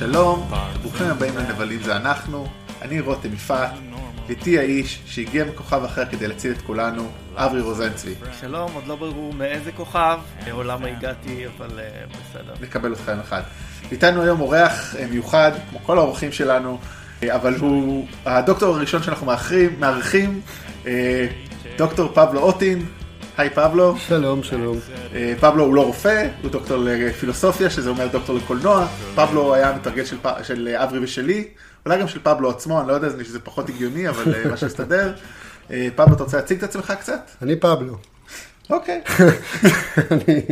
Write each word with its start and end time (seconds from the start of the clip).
שלום, 0.00 0.50
ברוכים 0.82 1.06
הבאים 1.06 1.36
לנבלים 1.36 1.82
זה 1.82 1.96
אנחנו, 1.96 2.46
אני 2.82 3.00
רותם 3.00 3.32
יפעת, 3.32 3.70
איתי 4.28 4.58
האיש 4.58 5.02
שהגיע 5.06 5.44
מכוכב 5.44 5.84
אחר 5.84 6.04
כדי 6.04 6.28
להציל 6.28 6.52
את 6.52 6.62
כולנו, 6.62 7.08
אברי 7.34 7.60
רוזנצבי. 7.60 8.14
שלום, 8.40 8.72
עוד 8.74 8.86
לא 8.86 8.96
ברור 8.96 9.34
מאיזה 9.34 9.72
כוכב, 9.72 10.18
לעולם 10.46 10.84
הגעתי, 10.84 11.44
אבל 11.46 11.80
אה, 11.80 11.84
בסדר. 12.10 12.54
נקבל 12.60 12.90
אותך 12.90 13.08
יום 13.08 13.20
אחד. 13.20 13.42
איתנו 13.92 14.22
היום 14.22 14.40
אורח 14.40 14.96
אה, 14.96 15.06
מיוחד, 15.06 15.52
כמו 15.70 15.78
כל 15.78 15.98
האורחים 15.98 16.32
שלנו, 16.32 16.78
אה, 17.22 17.34
אבל 17.36 17.54
הוא 17.54 18.06
הדוקטור 18.26 18.76
הראשון 18.76 19.02
שאנחנו 19.02 19.26
מארחים, 19.78 20.40
דוקטור 21.78 22.10
פבלו 22.14 22.40
אוטין. 22.40 22.86
היי 23.36 23.50
פבלו. 23.50 23.96
שלום, 23.98 24.42
שלום. 24.42 24.78
אה, 25.14 25.34
פבלו 25.40 25.64
הוא 25.64 25.74
לא 25.74 25.84
רופא, 25.86 26.28
הוא 26.42 26.50
דוקטור 26.50 26.76
לפילוסופיה, 26.86 27.70
שזה 27.70 27.90
אומר 27.90 28.06
דוקטור 28.06 28.36
לקולנוע. 28.36 28.86
פבלו 29.14 29.54
היה 29.54 29.72
מתרגל 29.76 30.04
של, 30.04 30.16
פ- 30.22 30.44
של 30.44 30.68
אברי 30.82 30.98
ושלי, 30.98 31.44
אולי 31.86 32.00
גם 32.00 32.08
של 32.08 32.18
פבלו 32.22 32.50
עצמו, 32.50 32.80
אני 32.80 32.88
לא 32.88 32.92
יודע, 32.92 33.08
שזה 33.24 33.40
פחות 33.40 33.68
הגיוני, 33.68 34.08
אבל 34.08 34.34
אה, 34.34 34.50
מה 34.50 34.56
שיסתדר. 34.56 35.12
אה, 35.70 35.88
פבלו, 35.96 36.14
אתה 36.14 36.22
רוצה 36.22 36.36
להציג 36.36 36.58
את 36.58 36.62
עצמך 36.64 36.92
קצת? 37.00 37.30
אני 37.42 37.56
פבלו. 37.56 37.96
אוקיי. 38.70 39.00
אני, 40.10 40.42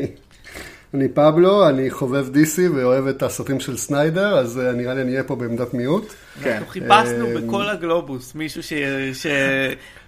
אני 0.95 1.09
פבלו, 1.09 1.69
אני 1.69 1.91
חובב 1.91 2.27
DC 2.35 2.61
ואוהב 2.75 3.07
את 3.07 3.23
הסרטים 3.23 3.61
של 3.61 3.77
סניידר, 3.77 4.39
אז 4.39 4.59
אה, 4.59 4.73
נראה 4.73 4.95
לי 4.95 5.03
אני 5.03 5.11
אהיה 5.13 5.25
פה 5.25 5.37
בעמדת 5.37 5.75
מיעוט. 5.75 6.13
כן. 6.43 6.53
אנחנו 6.53 6.67
חיפשנו 6.69 7.27
בכל 7.37 7.69
הגלובוס 7.69 8.35
מישהו 8.35 8.63
ש- 8.63 8.73
ש- 9.13 9.27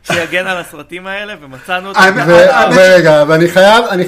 שיגן 0.02 0.46
על 0.46 0.58
הסרטים 0.58 1.06
האלה, 1.06 1.34
ומצאנו 1.40 1.88
ו- 1.88 1.96
האמת- 1.96 2.76
ורגע, 2.76 3.24
ואני 3.28 3.48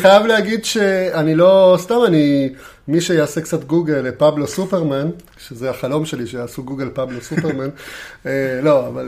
חייב, 0.01 0.27
להגיד 0.27 0.65
שאני 0.65 1.35
לא, 1.35 1.77
סתם 1.81 1.99
אני, 2.07 2.53
מי 2.89 3.01
שיעשה 3.01 3.41
קצת 3.41 3.65
גוגל 3.65 3.95
לפבלו 3.95 4.47
סופרמן, 4.47 5.11
שזה 5.39 5.71
החלום 5.71 6.05
שלי 6.07 6.27
שיעשו 6.27 6.63
גוגל 6.63 6.89
פבלו 6.95 7.21
סופרמן, 7.21 7.69
אה, 8.27 8.61
לא, 8.63 8.89
אבל 8.89 9.07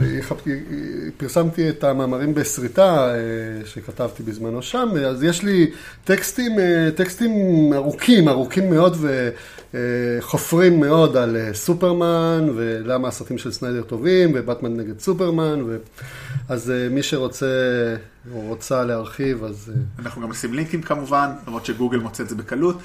פרסמתי 1.17 1.69
את 1.69 1.83
המאמרים 1.83 2.33
בסריטה 2.33 3.09
אה, 3.09 3.15
שכתבתי 3.65 4.23
בזמנו 4.23 4.61
שם, 4.61 4.89
אז 5.07 5.23
יש 5.23 5.43
לי 5.43 5.71
טקסטים, 6.03 6.59
אה, 6.59 6.89
טקסטים 6.95 7.31
ארוכים, 7.73 8.29
ארוכים 8.29 8.69
מאוד 8.69 8.97
וחופרים 9.73 10.79
מאוד 10.79 11.17
על 11.17 11.37
סופרמן, 11.53 12.49
ולמה 12.55 13.07
הסרטים 13.07 13.37
של 13.37 13.51
סניידר 13.51 13.81
טובים, 13.81 14.31
ובטמן 14.35 14.77
נגד 14.77 14.99
סופרמן, 14.99 15.61
ו... 15.67 15.77
אז 16.49 16.73
מי 16.91 17.03
שרוצה 17.03 17.45
או 18.33 18.41
רוצה 18.41 18.83
להרחיב, 18.83 19.43
אז... 19.43 19.71
אה, 19.75 20.03
אנחנו 20.05 20.21
גם 20.21 20.29
נשים 20.29 20.53
לינקים 20.53 20.81
כמובן, 20.81 21.29
למרות 21.47 21.65
שגוגל 21.65 21.97
מוצא 21.97 22.23
את 22.23 22.29
זה 22.29 22.35
בקלות. 22.35 22.77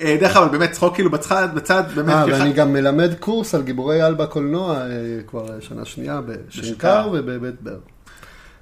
אה, 0.00 0.16
דרך 0.20 0.36
אגב, 0.36 0.52
באמת, 0.52 0.72
צחוק 0.72 0.94
כאילו 0.94 1.10
בצד, 1.10 1.48
בצד, 1.54 1.82
באמת, 1.94 2.14
אה, 2.14 2.24
ואני 2.26 2.52
גם 2.52 2.72
מלמד 2.72 3.14
קורס 3.14 3.54
על 3.54 3.62
גיבורי 3.62 4.02
על 4.02 4.14
בקולנוע 4.14 4.76
אה, 4.76 4.86
כבר 5.26 5.60
שנה 5.60 5.84
שנייה. 5.84 6.20
בשנקר 6.20 7.08
ובבית 7.12 7.62
בר. 7.62 7.78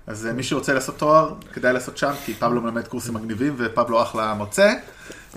אז 0.08 0.26
אה, 0.26 0.32
מי 0.32 0.42
שרוצה 0.42 0.74
לעשות 0.74 0.98
תואר, 0.98 1.32
כדאי 1.52 1.72
לעשות 1.72 1.98
שם, 1.98 2.12
כי 2.24 2.34
פבלו 2.34 2.60
מלמד 2.60 2.88
קורסים 2.88 3.14
מגניבים, 3.14 3.54
ופבלו 3.56 4.02
אחלה 4.02 4.34
מוצא, 4.34 4.72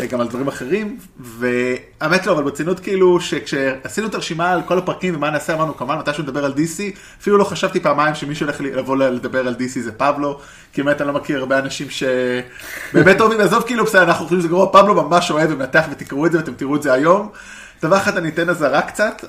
אה, 0.02 0.05
גם 0.05 0.22
על 0.22 0.28
דברים 0.28 0.47
אחרים, 0.47 1.00
והאמת 1.19 2.25
לא, 2.25 2.31
אבל 2.31 2.44
ברצינות 2.44 2.80
כאילו, 2.80 3.22
שכשעשינו 3.22 4.08
את 4.08 4.16
הרשימה 4.16 4.52
על 4.52 4.61
כל 4.66 4.78
הפרקים 4.78 5.16
ומה 5.16 5.30
נעשה, 5.30 5.53
אמרנו, 5.53 5.78
כמובן, 5.78 5.97
מתישהו 5.97 6.23
נדבר 6.23 6.45
על 6.45 6.53
DC, 6.53 6.81
אפילו 7.22 7.38
לא 7.38 7.44
חשבתי 7.44 7.80
פעמיים 7.80 8.16
שמישהו 8.16 8.45
הולך 8.45 8.61
לי- 8.61 8.72
לבוא 8.72 8.97
לדבר 8.97 9.47
על 9.47 9.55
DC 9.59 9.80
זה 9.80 9.91
פבלו, 9.91 10.39
כי 10.73 10.83
באמת 10.83 11.02
אני 11.02 11.08
לא 11.08 11.13
מכיר 11.13 11.39
הרבה 11.39 11.59
אנשים 11.59 11.88
שבאמת 11.89 13.22
אוהבים, 13.22 13.39
עזוב 13.39 13.63
כאילו, 13.63 13.85
בסדר, 13.85 14.03
אנחנו 14.03 14.23
חושבים 14.25 14.39
שזה 14.39 14.47
גרוע, 14.50 14.72
פבלו 14.73 15.03
ממש 15.03 15.31
אוהב 15.31 15.52
ומנתח 15.52 15.85
ותקראו 15.91 16.25
את 16.25 16.31
זה 16.31 16.38
ואתם 16.38 16.53
תראו 16.53 16.75
את 16.75 16.81
זה 16.81 16.94
היום. 16.94 17.30
דבר 17.81 17.97
אחד 17.97 18.17
אני 18.17 18.30
אתן 18.30 18.50
אזהרה 18.50 18.81
קצת, 18.81 19.25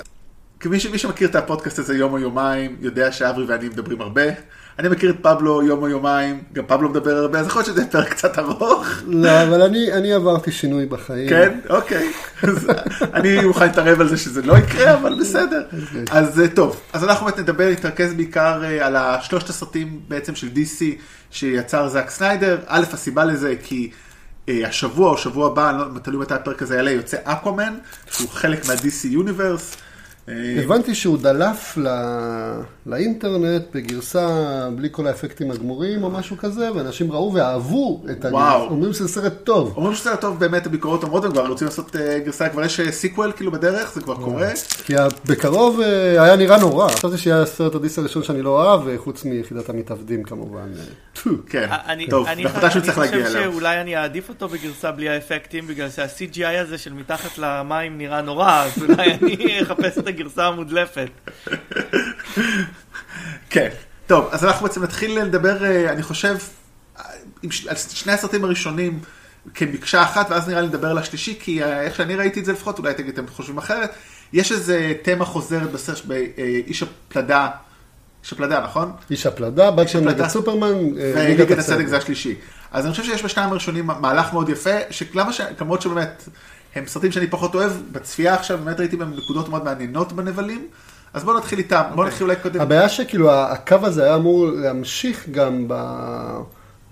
כמי 0.60 0.80
שמכיר 0.80 1.28
את 1.28 1.36
הפודקאסט 1.36 1.78
הזה 1.78 1.96
יום 1.96 2.12
או 2.12 2.18
יומיים, 2.18 2.76
יודע 2.80 3.12
שאברי 3.12 3.44
ואני 3.44 3.68
מדברים 3.68 4.00
הרבה. 4.00 4.22
אני 4.78 4.88
מכיר 4.88 5.10
את 5.10 5.16
פבלו 5.22 5.62
יום 5.62 5.82
או 5.82 5.88
יומיים, 5.88 6.42
גם 6.52 6.64
פבלו 6.66 6.88
מדבר 6.88 7.16
הרבה, 7.16 7.40
אז 7.40 7.46
יכול 7.46 7.62
להיות 7.62 7.76
שזה 7.76 7.86
פרק 7.86 8.08
קצת 8.08 8.38
ארוך. 8.38 8.86
לא, 9.06 9.42
אבל 9.42 9.62
אני 9.62 9.92
אני 9.92 10.12
עברתי 10.12 10.52
שינוי 10.52 10.86
בחיים. 10.86 11.28
כן, 11.28 11.58
אוקיי. 11.70 12.12
אז 12.42 12.68
אני 13.14 13.40
מוכן 13.46 13.66
להתערב 13.66 14.00
על 14.00 14.08
זה 14.08 14.16
שזה 14.16 14.42
לא 14.42 14.58
יקרה, 14.58 14.94
אבל 14.94 15.18
בסדר. 15.20 15.62
אז 16.10 16.40
אה, 16.40 16.48
טוב, 16.48 16.80
אז 16.92 17.04
אנחנו 17.04 17.26
באמת 17.26 17.38
נדבר, 17.38 17.70
נתרכז 17.70 18.14
בעיקר 18.14 18.64
אה, 18.64 18.86
על 18.86 18.96
השלושת 18.96 19.48
הסרטים 19.48 20.00
בעצם 20.08 20.34
של 20.34 20.48
DC 20.54 20.82
שיצר 21.30 21.88
זאק 21.88 22.10
סניידר. 22.10 22.58
א', 22.66 22.84
הסיבה 22.92 23.24
לזה 23.24 23.54
כי 23.62 23.90
אה, 24.48 24.68
השבוע 24.68 25.10
או 25.10 25.18
שבוע 25.18 25.46
הבא, 25.46 25.72
לא 25.72 25.98
תלוי 25.98 26.20
מתי 26.20 26.34
הפרק 26.34 26.62
הזה 26.62 26.76
יעלה, 26.76 26.90
יוצא 26.90 27.16
אקוואמן, 27.24 27.74
שהוא 28.10 28.28
חלק 28.28 28.66
מה-DC 28.66 29.06
יוניברס. 29.06 29.76
אה, 30.28 30.34
הבנתי 30.64 30.94
שהוא 30.94 31.18
דלף 31.18 31.78
ל- 31.78 32.60
לאינטרנט 32.86 33.62
בגרסה 33.74 34.28
בלי 34.76 34.88
כל 34.92 35.06
האפקטים 35.06 35.50
הגמורים 35.50 36.04
או 36.04 36.10
משהו 36.10 36.36
כזה, 36.36 36.72
ואנשים 36.74 37.12
ראו 37.12 37.34
ואהבו 37.34 38.02
את 38.04 38.10
הגרסה. 38.10 38.34
וואו. 38.34 38.68
אומרים 38.68 38.92
שזה 38.92 39.08
סרט 39.08 39.32
טוב. 39.44 39.72
אומרים 39.76 39.94
שזה 39.94 40.16
טוב 40.16 40.38
באמת, 40.38 40.66
הביקורות 40.66 41.02
אומרות, 41.02 41.24
הם 41.24 41.32
כבר 41.32 41.46
רוצים 41.46 41.66
לעשות 41.66 41.96
אה, 41.96 42.18
גרסה, 42.18 42.48
כבר 42.48 42.64
יש 42.64 42.80
אה, 42.80 42.92
sequel 42.92 43.32
כאילו 43.32 43.52
בדרך, 43.52 43.92
זה 43.94 44.00
כבר 44.00 44.14
קורה. 44.14 44.50
כי 44.84 44.94
בקרוב 45.28 45.80
אה, 45.80 46.22
היה 46.24 46.36
נראה 46.36 46.58
נורא. 46.58 46.88
חשבתי 46.88 47.18
שיהיה 47.18 47.42
הסרט 47.42 47.74
הדיס 47.74 47.98
הראשון 47.98 48.22
שאני 48.22 48.42
לא 48.42 48.50
אוהב, 48.50 48.96
חוץ 48.96 49.24
מיחידת 49.24 49.68
המתאבדים 49.68 50.22
כמובן. 50.22 50.68
אה. 50.78 51.32
כן, 51.48 51.68
אני, 51.86 52.06
טוב, 52.06 52.26
אני, 52.26 52.44
מתישהו 52.44 52.78
אני 52.80 52.86
צריך 52.86 52.98
להגיע 52.98 53.24
חושב 53.26 53.36
אליו. 53.36 53.52
שאולי 53.52 53.80
אני 53.80 53.96
אעדיף 53.96 54.28
אותו 54.28 54.48
בגרסה 54.48 54.90
בלי 54.90 55.08
האפקטים, 55.08 55.66
בגלל 55.66 55.90
שה-CGI 55.90 56.60
הזה 56.60 56.78
של 56.78 56.92
מתחת 56.92 57.38
למים 57.38 57.98
נראה 57.98 58.22
נורא, 58.22 58.64
אז 58.64 58.82
אולי 58.82 59.12
אני 59.14 59.62
אחפש 59.62 59.98
את 59.98 60.06
הגרסה 60.12 60.46
המודלפת. 60.46 61.10
כן. 63.50 63.68
טוב, 64.06 64.28
אז 64.32 64.44
אנחנו 64.44 64.66
בעצם 64.66 64.82
נתחיל 64.82 65.22
לדבר, 65.22 65.64
אה, 65.64 65.92
אני 65.92 66.02
חושב, 66.02 66.36
אה, 66.98 67.04
על 67.68 67.76
שני 67.76 68.12
הסרטים 68.12 68.44
הראשונים 68.44 69.00
כמקשה 69.54 70.02
אחת, 70.02 70.30
ואז 70.30 70.48
נראה 70.48 70.60
לי 70.60 70.66
נדבר 70.66 70.90
על 70.90 70.98
השלישי, 70.98 71.38
כי 71.40 71.62
אה, 71.62 71.82
איך 71.82 71.96
שאני 71.96 72.16
ראיתי 72.16 72.40
את 72.40 72.44
זה 72.44 72.52
לפחות, 72.52 72.78
אולי 72.78 72.94
תגיד, 72.94 73.18
אתם 73.18 73.26
חושבים 73.26 73.58
אחרת. 73.58 73.90
יש 74.32 74.52
איזה 74.52 74.92
תמה 75.02 75.24
חוזרת 75.24 75.70
בסרט 75.70 76.04
באיש 76.04 76.82
הפלדה, 76.82 77.48
איש 78.22 78.32
הפלדה, 78.32 78.60
נכון? 78.60 78.92
איש 79.10 79.26
הפלדה, 79.26 79.70
בטמן 79.70 80.00
הפלדה. 80.00 80.10
נגד 80.10 80.28
סופרמן, 80.28 80.98
אה, 80.98 81.12
וליגת 81.16 81.58
הצדק 81.58 81.86
זה 81.86 81.96
השלישי. 81.96 82.34
אז 82.72 82.84
אני 82.84 82.90
חושב 82.90 83.04
שיש 83.04 83.24
בשניים 83.24 83.50
הראשונים 83.50 83.86
מהלך 83.86 84.32
מאוד 84.32 84.48
יפה, 84.48 84.76
שלמה 84.90 85.32
ש... 85.32 85.40
למרות 85.60 85.82
שבאמת, 85.82 86.28
הם 86.74 86.86
סרטים 86.86 87.12
שאני 87.12 87.26
פחות 87.26 87.54
אוהב, 87.54 87.72
בצפייה 87.92 88.34
עכשיו 88.34 88.58
באמת 88.64 88.80
ראיתי 88.80 88.96
בהם 88.96 89.14
נקודות 89.16 89.48
מאוד 89.48 89.64
מעניינות 89.64 90.12
בנבלים, 90.12 90.66
אז 91.14 91.24
בואו 91.24 91.38
נתחיל 91.38 91.58
איתם, 91.58 91.82
בואו 91.94 92.06
נתחיל 92.06 92.26
אולי 92.26 92.36
קודם. 92.36 92.60
הבעיה 92.60 92.88
שכאילו 92.88 93.32
הקו 93.32 93.76
הזה 93.82 94.04
היה 94.04 94.14
אמור 94.14 94.46
להמשיך 94.46 95.28
גם 95.30 95.64
ב... 95.68 95.74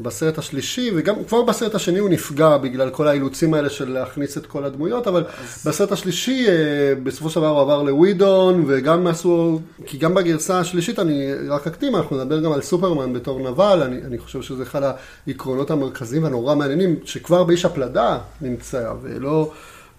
בסרט 0.03 0.39
השלישי, 0.39 0.91
וגם 0.95 1.15
כבר 1.29 1.43
בסרט 1.43 1.75
השני 1.75 1.99
הוא 1.99 2.09
נפגע 2.09 2.57
בגלל 2.57 2.91
כל 2.91 3.09
האילוצים 3.09 3.55
האלה 3.55 3.71
של 3.71 3.93
להכניס 3.93 4.39
את 4.39 4.47
כל 4.47 4.65
הדמויות, 4.65 5.07
אבל 5.07 5.25
בסרט 5.67 5.93
השלישי 5.93 6.47
אה, 6.49 6.95
בסופו 7.03 7.31
של 7.31 7.41
דבר 7.41 7.49
הוא 7.49 7.61
עבר 7.61 7.83
לווידון, 7.83 8.65
וגם 8.67 9.07
עשו, 9.07 9.61
כי 9.87 9.99
גם 9.99 10.15
בגרסה 10.15 10.59
השלישית, 10.61 10.99
אני 10.99 11.33
רק 11.49 11.67
אקדים, 11.67 11.97
אנחנו 11.97 12.25
נדבר 12.25 12.41
גם 12.41 12.53
על 12.53 12.63
סופרמן 12.63 13.13
בתור 13.13 13.51
נבל, 13.51 13.83
אני, 13.83 14.03
אני 14.05 14.19
חושב 14.19 14.43
שזה 14.43 14.63
אחד 14.63 14.93
העקרונות 15.27 15.71
המרכזיים 15.71 16.23
והנורא 16.23 16.55
מעניינים, 16.55 16.97
שכבר 17.05 17.45
באיש 17.45 17.65
הפלדה 17.65 18.19
נמצא, 18.41 18.93
ולא... 19.03 19.51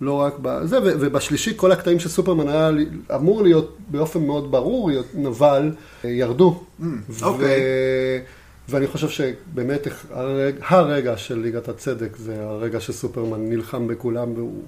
לא 0.02 0.14
רק 0.14 0.34
בזה, 0.42 0.80
ו- 0.80 0.94
ובשלישי 1.00 1.54
כל 1.56 1.72
הקטעים 1.72 2.00
של 2.00 2.10
סופרמן 2.10 2.48
היה 2.48 2.70
אמור 3.16 3.44
להיות 3.44 3.78
באופן 3.88 4.26
מאוד 4.26 4.52
ברור, 4.52 4.92
נבל, 5.14 5.72
אה, 6.06 6.10
ירדו. 6.10 6.64
אוקיי. 7.22 7.60
ו- 7.60 8.41
ואני 8.70 8.88
חושב 8.88 9.10
שבאמת 9.10 9.88
הרג, 10.10 10.56
הרגע 10.62 11.18
של 11.18 11.40
ליגת 11.40 11.70
הצדק 11.70 12.16
זה 12.18 12.44
הרגע 12.44 12.80
שסופרמן 12.80 13.50
נלחם 13.50 13.88
בכולם 13.88 14.34
והוא 14.34 14.64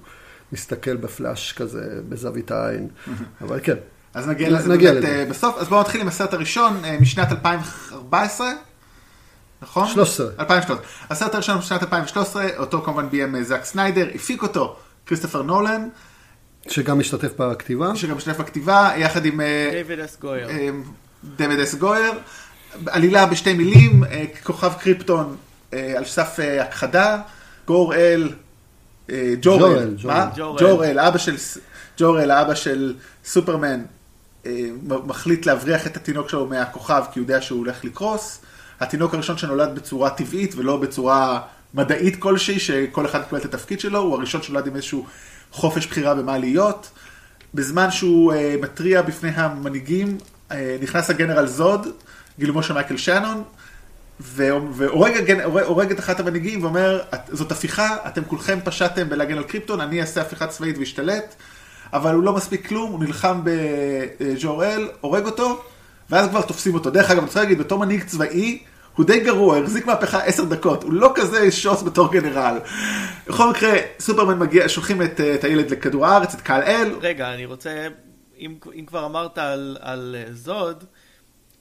מסתכל 0.51 0.95
בפלאש 0.95 1.53
כזה 1.53 2.01
בזווית 2.09 2.51
העין. 2.51 2.87
אבל 3.41 3.59
כן. 3.63 3.77
אז 4.13 4.27
נגיע 4.27 4.49
לזה 4.49 4.69
נגיע 4.69 4.91
באמת 4.93 5.03
לזה. 5.03 5.19
אה, 5.19 5.25
בסוף, 5.25 5.57
אז 5.57 5.67
בואו 5.67 5.81
נתחיל 5.81 6.01
עם 6.01 6.07
הסרט 6.07 6.33
הראשון 6.33 6.85
אה, 6.85 6.97
משנת 7.01 7.31
2014, 7.31 8.51
נכון? 9.61 9.87
13. 9.87 10.27
2013. 10.39 10.85
הסרט 11.09 11.33
הראשון 11.33 11.57
משנת 11.57 11.83
2013, 11.83 12.47
אותו 12.57 12.81
כמובן 12.81 13.09
ביים 13.09 13.35
אה, 13.35 13.43
זאק 13.43 13.63
סניידר, 13.63 14.07
הפיק 14.15 14.41
אותו 14.41 14.75
כריסטופר 15.05 15.41
נולן, 15.41 15.89
שגם 16.67 16.99
משתתף 16.99 17.33
בכתיבה. 17.37 17.95
שגם 17.95 18.17
משתתף 18.17 18.39
בכתיבה, 18.39 18.91
יחד 18.97 19.25
עם 19.25 19.41
דיוויד 19.71 19.99
אס 19.99 20.17
גויר. 20.19 20.47
דויד 21.23 21.59
אס 21.59 21.75
גויר. 21.75 22.11
עלילה 22.87 23.25
בשתי 23.25 23.53
מילים, 23.53 24.03
אה, 24.03 24.25
כוכב 24.43 24.73
קריפטון 24.79 25.35
אה, 25.73 25.93
על 25.97 26.05
סף 26.05 26.39
אה, 26.39 26.63
הכחדה, 26.63 27.21
גור 27.67 27.95
אל, 27.95 28.29
אה, 29.09 29.33
ג'ורל, 29.41 29.95
ג'ורל, 29.97 30.13
מה? 30.13 30.29
ג'ורל. 30.35 30.99
אבא 30.99 31.17
של, 31.17 31.35
ג'ורל, 31.97 32.31
האבא 32.31 32.55
של 32.55 32.93
סופרמן, 33.25 33.81
מחליט 34.87 35.45
להבריח 35.45 35.87
את 35.87 35.97
התינוק 35.97 36.29
שלו 36.29 36.47
מהכוכב 36.47 37.03
כי 37.11 37.19
הוא 37.19 37.23
יודע 37.23 37.41
שהוא 37.41 37.59
הולך 37.59 37.85
לקרוס. 37.85 38.39
התינוק 38.79 39.13
הראשון 39.13 39.37
שנולד 39.37 39.75
בצורה 39.75 40.09
טבעית 40.09 40.55
ולא 40.55 40.77
בצורה 40.77 41.39
מדעית 41.73 42.15
כלשהי, 42.19 42.59
שכל 42.59 43.05
אחד 43.05 43.21
יקבל 43.21 43.39
את 43.39 43.45
התפקיד 43.45 43.79
שלו, 43.79 43.99
הוא 43.99 44.15
הראשון 44.15 44.41
שנולד 44.41 44.67
עם 44.67 44.75
איזשהו 44.75 45.05
חופש 45.51 45.87
בחירה 45.87 46.15
במה 46.15 46.37
להיות. 46.37 46.89
בזמן 47.53 47.91
שהוא 47.91 48.33
מתריע 48.61 49.01
בפני 49.01 49.29
המנהיגים, 49.29 50.17
נכנס 50.81 51.09
הגנרל 51.09 51.47
זוד, 51.47 51.87
גילומו 52.39 52.63
של 52.63 52.73
מייקל 52.73 52.97
שנון, 52.97 53.43
והורג 54.19 55.91
את 55.91 55.99
אחת 55.99 56.19
המנהיגים 56.19 56.63
ואומר, 56.63 57.01
"את- 57.13 57.29
זאת 57.31 57.51
הפיכה, 57.51 57.95
אתם 58.07 58.23
כולכם 58.23 58.59
פשעתם 58.63 59.09
בלהגן 59.09 59.37
על 59.37 59.43
קריפטון, 59.43 59.81
אני 59.81 60.01
אעשה 60.01 60.21
הפיכה 60.21 60.47
צבאית 60.47 60.77
ואשתלט, 60.77 61.35
אבל 61.93 62.15
הוא 62.15 62.23
לא 62.23 62.33
מספיק 62.33 62.67
כלום, 62.67 62.91
הוא 62.91 62.99
נלחם 63.03 63.41
בג'וראל, 63.43 64.87
הורג 65.01 65.25
אותו, 65.25 65.61
ואז 66.09 66.29
כבר 66.29 66.41
תופסים 66.41 66.73
אותו. 66.73 66.89
דרך 66.89 67.05
אגב, 67.11 67.17
אני 67.19 67.27
רוצה 67.27 67.39
להגיד, 67.39 67.59
בתור 67.59 67.79
מנהיג 67.79 68.03
צבאי, 68.03 68.59
הוא 68.95 69.05
די 69.05 69.19
גרוע, 69.19 69.57
החזיק 69.57 69.85
מהפכה 69.85 70.19
עשר 70.23 70.43
דקות, 70.43 70.83
הוא 70.83 70.93
לא 70.93 71.11
כזה 71.15 71.51
שוס 71.51 71.83
בתור 71.83 72.11
גנרל. 72.11 72.59
בכל 73.27 73.49
מקרה, 73.49 73.71
סופרמן 73.99 74.39
מגיע, 74.39 74.69
שולחים 74.69 75.01
את, 75.01 75.19
אה, 75.19 75.35
את 75.35 75.43
הילד 75.43 75.71
לכדור 75.71 76.05
הארץ, 76.07 76.33
את 76.33 76.41
קהל 76.41 76.61
אל, 76.61 76.95
רגע, 77.01 77.33
אני 77.33 77.45
רוצה, 77.45 77.87
אם, 78.39 78.53
אם 78.79 78.85
כבר 78.85 79.05
אמרת 79.05 79.37
על, 79.37 79.77
על 79.81 80.15
אה, 80.19 80.33
זוד, 80.33 80.83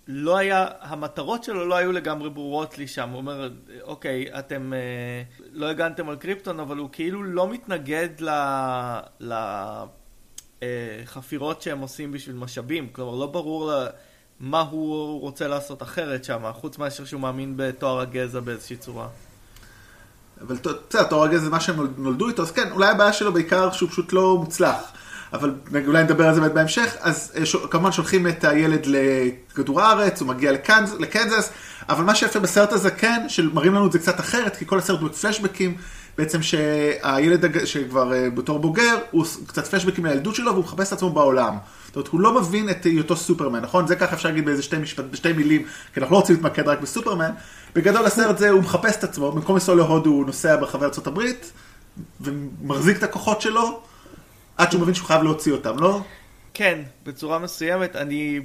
לא 0.09 0.37
היה, 0.37 0.67
המטרות 0.81 1.45
שלו 1.45 1.67
לא 1.67 1.75
היו 1.75 1.93
לגמרי 1.93 2.31
ברורות 2.31 2.79
לי 2.79 2.87
שם. 2.89 3.09
הוא 3.09 3.17
אומר, 3.17 3.51
אוקיי, 3.83 4.27
אתם 4.39 4.73
אה, 4.73 5.23
לא 5.53 5.67
הגנתם 5.67 6.09
על 6.09 6.17
קריפטון, 6.17 6.61
אבל 6.61 6.77
הוא 6.77 6.89
כאילו 6.93 7.23
לא 7.23 7.49
מתנגד 7.49 8.09
ל... 8.21 8.29
ל 9.21 9.33
אה, 10.63 11.03
שהם 11.61 11.79
עושים 11.79 12.13
בשביל 12.13 12.37
משאבים. 12.37 12.89
כלומר, 12.93 13.15
לא 13.15 13.27
ברור 13.27 13.67
לה, 13.73 13.87
מה 14.41 14.61
הוא 14.61 15.21
רוצה 15.21 15.49
לעשות 15.49 15.83
אחרת 15.83 16.25
שם, 16.25 16.43
חוץ 16.53 16.79
מאשר 16.79 17.05
שהוא 17.05 17.21
מאמין 17.21 17.55
בתואר 17.57 18.01
הגזע 18.01 18.41
באיזושהי 18.41 18.77
צורה. 18.77 19.09
אבל 20.41 20.57
ת- 20.59 20.67
בסדר, 20.89 21.03
תואר 21.03 21.23
הגזע 21.25 21.45
זה 21.45 21.51
מה 21.51 21.61
שהם 21.61 21.77
נולד- 21.77 21.99
נולדו 21.99 22.29
איתו, 22.29 22.43
אז 22.43 22.51
כן, 22.53 22.71
אולי 22.71 22.89
הבעיה 22.89 23.13
שלו 23.13 23.33
בעיקר 23.33 23.73
שהוא 23.73 23.89
פשוט 23.89 24.13
לא 24.13 24.37
מוצלח. 24.39 24.93
אבל 25.33 25.55
אולי 25.87 26.03
נדבר 26.03 26.29
על 26.29 26.35
זה 26.35 26.41
באמת 26.41 26.53
בהמשך, 26.53 26.97
אז 27.01 27.33
אה. 27.37 27.69
כמובן 27.71 27.93
שולחים 27.93 28.27
את 28.27 28.45
הילד 28.45 28.87
לכדור 28.87 29.81
הארץ, 29.81 30.21
הוא 30.21 30.29
מגיע 30.29 30.53
לקנז, 30.53 30.95
לקנזס, 30.99 31.51
אבל 31.89 32.05
מה 32.05 32.15
שיפה 32.15 32.39
בסרט 32.39 32.73
הזה 32.73 32.91
כן, 32.91 33.25
שמראים 33.29 33.75
לנו 33.75 33.87
את 33.87 33.93
זה 33.93 33.99
קצת 33.99 34.21
אחרת, 34.21 34.57
כי 34.57 34.67
כל 34.67 34.79
הסרט 34.79 35.01
הוא 35.01 35.09
פלשבקים, 35.09 35.77
בעצם 36.19 36.43
שהילד 36.43 37.45
הג- 37.45 37.65
שכבר 37.65 38.15
אה, 38.15 38.31
בתור 38.31 38.59
בוגר, 38.59 38.99
הוא 39.11 39.25
קצת 39.47 39.67
פלשבקים 39.67 40.07
לילדות 40.07 40.35
שלו 40.35 40.53
והוא 40.53 40.65
מחפש 40.65 40.89
את 40.89 40.93
עצמו 40.93 41.11
בעולם. 41.11 41.57
זאת 41.87 41.97
אומרת, 41.97 42.09
הוא 42.09 42.21
לא 42.21 42.41
מבין 42.41 42.71
את 42.71 42.85
היותו 42.85 43.17
סופרמן, 43.17 43.61
נכון? 43.61 43.87
זה 43.87 43.97
ככה 43.97 44.17
אפשר 44.17 44.29
להגיד 44.29 44.45
באיזה 44.45 44.63
שתי 44.63 44.79
משפט, 44.79 45.05
בשתי 45.11 45.33
מילים, 45.33 45.63
כי 45.95 46.01
אנחנו 46.01 46.15
לא 46.15 46.21
רוצים 46.21 46.37
להתמקד 46.37 46.69
רק 46.69 46.81
בסופרמן. 46.81 47.31
בגדול 47.75 48.07
הסרט 48.07 48.39
זה, 48.39 48.51
הוא 48.51 48.61
מחפש 48.61 48.97
את 48.97 49.05
עצמו, 49.05 49.33
במקום 49.33 49.57
לנסוע 49.57 49.75
להודו 49.75 50.11
הוא 50.11 50.27
נוסע 50.27 50.57
ברחבי 50.57 50.87
הברית, 51.07 51.53
ומחזיק 52.21 52.99
את 52.99 53.03
הכוחות 53.03 53.41
שלו, 53.41 53.83
עד 54.57 54.71
שהוא 54.71 54.83
מבין 54.83 54.95
שהוא 54.95 55.07
חייב 55.07 55.23
להוציא 55.23 55.53
אותם, 55.53 55.79
לא? 55.79 56.01
כן, 56.55 56.81
בצורה 57.05 57.39
מסוימת, 57.39 57.97
אני... 57.97 58.41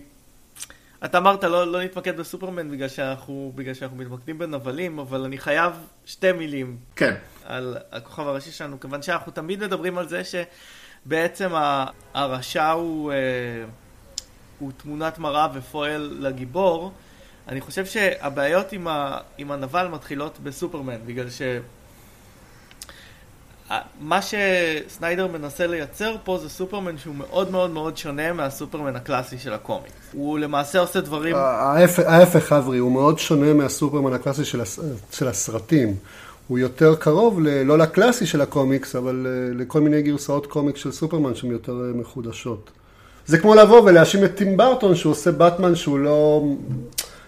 אתה 1.05 1.17
אמרת 1.17 1.43
לא, 1.43 1.71
לא 1.71 1.83
נתמקד 1.83 2.17
בסופרמן 2.17 2.71
בגלל 2.71 2.87
שאנחנו, 2.87 3.51
בגלל 3.55 3.73
שאנחנו 3.73 3.97
מתמקדים 3.97 4.37
בנבלים, 4.37 4.99
אבל 4.99 5.23
אני 5.23 5.37
חייב 5.37 5.73
שתי 6.05 6.31
מילים 6.31 6.77
כן. 6.95 7.15
על 7.45 7.77
הכוכב 7.91 8.27
הראשי 8.27 8.51
שלנו, 8.51 8.79
כיוון 8.79 9.01
שאנחנו 9.01 9.31
תמיד 9.31 9.63
מדברים 9.63 9.97
על 9.97 10.07
זה 10.07 10.21
שבעצם 10.23 11.49
הרשע 12.13 12.69
הוא, 12.69 13.11
אה, 13.11 13.17
הוא 14.59 14.71
תמונת 14.77 15.19
מראה 15.19 15.47
ופועל 15.53 16.17
לגיבור. 16.19 16.91
אני 17.47 17.61
חושב 17.61 17.85
שהבעיות 17.85 18.71
עם, 18.71 18.87
ה, 18.87 19.17
עם 19.37 19.51
הנבל 19.51 19.87
מתחילות 19.87 20.39
בסופרמן, 20.39 20.97
בגלל 21.05 21.29
ש... 21.29 21.41
מה 23.99 24.19
שסניידר 24.21 25.27
מנסה 25.27 25.67
לייצר 25.67 26.15
פה 26.23 26.37
זה 26.37 26.49
סופרמן 26.49 26.97
שהוא 26.97 27.15
מאוד 27.15 27.51
מאוד 27.51 27.69
מאוד 27.69 27.97
שונה 27.97 28.33
מהסופרמן 28.33 28.95
הקלאסי 28.95 29.37
של 29.37 29.53
הקומיקס. 29.53 29.93
הוא 30.13 30.39
למעשה 30.39 30.79
עושה 30.79 31.01
דברים... 31.01 31.35
ההפך 32.05 32.53
אברי, 32.53 32.77
הוא 32.77 32.91
מאוד 32.91 33.19
שונה 33.19 33.53
מהסופרמן 33.53 34.13
הקלאסי 34.13 34.45
של, 34.45 34.61
הס... 34.61 34.79
של 35.11 35.27
הסרטים. 35.27 35.95
הוא 36.47 36.59
יותר 36.59 36.95
קרוב, 36.95 37.39
ל... 37.41 37.63
לא 37.63 37.77
לקלאסי 37.77 38.25
של 38.25 38.41
הקומיקס, 38.41 38.95
אבל 38.95 39.27
אה, 39.29 39.53
לכל 39.55 39.81
מיני 39.81 40.01
גרסאות 40.01 40.47
קומיקס 40.47 40.79
של 40.79 40.91
סופרמן 40.91 41.35
שהן 41.35 41.51
יותר 41.51 41.71
אה, 41.71 41.99
מחודשות. 41.99 42.71
זה 43.25 43.37
כמו 43.37 43.55
לבוא 43.55 43.81
ולהאשים 43.81 44.25
את 44.25 44.35
טים 44.35 44.57
ברטון 44.57 44.95
שהוא 44.95 45.11
עושה 45.11 45.31
באטמן 45.31 45.75
שהוא 45.75 45.99
לא... 45.99 46.43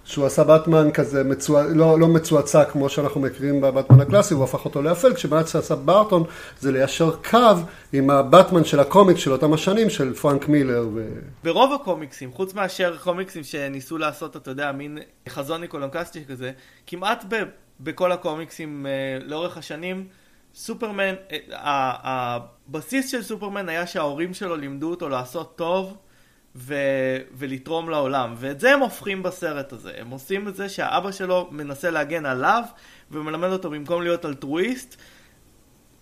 שהוא 0.10 0.26
עשה 0.26 0.44
באטמן 0.44 0.92
כזה 0.92 1.24
מצוע... 1.24 1.64
לא, 1.64 2.00
לא 2.00 2.08
מצועצע 2.08 2.66
כמו 2.66 2.90
שאנחנו 2.90 3.22
מכירים 3.22 3.62
בבאטמן 3.62 4.02
הקלאסי, 4.02 4.34
הוא 4.34 4.44
הפך 4.44 4.66
אותו 4.66 4.82
לאפל, 4.82 5.14
כמו 5.14 5.48
שעשה 5.48 5.76
ברטון 5.76 6.24
זה 6.60 6.72
ליישר 6.72 7.16
קו 7.30 7.38
עם 7.94 8.10
הבאטמן 8.10 8.64
של 8.64 8.80
הקומיקס 8.80 9.20
של 9.20 9.32
אותם 9.32 9.54
השנים 9.54 9.90
של 9.90 10.14
פרנק 10.14 10.48
מילר. 10.48 10.88
ו... 10.94 11.20
ברוב 11.44 11.74
הקומיקסים, 11.74 12.32
חוץ 12.32 12.54
מאשר 12.54 12.98
קומיקסים 12.98 13.44
שניסו 13.44 13.98
לעשות, 13.98 14.36
אתה 14.36 14.52
יודע, 14.52 14.72
מין 14.72 14.98
חזון 15.30 15.62
ניקולנקסטי 15.62 16.26
כזה, 16.26 16.52
כמעט 16.88 17.26
ב, 17.30 17.36
בכל 17.80 18.12
הקומיקסים 18.12 18.86
אה, 18.86 19.26
לאורך 19.26 19.58
השנים, 19.58 20.08
סופרמן, 20.56 21.14
אה, 21.32 21.94
הבסיס 22.04 23.12
של 23.12 23.24
סופרמן 23.24 23.70
היה 23.70 23.88
שההורים 23.88 24.34
שלו 24.34 24.56
לימדו 24.56 24.90
אותו 24.90 25.10
לעשות 25.10 25.56
טוב 25.56 25.98
ו, 26.56 26.76
ולתרום 27.38 27.90
לעולם, 27.90 28.36
ואת 28.38 28.60
זה 28.60 28.74
הם 28.74 28.80
הופכים 28.80 29.24
בסרט 29.24 29.74
הזה. 29.74 29.92
הם 29.98 30.10
עושים 30.10 30.48
את 30.48 30.56
זה 30.56 30.70
שהאבא 30.70 31.12
שלו 31.12 31.48
מנסה 31.52 31.90
להגן 31.90 32.26
עליו 32.26 32.64
ומלמד 33.12 33.50
אותו 33.50 33.70
במקום 33.70 34.02
להיות 34.02 34.26
אלטרואיסט, 34.26 34.96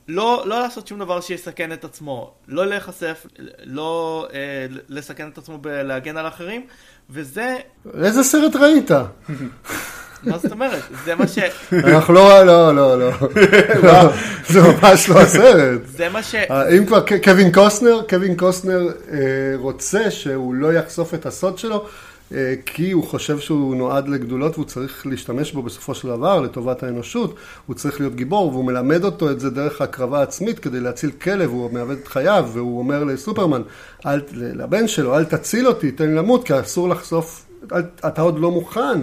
לא, 0.07 0.43
לא 0.45 0.59
לעשות 0.59 0.87
שום 0.87 0.99
דבר 0.99 1.21
שיסכן 1.21 1.71
את 1.71 1.83
עצמו, 1.83 2.33
לא 2.47 2.65
להיחשף, 2.65 3.25
לא 3.63 4.27
אה, 4.33 4.65
לסכן 4.89 5.29
את 5.29 5.37
עצמו 5.37 5.57
בלהגן 5.57 6.17
על 6.17 6.27
אחרים, 6.27 6.65
וזה, 7.09 7.57
איזה 8.03 8.23
סרט 8.23 8.55
ראית? 8.55 8.91
מה 10.23 10.37
זאת 10.37 10.51
אומרת? 10.51 10.83
זה 11.05 11.15
מה 11.15 11.27
ש... 11.27 11.39
אנחנו 11.73 12.13
לא, 12.13 12.45
לא, 12.45 12.75
לא, 12.75 12.99
לא. 12.99 13.11
זה 14.49 14.61
ממש 14.61 15.09
לא 15.09 15.19
הסרט. 15.19 15.81
זה 15.87 16.09
מה 16.09 16.23
ש... 16.23 16.35
אה, 16.35 16.77
אם 16.77 16.85
כבר 16.85 17.03
קווין 17.23 17.51
קוסטנר, 17.51 18.01
קווין 18.09 18.35
קוסטנר 18.35 18.87
אה, 19.11 19.17
רוצה 19.55 20.11
שהוא 20.11 20.53
לא 20.53 20.73
יחשוף 20.73 21.13
את 21.13 21.25
הסוד 21.25 21.57
שלו, 21.57 21.85
אה, 22.33 22.53
כי 22.65 22.91
הוא 22.91 23.03
חושב 23.03 23.39
שהוא 23.39 23.75
נועד 23.75 24.07
לגדולות 24.07 24.53
והוא 24.55 24.65
צריך 24.65 25.07
להשתמש 25.07 25.51
בו 25.51 25.61
בסופו 25.61 25.95
של 25.95 26.07
דבר 26.07 26.41
לטובת 26.41 26.83
האנושות, 26.83 27.35
הוא 27.65 27.75
צריך 27.75 27.99
להיות 27.99 28.15
גיבור 28.15 28.51
והוא 28.51 28.65
מלמד 28.65 29.03
אותו 29.03 29.31
את 29.31 29.39
זה 29.39 29.49
דרך 29.49 29.81
הקרבה 29.81 30.21
עצמית 30.21 30.59
כדי 30.59 30.79
להציל 30.79 31.11
כלב, 31.21 31.49
הוא 31.49 31.73
מאבד 31.73 31.97
את 31.97 32.07
חייו 32.07 32.49
והוא 32.53 32.79
אומר 32.79 33.03
לסופרמן, 33.03 33.61
אל, 34.05 34.21
לבן 34.33 34.87
שלו, 34.87 35.17
אל 35.17 35.25
תציל 35.25 35.67
אותי, 35.67 35.91
תן 35.91 36.07
לי 36.09 36.15
למות 36.15 36.43
כי 36.43 36.59
אסור 36.59 36.89
לחשוף, 36.89 37.45
אל, 37.73 37.81
אתה 38.07 38.21
עוד 38.21 38.39
לא 38.39 38.51
מוכן. 38.51 38.99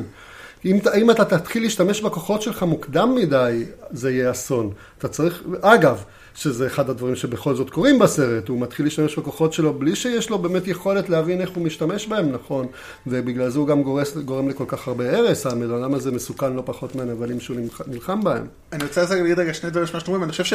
אם, 0.65 0.79
אם 0.97 1.11
אתה 1.11 1.25
תתחיל 1.25 1.63
להשתמש 1.63 2.01
בכוחות 2.01 2.43
שלך 2.43 2.63
מוקדם 2.63 3.15
מדי, 3.15 3.65
זה 3.91 4.11
יהיה 4.11 4.31
אסון. 4.31 4.71
אתה 4.99 5.09
צריך, 5.09 5.43
אגב, 5.61 6.05
שזה 6.35 6.67
אחד 6.67 6.91
הדברים 6.91 7.17
שבכל 7.17 7.55
זאת 7.55 7.71
קורים 7.71 7.99
בסרט, 7.99 8.49
הוא 8.49 8.61
מתחיל 8.61 8.87
להשתמש 8.87 9.19
בכוחות 9.19 9.53
שלו 9.53 9.73
בלי 9.73 9.97
שיש 9.97 10.31
לו 10.31 10.39
באמת 10.39 10.69
יכולת 10.69 11.09
להבין 11.09 11.41
איך 11.41 11.51
הוא 11.51 11.65
משתמש 11.65 12.07
בהם 12.07 12.33
נכון, 12.33 12.67
ובגלל 13.07 13.49
זה 13.49 13.59
הוא 13.59 13.67
גם 13.69 13.83
גורס, 13.83 14.17
גורם 14.17 14.49
לכל 14.49 14.65
כך 14.69 14.89
הרבה 14.89 15.17
הרס, 15.17 15.47
הבן 15.47 15.75
אדם 15.75 15.95
הזה 15.95 16.11
מסוכן 16.11 16.53
לא 16.53 16.63
פחות 16.67 16.95
מהנבלים 16.95 17.41
שהוא 17.41 17.57
נלח- 17.57 17.81
נלחם 17.87 18.21
בהם. 18.25 18.47
אני 18.73 18.83
רוצה 18.85 19.05
להגיד 19.11 19.39
רגע 19.39 19.55
שני 19.55 19.71
דברים 19.71 19.87
שמה 19.87 20.01
שאתם 20.01 20.13
אומרים, 20.13 20.25
אני 20.25 20.33
חושב 20.33 20.45
ש... 20.45 20.55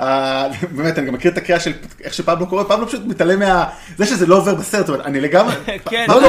אה, 0.00 0.48
באמת, 0.76 0.98
אני 0.98 1.06
גם 1.06 1.14
מכיר 1.14 1.30
את 1.32 1.38
הקריאה 1.38 1.60
של 1.60 1.72
איך 2.04 2.14
שפבלו 2.14 2.46
קורא, 2.46 2.64
פבלו 2.64 2.88
פשוט 2.88 3.00
מתעלם 3.06 3.38
מה... 3.38 3.64
זה 3.98 4.06
שזה 4.06 4.26
לא 4.26 4.36
עובר 4.36 4.54
בסרט, 4.54 4.88
אבל 4.88 5.00
אני 5.00 5.20
לגמרי... 5.20 5.54
כן, 5.90 6.06
לא, 6.08 6.22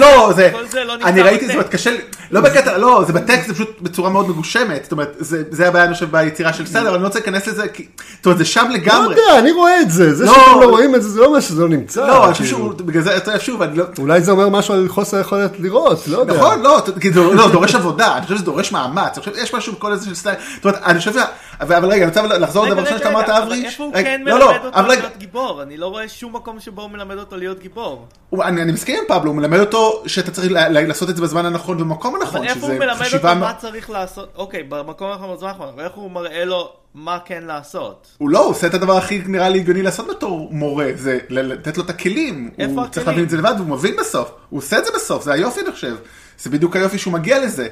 לא, 0.00 0.32
זה 0.36 0.50
לא, 0.52 0.66
זה... 0.70 0.84
לא 0.84 0.94
אני 1.04 1.22
ראיתי 1.22 1.44
את 1.46 1.50
זה, 1.80 1.90
לי... 1.90 1.98
לא 2.30 2.40
בקטע, 2.40 2.78
לא, 2.78 3.04
זה 3.06 3.12
בטקסט, 3.12 3.48
זה 3.48 3.54
פשוט 3.54 3.80
בצורה 3.80 4.10
מאוד 4.10 4.28
מגושמת, 4.28 4.82
זאת 4.82 4.92
אומרת, 4.92 5.16
זה 5.18 5.42
זה 5.50 5.68
הבעיה, 5.68 5.84
אני 5.84 5.94
חושב, 5.94 6.10
ביצירה 6.10 6.52
של 6.52 6.66
סדר, 6.66 6.94
אני 6.94 7.02
לא 7.02 7.06
רוצה 7.06 7.18
להיכנס 7.18 7.46
לזה, 7.46 7.68
כי... 7.68 7.86
זאת 8.16 8.26
אומרת, 8.26 8.38
זה 8.38 8.44
שם 8.44 8.66
לא 8.70 8.74
לגמרי. 8.74 9.14
יודע, 9.16 9.38
אני 9.38 9.52
רואה 9.52 9.80
את 9.80 9.90
זה, 9.90 10.14
זה 10.14 10.24
לא. 10.26 10.32
שאתם 10.34 10.60
לא 10.60 10.66
רואים 10.70 10.94
את 10.94 11.02
זה, 11.02 11.08
זה 11.08 11.20
לא 11.20 11.26
אומר 11.26 11.40
שזה 11.40 11.62
לא 11.62 11.68
נמצא. 11.68 12.06
לא, 12.06 12.24
אני 12.24 12.32
חושב 12.32 12.44
כאילו. 12.44 12.58
שהוא, 12.58 12.72
בגלל 12.74 13.02
זה, 13.02 13.16
אתה 13.16 13.30
יודע, 13.30 13.40
שוב, 13.40 13.62
אני 13.62 13.76
לא... 13.78 13.84
אולי 13.98 14.20
זה 14.20 14.32
אומר 14.32 14.48
משהו 14.48 14.74
על 14.74 14.88
חוסר 14.88 15.20
יכולת 15.20 15.60
לראות, 15.60 16.08
לא 16.08 16.18
יודע. 16.18 16.34
נכון, 16.34 16.62
לא, 16.62 16.82
כי 17.00 17.12
זה 17.12 17.20
לא, 17.20 17.48
דורש 17.52 17.74
עבודה, 17.74 18.16
אני 18.16 18.22
חושב 18.22 18.34
שזה 18.36 18.44
דורש 18.44 18.72
מאמץ, 18.72 19.12
אני 19.14 19.20
חושב 19.20 19.34
שיש 19.34 19.54
משהו 19.54 19.72
בכל 19.72 19.92
איזה 19.92 20.06
של 20.06 20.14
סטייל, 20.14 20.36
זאת 20.56 20.64
אומרת, 20.64 20.80
אני 20.84 20.98
חושב, 20.98 21.12
ש- 21.12 21.16
אבל 21.60 21.74
אבל 21.76 21.88
רגע, 21.88 22.04
אני 22.04 22.08
רוצה 22.08 22.38
לחזור 22.38 22.66
לדבר 22.66 22.82
ראשון 22.82 22.98
שאתה 22.98 23.08
אמרת, 23.10 23.28
אברי, 23.28 23.64
איפה 23.66 23.84
הוא 23.84 23.92
רגע, 23.94 24.08
כן 24.08 24.20
לא, 24.24 24.38
לא, 24.38 24.46
מלמד 24.52 24.64
אותו 24.64 24.88
להיות 24.88 25.16
גיבור? 25.18 25.62
אני 25.62 25.76
לא 25.76 25.86
רואה 25.86 26.08
שום 26.08 26.36
מקום 26.36 26.60
שבו 26.60 26.82
הוא 26.82 26.90
מלמד 26.90 27.18
אותו 27.18 27.36
להיות 27.36 27.58
גיבור. 27.58 28.06
הוא- 28.30 28.44
אני 28.44 28.62
אני 28.62 28.72
מסכים 28.72 28.96
עם 28.98 29.04
פבלו, 29.08 29.30
הוא 29.30 29.36
מלמד 29.36 29.60
אותו 29.60 30.02
שאתה 30.06 30.30
צריך 30.30 30.52
ל- 30.52 30.58
ל- 30.78 30.86
לעשות 30.88 31.10
את 31.10 31.16
זה 31.16 31.22
בזמן 31.22 31.46
הנכון 31.46 31.76
ובמקום 31.76 32.14
הנכון, 32.14 32.36
אבל 32.40 32.48
איפה 32.48 32.66
הוא 32.66 32.74
מלמד 32.78 33.06
אותו 33.14 33.34
מה 33.34 33.52
צריך 33.58 33.90
לעשות? 33.90 34.28
אוקיי, 34.36 34.62
במקום 34.62 35.10
הנכון 35.10 35.36
אבל 35.74 35.84
איך 35.84 35.92
הוא 35.94 36.10
מראה 36.10 36.44
לו 36.44 36.72
מה 36.94 37.18
כן 37.24 37.44
לעשות? 37.44 38.06
הוא 38.18 38.30
לא, 38.30 38.38
הוא 38.44 38.50
עושה 38.50 38.66
את 38.66 38.74
הדבר 38.74 38.96
הכי 38.96 39.22
נראה 39.26 39.48
לי 39.48 39.58
הגיוני 39.58 39.82
לעשות 39.82 40.06
בתור 40.10 40.48
מורה, 40.52 40.86
זה 40.94 41.18
לתת 41.28 41.76
לו 41.76 41.84
את 41.84 41.90
הכלים, 41.90 42.50
איפה 42.58 42.72
הוא 42.72 42.88
צריך 42.88 42.96
הכלים? 42.96 43.06
להבין 43.06 43.24
את 43.24 43.30
זה 43.30 43.36
לבד 43.36 43.54
והוא 43.56 43.68
מבין 43.68 43.96
בסוף, 44.00 44.32
הוא 44.50 44.58
עושה 44.58 44.78
את 44.78 44.84
זה 44.84 44.90
בסוף, 44.94 45.24
זה 45.24 45.32
היופי 45.32 45.60
אני 45.60 45.72
חושב, 45.72 45.96
זה 46.38 46.50
בדיוק 46.50 46.76
היופי 46.76 46.98
שהוא 46.98 47.12
מגיע 47.12 47.44
לזה. 47.44 47.68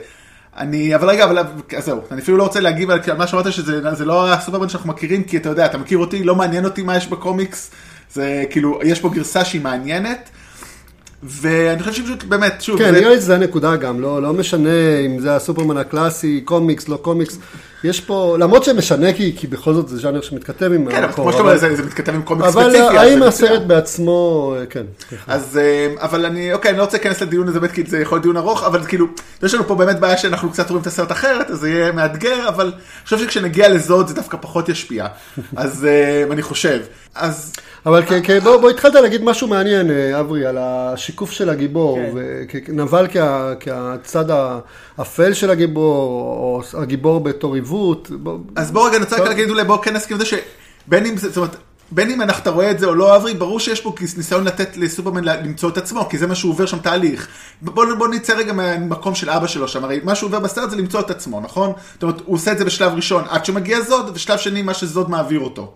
אני, 0.57 0.95
אבל 0.95 1.11
רגע, 1.11 1.25
אבל 1.25 1.43
זהו, 1.79 2.01
אני 2.11 2.21
אפילו 2.21 2.37
לא 2.37 2.43
רוצה 2.43 2.61
להגיב 2.61 2.91
על 2.91 3.01
מה 3.19 3.27
שאמרת 3.27 3.53
שזה 3.53 3.95
זה 3.95 4.05
לא 4.05 4.33
הסופרמן 4.33 4.69
שאנחנו 4.69 4.89
מכירים, 4.89 5.25
כי 5.25 5.37
אתה 5.37 5.49
יודע, 5.49 5.67
אתה 5.67 5.79
מכיר 5.79 5.99
אותי, 5.99 6.25
לא 6.25 6.35
מעניין 6.35 6.65
אותי 6.65 6.83
מה 6.83 6.97
יש 6.97 7.07
בקומיקס, 7.07 7.71
זה 8.13 8.45
כאילו, 8.51 8.81
יש 8.85 9.01
פה 9.01 9.09
גרסה 9.09 9.45
שהיא 9.45 9.61
מעניינת, 9.61 10.31
ואני 11.23 11.83
חושב 11.83 11.93
שפשוט, 11.93 12.25
באמת, 12.25 12.63
שוב, 12.63 12.79
כן, 12.79 12.95
נראה 12.95 13.09
לי 13.09 13.17
שזה 13.17 13.35
הנקודה 13.35 13.77
גם, 13.77 14.01
לא, 14.01 14.23
לא 14.23 14.33
משנה 14.33 14.99
אם 15.07 15.19
זה 15.19 15.37
הסופרמן 15.37 15.77
הקלאסי, 15.77 16.41
קומיקס, 16.45 16.89
לא 16.89 16.97
קומיקס, 16.97 17.39
יש 17.85 18.01
פה, 18.01 18.37
למרות 18.41 18.65
שמשנה 18.65 19.13
כי, 19.13 19.33
כי 19.37 19.47
בכל 19.47 19.75
זאת 19.75 19.89
זה 19.89 19.97
ז'אנר 19.97 20.21
שמתכתב 20.21 20.73
עם 20.73 20.91
כן, 20.91 21.03
אבל 21.05 21.13
כמו 21.13 21.33
שאתה 21.33 21.43
אומר, 21.43 21.57
זה 21.57 21.77
זה 21.77 21.83
מתכתב 21.83 22.15
עם 22.15 22.23
קומיקס 22.23 22.49
אבל 22.49 22.63
ספציפי. 22.63 22.83
אז 22.83 22.95
האם 22.95 23.23
הסרט. 23.23 23.63
בעצמו, 23.63 24.55
כן. 24.71 24.85
אז, 25.27 25.59
אה, 25.63 25.95
אבל 26.01 26.27
אני, 26.27 26.53
אוקיי, 26.53 26.71
אני 26.71 26.79
לא 26.79 26.83
רוצה 26.83 26.97
להיכנס 26.97 27.21
לדיון 27.21 27.49
הזה, 27.49 27.61
באמת, 27.61 27.73
כי 27.73 27.83
זה 27.87 27.99
יכול 28.01 28.17
להיות 28.17 28.23
דיון 28.23 28.37
ארוך, 28.37 28.65
אבל 28.65 28.85
כאילו, 28.85 29.07
יש 29.43 29.55
לנו 29.55 29.67
פה 29.67 29.75
באמת 29.75 30.01
בעיה 30.01 30.17
שאנחנו 30.17 30.51
קצת 30.51 30.71
רואים 30.71 30.83
את 30.83 30.87
הסרט 30.87 31.13
אחרת, 31.13 31.51
אז 31.51 31.59
זה 31.59 31.71
יהיה 31.71 31.93
מאתגר, 31.93 32.49
אבל 32.49 32.67
אני 32.67 33.05
חושב 33.05 33.19
שכשנגיע 33.19 33.69
לזוד 33.69 34.09
זה 34.09 34.15
דווקא 34.15 34.39
פחות 34.41 34.69
ישפיע. 34.69 35.07
אז 35.57 35.85
אה, 35.85 36.25
אני 36.33 36.43
חושב. 36.43 36.81
אז 37.15 37.53
אבל 37.87 38.03
בוא, 38.43 38.71
התחלת 38.71 38.95
להגיד 38.95 39.25
משהו 39.25 39.49
מעניין, 39.49 39.91
אה, 39.91 40.21
אברי, 40.21 40.47
על 40.47 40.59
השיקוף 40.61 41.31
של 41.31 41.49
הגיבור, 41.51 41.99
כן. 42.49 42.59
ונבל 42.69 43.07
כ- 43.13 43.19
כצד 43.61 44.25
האפל 44.99 45.33
של 45.33 45.51
הגיבור, 45.51 45.97
או 46.75 46.81
הגיבור 46.83 47.21
בתור 47.21 47.55
עיוות. 47.55 48.11
אז 48.57 48.71
בוא 48.71 48.87
רגע, 48.89 48.97
אני 48.97 49.05
רוצה 49.05 49.17
רק. 49.17 49.29
להגיד 49.29 49.51
אולי 49.51 49.65
בוא 49.65 49.83
כן 49.83 49.97
נסכים 49.97 50.17
עם 50.17 50.25
זה 50.25 50.27
שבין 50.27 51.07
אם 51.07 51.17
זה, 51.17 51.29
זאת 51.29 51.37
אומרת, 51.37 51.57
בין 51.91 52.11
אם 52.11 52.23
אנחנו, 52.23 52.43
אתה 52.43 52.51
רואה 52.51 52.71
את 52.71 52.79
זה 52.79 52.87
או 52.87 52.95
לא, 52.95 53.17
אברי, 53.17 53.35
ברור 53.35 53.61
שיש 53.61 53.81
פה 53.81 53.93
ניסיון 54.17 54.45
לתת 54.45 54.77
לסופרמן 54.77 55.25
למצוא 55.25 55.69
את 55.71 55.79
עצמו, 55.79 56.09
כי 56.09 56.19
זה 56.19 56.27
מה 56.27 56.35
שהוא 56.35 56.53
עובר 56.53 56.67
שם 56.67 56.79
תהליך. 56.79 57.29
בוא, 57.63 57.85
בוא 57.99 58.09
נצא 58.09 58.33
רגע 58.37 58.53
מהמקום 58.53 59.15
של 59.15 59.31
אבא 59.31 59.47
שלו 59.47 59.69
שם, 59.69 59.85
הרי 59.85 60.01
מה 60.05 60.15
שהוא 60.15 60.29
עובר 60.29 60.39
בסרט 60.41 60.71
זה 60.71 60.77
למצוא 60.77 61.01
את 61.01 61.11
עצמו, 61.11 61.41
נכון? 61.41 61.73
זאת 61.95 62.03
אומרת, 62.03 62.21
הוא 62.25 62.35
עושה 62.35 62.53
את 62.53 62.59
זה 62.59 62.65
בשלב 62.65 62.93
ראשון 62.95 63.25
עד 63.29 63.45
שמגיע 63.45 63.81
זוד, 63.81 64.11
ושלב 64.15 64.39
שני 64.39 64.63
מה 64.63 64.75
שזוד 64.75 65.11
מעביר 65.11 65.41
אותו. 65.41 65.73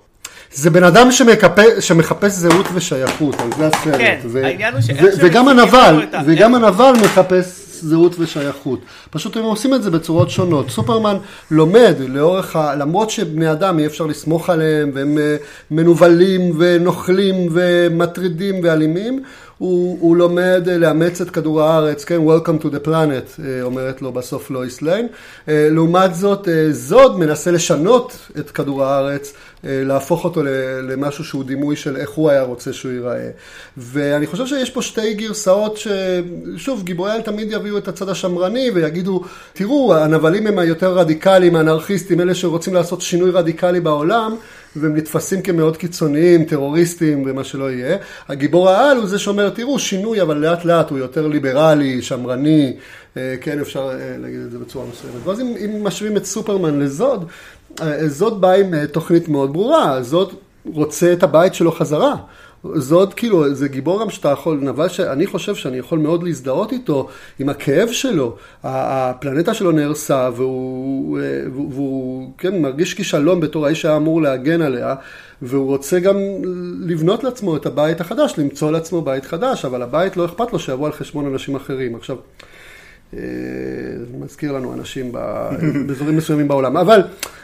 זה 0.55 0.71
בן 0.71 0.85
אדם 0.85 1.09
שמקפ- 1.11 1.81
שמחפש 1.81 2.33
זהות 2.33 2.67
ושייכות, 2.75 3.41
על 3.41 3.49
זה 3.59 3.67
הסרט. 3.67 3.95
כן, 3.99 4.19
ו- 4.25 4.45
העניין 4.45 4.75
הוא 4.75 4.81
שאיך 4.83 4.99
שהם 5.01 5.09
וגם 5.19 5.49
הנבל, 5.49 6.03
וגם 6.27 6.55
הנבל 6.55 6.93
מחפש 7.05 7.45
זהות 7.83 8.17
ושייכות. 8.19 8.81
פשוט 9.11 9.37
הם 9.37 9.43
עושים 9.43 9.75
את 9.75 9.83
זה 9.83 9.91
בצורות 9.91 10.31
שונות. 10.31 10.71
סופרמן 10.71 11.17
לומד 11.51 11.95
לאורך 12.09 12.57
ה... 12.57 12.75
למרות 12.75 13.11
שבני 13.11 13.53
אדם 13.53 13.79
אי 13.79 13.87
אפשר 13.87 14.07
לסמוך 14.07 14.51
עליהם, 14.51 14.91
והם 14.95 15.19
אה, 15.19 15.37
מנוולים 15.71 16.53
ונוכלים 16.59 17.49
ומטרידים 17.53 18.61
ואלימים, 18.62 19.23
הוא, 19.59 19.99
הוא 20.01 20.17
לומד 20.17 20.69
אה, 20.69 20.79
לאמץ 20.79 21.21
את 21.21 21.31
כדור 21.31 21.62
הארץ, 21.62 22.05
כן, 22.05 22.21
Welcome 22.27 22.62
to 22.62 22.67
the 22.67 22.87
planet, 22.87 23.43
אה, 23.45 23.62
אומרת 23.62 24.03
לו 24.03 24.12
בסוף 24.12 24.51
לואיס 24.51 24.83
ליין. 24.83 25.07
לעומת 25.49 26.15
זאת, 26.15 26.49
זוד 26.71 27.19
מנסה 27.19 27.51
לשנות 27.51 28.17
את 28.39 28.51
כדור 28.51 28.85
הארץ, 28.85 29.33
להפוך 29.65 30.25
אותו 30.25 30.43
למשהו 30.83 31.25
שהוא 31.25 31.45
דימוי 31.45 31.77
של 31.77 31.97
איך 31.97 32.11
הוא 32.11 32.31
היה 32.31 32.43
רוצה 32.43 32.73
שהוא 32.73 32.93
ייראה. 32.93 33.31
ואני 33.77 34.27
חושב 34.27 34.47
שיש 34.47 34.71
פה 34.71 34.83
שתי 34.83 35.15
גרסאות 35.15 35.79
ששוב, 36.57 36.83
גיבורי 36.83 37.11
על 37.11 37.23
תמיד 37.23 37.53
יביאו 37.53 37.72
את 37.79 37.88
הצד 37.88 38.09
השמרני 38.09 38.71
ויגידו, 38.75 39.23
תראו, 39.52 39.95
הנבלים 39.95 40.47
הם 40.47 40.59
היותר 40.59 40.99
רדיקליים, 40.99 41.57
האנרכיסטים, 41.57 42.21
אלה 42.21 42.35
שרוצים 42.35 42.75
לעשות 42.75 43.00
שינוי 43.00 43.31
רדיקלי 43.31 43.81
בעולם. 43.81 44.37
והם 44.76 44.97
נתפסים 44.97 45.43
כמאוד 45.43 45.76
קיצוניים, 45.76 46.45
טרוריסטים 46.45 47.23
ומה 47.26 47.45
שלא 47.45 47.71
יהיה. 47.71 47.97
הגיבור 48.29 48.71
העל 48.71 48.97
הוא 48.97 49.07
זה 49.07 49.19
שאומר, 49.19 49.50
תראו, 49.50 49.79
שינוי, 49.79 50.23
אבל 50.23 50.37
לאט 50.37 50.64
לאט 50.64 50.91
הוא 50.91 50.99
יותר 50.99 51.26
ליברלי, 51.26 52.02
שמרני, 52.02 52.76
אה, 53.17 53.35
כן, 53.41 53.61
אפשר 53.61 53.91
אה, 53.91 54.17
להגיד 54.19 54.41
את 54.41 54.50
זה 54.50 54.59
בצורה 54.59 54.87
מסוימת. 54.93 55.26
ואז 55.26 55.41
אם, 55.41 55.55
אם 55.64 55.85
משווים 55.85 56.17
את 56.17 56.25
סופרמן 56.25 56.81
לזוד, 56.81 57.25
אה, 57.83 58.09
זוד 58.09 58.41
בא 58.41 58.52
עם 58.52 58.87
תוכנית 58.87 59.29
מאוד 59.29 59.52
ברורה, 59.52 60.02
זוד 60.02 60.35
רוצה 60.64 61.12
את 61.12 61.23
הבית 61.23 61.55
שלו 61.55 61.73
חזרה. 61.73 62.14
זאת 62.75 63.14
כאילו, 63.14 63.54
זה 63.54 63.69
גיבור 63.69 64.00
גם 64.00 64.11
שאתה 64.11 64.28
יכול, 64.28 64.59
נבל 64.62 64.88
שאני 64.88 65.26
חושב 65.26 65.54
שאני 65.54 65.78
יכול 65.78 65.99
מאוד 65.99 66.23
להזדהות 66.23 66.73
איתו, 66.73 67.09
עם 67.38 67.49
הכאב 67.49 67.88
שלו. 67.88 68.37
הפלנטה 68.62 69.54
שלו 69.54 69.73
נהרסה, 69.73 70.31
והוא, 70.37 71.19
אה, 71.19 71.23
והוא, 71.52 71.73
והוא 71.73 72.31
כן, 72.38 72.62
מרגיש 72.62 72.95
כישלון 72.95 73.40
בתור 73.40 73.66
האיש 73.66 73.83
שהיה 73.83 73.97
אמור 73.97 74.23
להגן 74.23 74.62
עליה, 74.62 74.95
והוא 75.42 75.66
רוצה 75.66 76.00
גם 76.00 76.16
לבנות 76.81 77.25
לעצמו 77.25 77.57
את 77.57 77.66
הבית 77.66 78.00
החדש, 78.00 78.35
למצוא 78.38 78.71
לעצמו 78.71 79.02
בית 79.02 79.25
חדש, 79.25 79.64
אבל 79.64 79.83
הבית 79.83 80.16
לא 80.16 80.25
אכפת 80.25 80.52
לו 80.52 80.59
שיבוא 80.59 80.87
על 80.87 80.92
חשבון 80.92 81.26
אנשים 81.26 81.57
אחרים. 81.57 81.95
עכשיו, 81.95 82.16
מזכיר 84.21 84.52
לנו 84.52 84.75
אנשים 84.75 85.12
ב- 85.12 85.49
באזורים 85.87 86.16
מסוימים 86.16 86.49
בעולם, 86.49 86.76
אבל, 86.76 87.00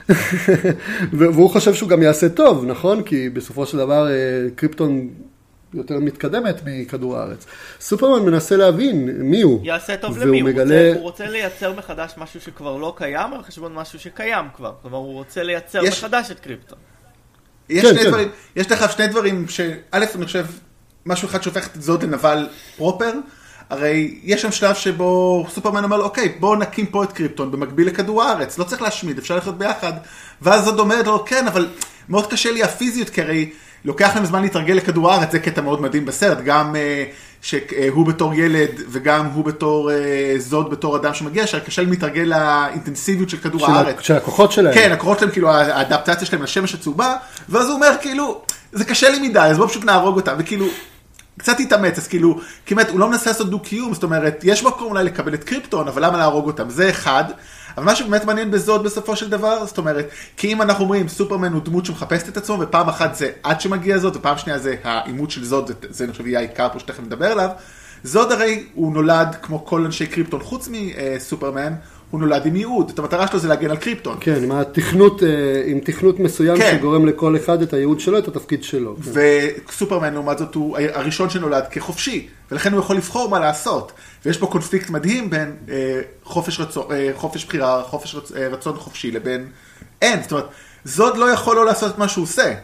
והוא 1.19 1.51
חושב 1.51 1.75
שהוא 1.75 1.89
גם 1.89 2.03
יעשה 2.03 2.29
טוב, 2.29 2.65
נכון? 2.65 3.03
כי 3.03 3.29
בסופו 3.29 3.67
של 3.67 3.77
דבר 3.79 4.09
אה, 4.11 4.15
קריפטון 4.55 5.09
יותר 5.75 5.99
מתקדמת 5.99 6.61
מכדור 6.67 7.17
הארץ. 7.19 7.47
סופרמן 7.81 8.25
מנסה 8.27 8.57
להבין 8.57 9.11
מי 9.23 9.43
הוא, 9.43 9.61
יעשה 9.67 9.97
טוב 9.97 10.19
למי, 10.19 10.41
הוא 10.41 10.49
מגלה... 10.49 10.65
רוצה- 10.89 10.93
הוא 10.95 11.03
רוצה 11.03 11.27
לייצר 11.27 11.73
מחדש 11.73 12.15
משהו 12.19 12.41
שכבר 12.41 12.77
לא 12.77 12.95
קיים 12.97 13.33
על 13.33 13.43
חשבון 13.43 13.75
משהו 13.75 13.99
שקיים 13.99 14.45
כבר. 14.57 14.73
כלומר, 14.83 14.97
הוא 14.99 15.13
רוצה 15.15 15.43
לייצר 15.43 15.85
יש- 15.85 16.05
מחדש 16.05 16.31
את 16.31 16.41
קריפטון. 16.41 16.79
יש 17.69 17.85
כן, 17.85 17.91
שני 17.91 18.03
כן. 18.03 18.09
דברים, 18.09 18.29
יש 18.57 18.73
לך 18.73 18.93
שני 18.93 19.07
דברים 19.07 19.49
ש... 19.49 19.61
א', 19.91 20.05
אני 20.15 20.25
חושב, 20.27 20.47
משהו 21.07 21.29
אחד 21.29 21.43
שהופך 21.43 21.77
את 21.77 21.83
זאת 21.83 22.03
לנבל 22.03 22.47
פרופר, 22.77 23.13
הרי 23.71 24.15
יש 24.25 24.43
שם 24.43 24.53
שלב 24.53 24.75
שבו 24.75 25.47
סופרמן 25.55 25.85
אומר 25.85 25.97
לו, 25.97 26.05
אוקיי, 26.05 26.35
בואו 26.41 26.57
נקים 26.57 26.87
פה 26.87 27.05
את 27.05 27.13
קריפטון 27.13 27.51
במקביל 27.51 27.87
לכדור 27.87 28.23
הארץ, 28.23 28.59
לא 28.59 28.65
צריך 28.65 28.83
להשמיד, 28.83 29.19
אפשר 29.19 29.37
לחיות 29.37 29.59
ביחד. 29.59 29.93
ואז 30.43 30.65
זאת 30.65 30.79
אומרת 30.79 31.07
לו, 31.07 31.25
כן, 31.27 31.47
אבל 31.47 31.69
מאוד 32.09 32.31
קשה 32.31 32.51
לי 32.51 32.63
הפיזיות, 32.63 33.11
כי 33.11 33.23
הרי 33.23 33.51
לוקח 33.85 34.15
להם 34.15 34.25
זמן 34.25 34.43
להתרגל 34.43 34.75
לכדור 34.75 35.13
הארץ, 35.13 35.33
זה 35.33 35.39
קטע 35.39 35.61
מאוד 35.61 35.83
מדהים 35.83 36.05
בסרט, 36.07 36.39
גם 36.45 36.77
אה, 36.77 37.05
שהוא 37.43 38.07
בתור 38.07 38.35
ילד 38.35 38.71
וגם 38.91 39.27
הוא 39.27 39.45
בתור 39.45 39.91
אה, 39.93 40.35
זוד 40.39 40.71
בתור 40.71 40.97
אדם 40.97 41.15
שמגיע, 41.15 41.47
שקשה 41.47 41.83
להם 41.83 41.91
להתרגל 41.91 42.23
לאינטנסיביות 42.23 43.31
של 43.31 43.37
כדור 43.37 43.61
של, 43.61 43.73
הארץ. 43.73 44.01
של 44.01 44.15
הכוחות 44.15 44.53
שלהם. 44.53 44.75
כן, 44.75 44.93
הכוחות 44.93 45.19
שלהם, 45.19 45.33
כאילו, 45.33 45.51
האדפטציה 45.51 46.27
שלהם 46.27 46.43
לשמש 46.43 46.75
הצהובה, 46.75 47.15
ואז 47.49 47.67
הוא 47.67 47.75
אומר, 47.75 47.91
כאילו, 48.01 48.41
זה 48.73 48.85
קשה 48.85 49.09
לי 49.09 49.29
מדי, 49.29 49.39
אז 49.39 49.57
בואו 49.57 49.69
פשוט 49.69 49.85
נהרוג 49.85 50.17
אותם, 50.17 50.35
וכאילו, 50.39 50.67
קצת 51.39 51.61
התאמץ, 51.61 51.99
אז 51.99 52.09
כאילו, 52.09 52.41
כמעט, 52.67 52.89
הוא 52.89 53.01
לא 53.01 53.09
מנסה 53.09 53.31
לעשות 53.31 53.51
דו-קיום, 53.51 53.95
זאת 53.95 54.03
אומרת, 54.03 54.41
יש 54.43 54.65
מקום 54.65 54.91
אולי 54.91 55.05
לקבל 55.05 55.35
את 55.35 55.45
קריפטון, 55.45 55.89
אבל 55.89 56.05
למה 56.05 56.19
להרוג 56.19 56.47
אותם? 56.47 56.71
זה 56.71 56.91
אחד. 56.91 57.25
אבל 57.77 57.87
מה 57.87 57.97
שבאמת 57.97 58.25
מעניין 58.25 58.51
בזאת 58.51 58.83
בסופו 58.83 59.17
של 59.17 59.31
דבר, 59.31 59.67
זאת 59.67 59.79
אומרת, 59.79 60.09
כי 60.37 60.53
אם 60.53 60.63
אנחנו 60.63 60.85
אומרים, 60.85 61.09
סופרמן 61.09 61.53
הוא 61.53 61.63
דמות 61.65 61.87
שמחפשת 61.87 62.29
את 62.29 62.37
עצמו, 62.37 62.57
ופעם 62.61 62.89
אחת 62.89 63.15
זה 63.15 63.31
עד 63.43 63.61
שמגיע 63.61 63.99
זאת, 63.99 64.17
ופעם 64.17 64.39
שנייה 64.39 64.59
זה 64.59 64.75
העימות 64.85 65.31
של 65.31 65.45
זאת, 65.45 65.71
זה, 65.91 66.05
אני 66.05 66.13
חושב 66.13 66.27
יהיה 66.27 66.39
העיקר 66.39 66.69
פה 66.73 66.79
שתכף 66.79 67.01
נדבר 67.01 67.27
עליו. 67.27 67.49
זאת 68.05 68.33
הרי, 68.33 68.65
הוא 68.75 68.93
נולד 68.93 69.37
כמו 69.43 69.65
כל 69.65 69.85
אנשי 69.85 70.07
קריפטון, 70.07 70.41
חוץ 70.41 70.69
מסופרמן, 70.73 71.73
הוא 72.11 72.21
נולד 72.21 72.47
עם 72.47 72.57
ייעוד. 72.57 72.91
את 72.91 72.99
המטרה 72.99 73.27
שלו 73.29 73.39
זה 73.39 73.49
להגן 73.49 73.71
על 73.71 73.77
קריפטון. 73.77 74.17
כן, 74.21 74.43
עם 74.43 74.53
התכנות, 74.53 75.23
אה, 75.23 75.29
עם 75.67 75.81
תכנות 75.81 76.21
מסוים 76.21 76.59
כן. 76.59 76.77
שגורם 76.79 77.07
לכל 77.07 77.37
אחד 77.37 77.63
את 77.63 77.73
הייעוד 77.73 78.01
שלו, 78.01 78.19
את 78.19 78.29
התפקיד 78.29 78.63
שלו. 78.63 78.97
כן. 78.97 79.21
וסופרמן 79.69 80.15
לעומת 80.15 80.39
זאת 80.39 80.55
הוא 80.55 80.79
הראשון 80.95 81.31
שנולד 81.31 81.65
כחופשי, 81.71 82.29
ולכן 82.51 82.73
הוא 82.73 82.81
יכול 82.81 82.97
לבחור 82.97 83.31
מה 83.31 83.41
לעשות. 83.41 83.93
ויש 84.25 84.39
פה 84.39 84.47
קונפליקט 84.47 84.91
מדהים 84.91 85.31
בין 85.31 85.57
אה, 85.69 86.01
חופש, 86.25 86.61
רצון, 86.61 86.87
אה, 86.91 87.11
חופש 87.17 87.45
בחירה, 87.45 87.83
חופש 87.83 88.15
רצ, 88.15 88.33
אה, 88.33 88.49
רצון 88.49 88.77
חופשי 88.77 89.11
לבין 89.11 89.47
אין. 90.03 90.23
זאת 90.23 90.33
אומרת, 90.33 90.47
זוד 90.85 91.17
לא 91.17 91.31
יכול 91.31 91.57
לא 91.57 91.67
לעשות 91.67 91.93
את 91.95 91.99
מה 91.99 92.09
שהוא 92.09 92.23
עושה. 92.23 92.55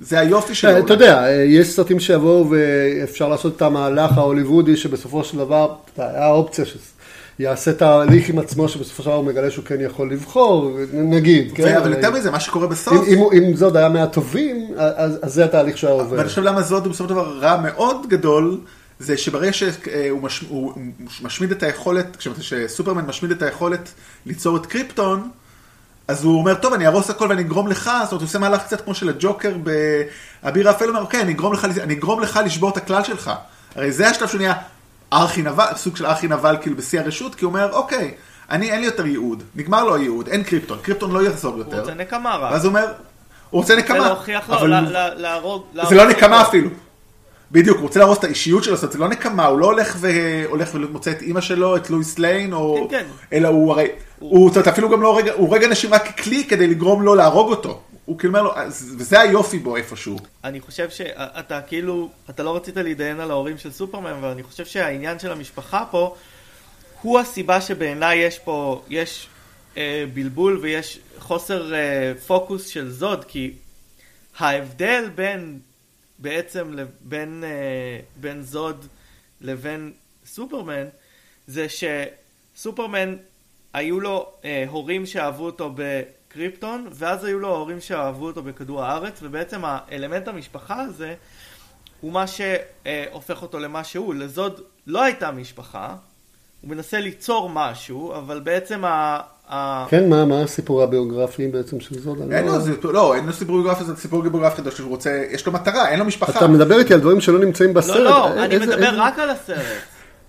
זה 0.00 0.20
היופי 0.20 0.54
שלו. 0.54 0.70
אה, 0.70 0.78
אתה 0.78 0.92
יודע, 0.92 1.24
אה, 1.24 1.30
יש 1.32 1.68
סרטים 1.68 2.00
שיבואו 2.00 2.50
ואפשר 2.50 3.28
לעשות 3.28 3.56
את 3.56 3.62
המהלך 3.62 4.18
ההוליוודי 4.18 4.76
שבסופו 4.76 5.24
של 5.24 5.38
דבר, 5.38 5.74
אתה 5.94 6.02
יודע, 6.02 6.26
שיעשה 7.36 7.70
את 7.70 7.82
ההליך 7.82 8.28
עם 8.28 8.38
עצמו 8.38 8.68
שבסופו 8.68 9.02
של 9.02 9.08
דבר 9.08 9.16
הוא 9.16 9.24
מגלה 9.24 9.50
שהוא 9.50 9.64
כן 9.64 9.80
יכול 9.80 10.12
לבחור, 10.12 10.76
נגיד, 10.92 11.52
כן? 11.54 11.76
אבל 11.76 11.92
יותר 11.92 12.10
מזה, 12.10 12.30
מה 12.30 12.40
שקורה 12.40 12.64
אם, 12.66 12.70
בסוף, 12.70 13.08
אם, 13.08 13.18
הוא- 13.18 13.32
אם 13.32 13.56
זוד 13.56 13.76
היה 13.76 13.88
מהטובים, 13.88 14.70
אז, 14.76 15.18
אז 15.22 15.34
זה 15.34 15.44
התהליך 15.44 15.78
שהיה 15.78 15.92
עובר. 15.92 16.16
ואני 16.16 16.28
חושב 16.28 16.42
למה 16.42 16.62
זוד 16.62 16.84
הוא 16.86 16.92
בסופו 16.92 17.08
של 17.08 17.14
דבר 17.14 17.38
רע 17.40 17.56
מאוד 17.60 18.06
גדול, 18.08 18.60
זה 18.98 19.16
שברגע 19.16 19.52
שהוא 19.52 20.22
מש, 20.22 20.40
הוא 20.48 20.72
משמיד 21.22 21.50
את 21.50 21.62
היכולת, 21.62 22.16
כשסופרמן 22.16 23.04
משמיד 23.06 23.30
את 23.30 23.42
היכולת 23.42 23.88
ליצור 24.26 24.56
את 24.56 24.66
קריפטון, 24.66 25.28
אז 26.08 26.24
הוא 26.24 26.38
אומר, 26.38 26.54
טוב, 26.54 26.72
אני 26.72 26.86
ארוס 26.86 27.10
הכל 27.10 27.26
ואני 27.28 27.42
אגרום 27.42 27.68
לך, 27.68 27.90
זאת 28.02 28.12
אומרת, 28.12 28.20
הוא 28.22 28.26
עושה 28.28 28.38
מהלך 28.38 28.62
קצת 28.62 28.80
כמו 28.80 28.94
של 28.94 29.08
הג'וקר 29.08 29.52
באביר 30.42 30.70
הוא 30.70 30.88
אומר, 30.88 31.00
אוקיי, 31.00 31.20
אני 31.20 31.32
אגרום 31.32 31.52
לך, 31.52 31.64
אני 31.64 31.94
אגרום 31.94 32.20
לך 32.20 32.40
לשבור 32.44 32.70
את 32.70 32.76
הכלל 32.76 33.04
שלך. 33.04 33.30
הרי 33.76 33.92
זה 33.92 34.08
השלב 34.08 34.28
שהוא 34.28 34.38
נהיה 34.38 34.54
ארכי 35.12 35.42
נבל, 35.42 35.64
סוג 35.76 35.96
של 35.96 36.06
ארכי 36.06 36.28
נבל 36.28 36.56
כאילו 36.60 36.76
בשיא 36.76 37.00
הרשות, 37.00 37.34
כי 37.34 37.44
הוא 37.44 37.48
אומר, 37.48 37.72
אוקיי, 37.72 38.14
אני 38.50 38.70
אין 38.70 38.80
לי 38.80 38.86
יותר 38.86 39.06
ייעוד, 39.06 39.42
נגמר 39.54 39.84
לו 39.84 39.94
הייעוד, 39.94 40.28
אין 40.28 40.42
קריפטון, 40.42 40.78
קריפטון 40.82 41.12
לא 41.12 41.22
יחזור 41.22 41.52
הוא 41.52 41.58
יותר. 41.58 41.80
רוצה 41.80 41.94
נקמה 41.94 42.36
רק. 42.36 42.52
ואז 42.52 42.64
הוא 42.64 42.68
אומר, 42.68 42.86
הוא 43.50 43.60
רוצה 43.60 43.74
זה 43.74 43.80
נקמה, 43.80 43.98
להוכיח 43.98 44.50
לו, 44.50 44.66
להרוג... 45.16 45.64
זה 45.88 45.94
לא. 45.94 46.08
נקמה 46.08 46.42
אפילו. 46.42 46.70
בדיוק, 47.52 47.76
הוא 47.76 47.82
רוצה 47.86 47.98
להרוס 47.98 48.18
את 48.18 48.24
האישיות 48.24 48.64
שלו, 48.64 48.76
זאת 48.76 48.82
אומרת, 48.82 48.92
זה 48.92 48.98
לא 48.98 49.08
נקמה, 49.08 49.46
הוא 49.46 49.58
לא 49.58 49.66
הולך 49.66 49.96
והולך 50.00 50.70
ומוצא 50.74 51.10
את 51.10 51.22
אימא 51.22 51.40
שלו, 51.40 51.76
את 51.76 51.90
לואיס 51.90 52.18
ליין, 52.18 52.52
או... 52.52 52.86
כן, 52.90 52.98
כן. 52.98 53.06
אלא 53.32 53.48
הוא 53.48 53.72
הרי, 53.72 53.88
הוא, 54.18 54.48
זאת 54.48 54.56
אומרת, 54.56 54.68
אפילו 54.68 54.88
גם 54.88 55.02
לא 55.02 55.08
הורג, 55.08 55.28
הוא 55.28 55.48
הורג 55.48 55.64
אנשים 55.64 55.94
רק 55.94 56.18
ככלי 56.18 56.44
כדי 56.44 56.66
לגרום 56.66 57.02
לו 57.02 57.14
להרוג 57.14 57.50
אותו. 57.50 57.80
הוא 58.06 58.18
כאילו 58.18 58.38
אומר 58.38 58.42
לו, 58.48 58.56
אז- 58.58 58.94
וזה 58.98 59.20
היופי 59.20 59.58
בו 59.58 59.76
איפשהו. 59.76 60.18
אני 60.44 60.60
חושב 60.60 60.90
שאתה 60.90 61.60
כאילו, 61.62 62.10
אתה 62.30 62.42
לא 62.42 62.56
רצית 62.56 62.76
להתדיין 62.76 63.20
על 63.20 63.30
ההורים 63.30 63.58
של 63.58 63.72
סופרמן, 63.72 64.10
אבל 64.10 64.28
אני 64.28 64.42
חושב 64.42 64.64
שהעניין 64.66 65.18
של 65.18 65.32
המשפחה 65.32 65.84
פה, 65.90 66.16
הוא 67.02 67.18
הסיבה 67.20 67.60
שבעיניי 67.60 68.18
יש 68.18 68.38
פה, 68.38 68.82
יש 68.88 69.28
אה, 69.76 70.04
בלבול 70.14 70.58
ויש 70.62 70.98
חוסר 71.18 71.74
אה, 71.74 72.12
פוקוס 72.26 72.66
של 72.68 72.90
זוד, 72.90 73.24
כי 73.24 73.52
ההבדל 74.38 75.10
בין, 75.14 75.58
בעצם, 76.18 76.72
לב- 76.72 76.88
בין, 77.00 77.44
אה, 77.46 77.50
בין 78.20 78.42
זוד 78.42 78.86
לבין 79.40 79.92
סופרמן, 80.26 80.84
זה 81.46 81.66
שסופרמן, 81.68 83.16
היו 83.72 84.00
לו 84.00 84.26
אה, 84.44 84.64
הורים 84.68 85.06
שאהבו 85.06 85.44
אותו 85.46 85.70
בקריפטון, 86.36 86.86
ואז 86.92 87.24
היו 87.24 87.38
לו 87.38 87.48
הורים 87.48 87.80
שאהבו 87.80 88.26
אותו 88.26 88.42
בכדור 88.42 88.84
הארץ, 88.84 89.18
ובעצם 89.22 89.60
האלמנט 89.64 90.28
המשפחה 90.28 90.80
הזה, 90.80 91.14
הוא 92.00 92.12
מה 92.12 92.24
שהופך 92.26 93.42
אותו 93.42 93.58
למה 93.58 93.84
שהוא. 93.84 94.14
לזוד 94.14 94.60
לא 94.86 95.02
הייתה 95.02 95.30
משפחה, 95.30 95.94
הוא 96.60 96.70
מנסה 96.70 97.00
ליצור 97.00 97.50
משהו, 97.54 98.14
אבל 98.14 98.40
בעצם 98.40 98.82
ה... 98.84 99.20
כן, 99.88 100.08
מה, 100.08 100.24
מה 100.24 100.40
הסיפור 100.42 100.82
הביוגרפי 100.82 101.48
בעצם 101.48 101.80
של 101.80 101.98
זוד? 101.98 102.18
אין 102.32 102.46
לא- 102.46 102.52
לו, 102.52 102.60
זה- 102.60 102.72
לא, 102.84 103.14
אין 103.14 103.26
לו 103.26 103.32
סיפור 103.32 103.56
גיאוגרפי, 103.62 103.84
זה 103.84 103.96
סיפור 103.96 104.22
גיאוגרפי 104.22 104.56
חדש 104.56 104.74
שהוא 104.76 104.88
רוצה, 104.88 105.22
יש 105.30 105.46
לו 105.46 105.52
מטרה, 105.52 105.88
אין 105.88 105.98
לו 105.98 106.04
משפחה. 106.04 106.38
אתה 106.38 106.46
מדבר 106.46 106.78
איתי 106.78 106.94
על 106.94 107.00
דברים 107.00 107.20
שלא 107.20 107.38
נמצאים 107.38 107.74
בסרט. 107.74 107.96
לא, 107.96 108.04
לא, 108.04 108.44
אני 108.44 108.58
מדבר 108.58 108.90
רק 109.00 109.18
על 109.18 109.30
הסרט. 109.30 109.66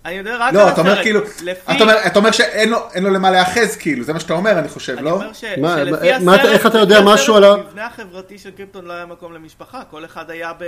אני 0.08 0.20
מדבר 0.22 0.36
רק 0.42 0.50
על 0.50 0.56
לא, 0.56 0.62
הסרט. 0.62 0.74
אתה 0.74 0.82
אומר 0.82 1.02
כאילו, 1.04 1.20
לפי... 1.44 1.72
אתה 1.76 1.84
אומר, 1.84 1.94
אתה 2.08 2.20
אומר 2.20 2.32
שאין 2.32 2.70
לו, 2.70 2.78
למה 3.10 3.32
להיאחז 3.32 3.76
כאילו, 3.76 4.04
זה 4.04 4.14
מה 4.14 4.20
שאתה 4.20 4.34
אומר 4.34 4.60
אני 4.60 4.68
חושב, 4.68 4.94
אני 4.98 5.06
לא? 5.06 5.12
אומר 5.12 5.34
ש... 5.34 5.44
מה- 5.62 5.78
שלפי 5.78 5.92
מה- 6.26 6.36
הסרט, 6.36 6.46
איך 6.52 6.66
אתה 6.68 6.78
יודע 6.78 6.96
לפי 7.00 7.04
הסרט, 7.04 7.14
משהו 7.14 7.36
על 7.36 7.44
ה- 7.44 7.56
במבנה 7.58 7.86
החברתי 7.86 8.38
של 8.38 8.52
קריפטון 8.52 8.86
לא 8.86 8.94
היה 8.94 9.06
מקום 9.06 9.34
למשפחה, 9.34 9.82
כל 9.92 10.06
אחד 10.06 10.30
היה 10.30 10.52
ב... 10.60 10.64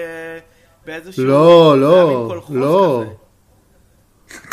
באיזשהו... 0.86 1.24
לא, 1.26 1.76
לא, 1.82 2.36
לא. 2.50 3.04
כזה. 3.04 3.10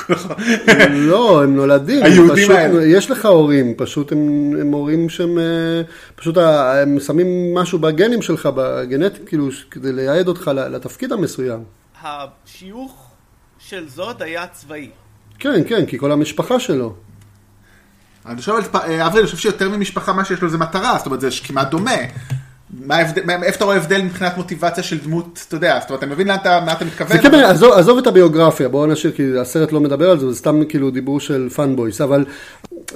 לא, 1.11 1.43
הם 1.43 1.57
נולדים. 1.57 2.05
היהודים 2.05 2.45
פשוט, 2.45 2.57
האלה. 2.57 2.85
יש 2.87 3.11
לך 3.11 3.27
הורים, 3.27 3.75
פשוט 3.77 4.13
הם, 4.13 4.19
הם 4.61 4.73
הורים 4.73 5.09
שהם, 5.09 5.39
אה, 5.39 5.83
פשוט 6.17 6.37
הם 6.83 7.01
שמים 7.01 7.55
משהו 7.55 7.79
בגנים 7.79 8.23
שלך, 8.23 8.49
בגנטים, 8.57 9.25
כאילו, 9.27 9.49
כדי 9.71 9.93
לייעד 9.93 10.29
אותך 10.29 10.51
לתפקיד 10.71 11.13
המסוים. 11.13 11.65
השיוך 12.03 13.06
של 13.69 13.89
זוד 13.89 14.23
היה 14.23 14.47
צבאי. 14.47 14.91
כן, 15.39 15.63
כן, 15.69 15.87
כי 15.87 15.99
כל 15.99 16.13
המשפחה 16.13 16.61
שלו. 16.61 16.95
אני 18.27 18.37
חושב, 18.37 18.53
אה, 18.75 19.07
אברי, 19.07 19.19
אני 19.21 19.27
חושב 19.27 19.39
שיותר 19.39 19.69
ממשפחה 19.69 20.13
מה 20.13 20.25
שיש 20.25 20.43
לו 20.43 20.49
זה 20.49 20.59
מטרה, 20.59 20.95
זאת 20.99 21.07
אומרת 21.07 21.21
זה 21.21 21.29
כמעט 21.45 21.71
דומה. 21.71 21.91
מה 22.81 22.97
ההבדל, 22.97 23.23
מה- 23.25 23.43
איפה 23.43 23.57
אתה 23.57 23.65
רואה 23.65 23.77
הבדל 23.77 24.03
מבחינת 24.03 24.37
מוטיבציה 24.37 24.83
של 24.85 24.99
דמות, 24.99 25.45
אתה 25.49 25.57
יודע, 25.57 25.79
זאת 25.81 25.91
אומרת, 25.91 26.03
אתה 26.03 26.13
מבין 26.13 26.29
לאן 26.29 26.37
אתה, 26.37 26.61
מה 26.67 26.73
אתה 26.73 26.85
מתכוון? 26.85 27.17
זה 27.17 27.23
כן, 27.23 27.35
עזוב, 27.35 27.73
עזוב 27.73 27.99
את 27.99 28.07
הביוגרפיה, 28.07 28.69
בואו 28.69 28.87
נשאיר, 28.87 29.13
כי 29.13 29.39
הסרט 29.41 29.73
לא 29.73 29.81
מדבר 29.81 30.11
על 30.11 30.19
זה, 30.19 30.31
זה 30.33 30.39
סתם 30.39 30.65
כאילו 30.69 30.91
דיבור 30.91 31.21
של 31.21 31.49
פאנבויס, 31.49 32.01
אבל, 32.01 32.25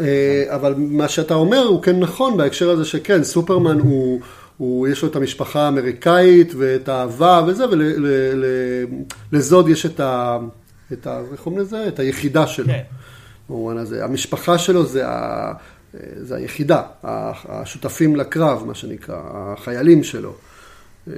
אה, 0.01 0.07
אבל 0.55 0.75
מה 0.79 1.09
שאתה 1.09 1.35
אומר 1.35 1.63
הוא 1.63 1.83
כן 1.83 1.99
נכון 2.01 2.37
בהקשר 2.37 2.71
הזה 2.71 2.85
שכן, 2.85 3.25
סופרמן 3.25 3.81
הוא, 3.81 4.21
הוא 4.61 4.89
יש 4.89 5.03
לו 5.03 5.09
את 5.09 5.17
המשפחה 5.17 5.63
האמריקאית 5.63 6.53
ואת 6.59 6.89
האהבה 6.89 7.43
וזה, 7.47 7.65
ולזוד 9.33 9.69
יש 9.69 9.87
את 9.87 10.01
ה... 10.01 10.39
את 10.93 11.07
ה... 11.07 11.21
איך 11.33 11.41
קוראים 11.41 11.61
לזה? 11.61 11.89
את 11.89 11.99
היחידה 11.99 12.47
שלו. 12.47 12.67
כן. 12.67 12.83
במובן 13.49 13.77
הזה. 13.77 14.05
המשפחה 14.05 14.59
שלו 14.59 14.87
זה, 14.87 15.09
ה, 15.09 15.53
זה 16.17 16.37
היחידה, 16.37 16.83
השותפים 17.05 18.17
לקרב, 18.17 18.65
מה 18.67 18.75
שנקרא, 18.75 19.21
החיילים 19.33 20.03
שלו. 20.03 20.35
אה, 21.09 21.15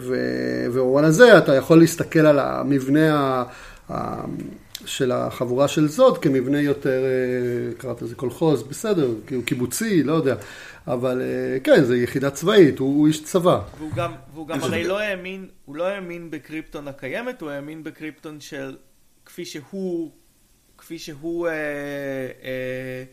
ובמובן 0.00 1.04
הזה 1.04 1.38
אתה 1.38 1.54
יכול 1.54 1.78
להסתכל 1.78 2.26
על 2.26 2.38
המבנה 2.38 3.44
ה, 3.90 4.22
של 4.86 5.12
החבורה 5.12 5.68
של 5.68 5.88
זוד 5.88 6.18
כמבנה 6.18 6.60
יותר, 6.60 7.04
אה, 7.04 7.74
קראת 7.78 8.02
לזה 8.02 8.14
קולחוז, 8.14 8.62
בסדר, 8.62 9.10
כאילו 9.26 9.42
קיבוצי, 9.42 10.02
לא 10.02 10.12
יודע. 10.12 10.36
אבל 10.86 11.22
אה, 11.22 11.60
כן, 11.60 11.84
זה 11.84 11.96
יחידה 11.96 12.30
צבאית, 12.30 12.78
הוא, 12.78 12.98
הוא 12.98 13.06
איש 13.06 13.24
צבא. 13.24 13.60
והוא 13.78 13.92
גם, 13.96 14.12
והוא 14.34 14.48
גם 14.48 14.60
הרי. 14.62 14.84
לא 14.84 14.98
האמין, 14.98 15.48
הוא 15.64 15.76
לא 15.76 15.84
האמין 15.84 16.30
בקריפטון 16.30 16.88
הקיימת, 16.88 17.40
הוא 17.40 17.50
האמין 17.50 17.84
בקריפטון 17.84 18.40
של 18.40 18.76
כפי 19.24 19.44
שהוא, 19.44 20.10
כפי 20.78 20.98
שהוא 20.98 21.48
אה, 21.48 21.52
אה, 22.42 23.04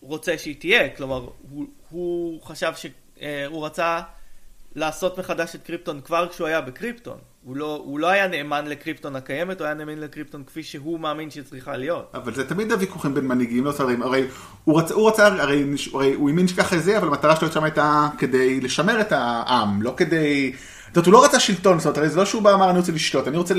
רוצה 0.00 0.38
שהיא 0.38 0.56
תהיה. 0.60 0.88
כלומר, 0.96 1.28
הוא, 1.50 1.66
הוא 1.90 2.42
חשב 2.42 2.72
שהוא 2.76 2.92
אה, 3.22 3.46
הוא 3.46 3.66
רצה 3.66 4.00
לעשות 4.74 5.18
מחדש 5.18 5.54
את 5.54 5.62
קריפטון 5.62 6.00
כבר 6.00 6.28
כשהוא 6.28 6.46
היה 6.46 6.60
בקריפטון. 6.60 7.18
הוא 7.46 7.56
לא, 7.56 7.82
הוא 7.84 7.98
לא 7.98 8.06
היה 8.06 8.28
נאמן 8.28 8.66
לקריפטון 8.66 9.16
הקיימת, 9.16 9.60
הוא 9.60 9.66
היה 9.66 9.74
נאמן 9.74 9.98
לקריפטון 9.98 10.44
כפי 10.44 10.62
שהוא 10.62 11.00
מאמין 11.00 11.30
שהיא 11.30 11.44
צריכה 11.44 11.76
להיות. 11.76 12.10
אבל 12.14 12.34
זה 12.34 12.48
תמיד 12.48 12.72
הוויכוחים 12.72 13.14
בין 13.14 13.26
מנהיגים, 13.26 13.64
לא 13.64 13.72
סדרים, 13.72 14.02
הרי 14.02 14.26
הוא 14.64 14.78
רצה, 14.78 14.94
הוא 14.94 15.08
רצה, 15.08 15.26
הרי, 15.26 15.64
הרי 15.94 16.14
הוא 16.14 16.28
האמין 16.28 16.48
שככה 16.48 16.78
זה, 16.78 16.98
אבל 16.98 17.08
המטרה 17.08 17.36
שלו 17.36 17.52
שם 17.52 17.64
הייתה 17.64 18.08
כדי 18.18 18.60
לשמר 18.60 19.00
את 19.00 19.12
העם, 19.12 19.82
לא 19.82 19.94
כדי, 19.96 20.52
זאת 20.96 21.06
אומרת, 21.06 21.06
הוא 21.06 21.22
לא 21.22 21.24
רצה 21.24 21.40
שלטון, 21.40 21.78
זאת 21.78 21.98
אומרת, 21.98 22.10
זה 22.10 22.18
לא 22.18 22.24
שהוא 22.24 22.42
בא 22.42 22.48
ואמר 22.48 22.70
אני 22.70 22.78
רוצה 22.78 22.92
לשלוט, 22.92 23.28
אני 23.28 23.36
רוצה 23.36 23.54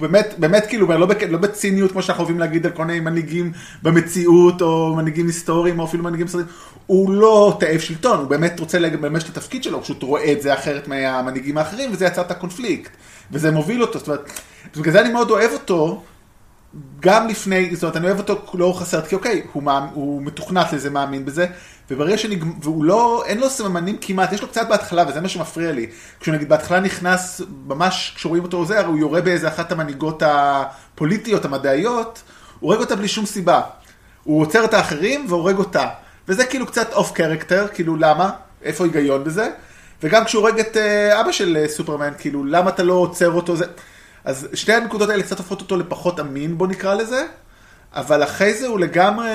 באמת, 0.00 0.34
באמת 0.38 0.66
כאילו, 0.66 0.86
לא, 0.88 1.06
בק, 1.06 1.22
לא 1.22 1.38
בציניות 1.38 1.92
כמו 1.92 2.02
שאנחנו 2.02 2.22
אוהבים 2.22 2.38
להגיד 2.38 2.66
על 2.66 2.72
כל 2.72 2.84
מיני 2.84 3.00
מנהיגים 3.00 3.52
במציאות, 3.82 4.62
או 4.62 4.94
מנהיגים 4.96 5.26
היסטוריים, 5.26 5.78
או 5.78 5.84
אפילו 5.84 6.04
מנהיגים 6.04 6.28
סדרים, 6.28 6.46
הוא 6.86 7.10
לא 7.10 7.56
תאב 7.60 7.80
שלטון, 7.80 8.18
הוא 8.18 8.26
באמת 8.26 8.60
רוצה 8.60 8.78
לממש 8.78 9.24
את 9.24 9.28
התפקיד 9.28 9.62
שלו, 9.62 9.76
הוא 9.76 9.84
פשוט 9.84 10.02
רואה 10.02 10.32
את 10.32 10.42
זה 10.42 10.54
אחרת 10.54 10.88
מהמנהיגים 10.88 11.58
האחרים, 11.58 11.92
וזה 11.92 12.06
יצר 12.06 12.20
את 12.20 12.30
הקונפליקט, 12.30 12.90
וזה 13.30 13.50
מוביל 13.50 13.82
אותו, 13.82 13.98
זאת 13.98 14.08
אומרת, 14.08 14.30
בגלל 14.76 14.92
זה 14.92 15.00
אני 15.00 15.12
מאוד 15.12 15.30
אוהב 15.30 15.52
אותו, 15.52 16.02
גם 17.00 17.28
לפני, 17.28 17.76
זאת 17.76 17.82
אומרת, 17.82 17.96
אני 17.96 18.06
אוהב 18.06 18.18
אותו 18.18 18.42
לאורך 18.54 18.82
הסרט, 18.82 19.06
כי 19.06 19.14
אוקיי, 19.14 19.42
הוא, 19.52 19.62
מאמין, 19.62 19.90
הוא 19.94 20.22
מתוכנת 20.22 20.72
לזה, 20.72 20.90
מאמין 20.90 21.24
בזה, 21.24 21.46
וברגע 21.90 22.18
שנגמר, 22.18 22.52
והוא 22.62 22.84
לא, 22.84 23.22
אין 23.26 23.38
לו 23.38 23.50
סממנים 23.50 23.96
כמעט, 24.00 24.32
יש 24.32 24.42
לו 24.42 24.48
קצת 24.48 24.68
בהתחלה, 24.68 25.04
וזה 25.08 25.20
מה 25.20 25.28
שמפריע 25.28 25.72
לי. 25.72 25.86
כשהוא 26.20 26.34
נגיד 26.34 26.48
בהתחלה 26.48 26.80
נכנס, 26.80 27.40
ממש 27.66 28.12
כשרואים 28.16 28.42
אותו 28.42 28.64
זה, 28.64 28.78
הרי 28.78 28.88
הוא 28.88 28.98
יורה 28.98 29.20
באיזה 29.20 29.48
אחת 29.48 29.72
המנהיגות 29.72 30.22
הפוליטיות, 30.26 31.44
המדעיות, 31.44 32.22
הוא 32.60 32.70
הורג 32.70 32.80
אותה 32.80 32.96
בלי 32.96 33.08
שום 33.08 33.26
סיבה. 33.26 33.60
הוא 34.24 34.42
עוצר 34.42 34.64
את 34.64 34.74
האחרים 34.74 35.26
והורג 35.28 35.56
אותה. 35.56 35.88
וזה 36.28 36.44
כאילו 36.44 36.66
קצת 36.66 36.92
אוף 36.92 37.12
קרקטר, 37.12 37.66
כאילו 37.74 37.96
למה? 37.96 38.30
איפה 38.62 38.84
ההיגיון 38.84 39.24
בזה? 39.24 39.50
וגם 40.02 40.24
כשהוא 40.24 40.42
הורג 40.42 40.60
את 40.60 40.76
אה, 40.76 41.20
אבא 41.20 41.32
של 41.32 41.56
אה, 41.56 41.68
סופרמן, 41.68 42.12
כאילו 42.18 42.44
למה 42.44 42.70
אתה 42.70 42.82
לא 42.82 42.92
עוצר 42.94 43.30
אותו? 43.30 43.56
זה... 43.56 43.64
אז 44.24 44.48
שתי 44.54 44.72
הנקודות 44.72 45.08
האלה 45.08 45.22
קצת 45.22 45.38
הופכות 45.38 45.60
אותו 45.60 45.76
לפחות 45.76 46.20
אמין, 46.20 46.58
בוא 46.58 46.66
נקרא 46.66 46.94
לזה, 46.94 47.26
אבל 47.94 48.22
אחרי 48.22 48.54
זה 48.54 48.66
הוא 48.66 48.80
לגמרי 48.80 49.28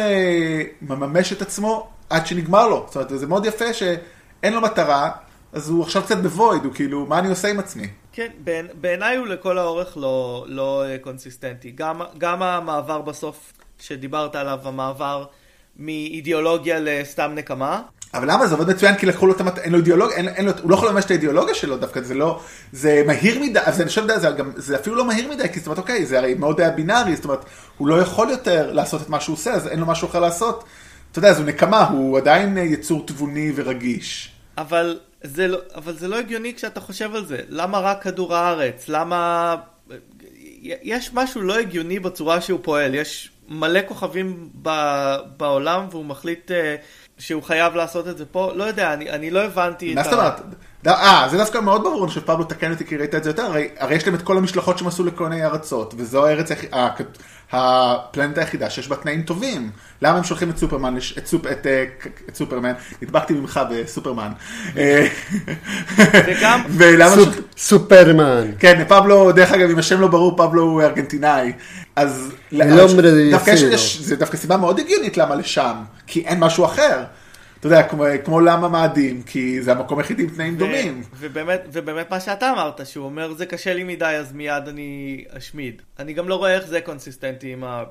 מממש 0.81 1.33
את 1.33 1.41
עצמו 1.41 1.89
עד 2.11 2.27
שנגמר 2.27 2.67
לו. 2.67 2.85
זאת 2.87 2.95
אומרת, 2.95 3.09
זה 3.19 3.27
מאוד 3.27 3.45
יפה 3.45 3.73
שאין 3.73 4.53
לו 4.53 4.61
מטרה, 4.61 5.11
אז 5.53 5.69
הוא 5.69 5.83
עכשיו 5.83 6.01
קצת 6.03 6.17
בוויד, 6.17 6.63
הוא 6.65 6.73
כאילו, 6.73 7.05
מה 7.05 7.19
אני 7.19 7.29
עושה 7.29 7.47
עם 7.47 7.59
עצמי? 7.59 7.87
כן, 8.13 8.27
בעיני- 8.43 8.69
בעיניי 8.81 9.17
הוא 9.17 9.27
לכל 9.27 9.57
האורך 9.57 9.97
לא, 9.97 10.45
לא 10.47 10.83
אה, 10.85 10.97
קונסיסטנטי. 11.01 11.71
גם, 11.71 12.01
גם 12.17 12.43
המעבר 12.43 13.01
בסוף 13.01 13.53
שדיברת 13.79 14.35
עליו, 14.35 14.59
המעבר 14.63 15.25
מאידיאולוגיה 15.79 16.77
לסתם 16.79 17.31
נקמה. 17.35 17.81
אבל 18.13 18.31
למה? 18.31 18.47
זה 18.47 18.55
עובד 18.55 18.69
מצוין 18.69 18.95
כי 18.97 19.05
לקחו 19.05 19.27
לו 19.27 19.33
את 19.33 19.41
המת... 19.41 19.57
אין 19.57 19.71
לו 19.71 19.77
אידיאולוגיה, 19.77 20.17
אין, 20.17 20.27
אין 20.27 20.45
לו, 20.45 20.51
הוא 20.61 20.71
לא 20.71 20.75
יכול 20.75 20.89
לממש 20.89 21.05
את 21.05 21.11
האידיאולוגיה 21.11 21.55
שלו 21.55 21.77
דווקא, 21.77 22.01
זה 22.01 22.13
לא, 22.13 22.39
זה 22.71 23.03
מהיר 23.07 23.39
מדי, 23.39 23.59
אז 23.65 23.81
אני 23.81 23.89
חושב, 23.89 24.07
זה, 24.19 24.29
גם, 24.29 24.51
זה 24.55 24.75
אפילו 24.75 24.95
לא 24.95 25.05
מהיר 25.05 25.29
מדי, 25.31 25.49
כי 25.53 25.59
זאת 25.59 25.67
אומרת, 25.67 25.77
אוקיי, 25.79 26.05
זה 26.05 26.17
הרי 26.19 26.33
מאוד 26.33 26.61
היה 26.61 26.69
בינארי, 26.69 27.15
זאת 27.15 27.25
אומרת, 27.25 27.45
הוא 27.77 27.87
לא 27.87 28.01
יכול 28.01 28.29
יותר 28.29 28.71
לעשות 28.71 29.01
את 29.01 29.09
מה 29.09 29.19
שהוא 29.19 29.33
עושה, 29.33 29.53
אז 29.53 29.67
אין 29.67 29.79
לו 29.79 29.85
משהו 29.85 30.07
אחר 30.07 30.19
לעשות. 30.19 30.63
אתה 31.11 31.19
יודע, 31.19 31.33
זו 31.33 31.43
נקמה, 31.43 31.87
הוא 31.87 32.17
עדיין 32.17 32.57
אה, 32.57 32.63
יצור 32.63 33.05
תבוני 33.05 33.51
ורגיש. 33.55 34.31
אבל 34.57 34.99
זה, 35.23 35.47
לא, 35.47 35.57
אבל 35.75 35.97
זה 35.97 36.07
לא 36.07 36.19
הגיוני 36.19 36.53
כשאתה 36.55 36.79
חושב 36.79 37.15
על 37.15 37.25
זה. 37.25 37.37
למה 37.49 37.79
רק 37.79 38.03
כדור 38.03 38.35
הארץ? 38.35 38.85
למה... 38.87 39.55
יש 40.63 41.13
משהו 41.13 41.41
לא 41.41 41.59
הגיוני 41.59 41.99
בצורה 41.99 42.41
שהוא 42.41 42.59
פועל. 42.63 42.95
יש 42.95 43.31
מלא 43.49 43.79
כוכבים 43.87 44.49
ב, 44.61 44.69
בעולם 45.37 45.87
והוא 45.91 46.05
מחליט 46.05 46.51
אה, 46.51 46.75
שהוא 47.17 47.43
חייב 47.43 47.75
לעשות 47.75 48.07
את 48.07 48.17
זה 48.17 48.25
פה. 48.25 48.51
לא 48.55 48.63
יודע, 48.63 48.93
אני, 48.93 49.09
אני 49.09 49.31
לא 49.31 49.43
הבנתי 49.43 49.95
מה 49.95 50.01
את 50.01 50.05
זאת 50.05 50.13
אומרת? 50.13 50.41
אה, 50.87 51.27
זה 51.31 51.37
דווקא 51.37 51.57
מאוד 51.57 51.83
ברור, 51.83 52.03
אני 52.03 52.07
חושב 52.07 52.21
פבלו 52.21 52.43
תקן 52.43 52.71
אותי 52.71 52.85
כי 52.85 52.97
ראית 52.97 53.15
את 53.15 53.23
זה 53.23 53.29
יותר, 53.29 53.41
הרי, 53.41 53.69
הרי 53.77 53.95
יש 53.95 54.05
להם 54.05 54.15
את 54.15 54.21
כל 54.21 54.37
המשלחות 54.37 54.77
שהם 54.77 54.87
עשו 54.87 55.03
לכל 55.03 55.29
מיני 55.29 55.45
ארצות, 55.45 55.93
וזו 55.97 56.27
הארץ, 56.27 56.49
היח- 57.51 57.61
ה- 57.61 57.95
הפלנט 58.09 58.37
היחידה 58.37 58.69
שיש 58.69 58.87
בה 58.87 58.95
תנאים 58.95 59.21
טובים. 59.21 59.69
למה 60.01 60.17
הם 60.17 60.23
שולחים 60.23 60.49
את 60.49 60.57
סופרמן, 60.57 60.95
את, 61.17 61.27
סופ, 61.27 61.45
את, 61.47 61.67
אה, 61.67 61.83
את 62.29 62.35
סופרמן, 62.35 62.73
נדבקתי 63.01 63.33
ממך 63.33 63.59
בסופרמן. 63.71 64.31
אה, 64.77 65.07
וגם- 65.97 66.61
סופ, 67.15 67.33
שולחים- 67.35 67.41
סופרמן. 67.57 68.51
כן, 68.59 68.83
פבלו, 68.87 69.31
דרך 69.31 69.51
אגב, 69.51 69.69
אם 69.69 69.79
השם 69.79 70.01
לא 70.01 70.07
ברור, 70.07 70.37
פבלו 70.37 70.63
הוא 70.63 70.81
ארגנטינאי. 70.81 71.51
אז... 71.95 72.31
לא 72.75 72.87
דווקא 73.31 73.51
יש. 73.51 73.61
יש, 73.61 74.01
זה 74.01 74.15
דווקא 74.15 74.37
סיבה 74.37 74.57
מאוד 74.57 74.79
הגיונית 74.79 75.17
למה 75.17 75.35
לשם, 75.35 75.73
כי 76.07 76.19
אין 76.25 76.39
משהו 76.39 76.65
אחר. 76.65 77.03
אתה 77.61 77.69
יודע, 77.69 77.83
כמו, 77.83 78.05
כמו 78.25 78.35
עולם 78.35 78.63
המאדים, 78.63 79.23
כי 79.23 79.61
זה 79.61 79.71
המקום 79.71 79.99
היחידי 79.99 80.23
עם 80.23 80.29
תנאים 80.29 80.57
דומים. 80.57 81.03
ובאמת, 81.19 81.61
ובאמת 81.71 82.11
מה 82.11 82.19
שאתה 82.19 82.51
אמרת, 82.51 82.87
שהוא 82.87 83.05
אומר 83.05 83.33
זה 83.33 83.45
קשה 83.45 83.73
לי 83.73 83.83
מדי 83.83 84.05
אז 84.05 84.33
מיד 84.33 84.67
אני 84.67 85.23
אשמיד. 85.37 85.81
אני 85.99 86.13
גם 86.13 86.29
לא 86.29 86.35
רואה 86.35 86.55
איך 86.55 86.67
זה 86.67 86.81
consistent־י 86.81 87.53
עם 87.53 87.63
ה... 87.63 87.83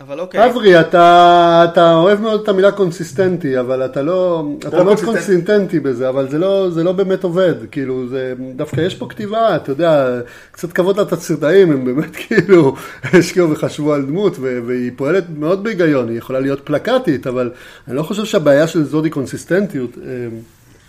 אבל 0.00 0.20
אוקיי. 0.20 0.50
אברי, 0.50 0.80
אתה, 0.80 1.66
אתה 1.72 1.94
אוהב 1.94 2.20
מאוד 2.20 2.40
את 2.42 2.48
המילה 2.48 2.72
consistent־י, 2.72 3.60
אבל 3.60 3.84
אתה 3.84 4.02
לא, 4.02 4.48
אתה 4.58 4.68
לא 4.78 4.84
consistent־י. 4.84 5.12
consistent־י 5.12 5.80
בזה, 5.80 6.08
אבל 6.08 6.28
זה 6.28 6.38
לא, 6.38 6.70
זה 6.70 6.84
לא 6.84 6.92
באמת 6.92 7.24
עובד, 7.24 7.54
כאילו, 7.70 8.08
זה, 8.08 8.34
דווקא 8.56 8.80
יש 8.80 8.94
פה 8.94 9.06
כתיבה, 9.08 9.56
אתה 9.56 9.72
יודע, 9.72 10.20
קצת 10.50 10.72
כבוד 10.72 11.00
לתסריטאים, 11.00 11.72
הם 11.72 11.84
באמת 11.84 12.16
כאילו 12.26 12.74
השקיעו 13.04 13.50
וחשבו 13.50 13.94
על 13.94 14.02
דמות, 14.02 14.38
והיא 14.38 14.90
פועלת 14.96 15.24
מאוד 15.38 15.64
בהיגיון, 15.64 16.08
היא 16.08 16.18
יכולה 16.18 16.40
להיות 16.40 16.60
פלקטית, 16.64 17.26
אבל 17.26 17.50
אני 17.88 17.96
לא 17.96 18.02
חושב 18.02 18.24
שהבעיה 18.24 18.66
של 18.66 18.84
זו 18.84 19.04
היא 19.04 19.12
קונסיסטנטיות. 19.12 19.98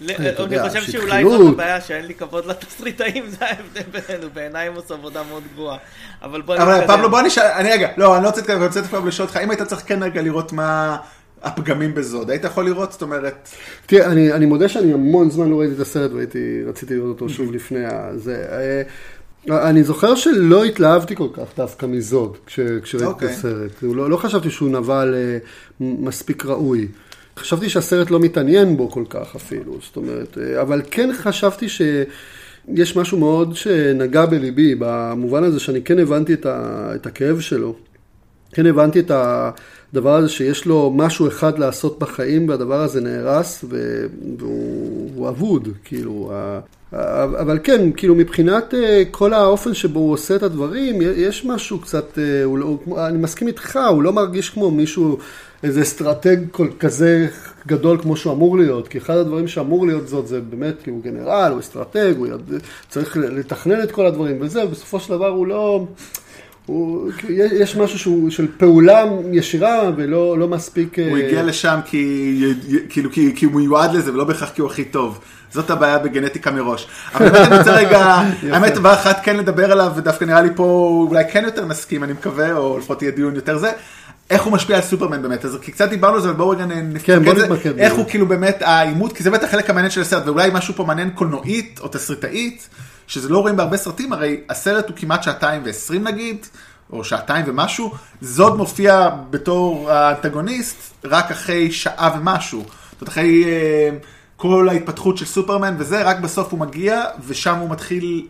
אני 0.01 0.69
חושב 0.69 0.81
שאולי. 0.91 1.23
זאת 1.23 1.53
הבעיה 1.53 1.81
שאין 1.81 2.05
לי 2.05 2.13
כבוד 2.13 2.45
לתסריטאים, 2.45 3.29
זה 3.29 3.45
ההבדל 3.45 3.99
בינינו, 3.99 4.29
בעיניי 4.33 4.67
הם 4.67 4.75
עושים 4.75 4.95
עבודה 4.95 5.23
מאוד 5.29 5.43
גרועה. 5.55 5.77
אבל 6.21 6.41
בוא 6.41 6.57
אבל 6.57 6.75
נתקדם. 6.75 6.95
פבלו, 6.95 7.10
בוא 7.10 7.21
נשאל, 7.21 7.43
אני 7.55 7.71
רגע, 7.71 7.88
לא, 7.97 8.15
אני 8.15 8.23
לא 8.23 8.27
רוצה 8.27 8.41
להתקדם, 8.41 8.57
אני 8.57 8.65
רוצה 8.67 8.81
דווקא 8.81 8.97
לשאול 9.07 9.27
אותך, 9.27 9.39
אם 9.43 9.49
היית 9.49 9.62
צריך 9.62 9.81
כן 9.86 10.03
רגע 10.03 10.21
לראות 10.21 10.53
מה 10.53 10.97
הפגמים 11.43 11.93
בזוד, 11.93 12.29
היית 12.29 12.43
יכול 12.43 12.65
לראות, 12.65 12.91
זאת 12.91 13.01
אומרת, 13.01 13.49
תראה, 13.86 14.05
אני, 14.05 14.33
אני 14.33 14.45
מודה 14.45 14.69
שאני 14.69 14.93
המון 14.93 15.29
זמן 15.29 15.49
לא 15.49 15.60
ראיתי 15.60 15.73
את 15.75 15.79
הסרט 15.79 16.12
והייתי, 16.12 16.63
רציתי 16.67 16.95
לראות 16.95 17.10
אותו 17.10 17.29
שוב 17.29 17.51
לפני 17.51 17.79
זה. 18.15 18.45
אה, 18.51 18.81
אני 19.69 19.83
זוכר 19.83 20.15
שלא 20.15 20.63
התלהבתי 20.63 21.15
כל 21.15 21.27
כך 21.33 21.57
דווקא 21.57 21.86
מזוד 21.86 22.38
כש, 22.45 22.60
כשראיתי 22.83 23.07
אוקיי. 23.07 23.27
את 23.27 23.33
הסרט. 23.33 23.71
הוא 23.81 23.95
לא, 23.95 24.10
לא 24.10 24.17
חשבתי 24.17 24.49
שהוא 24.49 24.69
נבל 24.69 25.15
אה, 25.15 25.38
מספיק 25.79 26.45
ראוי. 26.45 26.88
חשבתי 27.38 27.69
שהסרט 27.69 28.12
לא 28.12 28.19
מתעניין 28.19 28.78
בו 28.78 28.91
כל 28.91 29.04
כך 29.10 29.36
אפילו, 29.36 29.78
זאת 29.82 29.95
אומרת, 29.95 30.38
אה, 30.38 30.62
אבל 30.62 30.82
כן 30.91 31.10
חשבתי 31.13 31.69
שיש 31.69 32.95
משהו 32.95 33.17
מאוד 33.17 33.56
שנגע 33.56 34.26
בליבי, 34.26 34.76
במובן 34.80 35.43
הזה 35.43 35.60
שאני 35.60 35.82
כן 35.82 36.00
הבנתי 36.00 36.34
את, 36.34 36.45
ה, 36.45 36.89
את 36.95 37.06
הכאב 37.06 37.39
שלו. 37.39 37.76
כן 38.52 38.65
הבנתי 38.65 39.00
את 39.00 39.12
הדבר 39.12 40.15
הזה 40.15 40.30
שיש 40.30 40.65
לו 40.65 40.93
משהו 40.95 41.28
אחד 41.28 41.60
לעשות 41.60 42.00
בחיים 42.00 42.50
והדבר 42.50 42.82
הזה 42.82 43.02
נהרס 43.02 43.65
והוא 44.39 44.97
הוא 45.15 45.30
אבוד, 45.30 45.67
כאילו, 45.84 46.32
אבל 46.91 47.60
כן, 47.63 47.91
כאילו 47.91 48.15
מבחינת 48.15 48.73
אה, 48.73 49.04
כל 49.12 49.34
האופן 49.34 49.73
שבו 49.73 50.00
הוא 50.00 50.13
עושה 50.13 50.36
את 50.36 50.43
הדברים, 50.43 51.02
יש 51.02 51.45
משהו 51.45 51.80
קצת, 51.80 52.19
אה, 52.19 52.43
הוא 52.43 52.58
לא, 52.58 52.78
אני 53.08 53.17
מסכים 53.17 53.47
איתך, 53.47 53.80
הוא 53.89 54.04
לא 54.04 54.13
מרגיש 54.13 54.50
כמו 54.50 54.71
מישהו, 54.71 55.17
איזה 55.63 55.82
אסטרטג 55.82 56.38
כזה 56.80 57.28
גדול 57.67 57.98
כמו 58.02 58.17
שהוא 58.17 58.34
אמור 58.34 58.58
להיות, 58.58 58.88
כי 58.88 58.98
אחד 58.98 59.17
הדברים 59.17 59.48
שאמור 59.48 59.88
להיות 59.88 60.08
זאת 60.08 60.28
זה 60.28 60.41
באמת, 60.41 60.76
כי 60.84 60.89
הוא 60.89 61.04
גנרל, 61.04 61.52
הוא 61.52 61.60
אסטרטג, 61.60 62.13
הוא 62.17 62.28
יודע, 62.28 62.58
צריך 62.89 63.17
לתכנן 63.17 63.84
את 63.84 63.91
כל 63.91 64.06
הדברים 64.06 64.38
וזה, 64.41 64.65
ובסופו 64.65 65.00
של 65.00 65.10
דבר 65.10 65.28
הוא 65.28 65.48
לא... 65.48 65.88
הוא, 66.65 67.12
יש 67.30 67.76
משהו 67.76 68.00
שהוא 68.00 68.30
של 68.30 68.48
פעולה 68.58 69.04
ישירה 69.32 69.91
ולא 69.98 70.39
לא 70.39 70.48
מספיק... 70.48 71.00
הוא 71.00 71.17
אה, 71.17 71.26
הגיע 71.26 71.43
לשם 71.43 71.80
כי, 71.86 72.54
כאילו, 72.89 73.12
כי, 73.12 73.34
כי 73.36 73.46
הוא 73.46 73.54
מיועד 73.54 73.93
לזה 73.93 74.13
ולא 74.13 74.24
בהכרח 74.24 74.50
כי 74.50 74.62
הוא 74.62 74.70
הכי 74.70 74.86
טוב. 74.86 75.20
זאת 75.52 75.70
הבעיה 75.70 76.00
בגנטיקה 76.00 76.52
מראש. 76.52 76.88
אבל 77.13 77.30
באמת 77.30 77.48
אני 77.48 77.58
רוצה 77.60 77.76
רגע, 77.76 78.24
האמת 78.52 78.74
דבר 78.74 78.93
אחד 78.93 79.13
כן 79.24 79.38
לדבר 79.38 79.72
עליו, 79.72 79.91
ודווקא 79.96 80.26
נראה 80.26 80.41
לי 80.41 80.50
פה 80.56 81.06
אולי 81.10 81.24
כן 81.32 81.43
יותר 81.46 81.65
נסכים, 81.65 82.04
אני 82.04 82.13
מקווה, 82.13 82.58
או 82.58 82.78
לפחות 82.78 83.02
יהיה 83.02 83.12
דיון 83.12 83.36
יותר 83.36 83.58
זה. 83.58 83.72
איך 84.29 84.43
הוא 84.43 84.53
משפיע 84.53 84.75
על 84.75 84.81
סופרמן 84.81 85.21
באמת, 85.21 85.45
אז 85.45 85.57
כי 85.61 85.71
קצת 85.71 85.89
דיברנו 85.89 86.15
על 86.15 86.21
זה, 86.21 86.29
אבל 86.29 86.37
בואו 86.37 86.49
רגע 86.49 86.65
נפקד 86.65 87.05
כן, 87.05 87.23
בוא 87.23 87.31
את 87.31 87.37
זה, 87.37 87.43
נתמקד. 87.43 87.79
איך 87.79 87.93
הוא 87.93 88.05
כאילו 88.09 88.27
באמת 88.27 88.61
העימות, 88.61 89.13
כי 89.13 89.23
זה 89.23 89.31
בטח 89.31 89.47
החלק 89.47 89.69
המעניין 89.69 89.91
של 89.91 90.01
הסרט, 90.01 90.25
ואולי 90.25 90.49
משהו 90.53 90.73
פה 90.73 90.83
מעניין 90.83 91.09
קולנועית 91.09 91.79
או 91.83 91.87
תסריטאית, 91.87 92.69
שזה 93.07 93.29
לא 93.29 93.39
רואים 93.39 93.55
בהרבה 93.55 93.77
סרטים, 93.77 94.13
הרי 94.13 94.41
הסרט 94.49 94.89
הוא 94.89 94.97
כמעט 94.97 95.23
שעתיים 95.23 95.61
ועשרים 95.65 96.03
נגיד, 96.03 96.45
או 96.91 97.03
שעתיים 97.03 97.45
ומשהו, 97.47 97.93
זוד 98.21 98.57
מופיע 98.57 99.09
בתור 99.29 99.91
האנטגוניסט 99.91 100.77
רק 101.03 101.31
אחרי 101.31 101.71
שעה 101.71 102.15
ומשהו. 102.19 102.59
זאת 102.59 103.01
אומרת, 103.01 103.09
אחרי 103.09 103.43
אה, 103.45 103.89
כל 104.37 104.69
ההתפתחות 104.69 105.17
של 105.17 105.25
סופרמן 105.25 105.75
וזה, 105.77 106.03
רק 106.03 106.19
בסוף 106.19 106.51
הוא 106.51 106.59
מגיע, 106.59 107.03
ושם 107.27 107.55
הוא 107.55 107.69
מתחיל 107.69 108.27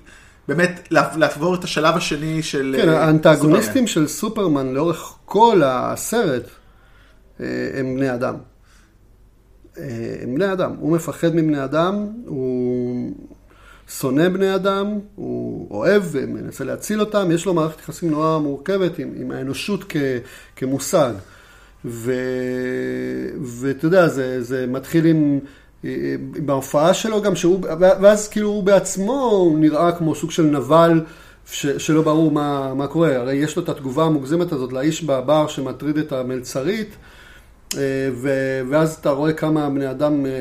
באמת 0.47 0.87
לעב- 0.91 1.17
לעבור 1.17 1.55
את 1.55 1.63
השלב 1.63 1.95
השני 1.95 2.43
של 2.43 2.75
כן, 2.81 2.89
אה, 2.89 3.03
האנטגוניסטים 3.05 3.87
של 3.87 4.07
סופרמן 4.07 4.73
לאורך 4.73 5.13
כל 5.25 5.61
הסרט 5.65 6.43
אה, 7.39 7.45
הם 7.73 7.95
בני 7.95 8.13
אדם. 8.13 8.35
אה, 9.77 10.15
הם 10.23 10.35
בני 10.35 10.51
אדם. 10.53 10.75
הוא 10.79 10.91
מפחד 10.91 11.35
מבני 11.35 11.63
אדם, 11.63 12.07
הוא 12.25 13.11
שונא 13.99 14.29
בני 14.29 14.55
אדם, 14.55 14.99
הוא 15.15 15.67
אוהב 15.71 16.03
ומנסה 16.11 16.63
להציל 16.63 16.99
אותם, 16.99 17.31
יש 17.31 17.45
לו 17.45 17.53
מערכת 17.53 17.79
יחסים 17.79 18.11
נורא 18.11 18.37
מורכבת 18.37 18.99
עם, 18.99 19.13
עם 19.15 19.31
האנושות 19.31 19.83
כ, 19.89 19.95
כמושג. 20.55 21.13
ו, 21.85 22.13
ואתה 23.41 23.85
יודע, 23.85 24.07
זה, 24.07 24.43
זה 24.43 24.65
מתחיל 24.67 25.05
עם, 25.05 25.39
עם 25.83 26.49
ההופעה 26.49 26.93
שלו 26.93 27.21
גם, 27.21 27.35
שהוא, 27.35 27.59
ואז 27.79 28.27
כאילו 28.27 28.49
הוא 28.49 28.63
בעצמו 28.63 29.51
נראה 29.59 29.91
כמו 29.91 30.15
סוג 30.15 30.31
של 30.31 30.43
נבל 30.43 31.01
ש, 31.51 31.65
שלא 31.65 32.01
ברור 32.01 32.31
מה, 32.31 32.73
מה 32.73 32.87
קורה. 32.87 33.15
הרי 33.15 33.35
יש 33.35 33.55
לו 33.55 33.63
את 33.63 33.69
התגובה 33.69 34.03
המוגזמת 34.03 34.51
הזאת 34.51 34.73
לאיש 34.73 35.03
בבר 35.03 35.47
שמטריד 35.47 35.97
את 35.97 36.11
המלצרית. 36.11 36.95
אה, 37.77 38.09
ו- 38.13 38.61
ואז 38.69 38.93
אתה 38.93 39.09
רואה 39.09 39.33
כמה 39.33 39.69
בני 39.69 39.91
אדם 39.91 40.25
אה, 40.25 40.31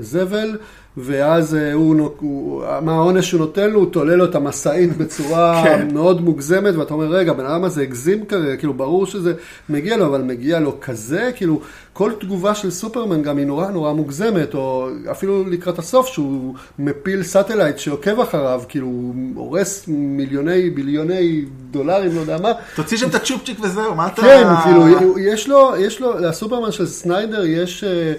זבל, 0.00 0.58
ואז 0.96 1.54
אה, 1.54 1.72
הוא, 1.72 2.62
מה 2.82 2.92
העונש 2.92 3.28
שהוא 3.28 3.40
נותן 3.40 3.70
לו, 3.70 3.80
הוא 3.80 3.90
תולה 3.92 4.16
לו 4.16 4.24
את 4.24 4.34
המשאית 4.34 4.96
בצורה 4.96 5.62
כן. 5.64 5.88
מאוד 5.92 6.20
מוגזמת, 6.20 6.74
ואתה 6.74 6.94
אומר, 6.94 7.06
רגע, 7.06 7.32
בן 7.32 7.46
אדם 7.46 7.64
הזה 7.64 7.82
הגזים 7.82 8.24
כרגע, 8.24 8.56
כאילו, 8.56 8.74
ברור 8.74 9.06
שזה 9.06 9.34
מגיע 9.68 9.96
לו, 9.96 10.06
אבל 10.06 10.22
מגיע 10.22 10.60
לו 10.60 10.80
כזה, 10.80 11.30
כאילו, 11.36 11.60
כל 11.92 12.12
תגובה 12.20 12.54
של 12.54 12.70
סופרמן 12.70 13.22
גם 13.22 13.38
היא 13.38 13.46
נורא 13.46 13.70
נורא 13.70 13.92
מוגזמת, 13.92 14.54
או 14.54 14.88
אפילו 15.10 15.44
לקראת 15.50 15.78
הסוף, 15.78 16.06
שהוא 16.06 16.54
מפיל 16.78 17.22
satellite 17.22 17.78
שעוקב 17.78 18.20
אחריו, 18.20 18.62
כאילו, 18.68 18.86
הוא 18.86 19.14
הורס 19.34 19.84
מיליוני, 19.88 20.70
ביליוני 20.70 21.44
דולרים, 21.70 22.14
לא 22.14 22.20
יודע 22.20 22.38
מה, 22.38 22.52
תוציא 22.76 22.96
שם 22.96 23.08
את 23.08 23.14
הצ'ופצ'יק 23.14 23.58
וזהו, 23.62 23.94
מה 23.94 24.06
אתה... 24.06 24.22
כן, 24.22 24.46
כאילו, 24.64 25.18
יש 25.18 25.48
לו, 25.48 25.72
יש 25.78 26.00
לו, 26.00 26.18
לסופרמן 26.18 26.72
של 26.72 26.86
סניידר 26.86 27.44
יש 27.44 27.84
אה, 27.84 28.12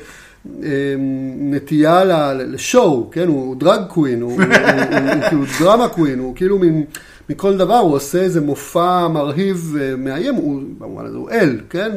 נטייה 1.39 2.04
ל- 2.04 2.54
לשואו, 2.54 3.10
כן, 3.12 3.28
הוא 3.28 3.56
דרג 3.56 3.80
קווין, 3.88 4.21
הוא, 4.21 4.32
הוא, 4.32 4.41
הוא, 4.43 5.12
הוא 5.13 5.30
כאילו 5.30 5.43
דרמה 5.60 5.88
קווין, 5.88 6.19
הוא 6.19 6.36
כאילו 6.36 6.60
מין, 6.60 6.84
מכל 7.30 7.58
דבר, 7.58 7.78
הוא 7.78 7.95
עושה 7.95 8.21
איזה 8.21 8.41
מופע 8.41 9.08
מרהיב 9.08 9.69
ומאיים, 9.73 10.36
הוא, 10.36 10.62
במובן 10.78 11.06
הזה 11.06 11.17
הוא 11.17 11.30
אל, 11.30 11.60
כן, 11.69 11.91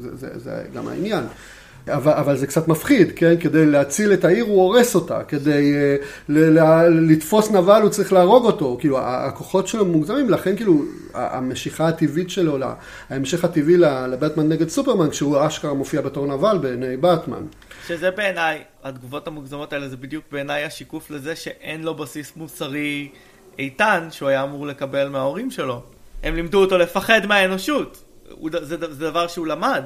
זה, 0.00 0.16
זה, 0.16 0.28
זה 0.36 0.50
גם 0.74 0.88
העניין. 0.88 1.24
אבל, 1.88 2.12
אבל 2.12 2.36
זה 2.36 2.46
קצת 2.46 2.68
מפחיד, 2.68 3.12
כן? 3.16 3.34
כדי 3.40 3.66
להציל 3.66 4.12
את 4.12 4.24
העיר 4.24 4.44
הוא 4.44 4.62
הורס 4.62 4.94
אותה, 4.94 5.24
כדי 5.24 5.74
uh, 5.74 6.04
ל- 6.28 6.58
ל- 6.58 7.12
לתפוס 7.12 7.50
נבל 7.50 7.82
הוא 7.82 7.90
צריך 7.90 8.12
להרוג 8.12 8.44
אותו, 8.44 8.76
כאילו 8.80 8.98
הכוחות 9.00 9.66
שלו 9.68 9.84
מוגזמים, 9.84 10.30
לכן 10.30 10.56
כאילו 10.56 10.82
המשיכה 11.14 11.88
הטבעית 11.88 12.30
שלו, 12.30 12.58
לה- 12.58 12.74
ההמשך 13.10 13.44
הטבעי 13.44 13.76
לבטמן 13.78 14.48
נגד 14.48 14.68
סופרמן, 14.68 15.10
כשהוא 15.10 15.46
אשכרה 15.46 15.74
מופיע 15.74 16.00
בתור 16.00 16.26
נבל 16.26 16.58
בעיני 16.58 16.96
באטמן. 16.96 17.42
שזה 17.86 18.10
בעיניי, 18.10 18.62
התגובות 18.84 19.26
המוגזמות 19.26 19.72
האלה 19.72 19.88
זה 19.88 19.96
בדיוק 19.96 20.24
בעיניי 20.32 20.64
השיקוף 20.64 21.10
לזה 21.10 21.36
שאין 21.36 21.82
לו 21.82 21.94
בסיס 21.94 22.32
מוסרי 22.36 23.08
איתן 23.58 24.08
שהוא 24.10 24.28
היה 24.28 24.42
אמור 24.42 24.66
לקבל 24.66 25.08
מההורים 25.08 25.50
שלו. 25.50 25.82
הם 26.22 26.34
לימדו 26.34 26.60
אותו 26.60 26.78
לפחד 26.78 27.26
מהאנושות. 27.26 28.04
זה, 28.62 28.76
זה 28.92 29.10
דבר 29.10 29.26
שהוא 29.26 29.46
למד. 29.46 29.84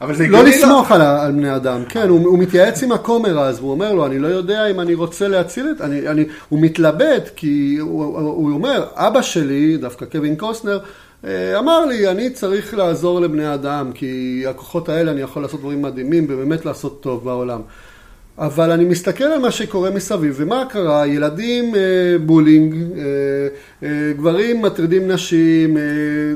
אבל 0.00 0.14
זה 0.14 0.28
לא 0.28 0.44
לסמוך 0.44 0.92
על, 0.92 1.00
על 1.00 1.32
בני 1.32 1.56
אדם, 1.56 1.84
כן, 1.88 2.08
הוא, 2.08 2.20
הוא 2.26 2.38
מתייעץ 2.38 2.82
עם 2.82 2.92
הכומר 2.92 3.38
אז, 3.38 3.58
והוא 3.58 3.70
אומר 3.70 3.94
לו, 3.94 4.06
אני 4.06 4.18
לא 4.18 4.28
יודע 4.28 4.66
אם 4.66 4.80
אני 4.80 4.94
רוצה 4.94 5.28
להציל 5.28 5.66
את, 5.76 5.80
אני, 5.80 6.08
אני, 6.08 6.24
הוא 6.48 6.60
מתלבט, 6.60 7.30
כי 7.36 7.76
הוא, 7.80 8.04
הוא, 8.04 8.18
הוא 8.18 8.50
אומר, 8.50 8.86
אבא 8.94 9.22
שלי, 9.22 9.76
דווקא 9.76 10.04
קווין 10.04 10.36
קוסנר, 10.36 10.78
אה, 11.24 11.58
אמר 11.58 11.84
לי, 11.84 12.08
אני 12.08 12.30
צריך 12.30 12.74
לעזור 12.74 13.20
לבני 13.20 13.54
אדם, 13.54 13.90
כי 13.94 14.44
הכוחות 14.48 14.88
האלה 14.88 15.12
אני 15.12 15.20
יכול 15.20 15.42
לעשות 15.42 15.60
דברים 15.60 15.82
מדהימים, 15.82 16.26
ובאמת 16.28 16.64
לעשות 16.64 17.02
טוב 17.02 17.24
בעולם. 17.24 17.60
אבל 18.38 18.70
אני 18.70 18.84
מסתכל 18.84 19.24
על 19.24 19.38
מה 19.38 19.50
שקורה 19.50 19.90
מסביב, 19.90 20.34
ומה 20.36 20.64
קרה? 20.68 21.06
ילדים 21.06 21.74
אה, 21.74 21.80
בולינג, 22.26 22.74
אה, 22.98 23.02
אה, 23.82 24.12
גברים 24.16 24.62
מטרידים 24.62 25.10
נשים, 25.10 25.76
אה, 25.76 25.82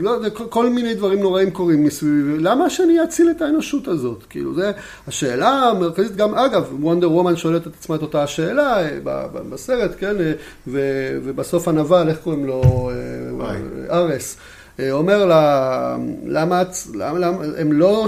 לא 0.01 0.11
יודע, 0.11 0.31
כל, 0.31 0.45
כל 0.49 0.71
מיני 0.71 0.95
דברים 0.95 1.21
נוראים 1.21 1.51
קורים 1.51 1.85
מסביב. 1.85 2.37
למה 2.39 2.71
שאני 2.71 3.03
אציל 3.03 3.31
את 3.31 3.43
האנושות 3.43 3.89
הזאת? 3.89 4.25
כאילו, 4.31 4.55
זה 4.55 4.73
השאלה 5.09 5.49
המרכזית, 5.49 6.17
גם 6.17 6.35
אגב, 6.35 6.69
וונדר 6.81 7.13
וומן 7.13 7.37
שואלת 7.37 7.67
את 7.67 7.73
עצמה 7.79 7.97
את 7.97 8.03
אותה 8.03 8.23
השאלה 8.23 8.83
אה, 8.83 8.99
ב- 9.05 9.27
ב- 9.33 9.51
בסרט, 9.51 9.91
כן? 9.99 10.21
אה, 10.21 10.33
ו, 10.67 10.81
ובסוף 11.25 11.69
הנבל, 11.69 12.09
איך 12.09 12.19
קוראים 12.19 12.47
לו? 12.47 12.63
אה, 12.93 13.35
וואי. 13.35 13.57
ארס. 13.91 14.37
אה, 14.37 14.60
אומר 14.91 15.27
לה, 15.27 15.97
למה, 16.27 16.63
למה, 16.95 17.19
למה 17.19 17.45
הם 17.59 17.73
לא 17.73 18.07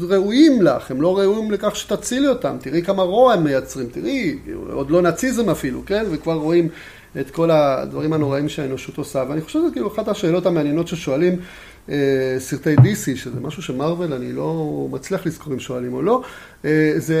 ראויים 0.00 0.62
לך, 0.62 0.90
הם 0.90 1.02
לא 1.02 1.18
ראויים 1.18 1.50
לכך 1.50 1.76
שתצילי 1.76 2.28
אותם, 2.28 2.56
תראי 2.60 2.82
כמה 2.82 3.02
רוע 3.02 3.34
הם 3.34 3.44
מייצרים, 3.44 3.86
תראי, 3.86 4.38
עוד 4.72 4.90
לא 4.90 5.02
נאציזם 5.02 5.50
אפילו, 5.50 5.82
כן? 5.86 6.04
וכבר 6.10 6.34
רואים 6.34 6.68
את 7.20 7.30
כל 7.30 7.50
הדברים 7.50 8.12
הנוראים 8.12 8.48
שהאנושות 8.48 8.98
עושה, 8.98 9.24
ואני 9.28 9.40
חושב 9.40 9.58
שזה 9.58 9.68
כאילו 9.72 9.88
אחת 9.88 10.08
השאלות 10.08 10.46
המעניינות 10.46 10.88
ששואלים 10.88 11.32
אה, 11.32 11.38
סרטי 12.38 12.74
DC, 12.76 13.16
שזה 13.16 13.40
משהו 13.40 13.62
שמרוויל, 13.62 14.12
אני 14.12 14.32
לא 14.32 14.88
מצליח 14.90 15.26
לזכור 15.26 15.52
אם 15.52 15.60
שואלים 15.60 15.94
או 15.94 16.02
לא, 16.02 16.22
אה, 16.64 16.92
זה 16.96 17.18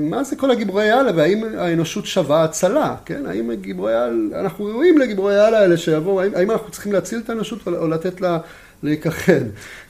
מה 0.00 0.24
זה 0.24 0.36
כל 0.36 0.50
הגיבורי 0.50 0.90
על, 0.90 1.06
והאם 1.16 1.44
האנושות 1.58 2.06
שווה 2.06 2.44
הצלה, 2.44 2.96
כן? 3.04 3.26
האם 3.26 3.54
גיבורי 3.54 3.94
על, 3.94 4.30
אנחנו 4.40 4.64
ראויים 4.64 4.98
לגיבורי 4.98 5.40
על 5.40 5.54
האלה 5.54 5.76
שיבואו, 5.76 6.20
האם, 6.20 6.34
האם 6.34 6.50
אנחנו 6.50 6.70
צריכים 6.70 6.92
להציל 6.92 7.20
את 7.24 7.30
האנושות 7.30 7.66
או 7.66 7.88
לתת 7.88 8.20
לה 8.20 8.38
להיכחד? 8.82 9.42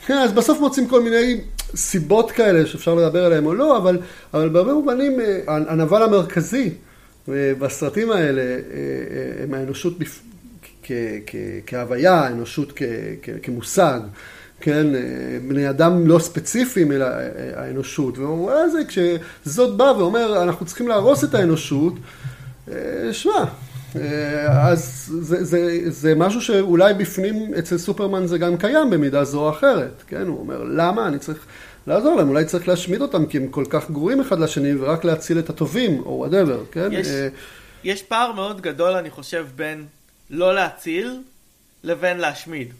כן, 0.07 0.19
אז 0.19 0.33
בסוף 0.33 0.61
מוצאים 0.61 0.89
כל 0.89 1.03
מיני 1.03 1.41
סיבות 1.77 2.31
כאלה 2.31 2.67
שאפשר 2.67 2.95
לדבר 2.95 3.25
עליהן 3.25 3.45
או 3.45 3.55
לא, 3.55 3.77
אבל, 3.77 3.99
אבל 4.35 4.49
בהרבה 4.49 4.73
מובנים 4.73 5.21
אה, 5.21 5.41
הנבל 5.47 6.03
המרכזי 6.03 6.71
בסרטים 7.29 8.11
האלה 8.11 8.43
הם 9.43 9.55
האנושות 9.55 9.99
כהוויה, 11.66 12.14
האנושות 12.14 12.73
כמושג, 13.42 14.01
כן, 14.61 14.87
בני 15.49 15.71
אדם 15.71 16.07
לא 16.07 16.18
ספציפיים 16.18 16.92
אלא 16.92 17.07
האנושות, 17.57 18.18
והוא 18.18 18.42
אומר 18.42 18.68
זה, 18.68 18.79
כשזאד 18.88 19.77
בא 19.77 19.92
ואומר 19.99 20.42
אנחנו 20.42 20.66
צריכים 20.66 20.88
להרוס 20.88 21.25
את 21.25 21.35
האנושות, 21.35 21.95
שמע, 23.12 23.45
אז 24.49 25.12
זה, 25.21 25.45
זה, 25.45 25.81
זה 25.87 26.14
משהו 26.14 26.40
שאולי 26.40 26.95
בפנים 26.95 27.55
אצל 27.59 27.79
סופרמן 27.79 28.27
זה 28.27 28.38
גם 28.38 28.57
קיים 28.57 28.90
במידה 28.90 29.25
זו 29.25 29.40
או 29.40 29.51
אחרת, 29.51 30.03
כן, 30.07 30.27
הוא 30.27 30.38
אומר 30.38 30.62
למה? 30.62 31.09
אני 31.09 31.18
צריך 31.18 31.38
לעזור 31.87 32.16
להם, 32.16 32.29
אולי 32.29 32.45
צריך 32.45 32.68
להשמיד 32.68 33.01
אותם 33.01 33.27
כי 33.27 33.38
הם 33.38 33.49
כל 33.49 33.64
כך 33.71 33.90
גרועים 33.90 34.21
אחד 34.21 34.38
לשני 34.38 34.75
ורק 34.75 35.05
להציל 35.05 35.38
את 35.38 35.51
הטובים 35.51 36.03
או 36.07 36.11
whatever, 36.11 36.62
כן? 36.73 36.88
יש, 36.92 37.09
יש 37.85 38.03
פער 38.03 38.33
מאוד 38.33 38.61
גדול 38.61 38.92
אני 38.92 39.11
חושב 39.11 39.47
בין 39.57 39.85
לא 40.33 40.55
להציל 40.55 41.21
לבין 41.85 42.18
להשמיד. 42.18 42.73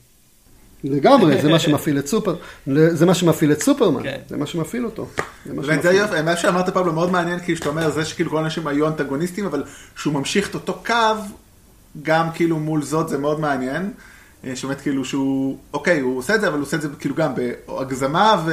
לגמרי, 0.85 1.43
זה 1.43 1.49
מה 1.49 1.59
שמפעיל 1.59 1.99
את 1.99 2.07
סופר, 2.07 2.37
זה 2.67 3.07
מה 3.07 3.15
שמפעיל 3.15 3.53
את 3.53 3.63
סופרמן, 3.63 4.03
כן. 4.03 4.21
זה 4.29 4.37
מה 4.37 4.47
שמפעיל 4.47 4.85
אותו. 4.85 5.09
זה 5.83 5.93
יופי, 5.93 6.23
מה 6.23 6.37
שאמרת 6.37 6.69
פבלו 6.69 6.93
מאוד 6.93 7.11
מעניין, 7.11 7.41
כאילו 7.41 7.59
שאתה 7.59 7.69
אומר, 7.69 7.91
זה 7.91 8.05
שכאילו 8.05 8.31
כל 8.31 8.39
האנשים 8.39 8.67
היו 8.67 8.87
אנטגוניסטים, 8.87 9.47
אבל 9.47 9.65
שהוא 9.97 10.15
ממשיך 10.15 10.51
את 10.51 10.55
אותו 10.55 10.83
קו, 10.87 10.95
גם 12.03 12.27
כאילו 12.35 12.59
מול 12.59 12.83
זאת, 12.83 13.09
זה 13.09 13.19
מאוד 13.19 13.41
מעניין. 13.41 13.93
שבאמת 14.55 14.81
כאילו 14.81 15.05
שהוא, 15.05 15.59
אוקיי, 15.75 16.01
הוא 16.01 16.19
עושה 16.19 16.35
את 16.35 16.41
זה, 16.41 16.49
אבל 16.49 16.57
הוא 16.57 16.63
עושה 16.63 16.77
את 16.77 16.83
זה 16.83 16.89
כאילו 16.99 17.15
גם 17.15 17.33
בהגזמה, 17.35 18.45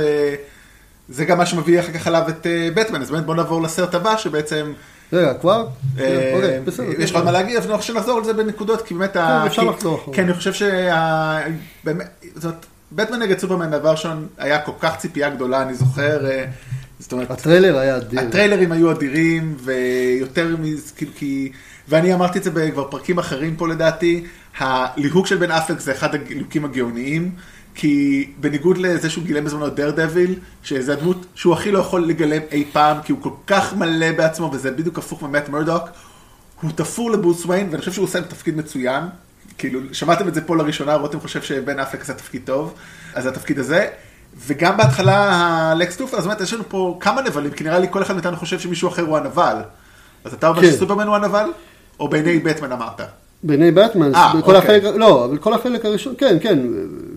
וזה 1.09 1.25
גם 1.25 1.38
מה 1.38 1.45
שמביא 1.45 1.79
אחר 1.79 1.93
כך 1.93 2.07
עליו 2.07 2.29
את 2.29 2.47
בטמן, 2.75 3.01
אז 3.01 3.12
באמת 3.12 3.25
בוא 3.25 3.35
נעבור 3.35 3.62
לסרט 3.62 3.95
הבא, 3.95 4.17
שבעצם... 4.17 4.73
רגע, 5.13 5.34
כבר? 5.34 5.67
אה, 6.00 6.34
אוקיי, 6.36 6.60
בסדר. 6.60 6.86
יש 7.00 7.12
לך 7.12 7.15
עוד 7.15 7.26
מה 7.26 7.32
להגיד, 7.32 7.58
אז 7.58 7.65
אני 7.65 7.78
חושב 7.78 7.93
שנחזור 7.93 8.17
על 8.17 8.24
זה 8.24 8.34
בנקודות, 8.34 8.82
כי 8.82 8.93
באמת... 8.93 9.13
כן, 9.13 9.19
אפשר 9.19 9.63
לחזור. 9.63 10.12
כן, 10.13 10.24
אני 10.24 10.34
חושב 10.34 10.54
שה... 10.54 11.41
זאת, 12.36 12.65
בטמן 12.91 13.19
נגד 13.19 13.39
סופרמן, 13.39 13.72
דבר 13.72 13.91
ראשון, 13.91 14.28
היה 14.38 14.60
כל 14.60 14.72
כך 14.80 14.98
ציפייה 14.98 15.30
גדולה, 15.30 15.62
אני 15.62 15.74
זוכר, 15.74 16.26
אה, 16.26 16.45
זאת 17.00 17.12
אומרת... 17.12 17.32
הטריילר 17.32 17.78
היה 17.78 17.98
אדיר. 17.98 18.19
הטריילרים 18.19 18.72
היו 18.72 18.91
אדירים, 18.91 19.56
ויותר 19.60 20.56
מ... 20.60 20.63
כאילו, 20.98 21.12
כי... 21.15 21.52
ואני 21.89 22.13
אמרתי 22.13 22.39
את 22.39 22.43
זה 22.43 22.72
כבר 22.72 22.88
פרקים 22.89 23.19
אחרים 23.19 23.56
פה 23.56 23.67
לדעתי, 23.67 24.26
הליהוק 24.58 25.28
של 25.28 25.38
בן 25.38 25.52
אפלק 25.52 25.80
זה 25.80 25.91
אחד 25.91 26.15
הליהוקים 26.15 26.65
הגאוניים. 26.65 27.32
כי 27.81 28.27
בניגוד 28.39 28.77
לזה 28.77 29.09
שהוא 29.09 29.23
גילם 29.23 29.45
בזמנו 29.45 29.69
דר 29.69 29.91
דביל, 29.91 30.35
שזה 30.63 30.93
הדמות 30.93 31.25
שהוא 31.35 31.53
הכי 31.53 31.71
לא 31.71 31.79
יכול 31.79 32.07
לגלם 32.07 32.41
אי 32.51 32.65
פעם, 32.71 32.97
כי 33.03 33.11
הוא 33.11 33.21
כל 33.21 33.29
כך 33.47 33.73
מלא 33.73 34.11
בעצמו, 34.11 34.49
וזה 34.53 34.71
בדיוק 34.71 34.97
הפוך 34.97 35.23
ממט 35.23 35.49
מרדוק, 35.49 35.83
הוא 36.61 36.71
תפור 36.75 37.11
לברוס 37.11 37.45
וויין, 37.45 37.67
ואני 37.69 37.79
חושב 37.79 37.91
שהוא 37.91 38.03
עושה 38.03 38.21
תפקיד 38.21 38.57
מצוין. 38.57 39.03
כאילו, 39.57 39.79
שמעתם 39.91 40.27
את 40.27 40.33
זה 40.33 40.41
פה 40.41 40.55
לראשונה, 40.55 40.95
רותם 40.95 41.19
חושב 41.19 41.41
שבן 41.41 41.79
אפלק 41.79 42.01
עשה 42.01 42.13
תפקיד 42.13 42.41
טוב, 42.45 42.73
אז 43.13 43.23
זה 43.23 43.29
התפקיד 43.29 43.59
הזה. 43.59 43.87
וגם 44.47 44.77
בהתחלה 44.77 45.15
הלקס 45.71 45.97
טופר, 45.97 46.17
אז 46.17 46.27
באמת 46.27 46.41
יש 46.41 46.53
לנו 46.53 46.63
פה 46.67 46.97
כמה 46.99 47.21
נבלים, 47.21 47.51
כי 47.51 47.63
נראה 47.63 47.79
לי 47.79 47.87
כל 47.89 48.01
אחד 48.01 48.13
מאיתנו 48.13 48.37
חושב 48.37 48.59
שמישהו 48.59 48.89
אחר 48.89 49.01
הוא 49.01 49.17
הנבל. 49.17 49.55
אז 50.23 50.33
אתה 50.33 50.47
אומר 50.47 50.61
כן. 50.61 50.71
שסופרמן 50.71 51.07
הוא 51.07 51.15
הנבל? 51.15 51.51
או 51.99 52.09
בעיני 52.09 52.39
בטמן 52.39 52.71
אמרת? 52.71 53.01
בעיני 53.43 53.71
בטמן, 53.71 54.15
아, 54.15 54.17
כל 54.31 54.55
אוקיי. 54.55 54.57
החלק, 54.57 54.83
לא, 54.95 55.25
אבל 55.25 55.37
כל 55.37 55.53
החלק 55.53 55.85
הראשון, 55.85 56.13
כן, 56.17 56.37
כן, 56.41 56.59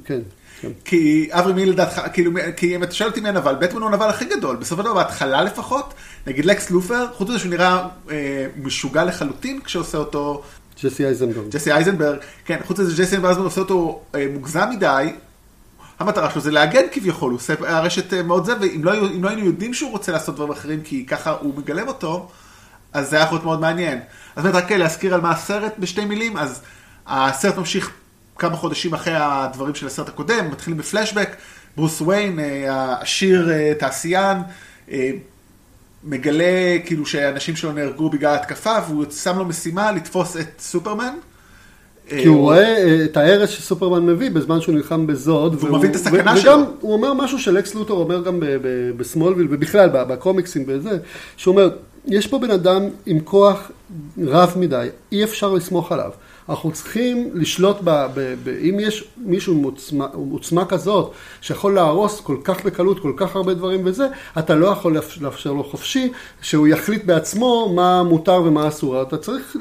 כן. 0.04 0.20
כן. 0.62 0.68
כי 0.84 1.28
אברי 1.30 1.52
מי 1.52 1.66
לדעתך, 1.66 2.02
כאילו, 2.12 2.32
כי 2.56 2.76
אם 2.76 2.82
אתה 2.82 2.94
שואל 2.94 3.08
אותי 3.08 3.20
מי 3.20 3.28
הנבל, 3.28 3.54
בטמן 3.54 3.80
הוא 3.80 3.90
הנבל 3.90 4.08
הכי 4.08 4.24
גדול, 4.24 4.56
בסופו 4.56 4.82
של 4.82 4.88
דבר 4.88 4.94
בהתחלה 4.94 5.42
לפחות, 5.42 5.94
נגיד 6.26 6.44
לקס 6.44 6.70
לופר, 6.70 7.06
חוץ 7.12 7.28
מזה 7.28 7.38
שהוא 7.38 7.50
נראה 7.50 7.88
אה, 8.10 8.46
משוגע 8.62 9.04
לחלוטין 9.04 9.60
כשעושה 9.64 9.98
אותו... 9.98 10.42
ג'סי 10.84 11.04
אייזנברג. 11.06 11.48
ג'סי 11.50 11.72
אייזנברג, 11.72 12.18
כן, 12.44 12.58
חוץ 12.66 12.80
מזה 12.80 12.92
ג'סי 12.92 13.00
אייזנברג 13.02 13.36
עושה 13.36 13.60
אותו 13.60 14.02
אה, 14.14 14.26
מוגזם 14.32 14.68
מדי, 14.70 15.12
המטרה 15.98 16.30
שלו 16.30 16.40
זה 16.40 16.50
להגן 16.50 16.82
כביכול, 16.92 17.30
הוא 17.30 17.38
עושה 17.38 17.54
הרשת 17.60 18.14
אה, 18.14 18.22
מאוד 18.22 18.44
זה, 18.44 18.52
ואם 18.60 18.84
לא, 18.84 18.92
לא 19.20 19.28
היינו 19.28 19.44
יודעים 19.44 19.74
שהוא 19.74 19.90
רוצה 19.90 20.12
לעשות 20.12 20.34
דברים 20.34 20.50
אחרים, 20.50 20.80
כי 20.82 21.06
ככה 21.06 21.30
הוא 21.30 21.54
מגלם 21.56 21.88
אותו, 21.88 22.28
אז 22.92 23.10
זה 23.10 23.16
היה 23.16 23.24
יכול 23.24 23.36
להיות 23.36 23.44
מאוד 23.44 23.60
מעניין. 23.60 24.00
אז 24.36 24.44
באמת 24.44 24.54
רק 24.54 24.72
להזכיר 24.72 25.14
על 25.14 25.20
מה 25.20 25.30
הסרט 25.30 25.72
בשתי 25.78 26.04
מילים, 26.04 26.36
אז 26.36 26.60
הסרט 27.06 27.56
ממשיך 27.56 27.90
כמה 28.38 28.56
חודשים 28.56 28.94
אחרי 28.94 29.14
הדברים 29.16 29.74
של 29.74 29.86
הסרט 29.86 30.08
הקודם, 30.08 30.50
מתחילים 30.50 30.78
בפלשבק, 30.78 31.36
ברוס 31.76 32.00
וויין, 32.00 32.38
אה, 32.38 32.72
העשיר 32.72 33.50
אה, 33.50 33.72
תעשיין, 33.78 34.38
אה, 34.90 35.10
מגלה 36.04 36.78
כאילו 36.84 37.06
שאנשים 37.06 37.56
שלו 37.56 37.72
נהרגו 37.72 38.10
בגלל 38.10 38.34
התקפה, 38.34 38.76
והוא 38.88 39.04
שם 39.10 39.38
לו 39.38 39.44
משימה 39.44 39.92
לתפוס 39.92 40.36
את 40.36 40.48
סופרמן. 40.58 41.14
כי 42.08 42.26
הוא 42.26 42.40
רואה 42.40 43.04
את 43.04 43.16
ההרס 43.16 43.50
שסופרמן 43.50 44.06
מביא 44.06 44.30
בזמן 44.30 44.60
שהוא 44.60 44.74
נלחם 44.74 45.06
בזוד. 45.06 45.56
והוא 45.58 45.78
מבין 45.78 45.90
את 45.90 45.96
הסכנה 45.96 46.36
שלו. 46.36 46.52
וגם 46.52 46.64
הוא 46.80 46.92
אומר 46.92 47.14
משהו 47.14 47.38
שלקס 47.38 47.74
לוטור 47.74 48.00
אומר 48.00 48.22
גם 48.22 48.40
בסמולוויל 48.96 49.46
ובכלל 49.50 49.88
בקומיקסים 49.88 50.64
וזה, 50.66 50.98
שהוא 51.36 51.52
אומר, 51.52 51.70
יש 52.06 52.26
פה 52.26 52.38
בן 52.38 52.50
אדם 52.50 52.88
עם 53.06 53.20
כוח 53.20 53.70
רב 54.24 54.54
מדי, 54.56 54.88
אי 55.12 55.24
אפשר 55.24 55.52
לסמוך 55.52 55.92
עליו. 55.92 56.10
אנחנו 56.48 56.72
צריכים 56.72 57.30
לשלוט 57.34 57.76
ב... 57.84 58.06
ב, 58.14 58.34
ב 58.44 58.48
אם 58.48 58.76
יש 58.80 59.04
מישהו 59.16 59.54
עם 59.54 59.62
עוצמה, 59.62 60.06
עוצמה 60.30 60.64
כזאת, 60.64 61.12
שיכול 61.40 61.74
להרוס 61.74 62.20
כל 62.20 62.36
כך 62.44 62.64
בקלות, 62.64 63.00
כל 63.00 63.12
כך 63.16 63.36
הרבה 63.36 63.54
דברים 63.54 63.80
וזה, 63.84 64.06
אתה 64.38 64.54
לא 64.54 64.66
יכול 64.66 64.96
לאפשר 65.20 65.52
לו 65.52 65.64
חופשי, 65.64 66.12
שהוא 66.42 66.68
יחליט 66.68 67.04
בעצמו 67.04 67.72
מה 67.74 68.02
מותר 68.02 68.42
ומה 68.44 68.68
אסור. 68.68 69.02
אתה 69.02 69.16
צריך 69.16 69.56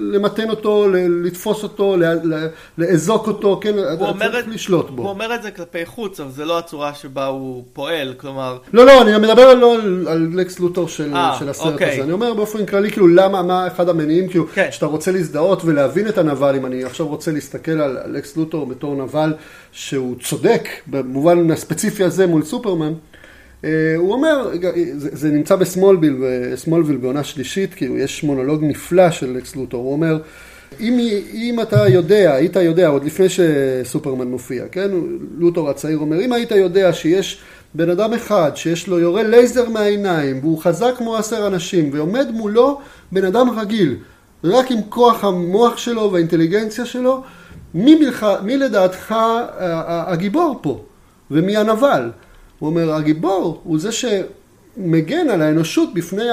למתן 0.00 0.50
אותו, 0.50 0.86
לתפוס 1.24 1.62
אותו, 1.62 1.96
לאזוק 2.78 3.26
אותו, 3.26 3.60
כן, 3.62 3.74
אתה 3.78 4.12
צריך 4.18 4.34
את, 4.38 4.46
לשלוט 4.46 4.90
בו. 4.90 5.02
הוא 5.02 5.10
אומר 5.10 5.34
את 5.34 5.42
זה 5.42 5.50
כלפי 5.50 5.86
חוץ, 5.86 6.20
אבל 6.20 6.30
זה 6.30 6.44
לא 6.44 6.58
הצורה 6.58 6.94
שבה 6.94 7.26
הוא 7.26 7.64
פועל, 7.72 8.14
כלומר... 8.16 8.58
לא, 8.72 8.86
לא, 8.86 9.02
אני 9.02 9.18
מדבר 9.18 9.54
לא 9.54 9.74
על, 9.74 10.08
על 10.08 10.28
לקס 10.34 10.60
לוטור 10.60 10.88
של, 10.88 11.12
아, 11.12 11.16
אה, 11.16 11.36
של 11.38 11.48
הסרט 11.48 11.72
אוקיי. 11.72 11.92
הזה. 11.92 12.02
אני 12.02 12.12
אומר 12.12 12.34
באופן 12.34 12.66
כללי, 12.66 12.90
כאילו, 12.90 13.08
למה, 13.08 13.42
מה 13.42 13.66
אחד 13.66 13.88
המניעים, 13.88 14.28
כאילו, 14.28 14.46
כן. 14.54 14.68
שאתה 14.70 14.86
רוצה 14.86 15.12
להזדהות 15.12 15.62
ולהבין 15.64 16.08
את 16.08 16.15
את 16.16 16.20
הנבל, 16.20 16.56
אם 16.56 16.66
אני 16.66 16.84
עכשיו 16.84 17.08
רוצה 17.08 17.32
להסתכל 17.32 17.70
על 17.80 17.98
אלכס 18.04 18.36
לוטור 18.36 18.66
בתור 18.66 18.94
נבל 18.94 19.34
שהוא 19.72 20.16
צודק 20.20 20.68
במובן 20.86 21.50
הספציפי 21.50 22.04
הזה 22.04 22.26
מול 22.26 22.42
סופרמן, 22.42 22.92
אה, 23.64 23.94
הוא 23.96 24.12
אומר, 24.12 24.50
זה, 24.96 25.08
זה 25.12 25.30
נמצא 25.30 25.56
בסמולביל, 25.56 26.16
בסמולביל 26.52 26.96
בעונה 26.96 27.24
שלישית, 27.24 27.74
כאילו 27.74 27.98
יש 27.98 28.24
מונולוג 28.24 28.64
נפלא 28.64 29.10
של 29.10 29.30
אלכס 29.30 29.56
לוטור, 29.56 29.84
הוא 29.84 29.92
אומר, 29.92 30.18
אם, 30.80 30.98
אם 31.34 31.58
אתה 31.62 31.88
יודע, 31.88 32.34
היית 32.34 32.56
יודע, 32.56 32.88
עוד 32.88 33.04
לפני 33.04 33.26
שסופרמן 33.28 34.28
מופיע, 34.28 34.64
כן? 34.72 34.90
לוטור 35.38 35.70
הצעיר 35.70 35.98
אומר, 35.98 36.20
אם 36.20 36.32
היית 36.32 36.50
יודע 36.50 36.92
שיש 36.92 37.40
בן 37.74 37.90
אדם 37.90 38.12
אחד 38.12 38.50
שיש 38.54 38.88
לו 38.88 38.98
יורה 38.98 39.22
לייזר 39.22 39.68
מהעיניים 39.68 40.38
והוא 40.40 40.58
חזק 40.58 40.94
כמו 40.98 41.16
עשר 41.16 41.46
אנשים 41.46 41.90
ועומד 41.92 42.26
מולו 42.30 42.80
בן 43.12 43.24
אדם 43.24 43.50
רגיל 43.58 43.96
רק 44.46 44.70
עם 44.70 44.78
כוח 44.88 45.24
המוח 45.24 45.76
שלו 45.76 46.12
והאינטליגנציה 46.12 46.86
שלו, 46.86 47.22
מי, 47.74 47.94
מלך, 47.94 48.26
מי 48.42 48.56
לדעתך 48.56 49.14
הגיבור 49.86 50.58
פה 50.62 50.84
ומי 51.30 51.56
הנבל? 51.56 52.10
הוא 52.58 52.70
אומר, 52.70 52.92
הגיבור 52.92 53.60
הוא 53.64 53.78
זה 53.78 53.90
שמגן 53.92 55.30
על 55.30 55.42
האנושות 55.42 55.94
בפני 55.94 56.28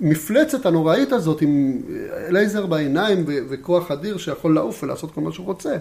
המפלצת 0.00 0.66
הנוראית 0.66 1.12
הזאת 1.12 1.42
עם 1.42 1.82
לייזר 2.28 2.66
בעיניים 2.66 3.24
וכוח 3.26 3.90
אדיר 3.90 4.18
שיכול 4.18 4.54
לעוף 4.54 4.82
ולעשות 4.82 5.10
כל 5.10 5.20
מה 5.20 5.32
שהוא 5.32 5.46
רוצה. 5.46 5.76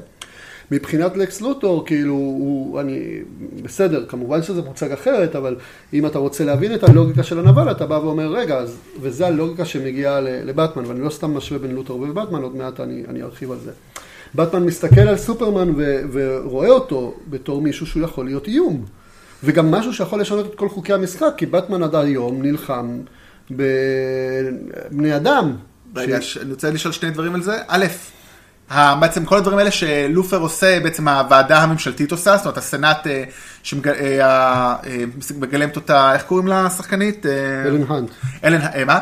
מבחינת 0.71 1.17
לקס 1.17 1.41
לוטור, 1.41 1.85
כאילו, 1.85 2.13
הוא, 2.13 2.79
אני, 2.79 3.19
בסדר, 3.63 4.05
כמובן 4.07 4.43
שזה 4.43 4.61
מוצג 4.61 4.91
אחרת, 4.91 5.35
אבל 5.35 5.55
אם 5.93 6.05
אתה 6.05 6.19
רוצה 6.19 6.45
להבין 6.45 6.73
את 6.75 6.83
הלוגיקה 6.83 7.23
של 7.23 7.39
הנבל, 7.39 7.71
אתה 7.71 7.85
בא 7.85 7.93
ואומר, 7.93 8.27
רגע, 8.31 8.57
אז, 8.57 8.77
וזה 9.01 9.27
הלוגיקה 9.27 9.65
שמגיעה 9.65 10.21
לבטמן, 10.21 10.85
ואני 10.85 10.99
לא 11.01 11.09
סתם 11.09 11.33
משווה 11.37 11.59
בין 11.59 11.75
לוטור 11.75 12.01
ובטמן, 12.01 12.41
עוד 12.41 12.55
מעט 12.55 12.79
אני, 12.79 13.03
אני 13.09 13.21
ארחיב 13.23 13.51
על 13.51 13.57
זה. 13.59 13.71
בטמן 14.35 14.63
מסתכל 14.63 15.01
על 15.01 15.17
סופרמן 15.17 15.71
ו- 15.75 16.01
ורואה 16.11 16.69
אותו 16.69 17.15
בתור 17.29 17.61
מישהו 17.61 17.85
שהוא 17.85 18.03
יכול 18.03 18.25
להיות 18.25 18.47
איום. 18.47 18.85
וגם 19.43 19.71
משהו 19.71 19.93
שיכול 19.93 20.21
לשנות 20.21 20.45
את 20.45 20.55
כל 20.55 20.69
חוקי 20.69 20.93
המשחק, 20.93 21.33
כי 21.37 21.45
בטמן 21.45 21.83
עד 21.83 21.95
היום 21.95 22.41
נלחם 22.41 22.99
בבני 23.51 25.15
אדם. 25.15 25.55
רגע, 25.95 26.21
ש- 26.21 26.37
אני 26.37 26.51
רוצה 26.51 26.71
לשאול 26.71 26.91
שני 26.91 27.11
דברים 27.11 27.35
על 27.35 27.41
זה. 27.41 27.57
א', 27.67 27.85
בעצם 28.99 29.25
כל 29.25 29.37
הדברים 29.37 29.57
האלה 29.57 29.71
שלופר 29.71 30.37
עושה, 30.37 30.79
בעצם 30.83 31.07
הוועדה 31.07 31.63
הממשלתית 31.63 32.11
עושה, 32.11 32.37
זאת 32.37 32.45
אומרת 32.45 32.57
הסנאט 32.57 33.07
אה, 33.07 33.23
שמגלמת 33.63 35.75
אותה, 35.75 36.13
איך 36.13 36.23
קוראים 36.23 36.47
לה 36.47 36.65
השחקנית? 36.65 37.25
אה, 37.25 37.31
אלן 37.67 37.83
האנט. 37.89 38.09
אלן, 38.43 38.61
אה, 38.61 38.85
מה? 38.85 38.99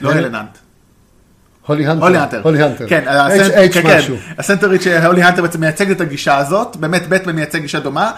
לא 0.00 0.12
אלן- 0.12 0.34
האנט. 0.34 0.58
הולי 1.66 1.86
הנטר. 1.86 2.02
הולי 2.04 2.18
הנטר. 2.18 2.40
הולי. 2.42 2.58
כן, 2.58 3.04
כן, 3.72 3.82
כן. 3.82 3.98
הסנטרית 4.38 4.82
שהולי 4.82 5.22
הנטר 5.22 5.42
בעצם 5.42 5.60
מייצגת 5.60 5.96
את 5.96 6.00
הגישה 6.00 6.36
הזאת, 6.36 6.76
באמת 6.76 7.08
בטמן 7.08 7.34
מייצג 7.36 7.58
גישה 7.60 7.80
דומה, 7.80 8.12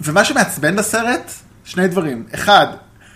ומה 0.00 0.24
שמעצבן 0.24 0.76
בסרט, 0.76 1.32
שני 1.64 1.88
דברים. 1.88 2.24
אחד, 2.34 2.66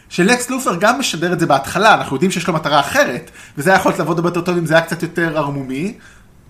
שלקס 0.09 0.51
לופר 0.51 0.77
גם 0.81 0.99
משדר 0.99 1.33
את 1.33 1.41
זה 1.41 1.47
בהתחלה, 1.47 1.95
אנחנו 1.95 2.17
יודעים 2.17 2.31
שיש 2.31 2.49
לו 2.49 2.55
מטרה 2.55 2.81
אחרת, 2.81 3.31
וזה 3.59 3.71
היה 3.71 3.77
יכול 3.79 3.93
לעבוד 3.99 4.19
הרבה 4.19 4.29
יותר 4.29 4.41
טוב 4.41 4.57
אם 4.57 4.67
זה 4.67 4.75
היה 4.75 4.83
קצת 4.83 5.03
יותר 5.03 5.39
ערמומי. 5.39 5.95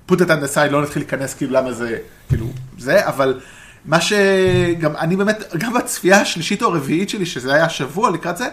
Put 0.09 0.15
it 0.15 0.29
on 0.29 0.45
the 0.45 0.55
side, 0.55 0.71
לא 0.71 0.83
נתחיל 0.83 1.03
להיכנס 1.03 1.35
כאילו 1.35 1.53
למה 1.53 1.73
זה, 1.73 1.99
כאילו, 2.29 2.47
זה, 2.79 3.09
אבל 3.09 3.41
מה 3.85 4.01
שגם, 4.01 4.97
אני 4.97 5.17
באמת, 5.17 5.43
גם 5.59 5.75
בצפייה 5.75 6.21
השלישית 6.21 6.63
או 6.63 6.67
הרביעית 6.67 7.09
שלי, 7.09 7.27
שזה 7.27 7.55
היה 7.55 7.65
השבוע 7.65 8.11
לקראת 8.11 8.37
זה, 8.37 8.49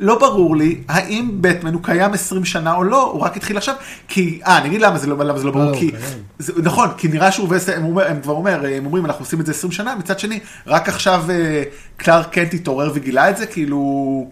לא 0.00 0.18
ברור 0.18 0.56
לי 0.56 0.80
האם 0.88 1.28
בטמן 1.40 1.74
הוא 1.74 1.82
קיים 1.82 2.12
20 2.12 2.44
שנה 2.44 2.74
או 2.74 2.84
לא, 2.84 3.02
הוא 3.02 3.20
רק 3.20 3.36
התחיל 3.36 3.56
עכשיו, 3.56 3.74
כי, 4.08 4.40
אה, 4.46 4.58
אני 4.58 4.68
אגיד 4.68 4.80
למה 4.80 4.98
זה 4.98 5.06
לא, 5.06 5.18
למה 5.18 5.38
זה 5.38 5.44
לא 5.44 5.52
ברור, 5.52 5.70
לא, 5.70 5.76
כי. 5.78 5.90
זה, 6.38 6.52
נכון, 6.62 6.88
כי 6.96 7.08
נראה 7.08 7.32
שהוא, 7.32 7.48
הם, 7.76 7.84
אומר, 7.84 8.08
הם 8.10 8.20
כבר 8.20 8.32
אומר, 8.32 8.64
הם 8.76 8.86
אומרים, 8.86 9.06
אנחנו 9.06 9.24
עושים 9.24 9.40
את 9.40 9.46
זה 9.46 9.52
20 9.52 9.72
שנה, 9.72 9.94
מצד 9.94 10.18
שני, 10.18 10.40
רק 10.66 10.88
עכשיו 10.88 11.24
אה, 11.30 11.62
קלארק 11.96 12.32
קנט 12.32 12.54
התעורר 12.54 12.90
וגילה 12.94 13.30
את 13.30 13.36
זה, 13.36 13.46
כאילו, 13.46 14.30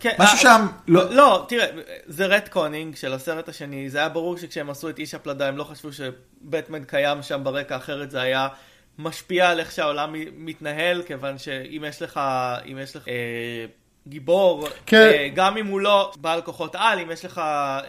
כן, 0.00 0.14
משהו 0.18 0.36
אה, 0.36 0.42
שם, 0.42 0.66
לא, 0.88 1.14
לא, 1.14 1.44
תראה, 1.48 1.66
זה 2.06 2.26
retconning 2.26 2.96
של 2.96 3.12
הסרט 3.12 3.48
השני, 3.48 3.90
זה 3.90 3.98
היה 3.98 4.08
ברור 4.08 4.36
שכשהם 4.36 4.70
עשו 4.70 4.88
את 4.88 4.98
איש 4.98 5.14
הפלדה 5.14 5.48
הם 5.48 5.56
לא 5.56 5.64
חשבו 5.64 5.88
שבטמן 5.92 6.84
קיים 6.84 7.22
שם 7.22 7.44
ברקע, 7.44 7.76
אחרת 7.76 8.10
זה 8.10 8.20
היה 8.20 8.48
משפיע 8.98 9.50
על 9.50 9.60
איך 9.60 9.72
שהעולם 9.72 10.14
מתנהל, 10.36 11.02
כיוון 11.02 11.38
שאם 11.38 11.84
יש 11.88 12.02
לך, 12.02 12.20
אם 12.72 12.78
יש 12.82 12.96
לך 12.96 13.08
אה, 13.08 13.66
גיבור, 14.08 14.68
כן. 14.86 14.96
אה, 14.96 15.28
גם 15.34 15.56
אם 15.56 15.66
הוא 15.66 15.80
לא 15.80 16.12
בעל 16.20 16.42
כוחות 16.42 16.74
על, 16.74 16.98
אם 16.98 17.10
יש 17.10 17.24
לך 17.24 17.38
אה, 17.38 17.82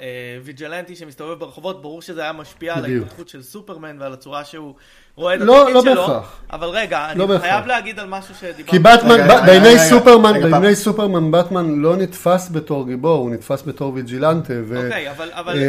ויג'לנטי 0.43 0.95
שמסתובב 0.95 1.39
ברחובות, 1.39 1.81
ברור 1.81 2.01
שזה 2.01 2.21
היה 2.21 2.33
משפיע 2.33 2.75
על 2.75 2.83
בדיוק. 2.83 3.03
ההתפתחות 3.03 3.29
של 3.29 3.43
סופרמן 3.43 4.01
ועל 4.01 4.13
הצורה 4.13 4.45
שהוא 4.45 4.75
רואה 5.17 5.35
את 5.35 5.39
לא- 5.39 5.57
התפקיד 5.57 5.75
לא 5.75 5.81
שלו. 5.81 5.95
בהכרח. 6.07 6.31
אבל 6.53 6.67
רגע, 6.67 7.05
אני 7.11 7.19
לא 7.19 7.25
בהכרח. 7.25 7.41
חייב 7.49 7.65
להגיד 7.65 7.99
על 7.99 8.07
משהו 8.09 8.35
שדיברנו. 8.35 8.67
כי 8.67 8.79
בטמן, 8.79 9.11
רגע, 9.11 9.27
ב- 9.27 9.31
רגע, 9.31 9.45
בעיני 9.45 9.67
רגע, 9.67 9.77
סופרמן, 9.77 10.29
רגע, 10.35 10.41
בעיני 10.47 10.65
פעם. 10.65 10.73
סופרמן, 10.75 11.31
בטמן 11.31 11.79
לא 11.79 11.95
נתפס 11.95 12.49
בתור 12.51 12.87
גיבור, 12.87 13.17
הוא 13.17 13.31
נתפס 13.31 13.63
בתור 13.67 13.93
ויג'ילנטה. 13.93 14.53
ו- 14.67 14.85
אוקיי, 14.85 15.11
אבל- 15.11 15.29
אבל- 15.33 15.57
אה, 15.57 15.63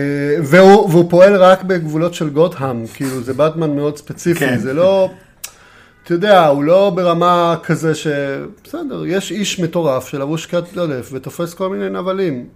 והוא 0.44 0.90
והוא 0.90 1.10
פועל 1.10 1.36
רק 1.36 1.62
בגבולות 1.62 2.14
של 2.14 2.28
גותהאם, 2.30 2.86
כאילו 2.86 3.20
זה 3.22 3.34
בטמן 3.34 3.76
מאוד 3.76 3.96
ספציפי, 3.96 4.40
כן. 4.40 4.58
זה 4.58 4.74
לא... 4.74 5.10
אתה 6.04 6.14
יודע, 6.14 6.46
הוא 6.46 6.64
לא 6.64 6.90
ברמה 6.94 7.56
כזה 7.62 7.94
ש... 7.94 8.06
בסדר, 8.64 9.06
יש 9.06 9.30
איש 9.30 9.60
מטורף 9.60 10.08
שלבוש 10.08 10.46
קט 10.46 10.78
אלף 10.78 11.10
ותופס 11.12 11.54
כל 11.54 11.68
מיני 11.68 11.88
נבלים. 11.90 12.46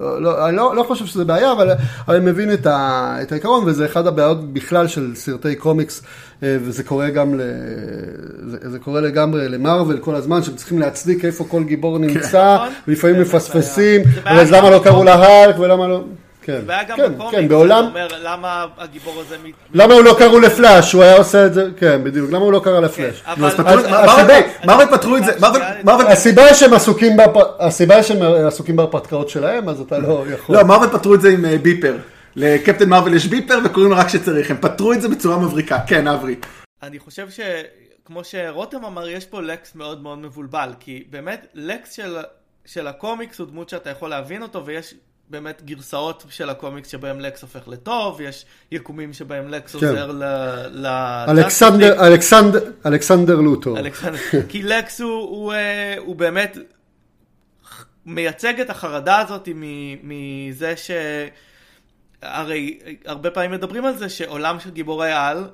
לא, 0.00 0.22
לא, 0.22 0.48
אני 0.48 0.56
לא, 0.56 0.76
לא 0.76 0.82
חושב 0.82 1.06
שזה 1.06 1.24
בעיה, 1.24 1.52
אבל, 1.52 1.70
אני 2.08 2.18
מבין 2.20 2.52
את, 2.52 2.66
ה, 2.66 3.16
את 3.22 3.32
העיקרון, 3.32 3.64
וזה 3.66 3.86
אחד 3.86 4.06
הבעיות 4.06 4.52
בכלל 4.52 4.88
של 4.88 5.14
סרטי 5.14 5.54
קומיקס, 5.54 6.02
אה, 6.42 6.56
וזה 6.60 6.84
קורה 6.84 7.10
גם, 7.10 7.34
ל, 7.34 7.40
זה, 8.46 8.70
זה 8.70 8.78
קורה 8.78 9.00
לגמרי 9.00 9.48
למרוויל 9.48 9.98
כל 9.98 10.14
הזמן, 10.14 10.42
שהם 10.42 10.54
צריכים 10.54 10.78
להצדיק 10.78 11.24
איפה 11.24 11.44
כל 11.44 11.64
גיבור 11.64 11.98
נמצא, 11.98 12.54
נכון. 12.54 12.68
ולפעמים 12.88 13.20
מפספסים, 13.20 14.00
אז 14.24 14.52
למה 14.52 14.70
לא 14.70 14.80
קראו. 14.84 15.04
להאלק 15.04 15.58
ולמה 15.58 15.88
לא... 15.88 16.04
כן, 16.44 16.60
והיה 16.66 16.84
גם 16.84 16.96
כן, 16.96 17.14
בקומיקס, 17.14 17.34
כן, 17.38 17.48
בעולם... 17.48 17.84
אומר 17.84 18.08
למה 18.22 18.66
הגיבור 18.78 19.20
הזה 19.20 19.36
מת... 19.44 19.54
למה 19.74 19.94
הוא 19.94 20.02
לא 20.04 20.16
קראו 20.18 20.40
לפלאש? 20.40 20.92
הוא 20.92 21.02
היה 21.02 21.16
עושה 21.16 21.46
את 21.46 21.54
זה, 21.54 21.68
כן, 21.76 22.04
בדיוק, 22.04 22.30
למה 22.30 22.44
הוא 22.44 22.52
לא 22.52 22.60
קרא 22.64 22.80
לפלאש? 22.80 23.20
כן, 23.20 23.30
מרוול 24.64 24.86
פתרו 24.90 25.16
את 25.16 25.24
זה, 25.24 25.32
מרוול 25.84 26.06
הסיבה 26.06 26.54
שהם 26.54 26.74
עסוקים 26.74 27.16
הסיבה 27.58 28.02
שהם 28.02 28.22
עסוקים 28.46 28.76
בהרפתקאות 28.76 29.28
שלהם, 29.28 29.68
אז 29.68 29.80
אתה 29.80 29.98
לא 29.98 30.24
יכול. 30.34 30.56
לא, 30.56 30.62
מרוול 30.62 30.90
פתרו 30.90 31.14
את 31.14 31.20
זה 31.20 31.28
עם 31.28 31.44
אה, 31.44 31.58
ביפר. 31.58 31.96
לקפטן 32.36 32.88
מרוול 32.88 33.14
יש 33.14 33.26
ביפר 33.26 33.58
וקוראים 33.64 33.90
לו 33.90 33.96
רק 33.96 34.06
כשצריך, 34.06 34.50
הם 34.50 34.56
פתרו 34.60 34.92
את 34.92 35.02
זה 35.02 35.08
בצורה 35.08 35.38
מבריקה. 35.38 35.78
כן, 35.86 36.08
אברי. 36.08 36.36
אני 36.82 36.98
חושב 36.98 37.26
שכמו 37.30 38.24
שרותם 38.24 38.84
אמר, 38.84 39.08
יש 39.08 39.26
פה 39.26 39.42
לקס 39.42 39.74
מאוד 39.74 40.02
מאוד 40.02 40.18
מבולבל, 40.18 40.70
כי 40.80 41.04
באמת 41.10 41.46
לקס 41.54 41.92
של, 41.92 42.16
של 42.66 42.86
הקומיקס 42.86 43.38
הוא 43.38 43.46
דמות 43.46 43.68
שאתה 43.68 43.90
יכול 43.90 44.10
להבין 44.10 44.42
אותו, 44.42 44.66
ויש 44.66 44.94
באמת 45.30 45.62
גרסאות 45.64 46.24
של 46.30 46.50
הקומיקס 46.50 46.88
שבהם 46.88 47.20
לקס 47.20 47.42
הופך 47.42 47.68
לטוב, 47.68 48.20
יש 48.20 48.46
יקומים 48.70 49.12
שבהם 49.12 49.48
לקס 49.48 49.76
כן. 49.76 49.86
עוזר 49.86 50.12
ל... 50.12 50.24
ל... 50.70 50.86
אלכסנדר, 51.28 52.06
אלכסנדר, 52.06 52.70
אלכסנדר 52.86 53.34
לוטור. 53.34 53.78
אלכסנדר, 53.78 54.18
כי 54.48 54.62
לקס 54.62 55.00
הוא, 55.00 55.10
הוא, 55.10 55.52
אה, 55.52 55.94
הוא 55.98 56.16
באמת 56.16 56.58
מייצג 58.06 58.60
את 58.60 58.70
החרדה 58.70 59.18
הזאת 59.18 59.48
מזה 60.02 60.76
ש... 60.76 60.90
הרי 62.22 62.78
הרבה 63.04 63.30
פעמים 63.30 63.50
מדברים 63.50 63.84
על 63.84 63.96
זה 63.96 64.08
שעולם 64.08 64.60
של 64.60 64.70
גיבורי 64.70 65.12
על, 65.12 65.48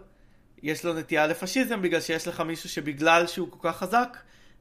יש 0.63 0.85
לו 0.85 0.95
נטייה 0.95 1.27
לפשיזם 1.27 1.83
בגלל 1.83 2.01
שיש 2.01 2.29
לך 2.29 2.41
מישהו 2.41 2.69
שבגלל 2.69 3.27
שהוא 3.27 3.49
כל 3.51 3.69
כך 3.69 3.77
חזק, 3.77 4.17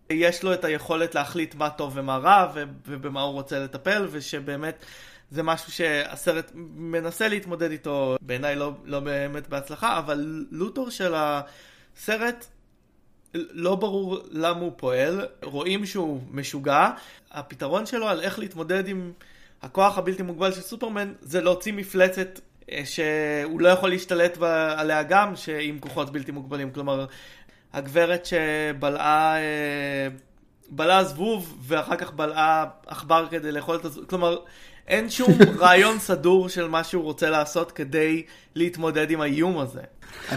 יש 0.09 0.43
לו 0.43 0.53
את 0.53 0.65
היכולת 0.65 1.15
להחליט 1.15 1.55
מה 1.55 1.69
טוב 1.69 1.91
ומה 1.95 2.17
רע 2.17 2.51
ובמה 2.85 3.21
הוא 3.21 3.33
רוצה 3.33 3.59
לטפל, 3.59 4.07
ושבאמת 4.11 4.85
זה 5.31 5.43
משהו 5.43 5.71
שהסרט 5.71 6.51
מנסה 6.75 7.27
להתמודד 7.27 7.71
איתו, 7.71 8.17
בעיניי 8.21 8.55
לא, 8.55 8.71
לא 8.85 8.99
באמת 8.99 9.47
בהצלחה, 9.47 9.97
אבל 9.97 10.45
לוטור 10.51 10.89
של 10.89 11.13
הסרט 11.15 12.45
לא 13.33 13.75
ברור 13.75 14.19
למה 14.31 14.59
הוא 14.59 14.71
פועל, 14.75 15.25
רואים 15.43 15.85
שהוא 15.85 16.21
משוגע, 16.31 16.89
הפתרון 17.31 17.85
שלו 17.85 18.07
על 18.07 18.21
איך 18.21 18.39
להתמודד 18.39 18.87
עם 18.87 19.11
הכוח 19.61 19.97
הבלתי 19.97 20.23
מוגבל 20.23 20.51
של 20.51 20.61
סופרמן 20.61 21.13
זה 21.21 21.41
להוציא 21.41 21.73
מפלצת 21.73 22.39
אה, 22.71 22.81
שהוא 22.85 23.61
לא 23.61 23.69
יכול 23.69 23.89
להשתלט 23.89 24.37
עליה 24.77 25.03
גם 25.03 25.33
עם 25.61 25.79
כוחות 25.79 26.11
בלתי 26.11 26.31
מוגבלים, 26.31 26.71
כלומר 26.71 27.05
הגברת 27.73 28.25
שבלעה 28.25 29.37
אה, 29.37 30.07
בלעה 30.69 31.03
זבוב 31.03 31.57
ואחר 31.67 31.95
כך 31.95 32.13
בלעה 32.13 32.65
עכבר 32.87 33.27
כדי 33.31 33.51
לאכול 33.51 33.75
את 33.75 33.85
הזבוב, 33.85 34.05
כלומר 34.05 34.37
אין 34.87 35.09
שום 35.09 35.33
רעיון 35.59 35.99
סדור 35.99 36.49
של 36.49 36.67
מה 36.67 36.83
שהוא 36.83 37.03
רוצה 37.03 37.29
לעשות 37.29 37.71
כדי 37.71 38.23
להתמודד 38.55 39.11
עם 39.11 39.21
האיום 39.21 39.57
הזה. 39.57 39.81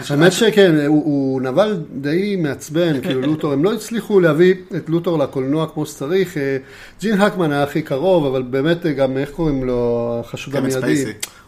האמת 0.09 0.31
שכן, 0.31 0.75
הוא, 0.87 1.03
הוא 1.03 1.41
נבל 1.41 1.83
די 1.91 2.35
מעצבן, 2.35 3.01
כאילו 3.01 3.21
לוטור, 3.31 3.53
הם 3.53 3.63
לא 3.63 3.73
הצליחו 3.73 4.19
להביא 4.19 4.53
את 4.77 4.89
לוטור 4.89 5.17
לקולנוע 5.17 5.67
כמו 5.73 5.85
שצריך. 5.85 6.37
אה, 6.37 6.57
ג'ין 7.01 7.21
הקמן 7.21 7.51
היה 7.51 7.63
הכי 7.63 7.81
קרוב, 7.81 8.25
אבל 8.25 8.41
באמת 8.41 8.85
אה, 8.85 8.93
גם, 8.93 9.17
איך 9.17 9.29
קוראים 9.29 9.63
לו, 9.63 10.17
החשוד 10.25 10.55
המיידי, 10.55 11.05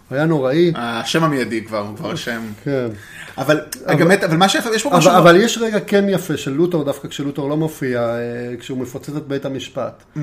היה 0.10 0.26
נוראי, 0.26 0.72
השם 0.76 1.24
המיידי 1.24 1.64
כבר, 1.64 1.80
הוא 1.80 1.98
כבר 1.98 2.12
השם. 2.12 2.42
כן. 2.64 2.88
אבל, 3.38 3.62
באמת, 3.88 4.24
אבל 4.24 4.38
מה 4.38 4.50
שיפה, 4.50 4.76
יש 4.76 4.84
פה 4.84 4.90
משהו... 4.98 5.12
אבל, 5.12 5.20
אבל 5.20 5.36
יש 5.42 5.58
רגע 5.58 5.80
כן 5.80 6.10
יפה 6.10 6.38
של 6.38 6.52
לוטור, 6.52 6.84
דווקא 6.84 7.08
כשלוטור 7.08 7.50
לא 7.50 7.58
מופיע, 7.58 8.02
אה, 8.02 8.56
כשהוא 8.60 8.78
מפוצץ 8.78 9.16
את 9.16 9.28
בית 9.28 9.46
המשפט. 9.46 10.04
Mm. 10.16 10.20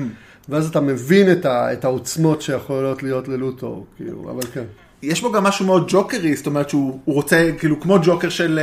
ואז 0.49 0.67
אתה 0.67 0.81
מבין 0.81 1.31
את, 1.31 1.45
ה, 1.45 1.73
את 1.73 1.85
העוצמות 1.85 2.41
שיכולות 2.41 3.03
להיות 3.03 3.27
ללוטור, 3.27 3.85
כאילו, 3.97 4.31
אבל 4.31 4.41
כן. 4.53 4.63
יש 5.01 5.21
בו 5.21 5.31
גם 5.31 5.43
משהו 5.43 5.65
מאוד 5.65 5.85
ג'וקרי, 5.87 6.35
זאת 6.35 6.45
אומרת 6.45 6.69
שהוא 6.69 6.99
הוא 7.05 7.15
רוצה, 7.15 7.49
כאילו 7.59 7.81
כמו 7.81 7.97
ג'וקר 8.03 8.29
של 8.29 8.59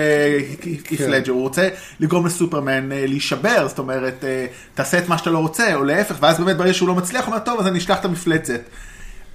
היף 0.65 0.99
כן. 0.99 1.11
לג'ר, 1.11 1.33
הוא 1.33 1.43
רוצה 1.43 1.69
לגרום 2.01 2.27
לסופרמן 2.27 2.93
אה, 2.93 3.07
להישבר, 3.07 3.69
זאת 3.69 3.79
אומרת, 3.79 4.25
אה, 4.25 4.47
תעשה 4.75 4.99
את 4.99 5.09
מה 5.09 5.19
שאתה 5.19 5.31
לא 5.31 5.39
רוצה, 5.39 5.75
או 5.75 5.85
להפך, 5.85 6.17
ואז 6.21 6.39
באמת 6.41 6.57
ברגע 6.57 6.75
שהוא 6.75 6.89
לא 6.89 6.95
מצליח, 6.95 7.25
הוא 7.25 7.35
אומר, 7.35 7.45
טוב, 7.45 7.61
אז 7.61 7.67
אני 7.67 7.79
אשלח 7.79 8.01
את 8.01 8.05
המפלצת. 8.05 8.61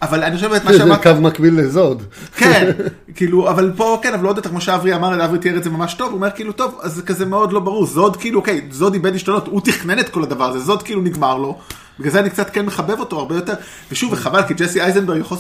אבל 0.02 0.24
אני 0.24 0.36
חושב 0.36 0.50
באמת 0.50 0.64
מה 0.64 0.72
זה 0.72 0.78
שאמרת, 0.78 1.04
קו 1.04 1.22
מקביל 1.22 1.60
לזוד. 1.60 2.04
כן, 2.38 2.72
כאילו, 3.16 3.50
אבל 3.50 3.72
פה 3.78 4.00
כן, 4.04 4.14
אבל 4.14 4.24
לא 4.24 4.30
יודעת, 4.30 4.48
כמו 4.48 4.62
שאברי 4.62 4.96
אמר, 4.96 5.26
אברי 5.26 5.40
תיאר 5.40 5.58
את 5.58 5.64
זה 5.64 5.70
ממש 5.70 5.94
טוב, 5.94 6.08
הוא 6.08 6.16
אומר 6.16 6.32
כאילו, 6.32 6.52
טוב, 6.52 6.80
אז 6.82 6.94
זה 6.94 7.02
כזה 7.02 7.26
מאוד 7.26 7.54
לא 7.54 7.60
ברור, 7.60 7.86
זוד 7.86 8.18
כאילו, 8.18 8.40
אוקיי, 8.40 8.62
זוד 8.72 8.94
איבד 8.94 9.16
עשתונות, 9.16 9.48
הוא 9.48 9.62
תכנן 9.62 10.00
את 10.00 10.10
כל 10.10 10.24
הדבר 10.24 10.50
הזה, 10.50 10.60
זוד 10.60 10.84
כאילו 10.84 11.02
נגמר 11.02 11.38
לו, 11.38 11.60
בגלל 12.00 12.12
זה 12.12 12.20
אני 12.20 12.30
קצת 12.30 12.50
כן 12.50 12.66
מחבב 12.66 13.00
אותו 13.00 13.20
הרבה 13.20 13.36
יותר, 13.36 13.54
ושוב, 13.92 14.14
וחבל, 14.14 14.44
כי 14.48 14.54
ג'סי 14.54 14.82
אייזנברג 14.82 15.22
יכול, 15.22 15.38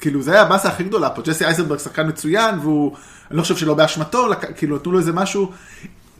כאילו, 0.00 0.22
זה 0.22 0.32
היה 0.32 0.42
הבאסה 0.42 0.68
הכי 0.68 0.84
גדולה 0.84 1.10
פה, 1.10 1.22
ג'סי 1.22 1.44
אייזנברג 1.44 1.78
שחקן 1.78 2.08
מצוין, 2.08 2.58
והוא, 2.58 2.92
אני 3.30 3.36
לא 3.36 3.42
חושב 3.42 3.56
שלא 3.56 3.74
באשמתו, 3.74 4.28
כאילו, 4.56 4.76
נתנו 4.76 4.92
לו 4.92 4.98
איזה 4.98 5.12
משהו, 5.12 5.50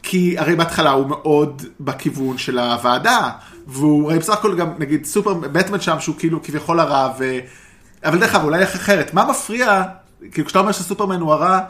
כי 0.03 0.39
הרי 0.39 0.57
בהתחלה 0.57 0.91
הוא 0.91 1.07
מאוד 1.07 1.63
בכיוון 1.81 2.39
של 2.39 2.59
הוועדה, 2.59 3.31
והוא, 3.67 4.11
הרי 4.11 4.19
בסך 4.19 4.33
הכל 4.33 4.57
גם, 4.57 4.69
נגיד, 4.79 5.05
סופר, 5.05 5.35
בטמן 5.35 5.81
שם, 5.81 6.01
שהוא 6.01 6.17
כאילו 6.19 6.43
כביכול 6.43 6.81
הרע, 6.81 7.13
ו... 7.19 7.39
אבל 8.05 8.19
דרך 8.19 8.35
אגב, 8.35 8.45
אולי 8.45 8.59
איך 8.59 8.75
אחרת, 8.75 9.15
מה 9.15 9.25
מפריע, 9.25 9.83
כאילו 10.33 10.47
כשאתה 10.47 10.59
אומר 10.59 10.73
שסופרמן 10.73 11.21
הוא 11.21 11.33
הרע, 11.33 11.61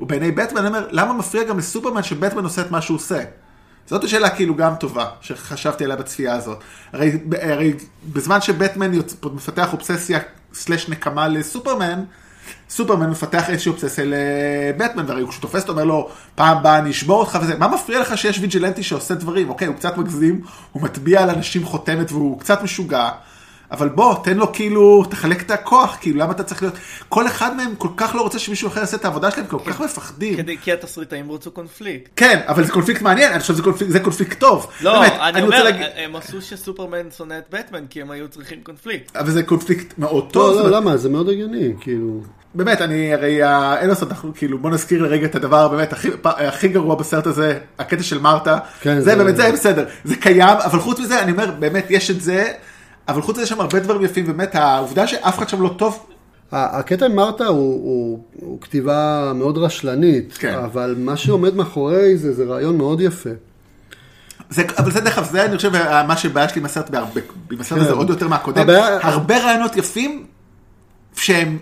ובעיני 0.00 0.30
בטמן, 0.30 0.58
אני 0.58 0.68
אומר, 0.68 0.86
למה 0.90 1.12
מפריע 1.12 1.44
גם 1.44 1.58
לסופרמן 1.58 2.02
שבטמן 2.02 2.44
עושה 2.44 2.62
את 2.62 2.70
מה 2.70 2.82
שהוא 2.82 2.96
עושה? 2.96 3.22
זאת 3.86 4.04
השאלה 4.04 4.30
כאילו 4.30 4.54
גם 4.54 4.74
טובה, 4.74 5.06
שחשבתי 5.20 5.84
עליה 5.84 5.96
בצפייה 5.96 6.34
הזאת. 6.34 6.58
הרי, 6.92 7.12
הרי 7.42 7.74
בזמן 8.12 8.40
שבטמן. 8.40 8.90
מפתח 9.32 9.72
אובססיה 9.72 10.18
סלש 10.54 10.88
נקמה 10.88 11.28
לסופרמן, 11.28 12.04
סופרמן 12.70 13.10
מפתח 13.10 13.50
איזושהי 13.50 13.70
אובססיה 13.70 14.04
לבטמן, 14.06 15.04
והרי 15.08 15.28
כשהוא 15.28 15.42
תופס 15.42 15.62
אותו 15.62 15.72
אומר 15.72 15.84
לו, 15.84 16.08
פעם 16.34 16.62
באה 16.62 16.78
אני 16.78 16.90
אשבור 16.90 17.20
אותך 17.20 17.38
וזה, 17.42 17.58
מה 17.58 17.68
מפריע 17.68 18.00
לך 18.00 18.18
שיש 18.18 18.38
ויג'לנטי 18.38 18.82
שעושה 18.82 19.14
דברים? 19.14 19.48
אוקיי, 19.48 19.68
הוא 19.68 19.76
קצת 19.76 19.96
מגזים, 19.96 20.40
הוא 20.72 20.82
מטביע 20.82 21.22
על 21.22 21.30
אנשים 21.30 21.64
חותמת 21.64 22.12
והוא 22.12 22.40
קצת 22.40 22.62
משוגע. 22.62 23.08
אבל 23.70 23.88
בוא, 23.88 24.14
תן 24.24 24.36
לו 24.36 24.52
כאילו, 24.52 25.04
תחלק 25.10 25.42
את 25.42 25.50
הכוח, 25.50 25.96
כאילו, 26.00 26.20
למה 26.20 26.32
אתה 26.32 26.42
צריך 26.42 26.62
להיות... 26.62 26.74
כל 27.08 27.26
אחד 27.26 27.56
מהם 27.56 27.74
כל 27.78 27.88
כך 27.96 28.14
לא 28.14 28.20
רוצה 28.22 28.38
שמישהו 28.38 28.68
אחר 28.68 28.80
יעשה 28.80 28.96
את 28.96 29.04
העבודה 29.04 29.30
שלהם, 29.30 29.46
כל 29.46 29.58
כך 29.66 29.80
מפחדים. 29.80 30.36
כדי, 30.36 30.56
כי 30.62 30.72
התסריטאים 30.72 31.32
רצו 31.32 31.50
קונפליקט. 31.50 32.10
כן, 32.16 32.40
אבל 32.46 32.64
זה 32.64 32.72
קונפליקט 32.72 33.02
מעניין, 33.02 33.30
אני 33.32 33.40
חושב 33.40 33.52
שזה 33.54 33.62
קונפליקט, 33.62 33.92
זה 33.92 34.00
קונפליקט 34.00 34.40
טוב. 34.40 34.66
לא, 34.80 35.00
באמת, 35.00 35.12
אני 35.20 35.42
אומר, 35.42 35.66
הם 35.96 36.16
עשו 36.16 36.42
שסופרמן 36.42 37.10
שונא 37.16 37.34
את 37.38 37.54
בטמן, 37.54 37.84
כי 37.90 38.02
הם 38.02 38.10
היו 38.10 38.28
צריכים 38.28 38.58
קונפליקט. 38.62 39.16
אבל 39.16 39.30
זה 39.30 39.42
קונפליקט 39.42 39.98
מאוד 39.98 40.30
טוב. 40.32 40.46
לא, 40.46 40.52
זאת 40.54 40.64
לא, 40.64 40.68
אומרת, 40.68 40.82
למה? 40.82 40.96
זה 40.96 41.08
מאוד 41.08 41.28
הגיוני, 41.28 41.72
כאילו. 41.80 42.20
באמת, 42.54 42.80
אני 42.82 43.14
הרי, 43.14 43.42
ה- 43.42 43.76
אין 43.80 43.88
לעשות, 43.88 44.10
אנחנו 44.10 44.32
כאילו, 44.34 44.58
בוא 44.58 44.70
נזכיר 44.70 45.02
לרגע 45.02 45.26
את 45.26 45.34
הדבר 45.34 45.68
באמת 45.68 45.92
הכי, 45.92 46.08
הכי 46.24 46.68
גרוע 46.68 46.94
בסרט 46.94 47.26
הזה, 47.26 47.58
הקטע 47.78 48.02
של 48.02 48.18
מרתה. 48.18 48.58
כן, 48.80 48.94
זה 48.94 49.04
זה- 49.04 49.16
באמת, 49.16 49.36
זה 49.36 49.52
בסדר, 49.52 49.84
זה 50.04 50.16
קיים, 50.16 50.56
אבל 50.64 50.78
חוץ 50.80 50.98
מזה, 51.00 51.22
אני 51.22 51.32
אומר, 51.32 51.50
באמת, 51.58 51.86
יש 51.90 52.10
את 52.10 52.20
זה, 52.20 52.52
אבל 53.08 53.22
חוץ 53.22 53.34
מזה 53.36 53.42
יש 53.42 53.48
שם 53.48 53.60
הרבה 53.60 53.80
דברים 53.80 54.04
יפים, 54.04 54.26
באמת, 54.26 54.54
העובדה 54.54 55.06
שאף 55.06 55.38
אחד 55.38 55.48
שם 55.48 55.62
לא 55.62 55.74
טוב, 55.78 56.06
הקטע 56.52 57.06
עם 57.06 57.16
מרתה 57.16 57.46
הוא, 57.46 57.56
הוא, 57.58 58.22
הוא 58.40 58.60
כתיבה 58.60 59.32
מאוד 59.34 59.58
רשלנית, 59.58 60.32
כן. 60.38 60.54
אבל 60.54 60.94
מה 60.98 61.16
שעומד 61.16 61.54
מאחורי 61.54 62.16
זה, 62.16 62.34
זה 62.34 62.44
רעיון 62.44 62.76
מאוד 62.76 63.00
יפה. 63.00 63.30
זה, 64.50 64.62
אבל 64.78 64.90
זה 64.92 65.00
דרך 65.00 65.18
אגב, 65.18 65.28
זה 65.30 65.44
אני 65.44 65.56
חושב 65.56 65.72
מה 66.06 66.16
שבעיה 66.16 66.48
שלי 66.48 66.60
עם 66.60 66.64
הסרט 66.64 66.90
בהרבה, 66.90 67.20
עם 67.52 67.60
הסרט 67.60 67.78
כן. 67.78 67.84
הזה 67.84 67.92
עוד 67.94 68.10
יותר 68.10 68.28
מהקודם, 68.28 68.62
הבעיה- 68.62 68.98
הרבה 69.02 69.44
רעיונות 69.44 69.76
יפים, 69.76 70.26
שהם, 71.16 71.58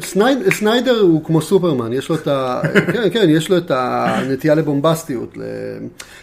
סנייד, 0.00 0.38
סניידר 0.52 1.00
הוא 1.00 1.24
כמו 1.24 1.42
סופרמן, 1.42 1.92
יש 1.92 2.08
לו 2.08 2.14
את 2.14 2.28
ה... 2.28 2.60
כן, 2.92 3.08
כן, 3.12 3.26
יש 3.30 3.50
לו 3.50 3.56
את 3.58 3.70
הנטייה 3.74 4.54
לבומבסטיות, 4.54 5.36
ל- 5.36 5.42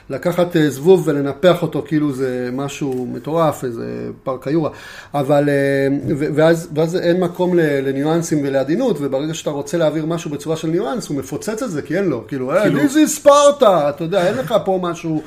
לקחת 0.10 0.56
אה, 0.56 0.70
זבוב 0.70 1.04
ולנפח 1.08 1.62
אותו 1.62 1.84
כאילו 1.88 2.12
זה 2.14 2.50
משהו 2.54 3.08
מטורף, 3.12 3.64
איזה 3.64 3.86
פארק 4.24 4.48
היורה, 4.48 4.70
אבל... 5.14 5.50
אה, 5.50 5.88
ו- 6.18 6.26
ואז, 6.36 6.70
ואז 6.76 6.96
אין 6.96 7.20
מקום 7.20 7.52
לניואנסים 7.58 8.40
ולעדינות, 8.44 8.98
וברגע 9.02 9.34
שאתה 9.34 9.50
רוצה 9.50 9.78
להעביר 9.78 10.06
משהו 10.06 10.32
בצורה 10.32 10.56
של 10.56 10.68
ניואנס, 10.68 11.08
הוא 11.08 11.18
מפוצץ 11.18 11.64
את 11.64 11.72
זה, 11.72 11.82
כי 11.82 11.98
אין 11.98 12.06
לו, 12.06 12.24
כאילו, 12.28 12.52
"אה, 12.54 12.62
כאילו- 12.62 12.80
this 12.80 13.06
is 13.06 13.08
ספרטה, 13.08 13.90
אתה 13.90 14.04
יודע, 14.04 14.28
אין 14.28 14.38
לך 14.38 14.56
פה 14.66 14.80
משהו... 14.82 15.22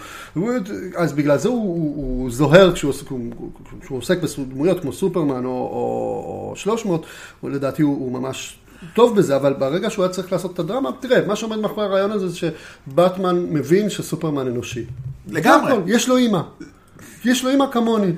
אז 0.97 1.12
בגלל 1.12 1.38
זה 1.38 1.49
הוא, 1.49 1.59
הוא, 1.62 1.95
הוא 2.22 2.30
זוהר 2.30 2.72
כשהוא, 2.72 2.93
כשהוא 3.82 3.99
עוסק 3.99 4.18
בדמויות 4.38 4.80
כמו 4.80 4.93
סופרמן 4.93 5.45
או, 5.45 5.51
או, 5.51 6.49
או 6.51 6.57
300, 6.57 7.07
הוא 7.40 7.51
לדעתי 7.51 7.82
הוא, 7.82 7.97
הוא 7.97 8.12
ממש 8.12 8.32
טוב 8.95 9.16
בזה, 9.16 9.37
אבל 9.37 9.53
ברגע 9.53 9.91
שהוא 9.91 10.05
היה 10.05 10.12
צריך 10.12 10.33
לעשות 10.33 10.55
את 10.55 10.59
הדרמה, 10.59 10.91
תראה, 11.01 11.26
מה 11.26 11.37
שעומד 11.37 11.57
מאחורי 11.57 11.87
הרעיון 11.87 12.12
הזה 12.12 12.28
זה 12.28 12.37
שבטמן 12.37 13.47
מבין 13.51 13.91
שסופרמן 13.91 14.47
אנושי. 14.47 14.85
לגמרי. 15.28 15.72
הכל, 15.72 15.83
יש 15.87 16.09
לו 16.09 16.16
אימא. 16.16 16.41
יש 17.24 17.45
לו 17.45 17.51
אימא 17.51 17.64
כמוני. 17.72 18.12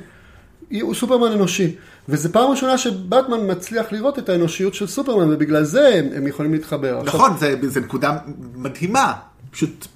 הוא 0.81 0.95
סופרמן 0.95 1.33
אנושי. 1.33 1.77
וזו 2.09 2.29
פעם 2.33 2.51
ראשונה 2.51 2.79
שבטמן 2.79 3.51
מצליח 3.51 3.93
לראות 3.93 4.19
את 4.19 4.29
האנושיות 4.29 4.75
של 4.75 4.87
סופרמן, 4.87 5.33
ובגלל 5.33 5.65
זה 5.65 5.89
הם, 5.89 6.09
הם 6.17 6.27
יכולים 6.27 6.53
להתחבר. 6.53 6.99
עכשיו, 6.99 7.15
נכון, 7.15 7.37
זה, 7.39 7.55
זה 7.63 7.81
נקודה 7.81 8.19
מדהימה, 8.55 9.13
פשוט 9.51 9.87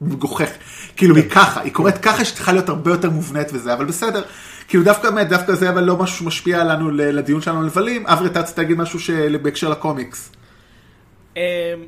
מגוחך. 0.00 0.50
כאילו 0.96 1.16
היא 1.16 1.30
ככה, 1.30 1.60
היא 1.60 1.72
קורית 1.72 1.98
ככה 1.98 2.24
שצריכה 2.24 2.52
להיות 2.52 2.68
הרבה 2.68 2.90
יותר 2.90 3.10
מובנית 3.10 3.48
וזה, 3.52 3.72
אבל 3.72 3.84
בסדר. 3.84 4.22
כאילו 4.68 4.84
דווקא 4.84 5.10
באמת, 5.10 5.28
דווקא 5.28 5.54
זה 5.54 5.68
אבל 5.70 5.84
לא 5.84 5.96
משהו 5.96 6.16
שמשפיע 6.16 6.60
עלינו 6.60 6.90
ל- 6.90 7.02
לדיון 7.02 7.40
שלנו 7.40 7.58
על 7.60 7.66
נבלים. 7.66 8.06
אברי, 8.06 8.26
אתה 8.28 8.40
רצית 8.40 8.58
להגיד 8.58 8.78
משהו 8.78 9.00
של- 9.00 9.36
בהקשר 9.42 9.68
לקומיקס. 9.68 10.30
אמ, 11.36 11.40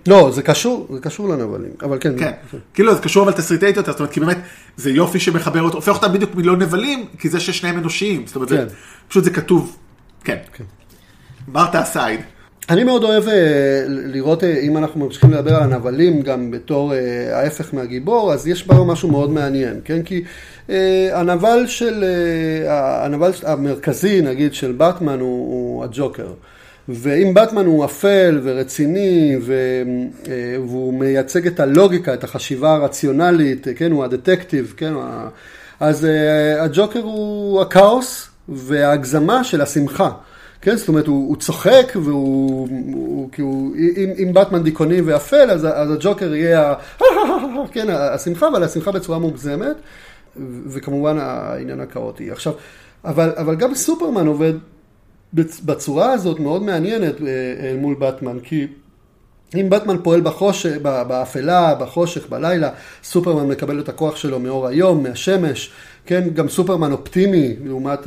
לא, 0.07 0.31
זה 0.31 0.43
קשור, 0.43 0.89
זה 0.95 1.01
קשור 1.01 1.28
לנבלים, 1.28 1.70
אבל 1.83 1.99
כן. 2.01 2.18
כן, 2.18 2.31
כאילו 2.74 2.95
זה 2.95 3.01
קשור 3.03 3.22
אבל 3.24 3.33
תסריטאית 3.33 3.76
יותר, 3.76 3.91
זאת 3.93 4.01
אומרת, 4.01 4.12
כי 4.12 4.20
באמת 4.20 4.39
זה 4.76 4.91
יופי 4.91 5.20
שמחבר 5.20 5.62
אותו, 5.62 5.76
הופך 5.76 5.95
אותם 6.03 6.12
בדיוק 6.12 6.35
מלא 6.35 6.57
נבלים, 6.57 7.07
כי 7.18 7.28
זה 7.28 7.41
ששניהם 7.41 7.78
אנושיים, 7.78 8.26
זאת 8.26 8.37
אומרת, 8.37 8.49
כן. 8.49 8.66
פשוט 9.09 9.24
זה 9.24 9.31
כתוב, 9.31 9.76
כן. 10.24 10.37
מרתה 11.49 11.83
אסייד. 11.83 12.20
אני 12.71 12.85
מאוד 12.85 13.05
אוהב 13.05 13.29
אה, 13.29 13.85
לראות, 13.87 14.45
אה, 14.45 14.59
אם 14.59 14.77
אנחנו 14.77 15.05
ממשיכים 15.05 15.31
לדבר 15.31 15.55
על 15.57 15.62
הנבלים 15.62 16.23
גם 16.23 16.51
בתור 16.51 16.95
אה, 16.95 17.39
ההפך 17.39 17.75
מהגיבור, 17.75 18.33
אז 18.33 18.49
יש 18.49 18.66
בה 18.66 18.85
משהו 18.85 19.09
מאוד 19.11 19.31
מעניין, 19.31 19.81
כן? 19.85 20.03
כי 20.03 20.25
הנבל 21.12 21.66
של, 21.66 22.05
הנבל 22.68 23.31
המרכזי, 23.43 24.23
נגיד, 24.23 24.55
של 24.55 24.73
באטמן 24.73 25.21
הוא, 25.21 25.53
הוא 25.53 25.85
הג'וקר. 25.85 26.27
ואם 26.89 27.35
באטמן 27.35 27.66
הוא 27.66 27.85
אפל 27.85 28.41
ורציני 28.43 29.37
ו, 29.41 29.55
והוא 30.55 31.01
מייצג 31.01 31.47
את 31.47 31.61
הלוגיקה, 31.61 32.14
את 32.14 32.25
החשיבה 32.25 32.75
הרציונלית, 32.75 33.66
כן, 33.77 33.93
הוא 33.93 34.05
הדטקטיב, 34.05 34.75
כן, 34.77 34.93
הוא 34.93 35.03
אז 35.81 36.07
הג'וקר 36.61 37.01
הוא 37.01 37.62
הכאוס 37.62 38.29
וההגזמה 38.49 39.45
של 39.45 39.61
השמחה. 39.61 40.11
כן, 40.62 40.76
זאת 40.76 40.88
אומרת, 40.88 41.06
הוא, 41.06 41.28
הוא 41.28 41.36
צוחק 41.36 41.92
והוא, 42.04 42.68
הוא, 42.92 43.28
כי 43.32 43.42
הוא, 43.42 43.76
אם, 43.76 44.11
אם 44.18 44.32
באטמן 44.32 44.62
דיכאוני 44.62 45.00
ואפל, 45.00 45.50
אז, 45.50 45.64
אז 45.64 45.90
הג'וקר 45.90 46.34
יהיה, 46.34 46.70
ה, 46.70 46.74
כן, 47.72 47.86
השמחה, 47.90 48.48
אבל 48.48 48.62
השמחה 48.64 48.92
בצורה 48.92 49.18
מוגזמת, 49.18 49.76
וכמובן 50.66 51.18
העניין 51.20 51.80
הכאוטי. 51.80 52.30
עכשיו, 52.30 52.52
אבל, 53.04 53.32
אבל 53.36 53.54
גם 53.54 53.74
סופרמן 53.74 54.26
עובד 54.26 54.52
בצ- 55.36 55.64
בצורה 55.64 56.12
הזאת 56.12 56.40
מאוד 56.40 56.62
מעניינת 56.62 57.14
אה, 57.22 57.26
אל 57.70 57.76
מול 57.76 57.94
באטמן, 57.94 58.38
כי 58.42 58.66
אם 59.54 59.70
באטמן 59.70 59.96
פועל 60.02 60.20
בחושך, 60.20 60.76
באפלה, 60.82 61.74
בחושך, 61.74 62.28
בלילה, 62.28 62.70
סופרמן 63.02 63.48
מקבל 63.48 63.80
את 63.80 63.88
הכוח 63.88 64.16
שלו 64.16 64.38
מאור 64.38 64.66
היום, 64.66 65.02
מהשמש, 65.02 65.70
כן, 66.11 66.28
גם 66.34 66.48
סופרמן 66.48 66.92
אופטימי 66.92 67.56
לעומת, 67.64 67.98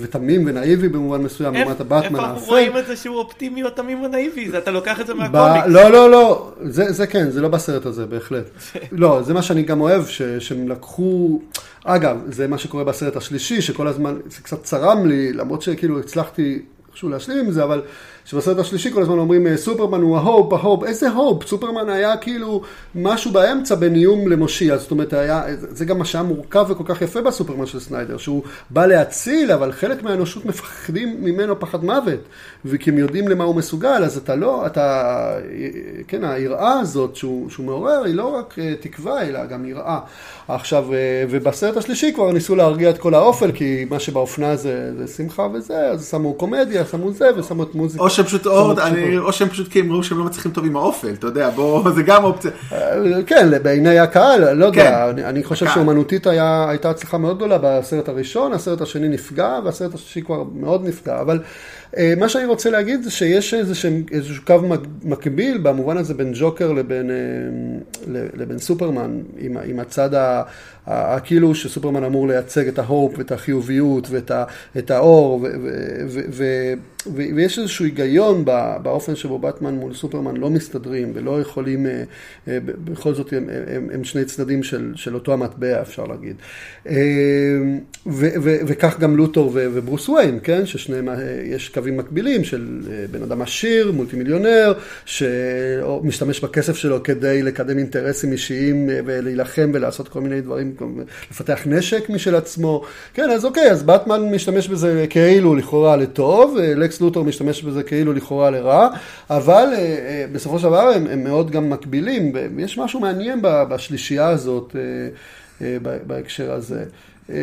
ותמים 0.00 0.42
ונאיבי 0.46 0.88
במובן 0.88 1.22
מסוים, 1.22 1.54
לעומת 1.54 1.80
הבאטמן 1.80 2.06
איפה 2.06 2.18
אנחנו 2.18 2.40
האפל. 2.40 2.50
רואים 2.50 2.78
את 2.78 2.86
זה 2.86 2.96
שהוא 2.96 3.16
אופטימי 3.16 3.62
או 3.62 3.70
תמים 3.70 4.02
או 4.02 4.08
נאיבי? 4.08 4.58
אתה 4.58 4.70
לוקח 4.70 5.00
את 5.00 5.06
זה. 5.06 5.14
מהקומיקס. 5.14 5.66
לא, 5.66 5.90
לא, 5.90 6.10
לא, 6.10 6.52
זה, 6.62 6.92
זה 6.92 7.06
כן, 7.06 7.30
זה 7.30 7.40
לא 7.40 7.48
בסרט 7.48 7.86
הזה, 7.86 8.06
בהחלט. 8.06 8.44
לא, 8.92 9.22
זה 9.22 9.34
מה 9.34 9.42
שאני 9.42 9.62
גם 9.62 9.80
אוהב, 9.80 10.06
ש, 10.06 10.22
שהם 10.22 10.68
לקחו... 10.68 11.40
אגב, 11.84 12.16
זה 12.26 12.48
מה 12.48 12.58
שקורה 12.58 12.84
בסרט 12.84 13.16
השלישי, 13.16 13.62
שכל 13.62 13.86
הזמן, 13.86 14.18
זה 14.30 14.42
קצת 14.42 14.62
צרם 14.62 15.06
לי, 15.06 15.32
למרות 15.32 15.62
שכאילו 15.62 15.98
הצלחתי 15.98 16.62
איכשהו 16.88 17.08
להשלים 17.08 17.38
עם 17.38 17.50
זה, 17.50 17.64
אבל 17.64 17.82
שבסרט 18.24 18.58
השלישי 18.58 18.92
כל 18.92 19.02
הזמן 19.02 19.18
אומרים, 19.18 19.46
אה, 19.46 19.56
סופרמן 19.56 20.00
הוא 20.02 20.16
ה 20.16 20.22
hope, 20.22 20.52
ה 20.52 20.57
hope, 20.57 20.84
איזה 20.84 21.10
hope? 21.10 21.46
סופרמן 21.46 21.88
היה 21.88 22.16
כאילו 22.16 22.62
משהו 22.94 23.30
באמצע 23.32 23.74
בין 23.74 23.94
איום 23.94 24.28
למושיע, 24.28 24.76
זאת 24.76 24.90
אומרת, 24.90 25.12
היה, 25.12 25.42
זה 25.58 25.84
גם 25.84 25.98
מה 25.98 26.04
שהיה 26.04 26.24
מורכב 26.24 26.66
וכל 26.68 26.84
כך 26.86 27.02
יפה 27.02 27.20
בסופרמן 27.20 27.66
של 27.66 27.80
סניידר, 27.80 28.16
שהוא 28.16 28.42
בא 28.70 28.86
להציל, 28.86 29.52
אבל 29.52 29.72
חלק 29.72 30.02
מהאנושות 30.02 30.46
מפחדים 30.52 31.24
ממנו 31.24 31.60
פחד 31.60 31.84
מוות, 31.84 32.20
וכי 32.64 32.90
הם 32.90 32.98
יודעים 32.98 33.28
למה 33.28 33.44
הוא 33.44 33.54
מסוגל, 33.54 34.04
אז 34.04 34.16
אתה 34.16 34.34
לא, 34.34 34.66
אתה, 34.66 35.38
כן, 36.08 36.24
היראה 36.24 36.80
הזאת 36.80 37.16
שהוא, 37.16 37.50
שהוא 37.50 37.66
מעורר, 37.66 38.04
היא 38.04 38.14
לא 38.14 38.36
רק 38.36 38.58
אה, 38.58 38.74
תקווה, 38.80 39.22
אלא 39.22 39.46
גם 39.46 39.64
יראה. 39.64 39.98
עכשיו, 40.48 40.92
אה, 40.92 41.24
ובסרט 41.30 41.76
השלישי 41.76 42.12
כבר 42.12 42.32
ניסו 42.32 42.56
להרגיע 42.56 42.90
את 42.90 42.98
כל 42.98 43.14
האופל, 43.14 43.52
כי 43.52 43.86
מה 43.90 44.00
שבאופנה 44.00 44.56
זה, 44.56 44.92
זה 44.98 45.14
שמחה 45.14 45.46
וזה, 45.54 45.90
אז 45.90 46.10
שמו 46.10 46.34
קומדיה, 46.34 46.84
שמו 46.84 47.12
זה, 47.12 47.28
ושמו 47.36 47.62
את 47.62 47.74
מוזיקה. 47.74 48.04
שהם 48.12 48.24
פשוט, 48.24 48.42
שמו 48.42 48.52
או, 48.52 48.72
אני, 48.80 49.16
שהם 49.32 49.48
פשוט 49.48 49.68
כי 49.68 49.80
הם 49.80 49.92
ראו 49.92 50.02
שהם 50.02 50.18
לא 50.18 50.24
מצליחים 50.24 50.52
טוב 50.52 50.64
עם 50.64 50.76
האופל, 50.76 51.12
אתה 51.12 51.26
יודע, 51.26 51.50
בוא, 51.50 51.90
זה 51.96 52.02
גם 52.02 52.24
אופציה. 52.24 52.50
אה, 52.72 53.22
כן, 53.26 53.62
בעיני 53.62 53.98
הקהל, 53.98 54.52
לא 54.52 54.64
יודע, 54.64 54.84
כן, 54.84 54.94
אני, 55.10 55.24
אני 55.24 55.44
חושב. 55.44 55.66
שאומנותית 55.74 56.26
היה, 56.26 56.66
הייתה 56.68 56.90
הצלחה 56.90 57.18
מאוד 57.18 57.36
גדולה 57.36 57.58
בסרט 57.62 58.08
הראשון, 58.08 58.52
הסרט 58.52 58.80
השני 58.80 59.08
נפגע, 59.08 59.58
והסרט 59.64 59.94
השלישי 59.94 60.22
כבר 60.22 60.42
מאוד 60.54 60.84
נפגע, 60.84 61.20
אבל 61.20 61.38
מה 62.16 62.28
שאני 62.28 62.44
רוצה 62.44 62.70
להגיד 62.70 63.02
זה 63.02 63.10
שיש 63.10 63.54
איזשהו, 63.54 63.90
קו 64.46 64.62
מק- 64.62 64.80
מקביל 65.04 65.58
במובן 65.58 65.96
הזה 65.96 66.14
בין 66.14 66.32
ג'וקר 66.34 66.72
לבין, 66.72 67.10
אה, 67.10 67.16
לבין 68.34 68.58
סופרמן, 68.58 69.20
עם, 69.38 69.56
עם 69.64 69.80
הצד 69.80 70.10
הכאילו 70.86 71.54
שסופרמן 71.54 72.04
אמור 72.04 72.28
לייצג 72.28 72.68
את 72.68 72.78
ההופ 72.78 73.14
ואת 73.18 73.32
החיוביות 73.32 74.06
ואת 74.10 74.30
ה, 74.30 74.44
את 74.78 74.90
האור, 74.90 75.34
ו, 75.34 75.46
ו, 75.62 75.68
ו, 76.08 76.20
ו, 76.30 76.72
ו, 77.06 77.22
ויש 77.36 77.58
איזשהו 77.58 77.84
היגיון 77.84 78.44
באופן 78.82 79.16
שבו 79.16 79.38
באטמן 79.38 79.74
מול 79.74 79.94
סופרמן 79.94 80.36
לא 80.36 80.50
מסתדרים 80.50 81.12
ולא 81.14 81.40
יכולים, 81.40 81.86
אה, 81.86 82.02
אה, 82.48 82.58
בכל 82.64 83.14
זאת 83.14 83.32
הם, 83.32 83.48
הם, 83.76 83.88
הם 83.94 84.04
שני 84.04 84.24
צדדים 84.24 84.62
של, 84.62 84.92
של 84.96 85.14
אותו 85.14 85.32
המטבע 85.32 85.82
אפשר 85.82 86.04
להגיד. 86.04 86.36
אה, 86.86 86.94
ו, 88.06 88.28
ו, 88.42 88.56
וכך 88.66 88.98
גם 88.98 89.16
לותור 89.16 89.50
וברוס 89.54 90.08
וויין, 90.08 90.38
כן, 90.42 90.66
ששניהם, 90.66 91.08
אה, 91.08 91.14
יש 91.44 91.68
קו, 91.68 91.81
קווים 91.82 91.96
מקבילים 91.96 92.44
של 92.44 92.80
אה, 92.90 93.04
בן 93.10 93.22
אדם 93.22 93.42
עשיר, 93.42 93.92
מולטי 93.92 94.16
מיליונר, 94.16 94.72
שמשתמש 95.04 96.40
בכסף 96.40 96.76
שלו 96.76 97.02
כדי 97.02 97.42
לקדם 97.42 97.78
אינטרסים 97.78 98.32
אישיים 98.32 98.90
אה, 98.90 99.00
ולהילחם 99.04 99.70
ולעשות 99.74 100.08
כל 100.08 100.20
מיני 100.20 100.40
דברים, 100.40 100.74
לפתח 101.30 101.60
נשק 101.66 102.10
משל 102.10 102.34
עצמו. 102.34 102.84
כן, 103.14 103.30
אז 103.30 103.44
אוקיי, 103.44 103.70
אז 103.70 103.82
באטמן 103.82 104.34
משתמש 104.34 104.68
בזה 104.68 105.06
כאילו 105.10 105.54
לכאורה 105.54 105.96
לטוב, 105.96 106.56
לקס 106.76 107.00
לוטור 107.00 107.24
משתמש 107.24 107.62
בזה 107.62 107.82
כאילו 107.82 108.12
לכאורה 108.12 108.50
לרע, 108.50 108.88
אבל 109.30 109.66
בסופו 110.32 110.58
של 110.58 110.64
דבר 110.64 110.88
הם, 110.94 111.06
הם 111.06 111.24
מאוד 111.24 111.50
גם 111.50 111.70
מקבילים, 111.70 112.32
ויש 112.56 112.78
משהו 112.78 113.00
מעניין 113.00 113.38
בשלישייה 113.42 114.28
הזאת 114.28 114.76
בהקשר 116.06 116.52
הזה. 116.52 116.84
אמ, 117.32 117.36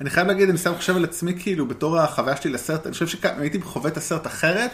אני 0.00 0.10
חייב 0.10 0.26
להגיד, 0.26 0.48
אני 0.48 0.58
סתם 0.58 0.74
חושב 0.74 0.96
על 0.96 1.04
עצמי, 1.04 1.34
כאילו, 1.38 1.66
בתור 1.66 1.98
החוויה 1.98 2.36
שלי 2.36 2.50
לסרט, 2.50 2.86
אני 2.86 2.92
חושב 2.92 3.06
שהייתי 3.06 3.60
חווה 3.62 3.90
את 3.90 3.96
הסרט 3.96 4.26
אחרת, 4.26 4.70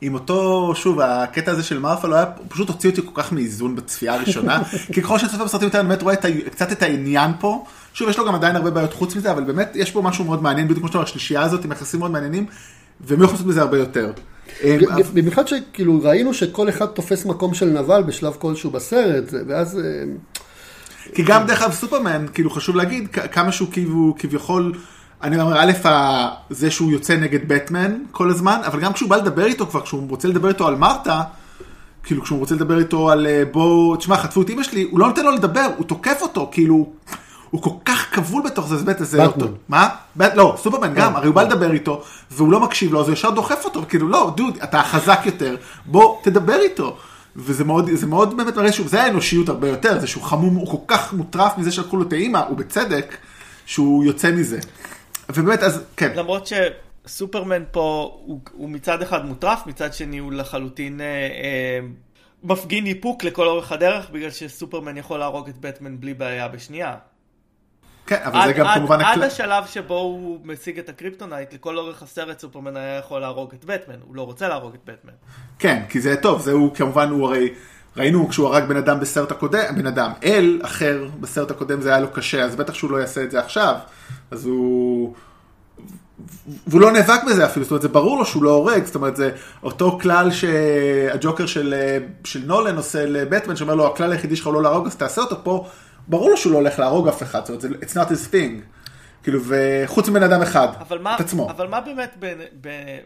עם 0.00 0.14
אותו, 0.14 0.72
שוב, 0.74 1.00
הקטע 1.00 1.50
הזה 1.50 1.62
של 1.62 1.78
מרפל, 1.78 2.12
הוא 2.12 2.24
פשוט 2.48 2.68
הוציא 2.68 2.90
אותי 2.90 3.00
כל 3.02 3.22
כך 3.22 3.32
מאיזון 3.32 3.76
בצפייה 3.76 4.14
הראשונה, 4.14 4.62
כי 4.92 5.02
ככל 5.02 5.18
שאני 5.18 5.30
צופה 5.30 5.44
בסרטים 5.44 5.66
יותר, 5.66 5.80
אני 5.80 5.88
באמת 5.88 6.02
רואה 6.02 6.14
קצת 6.50 6.72
את 6.72 6.82
העניין 6.82 7.30
פה. 7.40 7.64
שוב, 7.94 8.08
יש 8.08 8.18
לו 8.18 8.26
גם 8.26 8.34
עדיין 8.34 8.56
הרבה 8.56 8.70
בעיות 8.70 8.92
חוץ 8.92 9.16
מזה, 9.16 9.30
אבל 9.30 9.44
באמת 9.44 9.72
יש 9.74 9.90
פה 9.90 10.02
משהו 10.02 10.24
מאוד 10.24 10.42
מעניין, 10.42 10.66
בדיוק 10.66 10.78
כמו 10.78 10.88
שאתה 10.88 10.98
אומר, 10.98 11.08
השלישייה 11.08 11.42
הזאת 11.42 11.64
עם 11.64 11.72
יחסים 11.72 12.00
מאוד 12.00 12.10
מעניינים, 12.10 12.46
והם 13.00 13.22
יכולים 13.22 13.32
לעשות 13.32 13.46
בזה 13.46 13.60
הרבה 13.60 13.78
יותר. 13.78 14.12
אמ, 14.64 14.78
במיוחד 15.14 15.48
שכאילו 15.48 16.00
ראינו 16.02 16.34
שכל 16.34 16.68
אחד 16.68 16.86
תופס 16.86 17.24
מקום 17.24 17.54
של 17.54 17.66
נבל 17.66 18.02
בשלב 18.02 18.36
כלשהו 18.38 18.70
בסרט, 18.70 19.24
ואז... 19.46 19.80
כי 21.14 21.22
גם 21.22 21.46
דרך 21.46 21.62
אגב 21.62 21.72
סופרמן, 21.72 22.26
כאילו 22.34 22.50
חשוב 22.50 22.76
להגיד, 22.76 23.08
כמה 23.08 23.52
שהוא 23.52 23.68
כאילו 23.72 24.14
כביכול, 24.18 24.72
אני 25.22 25.40
אומר, 25.40 25.60
א', 25.60 25.72
זה 26.50 26.70
שהוא 26.70 26.92
יוצא 26.92 27.16
נגד 27.16 27.48
בטמן 27.48 27.96
כל 28.10 28.30
הזמן, 28.30 28.60
אבל 28.66 28.80
גם 28.80 28.92
כשהוא 28.92 29.10
בא 29.10 29.16
לדבר 29.16 29.44
איתו 29.44 29.66
כבר, 29.66 29.80
כשהוא 29.80 30.10
רוצה 30.10 30.28
לדבר 30.28 30.48
איתו 30.48 30.68
על 30.68 30.74
מרתה, 30.74 31.22
כאילו 32.02 32.22
כשהוא 32.22 32.38
רוצה 32.38 32.54
לדבר 32.54 32.78
איתו 32.78 33.10
על 33.10 33.26
אה, 33.26 33.42
בוא, 33.52 33.96
תשמע, 33.96 34.16
חטפו 34.16 34.42
את 34.42 34.50
אמא 34.50 34.62
שלי, 34.62 34.88
הוא 34.90 35.00
לא 35.00 35.06
נותן 35.06 35.24
לו 35.24 35.30
לדבר, 35.30 35.66
הוא 35.76 35.86
תוקף 35.86 36.22
אותו, 36.22 36.48
כאילו, 36.52 36.92
הוא 37.50 37.62
כל 37.62 37.70
כך 37.84 38.14
כבול 38.14 38.42
בתוך 38.46 38.68
זה, 38.68 38.74
אז 38.74 38.84
בטח 38.84 39.04
זה... 39.04 39.28
בטמן. 39.28 39.46
מה? 39.68 39.88
בט, 40.16 40.32
לא, 40.34 40.56
סופרמן 40.58 40.94
גם, 40.94 41.16
הרי 41.16 41.26
הוא 41.26 41.34
בא 41.34 41.42
לדבר 41.42 41.72
איתו, 41.72 42.02
והוא 42.30 42.52
לא 42.52 42.60
מקשיב 42.60 42.92
לו, 42.92 43.00
אז 43.00 43.06
הוא 43.06 43.12
ישר 43.12 43.30
דוחף 43.30 43.64
אותו, 43.64 43.82
כאילו, 43.88 44.08
לא, 44.08 44.32
דוד, 44.36 44.58
אתה 44.64 44.82
חזק 44.82 45.20
יותר, 45.24 45.56
בוא, 45.86 46.16
תדבר 46.22 46.56
איתו. 46.60 46.96
וזה 47.36 47.64
מאוד, 47.64 47.90
זה 47.94 48.06
מאוד 48.06 48.36
באמת 48.36 48.56
מראה 48.56 48.72
שוב, 48.72 48.86
זה 48.86 49.02
האנושיות 49.02 49.48
הרבה 49.48 49.68
יותר, 49.68 50.00
זה 50.00 50.06
שהוא 50.06 50.22
חמום, 50.22 50.54
הוא 50.54 50.66
כל 50.66 50.94
כך 50.94 51.12
מוטרף 51.12 51.58
מזה 51.58 51.72
שלקחו 51.72 51.96
לו 51.96 52.02
את 52.02 52.12
האימא, 52.12 52.42
ובצדק, 52.50 53.16
שהוא 53.66 54.04
יוצא 54.04 54.32
מזה. 54.32 54.58
ובאמת, 55.28 55.62
אז 55.62 55.82
כן. 55.96 56.12
למרות 56.14 56.48
שסופרמן 57.06 57.62
פה 57.70 58.18
הוא, 58.24 58.40
הוא 58.52 58.68
מצד 58.68 59.02
אחד 59.02 59.26
מוטרף, 59.26 59.66
מצד 59.66 59.94
שני 59.94 60.18
הוא 60.18 60.32
לחלוטין 60.32 61.00
אה, 61.00 61.06
אה, 61.06 61.80
מפגין 62.42 62.86
איפוק 62.86 63.24
לכל 63.24 63.46
אורך 63.46 63.72
הדרך, 63.72 64.10
בגלל 64.10 64.30
שסופרמן 64.30 64.96
יכול 64.96 65.18
להרוג 65.18 65.48
את 65.48 65.58
בטמן 65.60 66.00
בלי 66.00 66.14
בעיה 66.14 66.48
בשנייה. 66.48 66.96
כן, 68.08 68.18
אבל 68.24 68.36
עד, 68.38 68.46
זה 68.46 68.52
גם 68.52 68.66
עד, 68.66 68.78
כמובן... 68.78 69.00
עד 69.00 69.18
הקל... 69.18 69.22
השלב 69.22 69.66
שבו 69.66 69.98
הוא 69.98 70.40
משיג 70.44 70.78
את 70.78 70.88
הקריפטונייט, 70.88 71.54
לכל 71.54 71.78
אורך 71.78 72.02
הסרט 72.02 72.40
סופרמן 72.40 72.76
היה 72.76 72.98
יכול 72.98 73.20
להרוג 73.20 73.52
את 73.54 73.64
בטמן, 73.64 73.94
הוא 74.06 74.16
לא 74.16 74.22
רוצה 74.22 74.48
להרוג 74.48 74.74
את 74.74 74.80
בטמן. 74.84 75.12
כן, 75.58 75.82
כי 75.88 76.00
זה 76.00 76.16
טוב, 76.16 76.40
זה 76.40 76.52
הוא 76.52 76.74
כמובן, 76.74 77.08
הוא 77.08 77.26
הרי... 77.26 77.54
ראינו 77.96 78.28
כשהוא 78.28 78.46
הרג 78.46 78.64
בן 78.64 78.76
אדם 78.76 79.00
בסרט 79.00 79.30
הקודם, 79.30 79.74
בן 79.76 79.86
אדם, 79.86 80.12
אל 80.24 80.60
אחר 80.62 81.08
בסרט 81.20 81.50
הקודם 81.50 81.80
זה 81.80 81.88
היה 81.88 82.00
לו 82.00 82.10
קשה, 82.10 82.44
אז 82.44 82.56
בטח 82.56 82.74
שהוא 82.74 82.90
לא 82.90 82.96
יעשה 82.96 83.22
את 83.22 83.30
זה 83.30 83.40
עכשיו. 83.40 83.74
אז 84.30 84.46
הוא... 84.46 85.14
והוא 86.66 86.80
לא 86.80 86.90
נאבק 86.90 87.20
בזה 87.26 87.46
אפילו, 87.46 87.64
זאת 87.64 87.70
אומרת 87.70 87.82
זה 87.82 87.88
ברור 87.88 88.18
לו 88.18 88.24
שהוא 88.24 88.42
לא 88.42 88.50
הורג, 88.50 88.84
זאת 88.84 88.94
אומרת 88.94 89.16
זה 89.16 89.30
אותו 89.62 89.98
כלל 90.02 90.30
שהג'וקר 90.30 91.46
של, 91.46 91.74
של 92.24 92.40
נולן 92.46 92.76
עושה 92.76 93.06
לבטמן, 93.06 93.56
שאומר 93.56 93.74
לו 93.74 93.86
הכלל 93.86 94.12
היחידי 94.12 94.36
שלך 94.36 94.46
הוא 94.46 94.54
לא 94.54 94.62
להרוג 94.62 94.86
אז 94.86 94.96
תעשה 94.96 95.20
אותו 95.20 95.36
פה, 95.44 95.66
ברור 96.08 96.30
לו 96.30 96.36
שהוא 96.36 96.52
לא 96.52 96.58
הולך 96.58 96.78
להרוג 96.78 97.08
אף 97.08 97.22
אחד, 97.22 97.46
זאת 97.46 97.64
אומרת, 97.64 97.82
it's 97.82 97.94
not 97.94 98.10
his 98.10 98.32
thing. 98.32 98.62
כאילו, 99.22 99.40
וחוץ 99.44 100.08
מבן 100.08 100.22
אדם 100.22 100.42
אחד, 100.42 100.68
מה, 101.00 101.14
את 101.14 101.20
עצמו. 101.20 101.50
אבל 101.50 101.68
מה 101.68 101.80
באמת 101.80 102.24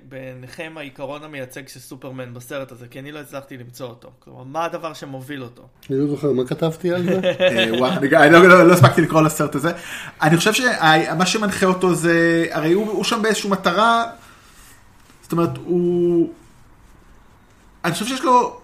בעיניכם 0.09 0.73
העיקרון 0.77 1.25
המייצג 1.25 1.69
של 1.69 1.81
סופרמן 1.81 2.35
בסרט 2.35 2.73
הזה? 2.73 2.87
כי 2.89 2.99
אני 2.99 3.13
לא 3.13 3.19
הצלחתי 3.19 3.57
למצוא 3.57 3.87
אותו. 3.87 4.11
כלומר, 4.19 4.43
מה 4.45 4.65
הדבר 4.65 4.95
שמוביל 4.95 5.43
אותו? 5.43 5.63
אני 5.91 5.99
לא 5.99 6.07
זוכר, 6.07 6.33
מה 6.33 6.45
כתבתי 6.47 6.93
על 6.93 7.03
זה? 7.03 7.21
אה, 7.41 7.71
וואו, 7.79 7.93
אני 7.93 8.33
לא, 8.33 8.49
לא, 8.49 8.67
לא 8.69 8.73
הספקתי 8.73 9.01
לקרוא 9.01 9.23
לסרט 9.23 9.55
הזה. 9.55 9.73
אני 10.23 10.37
חושב 10.37 10.53
שמה 10.53 11.27
שמנחה 11.27 11.67
אותו 11.67 11.95
זה, 11.95 12.47
הרי 12.51 12.73
הוא 12.73 13.05
שם 13.05 13.23
באיזושהי 13.23 13.51
מטרה, 13.51 14.05
זאת 15.23 15.33
אומרת, 15.33 15.57
הוא... 15.65 16.33
אני 17.85 17.93
חושב 17.93 18.07
שיש 18.07 18.25
לו 18.25 18.62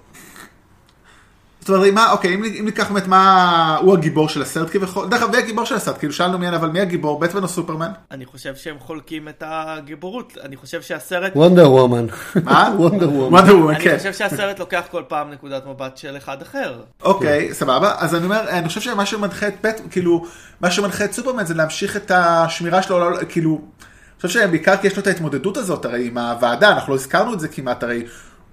זאת 1.69 1.77
אומרת, 1.77 1.95
מה, 1.95 2.13
אוקיי, 2.13 2.35
אם, 2.35 2.45
אם 2.45 2.65
ניקח 2.65 2.91
באמת 2.91 3.07
מה, 3.07 3.77
הוא 3.81 3.95
הגיבור 3.95 4.29
של 4.29 4.43
הסרט 4.43 4.71
כביכול, 4.71 5.09
דרך 5.09 5.23
אגב, 5.23 5.31
מי 5.31 5.37
הגיבור 5.37 5.65
של 5.65 5.75
הסרט? 5.75 5.99
כאילו 5.99 6.13
שאלנו 6.13 6.39
מי, 6.39 6.49
אבל 6.49 6.69
מי 6.69 6.81
הגיבור, 6.81 7.21
בטמן 7.21 7.43
או 7.43 7.49
סופרמן? 7.49 7.91
אני 8.11 8.27
חושב 8.27 8.57
שהם 8.57 8.79
חולקים 8.79 9.29
את 9.29 9.43
הגיבורות, 9.47 10.39
אני 10.43 10.57
חושב 10.57 10.83
שהסרט... 10.83 11.33
וונדר 11.37 11.73
וומן. 11.73 12.07
מה? 12.45 12.71
וונדר 12.79 13.11
וומן. 13.11 13.35
וונדר 13.35 13.57
וומן, 13.57 13.75
כן. 13.81 13.91
אני 13.91 13.99
חושב 13.99 14.13
שהסרט 14.13 14.59
לוקח 14.59 14.85
כל 14.91 15.03
פעם 15.09 15.31
נקודת 15.31 15.67
מבט 15.67 15.97
של 15.97 16.17
אחד 16.17 16.43
אחר. 16.43 16.81
אוקיי, 17.03 17.55
סבבה, 17.55 17.95
אז 17.99 18.15
אני 18.15 18.25
אומר, 18.25 18.49
אני 18.49 18.69
חושב 18.69 18.81
שמה 18.81 19.07
שמנחה 19.07 19.49
את 19.49 19.55
בטמן, 19.63 19.89
כאילו, 19.91 20.25
מה 20.61 20.71
שמנחה 20.71 21.05
את 21.05 21.13
סופרמן 21.13 21.47
זה 21.47 21.55
להמשיך 21.55 21.97
את 21.97 22.11
השמירה 22.15 22.83
שלו, 22.83 23.11
כאילו, 23.29 23.51
אני 23.51 24.29
חושב 24.29 24.41
שבעיקר 24.41 24.77
כי 24.77 24.87
יש 24.87 24.97
לו 24.97 25.03
את 25.03 25.07
ההתמודדות 25.07 25.57
הזאת, 25.57 25.85
הרי 25.85 26.07
עם 26.07 26.19
הוועדה, 26.19 26.71
אנחנו 26.71 26.93
לא 26.93 26.99
הזכרנו 26.99 27.35
את 27.35 27.41
זה 27.41 27.49
כמעט, 27.49 27.83
הרי 27.83 28.05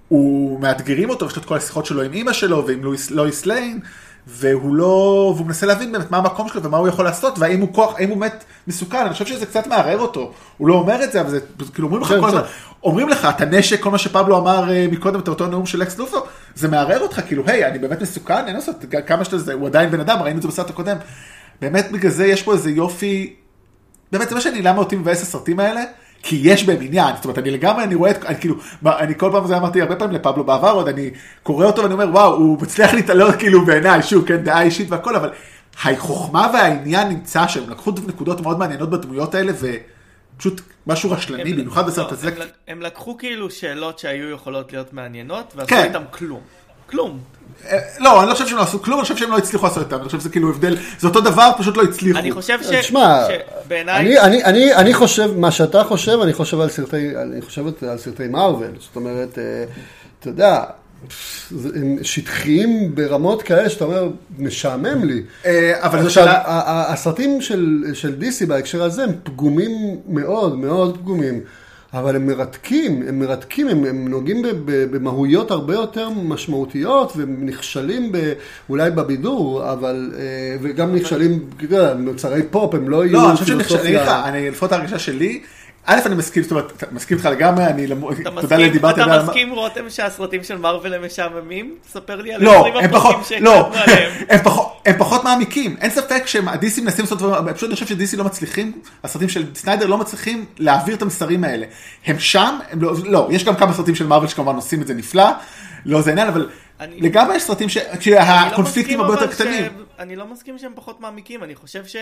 הוא 0.08 0.60
מאתגרים 0.60 1.10
אותו, 1.10 1.26
יש 1.26 1.36
לו 1.36 1.42
את 1.42 1.48
כל 1.48 1.56
השיחות 1.56 1.86
שלו 1.86 2.02
עם 2.02 2.12
אימא 2.12 2.32
שלו 2.32 2.66
ועם 2.66 2.84
לואיס, 2.84 3.10
לואיס 3.10 3.46
ליין, 3.46 3.80
והוא 4.26 4.74
לא, 4.74 5.32
והוא 5.36 5.46
מנסה 5.46 5.66
להבין 5.66 5.92
באמת 5.92 6.10
מה 6.10 6.16
המקום 6.16 6.48
שלו 6.48 6.62
ומה 6.62 6.76
הוא 6.76 6.88
יכול 6.88 7.04
לעשות, 7.04 7.38
והאם 7.38 7.60
הוא 7.60 7.74
כוח, 7.74 7.94
האם 7.98 8.08
הוא 8.08 8.18
באמת 8.18 8.44
מסוכן, 8.66 8.98
אני 8.98 9.12
חושב 9.12 9.26
שזה 9.26 9.46
קצת 9.46 9.66
מערער 9.66 9.98
אותו, 9.98 10.32
הוא 10.56 10.68
לא 10.68 10.74
אומר 10.74 11.04
את 11.04 11.12
זה, 11.12 11.20
אבל 11.20 11.30
זה, 11.30 11.40
כאילו 11.74 11.88
אומרים 11.88 12.02
לך 12.02 12.08
כן, 12.08 12.20
כל 12.20 12.28
הזמן, 12.28 12.40
אומרים 12.82 13.08
לך, 13.08 13.28
את 13.36 13.40
הנשק, 13.40 13.80
כל 13.80 13.90
מה 13.90 13.98
שפבלו 13.98 14.38
אמר 14.38 14.70
אה, 14.70 14.86
מקודם, 14.90 15.20
את 15.20 15.28
אותו 15.28 15.46
נאום 15.46 15.66
של 15.66 15.82
אקס 15.82 15.98
לופו, 15.98 16.16
זה 16.54 16.68
מערער 16.68 17.00
אותך, 17.00 17.20
כאילו, 17.26 17.42
היי, 17.46 17.66
אני 17.66 17.78
באמת 17.78 18.02
מסוכן, 18.02 18.46
אין 18.46 18.54
לעשות, 18.54 18.84
כמה 19.06 19.24
שאתה 19.24 19.38
זה, 19.38 19.52
הוא 19.52 19.66
עדיין 19.66 19.90
בן 19.90 20.00
אדם, 20.00 20.22
ראינו 20.22 20.36
את 20.36 20.42
זה 20.42 20.48
בסרט 20.48 20.70
הקודם, 20.70 20.96
באמת 21.60 21.90
בגלל 21.92 22.10
זה 22.10 22.26
יש 22.26 22.42
פה 22.42 22.52
איזה 22.52 22.70
יופי, 22.70 23.36
באמת 24.12 24.28
זה 24.28 24.34
מה 24.34 24.40
שאני, 24.40 24.62
למה 24.62 24.78
אותי 24.78 24.96
מבאס 24.96 25.22
הסרטים 25.22 25.60
האלה, 25.60 25.84
כי 26.28 26.40
יש 26.42 26.64
בהם 26.64 26.78
עניין, 26.80 27.16
זאת 27.16 27.24
אומרת, 27.24 27.38
אני 27.38 27.50
לגמרי, 27.50 27.84
אני 27.84 27.94
רואה 27.94 28.10
את, 28.10 28.24
אני 28.24 28.40
כאילו, 28.40 28.54
אני 28.86 29.14
כל 29.18 29.30
פעם 29.32 29.46
זה 29.46 29.56
אמרתי 29.56 29.82
הרבה 29.82 29.96
פעמים 29.96 30.16
לפבלו 30.16 30.44
בעבר, 30.44 30.70
עוד 30.70 30.88
אני 30.88 31.10
קורא 31.42 31.66
אותו 31.66 31.82
ואני 31.82 31.94
אומר, 31.94 32.08
וואו, 32.10 32.34
הוא 32.34 32.62
מצליח 32.62 32.94
להתעלות 32.94 33.34
כאילו 33.34 33.66
בעיניי, 33.66 34.02
שוב, 34.02 34.26
כן, 34.26 34.36
דעה 34.36 34.62
אישית 34.62 34.90
והכל, 34.90 35.16
אבל 35.16 35.30
החוכמה 35.84 36.50
והעניין 36.54 37.08
נמצא 37.08 37.46
שהם 37.48 37.70
לקחו 37.70 37.92
נקודות 38.06 38.40
מאוד 38.40 38.58
מעניינות 38.58 38.90
בדמויות 38.90 39.34
האלה, 39.34 39.52
ופשוט 40.34 40.60
משהו 40.86 41.10
רשלני, 41.10 41.52
במיוחד 41.52 41.86
בסרט 41.86 42.12
לא, 42.12 42.16
הזה. 42.16 42.30
הם 42.68 42.82
לקחו 42.82 43.18
כאילו 43.18 43.50
שאלות 43.50 43.98
שהיו 43.98 44.30
יכולות 44.30 44.72
להיות 44.72 44.92
מעניינות, 44.92 45.52
ועשו 45.56 45.68
כן. 45.68 45.84
איתם 45.84 46.02
כלום. 46.10 46.40
כלום. 46.86 47.18
אה, 47.68 47.78
לא, 47.98 48.20
אני 48.20 48.28
לא 48.28 48.34
חושב 48.34 48.46
שהם 48.46 48.56
לא 48.56 48.62
עשו 48.62 48.82
כלום, 48.82 48.98
אני 48.98 49.02
חושב 49.02 49.16
שהם 49.16 49.30
לא 49.30 49.38
הצליחו 49.38 49.66
לעשות 49.66 49.82
איתם, 49.82 49.96
אני 49.96 50.04
חושב 50.04 50.20
שזה 50.20 50.28
כאילו 50.28 50.50
הבדל, 50.50 50.76
זה 50.98 51.08
אותו 51.08 51.20
דבר, 51.20 51.50
פשוט 51.58 51.76
לא 51.76 51.82
הצליחו. 51.82 52.18
אני 52.18 52.32
חושב 52.32 52.58
ש... 52.62 52.66
תשמע, 52.66 53.26
אני 54.76 54.94
חושב, 54.94 55.38
מה 55.38 55.50
שאתה 55.50 55.84
חושב, 55.84 56.18
אני 56.22 56.32
חושב 56.32 56.60
על 56.60 56.70
סרטי, 56.70 57.16
אני 57.16 57.42
חושב 57.42 57.64
על 57.66 57.98
סרטי 57.98 58.28
מארוול, 58.28 58.70
זאת 58.80 58.96
אומרת, 58.96 59.38
אה, 59.38 59.64
אתה 60.20 60.28
יודע, 60.28 60.64
הם 61.74 61.98
שטחיים 62.02 62.94
ברמות 62.94 63.42
כאלה 63.42 63.70
שאתה 63.70 63.84
אומר, 63.84 64.08
משעמם 64.38 65.04
לי. 65.04 65.22
אה, 65.46 65.72
אבל 65.86 66.02
זו 66.02 66.10
שאלה... 66.10 66.42
הסרטים 66.92 67.40
של 67.94 68.14
דיסי 68.18 68.46
בהקשר 68.46 68.82
הזה 68.82 69.04
הם 69.04 69.10
פגומים 69.22 70.00
מאוד, 70.08 70.58
מאוד 70.58 70.96
פגומים. 70.96 71.40
אבל 71.98 72.16
הם 72.16 72.26
מרתקים, 72.26 73.02
הם 73.08 73.18
מרתקים, 73.18 73.68
הם, 73.68 73.84
הם 73.84 74.08
נוגעים 74.08 74.42
במהויות 74.64 75.50
הרבה 75.50 75.74
יותר 75.74 76.08
משמעותיות 76.10 77.12
ונכשלים 77.16 78.12
ב, 78.12 78.32
אולי 78.68 78.90
בבידור, 78.90 79.72
אבל, 79.72 80.12
אה, 80.18 80.56
וגם 80.62 80.94
נכשלים, 80.94 81.40
מוצרי 81.98 82.42
פופ, 82.50 82.74
הם 82.74 82.88
לא 82.88 83.04
יהיו 83.04 83.12
לא, 83.12 83.28
אני 83.28 83.36
חושב 83.36 83.46
שנכשלים, 83.46 83.98
אני 84.24 84.50
לפחות 84.50 84.72
ההרגשה 84.72 84.98
שלי, 84.98 85.40
א', 85.86 86.00
אני 86.06 86.14
מסכים, 86.14 86.42
זאת 86.42 86.50
אומרת, 86.50 86.92
מסכים 86.92 87.16
איתך 87.16 87.26
לגמרי, 87.26 87.66
אני, 87.66 87.86
תודה 88.40 88.56
לדיברתי 88.56 89.00
עליהם. 89.00 89.20
אתה 89.20 89.28
מסכים, 89.28 89.52
רותם, 89.52 89.90
שהסרטים 89.90 90.44
של 90.44 90.58
מארוול 90.58 90.94
הם 90.94 91.04
משעממים? 91.04 91.74
ספר 91.88 92.22
לי 92.22 92.34
על 92.34 92.48
20 92.48 92.76
הפרקים 92.76 93.24
שהקלטנו 93.24 93.74
עליהם. 93.74 94.12
הם 94.86 94.98
פחות 94.98 95.24
מעמיקים, 95.24 95.76
אין 95.80 95.90
ספק 95.90 96.26
שהדיסי 96.26 96.80
מנסים 96.80 97.04
לעשות 97.04 97.18
דברים, 97.18 97.54
פשוט 97.54 97.68
אני 97.68 97.74
חושב 97.74 97.86
שדיסי 97.86 98.16
לא 98.16 98.24
מצליחים, 98.24 98.80
הסרטים 99.04 99.28
של 99.28 99.54
סניידר 99.54 99.86
לא 99.86 99.98
מצליחים 99.98 100.44
להעביר 100.58 100.94
את 100.94 101.02
המסרים 101.02 101.44
האלה. 101.44 101.66
הם 102.06 102.18
שם, 102.18 102.58
הם 102.70 102.82
לא, 102.82 102.92
לא, 103.04 103.28
יש 103.30 103.44
גם 103.44 103.56
כמה 103.56 103.72
סרטים 103.72 103.94
של 103.94 104.06
מארוול 104.06 104.28
שכמובן 104.28 104.54
עושים 104.54 104.82
את 104.82 104.86
זה 104.86 104.94
נפלא, 104.94 105.26
לא 105.84 106.00
זה 106.00 106.10
עניין, 106.10 106.28
אבל 106.28 106.48
לגמרי 106.80 107.36
יש 107.36 107.42
סרטים 107.42 107.68
שהקונפליקטים 108.00 109.00
הרבה 109.00 109.14
יותר 109.14 109.26
קטנים. 109.26 109.64
אני 109.98 110.16
לא 110.16 110.26
מסכים 110.26 110.58
שהם 110.58 110.72
פחות 110.74 111.00
מעמיקים, 111.00 111.42
אני 111.42 111.54
חושב 111.54 111.86
ש... 111.86 111.96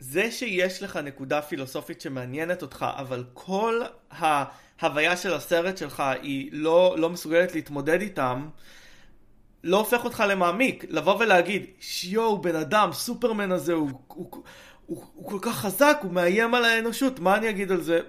זה 0.00 0.30
שיש 0.30 0.82
לך 0.82 0.96
נקודה 0.96 1.42
פילוסופית 1.42 2.00
שמעניינת 2.00 2.62
אותך, 2.62 2.86
אבל 2.98 3.24
כל 3.34 3.80
ההוויה 4.10 5.16
של 5.16 5.34
הסרט 5.34 5.76
שלך 5.78 6.02
היא 6.22 6.48
לא, 6.52 6.94
לא 6.98 7.10
מסוגלת 7.10 7.54
להתמודד 7.54 8.00
איתם, 8.00 8.46
לא 9.64 9.76
הופך 9.78 10.04
אותך 10.04 10.24
למעמיק. 10.28 10.84
לבוא 10.88 11.16
ולהגיד, 11.20 11.64
שיואו, 11.80 12.42
בן 12.42 12.56
אדם, 12.56 12.90
סופרמן 12.92 13.52
הזה, 13.52 13.72
הוא, 13.72 13.90
הוא, 14.06 14.30
הוא, 14.86 15.04
הוא 15.14 15.30
כל 15.30 15.38
כך 15.42 15.56
חזק, 15.56 15.98
הוא 16.02 16.12
מאיים 16.12 16.54
על 16.54 16.64
האנושות, 16.64 17.20
מה 17.20 17.36
אני 17.36 17.50
אגיד 17.50 17.72
על 17.72 17.80
זה? 17.82 18.00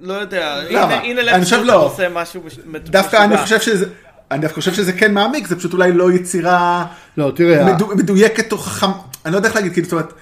לא 0.00 0.12
יודע. 0.14 0.62
למה? 0.70 0.94
הנה, 0.94 1.20
הנה 1.20 1.34
אני 1.34 1.44
חושב 1.44 1.62
לא. 1.64 1.86
עושה 1.86 2.08
משהו 2.08 2.42
מש- 2.44 2.58
דווקא 2.78 3.24
אני. 3.24 3.36
חושב 3.38 3.60
שזה... 3.60 3.86
אני 4.30 4.40
דווקא 4.40 4.54
חושב 4.56 4.74
שזה 4.74 4.92
כן 4.92 5.14
מעמיק, 5.14 5.46
זה 5.46 5.56
פשוט 5.56 5.72
אולי 5.72 5.92
לא 5.92 6.12
יצירה 6.12 6.86
לא, 7.16 7.32
תראה, 7.36 7.64
מדו- 7.74 7.96
מדויקת 7.96 8.52
או 8.52 8.58
חכם, 8.58 8.86
אני 9.24 9.32
לא 9.32 9.38
יודע 9.38 9.48
איך 9.48 9.56
להגיד, 9.56 9.72
כאילו, 9.72 9.84
זאת 9.88 9.92
אומרת, 9.92 10.12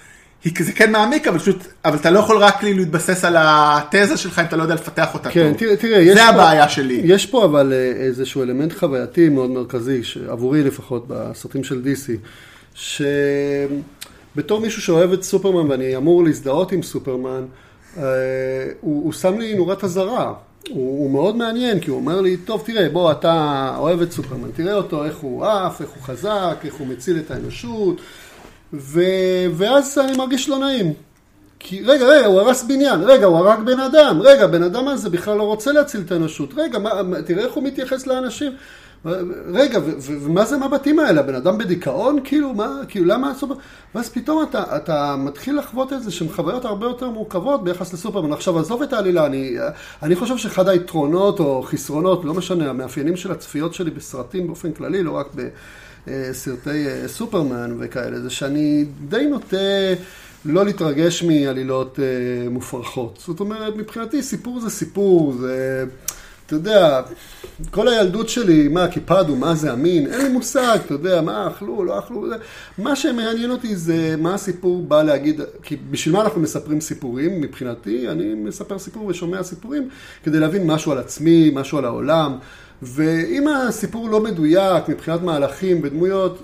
זה 0.61 0.73
כן 0.73 0.93
מעמיק, 0.93 1.29
אבל 1.29 1.39
פשוט, 1.39 1.57
אבל 1.85 1.97
אתה 1.97 2.11
לא 2.11 2.19
יכול 2.19 2.39
רק 2.39 2.59
כאילו 2.59 2.79
להתבסס 2.79 3.25
על 3.25 3.37
התזה 3.39 4.17
שלך 4.17 4.39
אם 4.39 4.45
אתה 4.45 4.57
לא 4.57 4.63
יודע 4.63 4.75
לפתח 4.75 5.15
אותה 5.15 5.31
כן, 5.31 5.49
טוב. 5.51 5.59
תראה, 5.59 5.77
תראה, 5.77 6.05
זה 6.15 6.21
פה- 6.21 6.23
הבעיה 6.23 6.69
שלי. 6.69 7.01
יש 7.05 7.27
פה 7.27 7.45
אבל 7.45 7.73
אה, 7.73 7.93
איזשהו 8.07 8.43
אלמנט 8.43 8.73
חווייתי 8.79 9.29
מאוד 9.29 9.51
מרכזי, 9.51 10.01
עבורי 10.29 10.63
לפחות, 10.63 11.05
בסרטים 11.09 11.65
של 11.65 11.83
DC, 11.85 12.11
שבתור 14.35 14.61
מישהו 14.61 14.83
שאוהב 14.83 15.13
את 15.13 15.23
סופרמן 15.23 15.71
ואני 15.71 15.97
אמור 15.97 16.25
להזדהות 16.25 16.73
עם 16.73 16.83
סופרמן, 16.83 17.45
אה, 17.99 18.03
הוא, 18.81 19.05
הוא 19.05 19.13
שם 19.13 19.39
לי 19.39 19.55
נורת 19.55 19.85
אזהרה. 19.85 20.33
הוא, 20.69 21.01
הוא 21.03 21.11
מאוד 21.11 21.37
מעניין, 21.37 21.81
כי 21.81 21.91
הוא 21.91 21.99
אומר 21.99 22.21
לי, 22.21 22.37
טוב, 22.37 22.63
תראה, 22.67 22.89
בוא, 22.89 23.13
אתה 23.13 23.35
אוהב 23.79 24.03
את 24.03 24.13
סופרמן, 24.13 24.49
תראה 24.57 24.75
אותו, 24.75 25.05
איך 25.05 25.17
הוא 25.17 25.47
עף, 25.47 25.81
איך 25.81 25.91
הוא 25.91 26.03
חזק, 26.03 26.57
איך 26.65 26.75
הוא 26.75 26.87
מציל 26.87 27.19
את 27.19 27.31
האנושות, 27.31 28.01
ו... 28.75 29.01
ואז 29.57 29.99
אני 29.99 30.17
מרגיש 30.17 30.49
לא 30.49 30.59
נעים. 30.59 30.93
כי 31.59 31.83
רגע, 31.85 32.07
רגע, 32.07 32.27
הוא 32.27 32.41
הרס 32.41 32.63
בניין, 32.63 33.01
רגע, 33.03 33.27
הוא 33.27 33.39
הרג 33.39 33.61
בן 33.65 33.81
אדם, 33.81 34.21
רגע, 34.23 34.47
בן 34.47 34.63
אדם 34.63 34.89
הזה 34.89 35.11
בכלל 35.11 35.37
לא 35.37 35.43
רוצה 35.43 35.73
להציל 35.73 36.01
את 36.07 36.13
האנושות, 36.13 36.55
רגע, 36.57 36.79
מה, 36.79 36.91
תראה 37.27 37.45
איך 37.45 37.53
הוא 37.53 37.65
מתייחס 37.65 38.07
לאנשים. 38.07 38.53
רגע, 39.53 39.81
ומה 40.01 40.45
זה 40.45 40.55
המבטים 40.55 40.99
האלה? 40.99 41.21
הבן 41.21 41.35
אדם 41.35 41.59
בדיכאון? 41.59 42.19
כאילו, 42.25 42.55
מה, 42.55 42.81
כאילו, 42.89 43.07
למה 43.07 43.31
הסופר... 43.31 43.55
ואז 43.95 44.09
פתאום 44.09 44.43
אתה, 44.43 44.77
אתה 44.77 45.17
מתחיל 45.19 45.59
לחוות 45.59 45.93
את 45.93 46.03
זה 46.03 46.11
שהן 46.11 46.29
חוויות 46.29 46.65
הרבה 46.65 46.87
יותר 46.87 47.11
מורכבות 47.11 47.65
ביחס 47.65 47.93
לסופרמן. 47.93 48.33
עכשיו, 48.33 48.59
עזוב 48.59 48.83
את 48.83 48.93
העלילה, 48.93 49.27
אני, 49.27 49.57
אני 50.03 50.17
חושב 50.17 50.37
שאחד 50.37 50.69
היתרונות 50.69 51.41
או 51.41 51.63
חסרונות, 51.63 52.25
לא 52.25 52.35
משנה, 52.35 52.71
המאפיינים 52.71 53.17
של 53.17 53.33
הצפיות 53.33 53.75
שלי 53.75 53.91
בסרטים 53.91 54.47
באופן 54.47 54.73
כללי, 54.73 55.03
לא 55.03 55.11
רק 55.11 55.27
בסרטי 55.35 55.51
אה, 56.09 56.31
סופרמן 57.07 57.77
וכאלה, 57.79 58.21
זה 58.21 58.31
שאני 58.31 58.85
די 59.09 59.27
נוטה... 59.27 59.57
לא 60.45 60.65
להתרגש 60.65 61.23
מעלילות 61.23 61.99
אה, 62.01 62.51
מופרכות. 62.51 63.19
זאת 63.27 63.41
אומרת, 63.41 63.77
מבחינתי 63.77 64.23
סיפור 64.23 64.61
זה 64.61 64.71
סיפור, 64.71 65.33
זה, 65.33 65.85
אתה 66.47 66.55
יודע, 66.55 67.03
כל 67.71 67.89
הילדות 67.89 68.29
שלי, 68.29 68.69
מה, 68.69 68.89
קיפדו, 68.89 69.37
מה 69.37 69.55
זה 69.55 69.73
אמין, 69.73 70.07
אין 70.07 70.23
לי 70.23 70.29
מושג, 70.29 70.79
אתה 70.87 70.95
יודע, 70.95 71.21
מה 71.21 71.49
אכלו, 71.49 71.85
לא 71.85 71.99
אכלו, 71.99 72.29
זה, 72.29 72.35
מה 72.79 72.97
שמעניין 72.97 73.51
אותי 73.51 73.77
זה 73.77 74.15
מה 74.19 74.35
הסיפור 74.35 74.83
בא 74.83 75.03
להגיד, 75.03 75.41
כי 75.63 75.77
בשביל 75.91 76.15
מה 76.15 76.23
אנחנו 76.23 76.41
מספרים 76.41 76.81
סיפורים, 76.81 77.41
מבחינתי, 77.41 78.09
אני 78.09 78.35
מספר 78.35 78.79
סיפור 78.79 79.07
ושומע 79.07 79.43
סיפורים, 79.43 79.89
כדי 80.25 80.41
להבין 80.41 80.67
משהו 80.67 80.93
על 80.93 80.99
עצמי, 80.99 81.51
משהו 81.55 81.79
על 81.79 81.85
העולם, 81.85 82.39
ואם 82.83 83.49
הסיפור 83.49 84.11
לא 84.11 84.21
מדויק 84.21 84.89
מבחינת 84.89 85.23
מהלכים 85.23 85.81
ודמויות, 85.83 86.43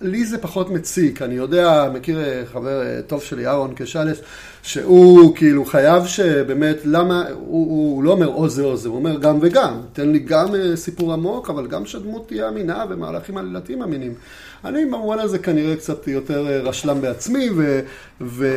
לי 0.00 0.24
זה 0.24 0.38
פחות 0.38 0.70
מציק, 0.70 1.22
אני 1.22 1.34
יודע, 1.34 1.90
מכיר 1.94 2.20
אה, 2.20 2.42
חבר 2.52 2.82
אה, 2.82 3.02
טוב 3.06 3.22
שלי, 3.22 3.46
אהרון 3.46 3.72
קשלס, 3.74 4.18
שהוא 4.62 5.36
כאילו 5.36 5.64
חייב 5.64 6.06
שבאמת, 6.06 6.76
למה, 6.84 7.24
הוא, 7.28 7.36
הוא 7.46 8.04
לא 8.04 8.10
אומר 8.12 8.26
או 8.26 8.48
זה 8.48 8.62
או 8.62 8.76
זה, 8.76 8.88
הוא 8.88 8.96
אומר 8.96 9.18
גם 9.18 9.38
וגם, 9.40 9.80
תן 9.92 10.08
לי 10.08 10.18
גם 10.18 10.54
אה, 10.54 10.76
סיפור 10.76 11.12
עמוק, 11.12 11.50
אבל 11.50 11.66
גם 11.66 11.86
שהדמות 11.86 12.28
תהיה 12.28 12.48
אמינה 12.48 12.84
ומהלכים 12.90 13.36
עלילתיים 13.36 13.82
אמינים. 13.82 14.14
אני 14.64 14.84
במובן 14.84 15.18
הזה 15.18 15.38
כנראה 15.38 15.76
קצת 15.76 16.08
יותר 16.08 16.62
רשלם 16.64 17.00
בעצמי 17.00 17.50
ו, 17.56 17.80
ו, 18.20 18.48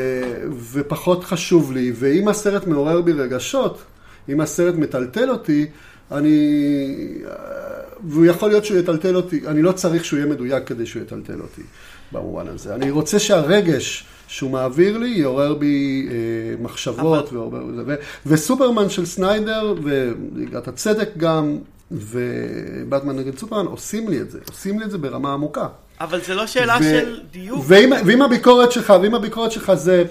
ופחות 0.71 1.23
חשוב 1.23 1.71
לי, 1.71 1.91
ואם 1.95 2.27
הסרט 2.27 2.67
מעורר 2.67 3.01
בי 3.01 3.13
רגשות, 3.13 3.81
אם 4.29 4.41
הסרט 4.41 4.75
מטלטל 4.75 5.29
אותי, 5.29 5.67
אני... 6.11 6.37
והוא 8.03 8.25
יכול 8.25 8.49
להיות 8.49 8.65
שהוא 8.65 8.77
יטלטל 8.77 9.15
אותי, 9.15 9.41
אני 9.47 9.61
לא 9.61 9.71
צריך 9.71 10.05
שהוא 10.05 10.19
יהיה 10.19 10.29
מדויק 10.29 10.63
כדי 10.67 10.85
שהוא 10.85 11.01
יטלטל 11.01 11.41
אותי 11.41 11.61
במובן 12.11 12.47
הזה. 12.47 12.75
אני 12.75 12.91
רוצה 12.91 13.19
שהרגש 13.19 14.05
שהוא 14.27 14.51
מעביר 14.51 14.97
לי 14.97 15.09
יעורר 15.09 15.53
בי 15.53 16.07
אה, 16.11 16.15
מחשבות, 16.63 17.33
ועורר, 17.33 17.63
ו, 17.85 17.95
וסופרמן 18.25 18.89
של 18.89 19.05
סניידר, 19.05 19.73
וליגת 19.83 20.67
הצדק 20.67 21.09
גם, 21.17 21.57
ובטמן 21.91 23.15
נגד 23.15 23.37
סופרמן, 23.37 23.65
עושים 23.65 24.09
לי 24.09 24.21
את 24.21 24.31
זה, 24.31 24.39
עושים 24.49 24.79
לי 24.79 24.85
את 24.85 24.91
זה 24.91 24.97
ברמה 24.97 25.33
עמוקה. 25.33 25.67
אבל 26.01 26.21
זה 26.27 26.35
לא 26.35 26.47
שאלה 26.47 26.77
ו- 26.81 26.83
של 26.83 27.19
דיוק. 27.31 27.65
ואם, 27.67 27.89
ואם 28.05 28.21
הביקורת 28.21 28.71
שלך, 28.71 28.93
ואם 29.01 29.15
הביקורת 29.15 29.51
שלך 29.51 29.73
זה 29.73 30.03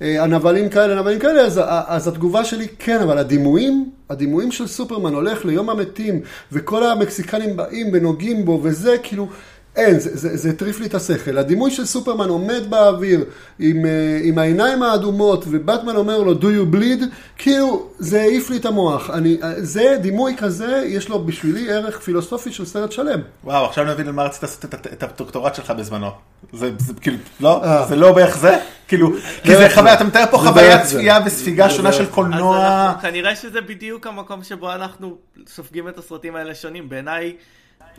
הנבלים 0.00 0.68
כאלה, 0.68 0.92
הנבלים 0.92 1.18
כאלה, 1.18 1.40
אז, 1.40 1.60
אז 1.86 2.08
התגובה 2.08 2.44
שלי 2.44 2.66
כן, 2.78 3.00
אבל 3.00 3.18
הדימויים, 3.18 3.90
הדימויים 4.10 4.52
של 4.52 4.66
סופרמן 4.66 5.14
הולך 5.14 5.44
ליום 5.44 5.70
המתים, 5.70 6.20
וכל 6.52 6.84
המקסיקנים 6.86 7.56
באים 7.56 7.86
ונוגעים 7.92 8.44
בו, 8.44 8.60
וזה 8.62 8.96
כאילו, 9.02 9.28
אין, 9.76 9.98
זה, 10.00 10.10
זה, 10.16 10.36
זה 10.36 10.50
הטריף 10.50 10.80
לי 10.80 10.86
את 10.86 10.94
השכל. 10.94 11.38
הדימוי 11.38 11.70
של 11.70 11.84
סופרמן 11.86 12.28
עומד 12.28 12.70
באוויר 12.70 13.24
עם, 13.58 13.86
אה, 13.86 13.90
עם 14.22 14.38
העיניים 14.38 14.82
האדומות, 14.82 15.44
ובטמן 15.50 15.96
אומר 15.96 16.18
לו, 16.18 16.32
do 16.32 16.44
you 16.44 16.74
bleed? 16.74 17.04
כאילו, 17.38 17.86
זה 17.98 18.20
העיף 18.20 18.50
לי 18.50 18.56
את 18.56 18.64
המוח. 18.66 19.10
אני, 19.10 19.36
אה, 19.42 19.52
זה 19.56 19.96
דימוי 20.02 20.34
כזה, 20.38 20.82
יש 20.86 21.08
לו 21.08 21.24
בשבילי 21.24 21.72
ערך 21.72 22.00
פילוסופי 22.00 22.52
של 22.52 22.64
סרט 22.64 22.92
שלם. 22.92 23.20
וואו, 23.44 23.64
עכשיו 23.64 23.84
אני 23.84 23.92
מבין 23.92 24.06
על 24.06 24.12
מה 24.12 24.22
רצית 24.24 24.42
לעשות 24.42 24.64
את- 24.64 24.74
את- 24.74 24.86
את 24.92 25.02
הדוקטורט 25.02 25.54
שלך 25.54 25.70
בזמנו. 25.70 26.10
זה 26.52 26.70
זה 26.78 26.92
כאילו, 27.00 27.16
לא? 27.40 27.64
אה. 27.64 27.86
זה 27.88 27.96
לא 27.96 28.12
בערך 28.12 28.36
זה? 28.38 28.58
כאילו, 28.88 29.10
כי 29.42 29.56
זה 29.56 29.68
חוויה. 29.74 29.94
אתה 29.94 30.04
מתאר 30.04 30.24
פה 30.30 30.38
זה. 30.54 30.78
צפייה 30.84 31.18
וספיגה 31.26 31.70
שונה 31.70 31.92
של 31.92 32.06
קולנוע. 32.06 32.86
אנחנו, 32.86 33.02
כנראה 33.02 33.36
שזה 33.36 33.60
בדיוק 33.60 34.06
המקום 34.06 34.42
שבו 34.44 34.72
אנחנו 34.72 35.16
סופגים 35.48 35.88
את 35.88 35.98
הסרטים 35.98 36.36
האלה 36.36 36.54
שונים. 36.54 36.88
בעיניי, 36.88 37.32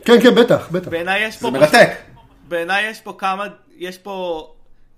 כן, 0.04 0.20
כן, 0.22 0.34
בטח, 0.34 0.68
בטח. 0.72 0.88
בעיניי 0.88 1.22
יש 1.22 1.36
פה... 1.36 1.50
זה 1.52 1.58
מרתק. 1.58 1.90
בעיניי 2.48 2.90
יש 2.90 3.00
פה 3.00 3.14
כמה, 3.18 3.46
יש 3.76 3.98
פה 3.98 4.48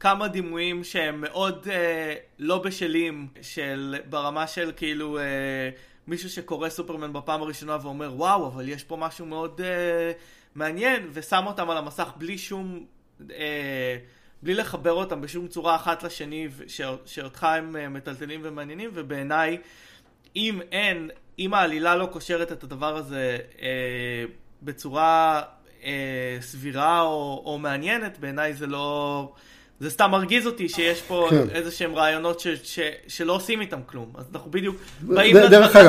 כמה 0.01 0.29
דימויים 0.29 0.85
שהם 0.85 1.21
מאוד 1.21 1.67
אה, 1.71 2.15
לא 2.39 2.59
בשלים, 2.59 3.29
של, 3.43 3.97
ברמה 4.09 4.47
של 4.47 4.73
כאילו 4.77 5.19
אה, 5.19 5.25
מישהו 6.07 6.31
שקורא 6.31 6.69
סופרמן 6.69 7.13
בפעם 7.13 7.43
הראשונה 7.43 7.77
ואומר 7.83 8.13
וואו, 8.15 8.47
אבל 8.47 8.69
יש 8.69 8.85
פה 8.85 8.97
משהו 8.97 9.27
מאוד 9.27 9.61
אה, 9.65 10.13
מעניין, 10.55 11.09
ושם 11.13 11.45
אותם 11.47 11.71
על 11.71 11.77
המסך 11.77 12.09
בלי 12.17 12.39
שום, 12.39 12.85
אה, 13.31 13.97
בלי 14.43 14.55
לחבר 14.55 14.93
אותם 14.93 15.21
בשום 15.21 15.49
צורה 15.49 15.77
אחת 15.77 16.03
לשני, 16.03 16.49
ש- 16.67 16.81
שאותך 17.07 17.45
הם 17.45 17.77
אה, 17.77 17.89
מטלטלים 17.89 18.41
ומעניינים, 18.45 18.91
ובעיניי 18.95 19.59
אם 20.37 20.61
אין, 20.73 21.11
אם 21.39 21.55
העלילה 21.55 21.97
לא 21.97 22.07
קושרת 22.07 22.53
את 22.53 22.65
הדבר 22.65 22.97
הזה 22.97 23.39
אה, 23.63 24.25
בצורה 24.63 25.43
אה, 25.85 26.39
סבירה 26.41 27.01
או, 27.01 27.43
או 27.47 27.59
מעניינת, 27.59 28.19
בעיניי 28.19 28.55
זה 28.55 28.67
לא... 28.67 29.33
זה 29.81 29.91
סתם 29.91 30.11
מרגיז 30.11 30.47
אותי 30.47 30.69
שיש 30.69 31.03
פה 31.03 31.27
כן. 31.31 31.51
איזה 31.51 31.71
שהם 31.71 31.95
רעיונות 31.95 32.41
ש, 32.41 32.47
ש, 32.63 32.79
שלא 33.09 33.33
עושים 33.33 33.61
איתם 33.61 33.81
כלום. 33.87 34.13
אז 34.19 34.25
אנחנו 34.35 34.51
בדיוק 34.51 34.77
באים. 35.01 35.37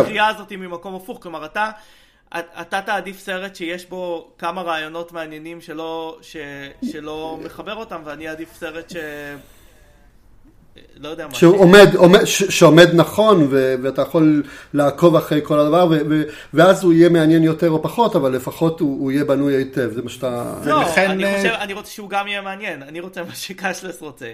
לקריאה 0.02 0.28
הזאת 0.28 0.52
ממקום 0.52 0.96
הפוך. 0.96 1.20
כלומר, 1.22 1.46
אתה, 1.46 1.72
אתה 2.38 2.82
תעדיף 2.82 3.20
סרט 3.20 3.56
שיש 3.56 3.86
בו 3.86 4.32
כמה 4.38 4.62
רעיונות 4.62 5.12
מעניינים 5.12 5.62
שלא, 5.62 6.18
ש, 6.22 6.38
שלא 6.92 7.40
מחבר 7.44 7.76
אותם, 7.76 8.02
ואני 8.06 8.30
אעדיף 8.30 8.56
סרט 8.56 8.90
ש... 8.90 8.96
לא 10.98 11.10
יודע 11.10 11.28
מה. 11.28 11.34
שהוא 11.34 11.58
עומד, 11.60 11.96
עומד, 11.96 12.26
ש- 12.26 12.44
שעומד 12.44 12.90
נכון, 12.94 13.48
ו- 13.50 13.76
ואתה 13.84 14.02
יכול 14.02 14.44
לעקוב 14.74 15.16
אחרי 15.16 15.40
כל 15.44 15.60
הדבר, 15.60 15.88
ו- 15.92 15.98
ו- 16.10 16.24
ואז 16.54 16.84
הוא 16.84 16.94
יהיה 16.94 17.10
מעניין 17.10 17.44
יותר 17.44 17.70
או 17.70 17.82
פחות, 17.84 18.16
אבל 18.16 18.32
לפחות 18.32 18.80
הוא, 18.80 19.02
הוא 19.02 19.12
יהיה 19.12 19.26
בנוי 19.26 19.54
היטב, 19.56 19.90
זה 19.94 20.02
מה 20.02 20.10
שאתה... 20.10 20.54
לא, 20.66 20.74
ולכן, 20.76 21.10
אני 21.12 21.26
אה, 21.26 21.38
חושב, 21.38 21.50
אני 21.60 21.74
רוצה 21.74 21.92
שהוא 21.92 22.10
גם 22.10 22.28
יהיה 22.28 22.42
מעניין, 22.42 22.84
אני 22.84 23.00
רוצה 23.00 23.24
מה 23.24 23.36
שקאשלס 23.36 24.02
רוצה. 24.02 24.26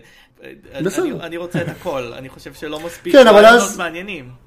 בסדר. 0.81 1.03
אני, 1.03 1.11
אני 1.21 1.37
רוצה 1.37 1.61
את 1.61 1.69
הכל, 1.69 2.11
אני 2.17 2.29
חושב 2.29 2.53
שלא 2.53 2.79
מספיק 2.79 3.13
כן, 3.13 3.27
אבל 3.27 3.45
אז- 3.45 3.77
מעניינים. 3.77 4.46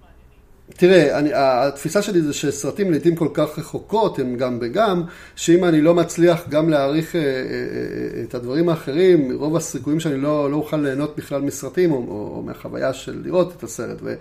תראה, 0.76 1.18
אני, 1.18 1.30
התפיסה 1.34 2.02
שלי 2.02 2.22
זה 2.22 2.32
שסרטים 2.32 2.90
לעיתים 2.90 3.16
כל 3.16 3.28
כך 3.34 3.58
רחוקות, 3.58 4.18
הם 4.18 4.36
גם 4.36 4.58
וגם, 4.60 5.02
שאם 5.36 5.64
אני 5.64 5.80
לא 5.80 5.94
מצליח 5.94 6.48
גם 6.48 6.68
להעריך 6.68 7.16
אה, 7.16 7.20
אה, 7.20 7.26
אה, 7.26 8.22
את 8.22 8.34
הדברים 8.34 8.68
האחרים, 8.68 9.32
רוב 9.32 9.56
הסיכויים 9.56 10.00
שאני 10.00 10.16
לא, 10.16 10.50
לא 10.50 10.56
אוכל 10.56 10.76
ליהנות 10.76 11.16
בכלל 11.16 11.40
מסרטים, 11.40 11.92
או, 11.92 11.96
או, 11.96 12.36
או 12.36 12.42
מהחוויה 12.42 12.92
של 12.92 13.20
לראות 13.24 13.52
את 13.56 13.62
הסרט. 13.62 13.98
ו, 14.02 14.14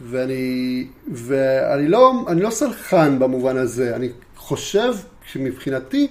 ואני, 0.00 0.86
ואני 1.12 1.88
לא, 1.88 2.12
לא 2.36 2.50
סלחן 2.50 3.18
במובן 3.18 3.56
הזה, 3.56 3.96
אני 3.96 4.08
חושב 4.36 4.94
שמבחינתי, 5.24 6.08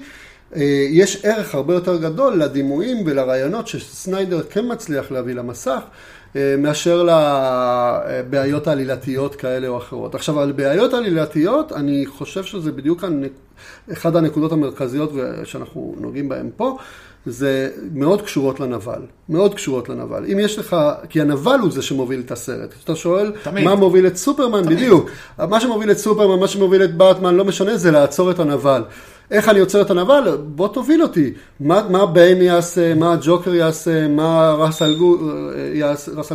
יש 0.89 1.25
ערך 1.25 1.55
הרבה 1.55 1.73
יותר 1.73 1.97
גדול 1.97 2.43
לדימויים 2.43 2.97
ולרעיונות 3.05 3.67
שסניידר 3.67 4.41
כן 4.43 4.71
מצליח 4.71 5.11
להביא 5.11 5.33
למסך. 5.33 5.81
אה, 6.35 6.55
מאשר 6.57 7.03
לבעיות 7.03 8.67
עלילתיות 8.67 9.35
כאלה 9.35 9.67
או 9.67 9.77
אחרות. 9.77 10.15
עכשיו, 10.15 10.39
על 10.39 10.51
בעיות 10.51 10.93
עלילתיות, 10.93 11.71
אני 11.71 12.05
חושב 12.05 12.43
שזה 12.43 12.71
בדיוק 12.71 13.03
אחת 13.93 14.15
הנקודות 14.15 14.51
המרכזיות 14.51 15.11
שאנחנו 15.43 15.95
נוגעים 15.99 16.29
בהן 16.29 16.49
פה, 16.57 16.77
זה 17.25 17.69
מאוד 17.93 18.21
קשורות 18.21 18.59
לנבל, 18.59 19.01
מאוד 19.29 19.55
קשורות 19.55 19.89
לנבל. 19.89 20.25
אם 20.31 20.39
יש 20.39 20.59
לך, 20.59 20.75
כי 21.09 21.21
הנבל 21.21 21.59
הוא 21.61 21.71
זה 21.71 21.81
שמוביל 21.81 22.21
את 22.25 22.31
הסרט. 22.31 22.73
אתה 22.83 22.95
שואל, 22.95 23.31
תמיד. 23.43 23.65
מה 23.65 23.75
מוביל 23.75 24.07
את 24.07 24.17
סופרמן? 24.17 24.63
תמיד. 24.63 24.77
בדיוק. 24.77 25.09
מה 25.49 25.59
שמוביל 25.59 25.91
את 25.91 25.97
סופרמן, 25.97 26.39
מה 26.39 26.47
שמוביל 26.47 26.83
את 26.83 26.95
באטמן, 26.95 27.35
לא 27.35 27.45
משנה, 27.45 27.77
זה 27.77 27.91
לעצור 27.91 28.31
את 28.31 28.39
הנבל. 28.39 28.83
איך 29.31 29.49
אני 29.49 29.59
עוצר 29.59 29.81
את 29.81 29.89
הנבל? 29.89 30.37
בוא 30.55 30.67
תוביל 30.67 31.03
אותי. 31.03 31.33
מה, 31.59 31.87
מה 31.89 32.05
ביין 32.05 32.41
יעשה, 32.41 32.95
מה 32.95 33.13
הג'וקר 33.13 33.55
יעשה, 33.55 34.07
מה 34.07 34.53
ראסל 34.53 34.95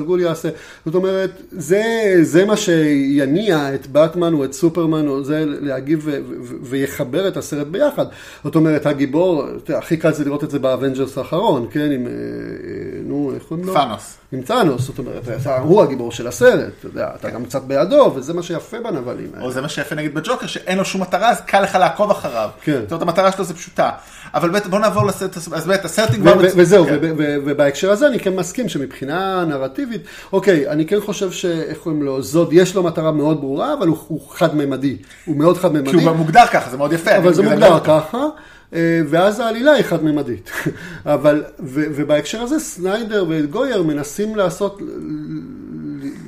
גול 0.04 0.20
יעשה. 0.20 0.48
זאת 0.86 0.94
אומרת, 0.94 1.42
זה, 1.50 1.82
זה 2.22 2.44
מה 2.44 2.56
שיניע 2.56 3.74
את 3.74 3.86
באטמן 3.86 4.34
או 4.34 4.44
את 4.44 4.52
סופרמן, 4.52 5.08
או 5.08 5.24
זה 5.24 5.44
להגיב 5.46 6.00
ו, 6.04 6.10
ו, 6.42 6.54
ויחבר 6.62 7.28
את 7.28 7.36
הסרט 7.36 7.66
ביחד. 7.66 8.06
זאת 8.44 8.54
אומרת, 8.54 8.86
הגיבור, 8.86 9.44
הכי 9.78 9.96
קל 9.96 10.12
זה 10.12 10.24
לראות 10.24 10.44
את 10.44 10.50
זה 10.50 10.58
באבנג'רס 10.58 11.18
האחרון, 11.18 11.66
כן, 11.70 11.90
עם, 11.92 12.06
אה, 12.06 12.10
אה, 12.10 13.00
נו, 13.04 13.32
איך 13.34 13.42
קוראים 13.42 13.66
לו? 13.66 13.74
ת'אנוס. 13.74 14.21
עם 14.32 14.42
ת'אנוס, 14.42 14.82
זאת 14.82 14.98
אומרת, 14.98 15.22
הוא 15.62 15.82
הגיבור 15.82 16.12
של 16.12 16.26
הסרט, 16.26 16.72
אתה 16.78 16.86
יודע, 16.86 17.08
אתה 17.20 17.30
גם 17.30 17.44
קצת 17.44 17.62
בעדו, 17.62 18.12
וזה 18.16 18.34
מה 18.34 18.42
שיפה 18.42 18.76
בנבלים 18.80 19.30
האלה. 19.34 19.44
או 19.44 19.52
זה 19.52 19.60
מה 19.60 19.68
שיפה 19.68 19.94
נגיד 19.94 20.14
בג'וקר, 20.14 20.46
שאין 20.46 20.78
לו 20.78 20.84
שום 20.84 21.02
מטרה, 21.02 21.30
אז 21.30 21.40
קל 21.40 21.60
לך 21.60 21.74
לעקוב 21.74 22.10
אחריו. 22.10 22.50
כן. 22.62 22.80
זאת 22.82 22.92
אומרת, 22.92 23.02
המטרה 23.02 23.32
שלו 23.32 23.44
זה 23.44 23.54
פשוטה. 23.54 23.90
אבל 24.34 24.60
בוא 24.70 24.78
נעבור 24.78 25.06
לסרט, 25.06 25.36
אז 25.36 25.66
באמת, 25.66 25.84
הסרט 25.84 26.10
נגמר... 26.10 26.34
וזהו, 26.56 26.86
כן. 26.86 26.98
ובהקשר 27.18 27.90
הזה 27.90 28.06
אני 28.06 28.18
כן 28.18 28.36
מסכים 28.36 28.68
שמבחינה 28.68 29.44
נרטיבית, 29.44 30.02
אוקיי, 30.32 30.68
אני 30.68 30.86
כן 30.86 31.00
חושב 31.00 31.30
שאיך 31.32 31.78
קוראים 31.78 32.02
לו, 32.02 32.22
זוד, 32.22 32.48
יש 32.52 32.74
לו 32.74 32.82
מטרה 32.82 33.12
מאוד 33.12 33.40
ברורה, 33.40 33.74
אבל 33.74 33.88
הוא 33.88 34.20
חד-ממדי, 34.30 34.96
הוא 35.24 35.36
מאוד 35.36 35.58
חד-ממדי. 35.58 35.90
כי 35.90 36.04
הוא 36.04 36.12
מוגדר 36.12 36.46
ככה, 36.52 36.70
זה 36.70 36.76
מאוד 36.76 36.92
יפה. 36.92 37.16
אבל 37.16 37.34
זה 37.34 37.42
מוגדר 37.42 37.80
ככה. 37.80 38.26
אה, 38.74 39.00
ואז 39.08 39.40
העלילה 39.40 39.72
היא 39.72 39.82
חד-ממדית. 39.82 40.50
אבל, 41.04 41.44
ו, 41.60 41.84
ובהקשר 41.94 42.42
הזה 42.42 42.58
סניידר 42.58 43.24
וגויר 43.28 43.82
מנסים 43.82 44.36
לעשות, 44.36 44.80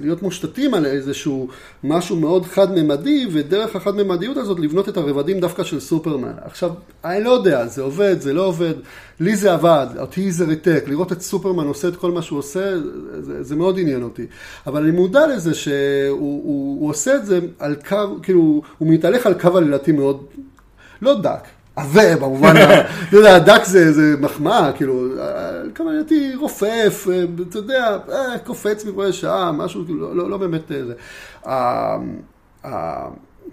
להיות 0.01 0.22
מושתתים 0.22 0.74
על 0.74 0.86
איזשהו 0.86 1.49
משהו 1.84 2.16
מאוד 2.16 2.45
חד-ממדי, 2.45 3.26
ודרך 3.32 3.76
החד-ממדיות 3.76 4.36
הזאת 4.36 4.61
לבנות 4.61 4.88
את 4.88 4.97
הרבדים 4.97 5.40
דווקא 5.40 5.64
של 5.64 5.80
סופרמן. 5.80 6.32
עכשיו, 6.45 6.70
אני 7.05 7.24
לא 7.24 7.30
יודע, 7.30 7.66
זה 7.66 7.82
עובד, 7.82 8.20
זה 8.20 8.32
לא 8.32 8.47
עובד, 8.47 8.74
לי 9.20 9.36
זה 9.36 9.53
עבד, 9.53 9.86
אותי 9.99 10.32
זה 10.32 10.45
ריתק, 10.45 10.84
לראות 10.86 11.12
את 11.12 11.20
סופרמן 11.20 11.66
עושה 11.66 11.88
את 11.88 11.97
כל 11.97 12.12
מה 12.12 12.22
שהוא 12.22 12.38
עושה, 12.38 12.76
זה, 13.20 13.42
זה 13.42 13.57
מאוד 13.57 13.78
עניין 13.78 14.03
אותי. 14.03 14.26
אבל 14.66 14.82
אני 14.82 14.90
מודע 14.90 15.26
לזה 15.26 15.55
שהוא 15.55 15.74
הוא, 16.11 16.80
הוא 16.80 16.90
עושה 16.90 17.16
את 17.16 17.26
זה 17.26 17.40
על 17.59 17.74
קו, 17.88 17.97
כאילו, 18.22 18.62
הוא 18.78 18.88
מתהלך 18.88 19.26
על 19.26 19.34
קו 19.34 19.59
עלילתי 19.59 19.92
מאוד, 19.92 20.24
לא 21.03 21.20
דק. 21.20 21.45
עבה 21.77 22.16
במובן, 22.16 22.55
אתה 23.09 23.16
יודע, 23.16 23.39
דק 23.39 23.64
זה, 23.64 23.93
זה 23.93 24.14
מחמאה, 24.20 24.72
כאילו, 24.72 25.09
כוונתי 25.77 26.35
רופף, 26.35 27.07
אתה 27.49 27.59
יודע, 27.59 27.99
אה, 28.12 28.39
קופץ 28.39 28.85
מכל 28.85 29.12
שעה, 29.12 29.53
משהו, 29.53 29.85
כאילו, 29.85 30.01
לא, 30.01 30.16
לא, 30.16 30.31
לא 30.31 30.37
באמת 30.37 30.72
אה, 30.72 30.81
זה. 30.87 30.95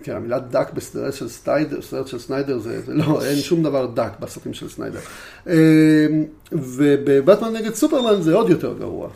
כן, 0.03 0.15
המילה 0.15 0.39
דק 0.39 0.73
בסרט 0.73 1.13
של 1.13 1.29
סניידר, 1.29 1.81
סרט 1.81 2.07
של 2.07 2.19
סניידר 2.19 2.59
זה, 2.59 2.81
זה 2.81 2.93
לא, 2.93 3.21
אין 3.25 3.35
שום 3.35 3.63
דבר 3.63 3.85
דק 3.85 4.11
בסרטים 4.19 4.53
של 4.53 4.69
סניידר. 4.69 4.99
אה, 5.47 5.53
ובבטמן 6.51 7.53
נגד 7.53 7.73
סופרמן 7.73 8.21
זה 8.21 8.33
עוד 8.33 8.49
יותר 8.49 8.73
גרוע. 8.79 9.09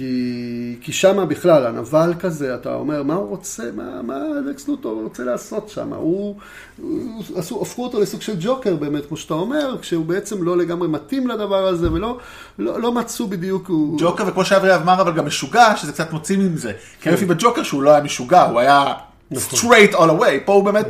כי, 0.00 0.76
כי 0.80 0.92
שם 0.92 1.28
בכלל, 1.28 1.66
הנבל 1.66 2.14
כזה, 2.18 2.54
אתה 2.54 2.74
אומר, 2.74 3.02
מה 3.02 3.14
הוא 3.14 3.28
רוצה, 3.28 3.62
מה, 3.76 4.02
מה 4.02 4.16
אלכס 4.38 4.68
לוטור 4.68 5.02
רוצה 5.02 5.24
לעשות 5.24 5.68
שם? 5.68 5.92
הוא, 5.92 6.36
הוא, 6.82 7.22
עשו, 7.36 7.62
הפכו 7.62 7.84
אותו 7.84 8.00
לסוג 8.00 8.22
של 8.22 8.32
ג'וקר 8.40 8.76
באמת, 8.76 9.06
כמו 9.06 9.16
שאתה 9.16 9.34
אומר, 9.34 9.76
כשהוא 9.80 10.04
בעצם 10.04 10.42
לא 10.42 10.56
לגמרי 10.56 10.88
מתאים 10.88 11.28
לדבר 11.28 11.66
הזה, 11.66 11.92
ולא 11.92 12.18
לא, 12.58 12.80
לא 12.80 12.92
מצאו 12.92 13.26
בדיוק... 13.26 13.68
הוא... 13.68 13.98
ג'וקר, 14.00 14.24
וכמו 14.26 14.44
שאברי 14.44 14.74
אמר, 14.74 15.00
אבל 15.00 15.12
גם 15.12 15.26
משוגע, 15.26 15.76
שזה 15.76 15.92
קצת 15.92 16.12
מוציא 16.12 16.38
מזה. 16.38 16.72
כי 16.72 16.78
כן. 17.00 17.10
היופי 17.10 17.24
בג'וקר 17.24 17.62
שהוא 17.62 17.82
לא 17.82 17.90
היה 17.90 18.02
משוגע, 18.02 18.42
הוא 18.42 18.60
היה 18.60 18.94
נכון. 19.30 19.58
straight 19.58 19.92
all 19.92 20.20
away, 20.20 20.44
פה 20.44 20.52
הוא 20.52 20.64
באמת 20.64 20.86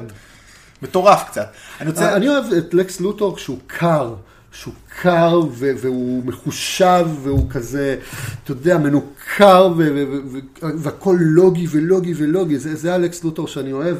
מטורף 0.82 1.24
קצת. 1.26 1.46
אני, 1.80 1.90
רוצה... 1.90 2.16
אני 2.16 2.28
אוהב 2.28 2.44
את 2.52 2.74
לקס 2.74 3.00
לוטור 3.00 3.36
כשהוא 3.36 3.58
קר. 3.66 4.14
שהוא 4.52 4.74
קר 5.02 5.40
ו- 5.52 5.72
והוא 5.80 6.24
מחושב 6.24 7.06
והוא 7.22 7.50
כזה, 7.50 7.96
אתה 8.44 8.52
יודע, 8.52 8.78
מנוכר 8.78 9.72
והכל 10.60 11.16
לוגי 11.20 11.66
ולוגי 11.70 12.14
ולוגי. 12.16 12.58
זה, 12.58 12.74
זה 12.76 12.94
אלכס 12.96 13.24
לוטור 13.24 13.48
שאני 13.48 13.72
אוהב 13.72 13.96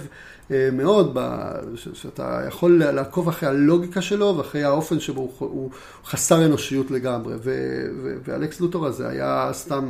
אה, 0.51 0.69
מאוד, 0.73 1.11
ב- 1.15 1.55
ש- 1.77 1.89
שאתה 1.93 2.41
יכול 2.49 2.85
לעקוב 2.85 3.29
אחרי 3.29 3.49
הלוגיקה 3.49 4.03
שלו 4.03 4.35
ואחרי 4.37 4.65
האופן 4.65 5.01
שבו 5.01 5.21
הוא, 5.21 5.31
הוא 5.39 5.71
חסר 6.05 6.47
אנושיות 6.47 6.91
לגמרי. 6.91 7.35
ו- 7.35 7.87
ו- 8.03 8.17
ואלכס 8.25 8.61
לוטור 8.61 8.87
הזה 8.87 9.09
היה 9.09 9.51
סתם 9.53 9.85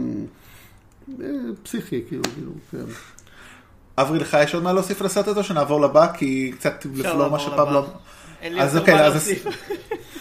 אה, 1.23 1.27
פסיכי, 1.63 2.03
כאילו, 2.09 2.23
כאילו, 2.35 2.53
כן. 2.71 2.93
אברי, 3.99 4.19
לך 4.19 4.37
יש 4.43 4.55
עוד 4.55 4.63
מה 4.63 4.73
להוסיף 4.73 5.01
על 5.01 5.07
הסרט 5.07 5.29
הזה, 5.29 5.43
שנעבור 5.43 5.81
לבא, 5.81 6.13
כי 6.15 6.53
קצת 6.59 6.87
לפלור 6.95 7.29
מה 7.29 7.39
שפבלו... 7.39 7.83
יותר 8.43 8.79
אוקיי, 8.79 8.95
להוסיף. 9.11 9.45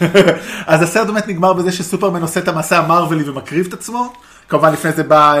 אז 0.66 0.82
הסרט 0.82 1.06
באמת 1.06 1.28
נגמר 1.28 1.52
בזה 1.52 1.72
שסופרמן 1.72 2.22
עושה 2.22 2.40
את 2.40 2.48
המסע 2.48 2.78
המרווילי 2.78 3.30
ומקריב 3.30 3.66
את 3.66 3.72
עצמו. 3.72 4.12
כמובן 4.48 4.72
לפני 4.72 4.92
זה 4.92 5.02
בא 5.02 5.34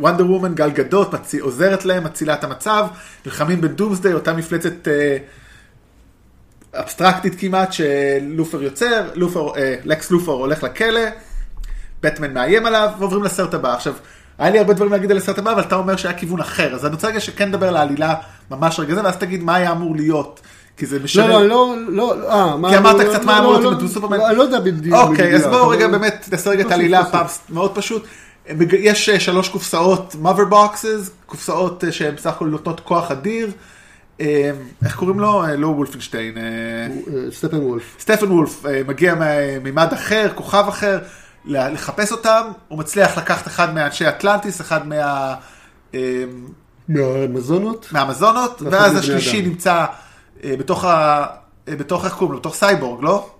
וונדר 0.00 0.30
וומן, 0.30 0.54
גל 0.54 0.70
גדות, 0.70 1.14
מציא, 1.14 1.42
עוזרת 1.42 1.84
להם, 1.84 2.04
מצילה 2.04 2.34
את 2.34 2.44
המצב, 2.44 2.86
נלחמים 3.26 3.60
בדומסדיי, 3.60 4.12
אותה 4.12 4.32
מפלצת 4.32 4.72
uh, 4.86 4.90
אבסטרקטית 6.78 7.40
כמעט 7.40 7.72
שלופר 7.72 8.62
יוצר, 8.62 9.08
לופר, 9.14 9.52
uh, 9.52 9.56
לקס 9.84 10.10
לופר 10.10 10.32
הולך 10.32 10.62
לכלא, 10.62 11.00
בטמן 12.02 12.34
מאיים 12.34 12.66
עליו, 12.66 12.90
ועוברים 12.98 13.22
לסרט 13.22 13.54
הבא. 13.54 13.74
עכשיו, 13.74 13.94
היה 14.38 14.50
לי 14.50 14.58
הרבה 14.58 14.74
דברים 14.74 14.92
להגיד 14.92 15.10
על 15.10 15.16
הסרט 15.16 15.38
הבא, 15.38 15.52
אבל 15.52 15.60
אתה 15.62 15.74
אומר 15.74 15.96
שהיה 15.96 16.14
כיוון 16.14 16.40
אחר, 16.40 16.74
אז 16.74 16.86
אני 16.86 16.94
רוצה 16.94 17.08
רגע 17.08 17.20
שכן 17.20 17.48
נדבר 17.48 17.68
על 17.68 17.76
העלילה 17.76 18.14
ממש 18.50 18.80
רגע 18.80 18.94
זה, 18.94 19.04
ואז 19.04 19.16
תגיד 19.16 19.42
מה 19.42 19.54
היה 19.54 19.72
אמור 19.72 19.96
להיות. 19.96 20.40
כי 20.76 20.86
זה 20.86 20.98
משנה. 20.98 21.26
לא, 21.28 21.46
לא, 21.48 21.74
לא, 21.88 22.20
לא, 22.20 22.32
אה, 22.32 22.56
מה... 22.56 22.70
כי 22.70 22.76
אמרת 22.76 23.08
קצת 23.08 23.24
מה 23.24 23.38
אמור 23.38 23.58
להיות 23.58 23.82
בסופרמן. 23.82 24.20
אני 24.20 24.36
לא 24.36 24.42
יודע 24.42 24.60
בדיוק. 24.60 24.96
אוקיי, 24.96 25.34
אז 25.34 25.46
בואו 25.46 25.68
רגע 25.68 25.88
באמת 25.88 26.28
נעשה 26.32 26.50
רגע 26.50 26.64
את 26.66 26.70
העלילה 26.70 27.04
פעם 27.04 27.26
מאוד 27.50 27.74
פשוט. 27.74 28.06
יש 28.72 29.08
אה, 29.08 29.20
שלוש 29.20 29.48
קופסאות 29.48 30.16
mother 30.24 30.52
boxes, 30.52 31.10
קופסאות 31.26 31.84
אה, 31.84 31.92
שהן 31.92 32.14
בסך 32.14 32.26
הכל 32.30 32.46
נותנות 32.46 32.80
כוח 32.80 33.10
אדיר. 33.10 33.50
אה, 34.20 34.50
איך 34.84 34.96
קוראים 34.96 35.20
לו? 35.20 35.42
לא 35.56 35.66
וולפנשטיין. 35.66 36.34
סטפן 37.32 37.56
וולף. 37.56 37.96
סטפן 38.00 38.32
וולף 38.32 38.64
מגיע 38.86 39.14
ממימד 39.20 39.92
אחר, 39.92 40.28
כוכב 40.34 40.64
אחר, 40.68 40.98
לחפש 41.44 42.12
אותם. 42.12 42.42
הוא 42.68 42.78
מצליח 42.78 43.18
לקחת 43.18 43.46
אחד 43.46 43.74
מאנשי 43.74 44.08
אטלנטיס, 44.08 44.60
אחד 44.60 44.88
מה... 44.88 45.34
מהאמזונות. 46.88 47.88
מהאמזונות, 47.92 48.62
ואז 48.70 48.96
השלישי 48.96 49.42
נמצא... 49.42 49.84
אה, 50.46 50.56
בתוך 50.56 50.84
ה... 50.84 51.26
אה, 51.68 51.76
בתוך 51.76 52.04
איך 52.04 52.14
קוראים 52.14 52.32
לו? 52.32 52.38
בתוך 52.38 52.54
סייבורג, 52.54 53.04
לא? 53.04 53.30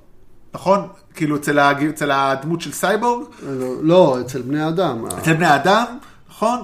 נכון? 0.54 0.88
כאילו 1.14 1.36
אצל, 1.36 1.58
הג... 1.58 1.84
אצל 1.84 2.10
הדמות 2.10 2.60
של 2.60 2.72
סייבורג? 2.72 3.24
לא, 3.42 3.74
לא 3.82 4.20
אצל 4.20 4.42
בני 4.42 4.68
אדם. 4.68 5.06
אצל 5.06 5.34
בני 5.34 5.54
אדם, 5.54 5.84
נכון? 6.28 6.62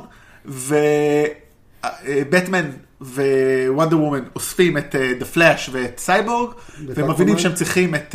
ובטמן 1.85 2.71
ווונדר 3.01 3.99
וומן 3.99 4.23
אוספים 4.37 4.79
את 4.79 4.95
דה 5.19 5.25
פלאש 5.25 5.71
ואת 5.73 5.99
סייבורג, 5.99 6.51
והם 6.89 7.11
מבינים 7.11 7.39
שהם 7.39 7.55
צריכים 7.55 7.95
את 7.95 8.15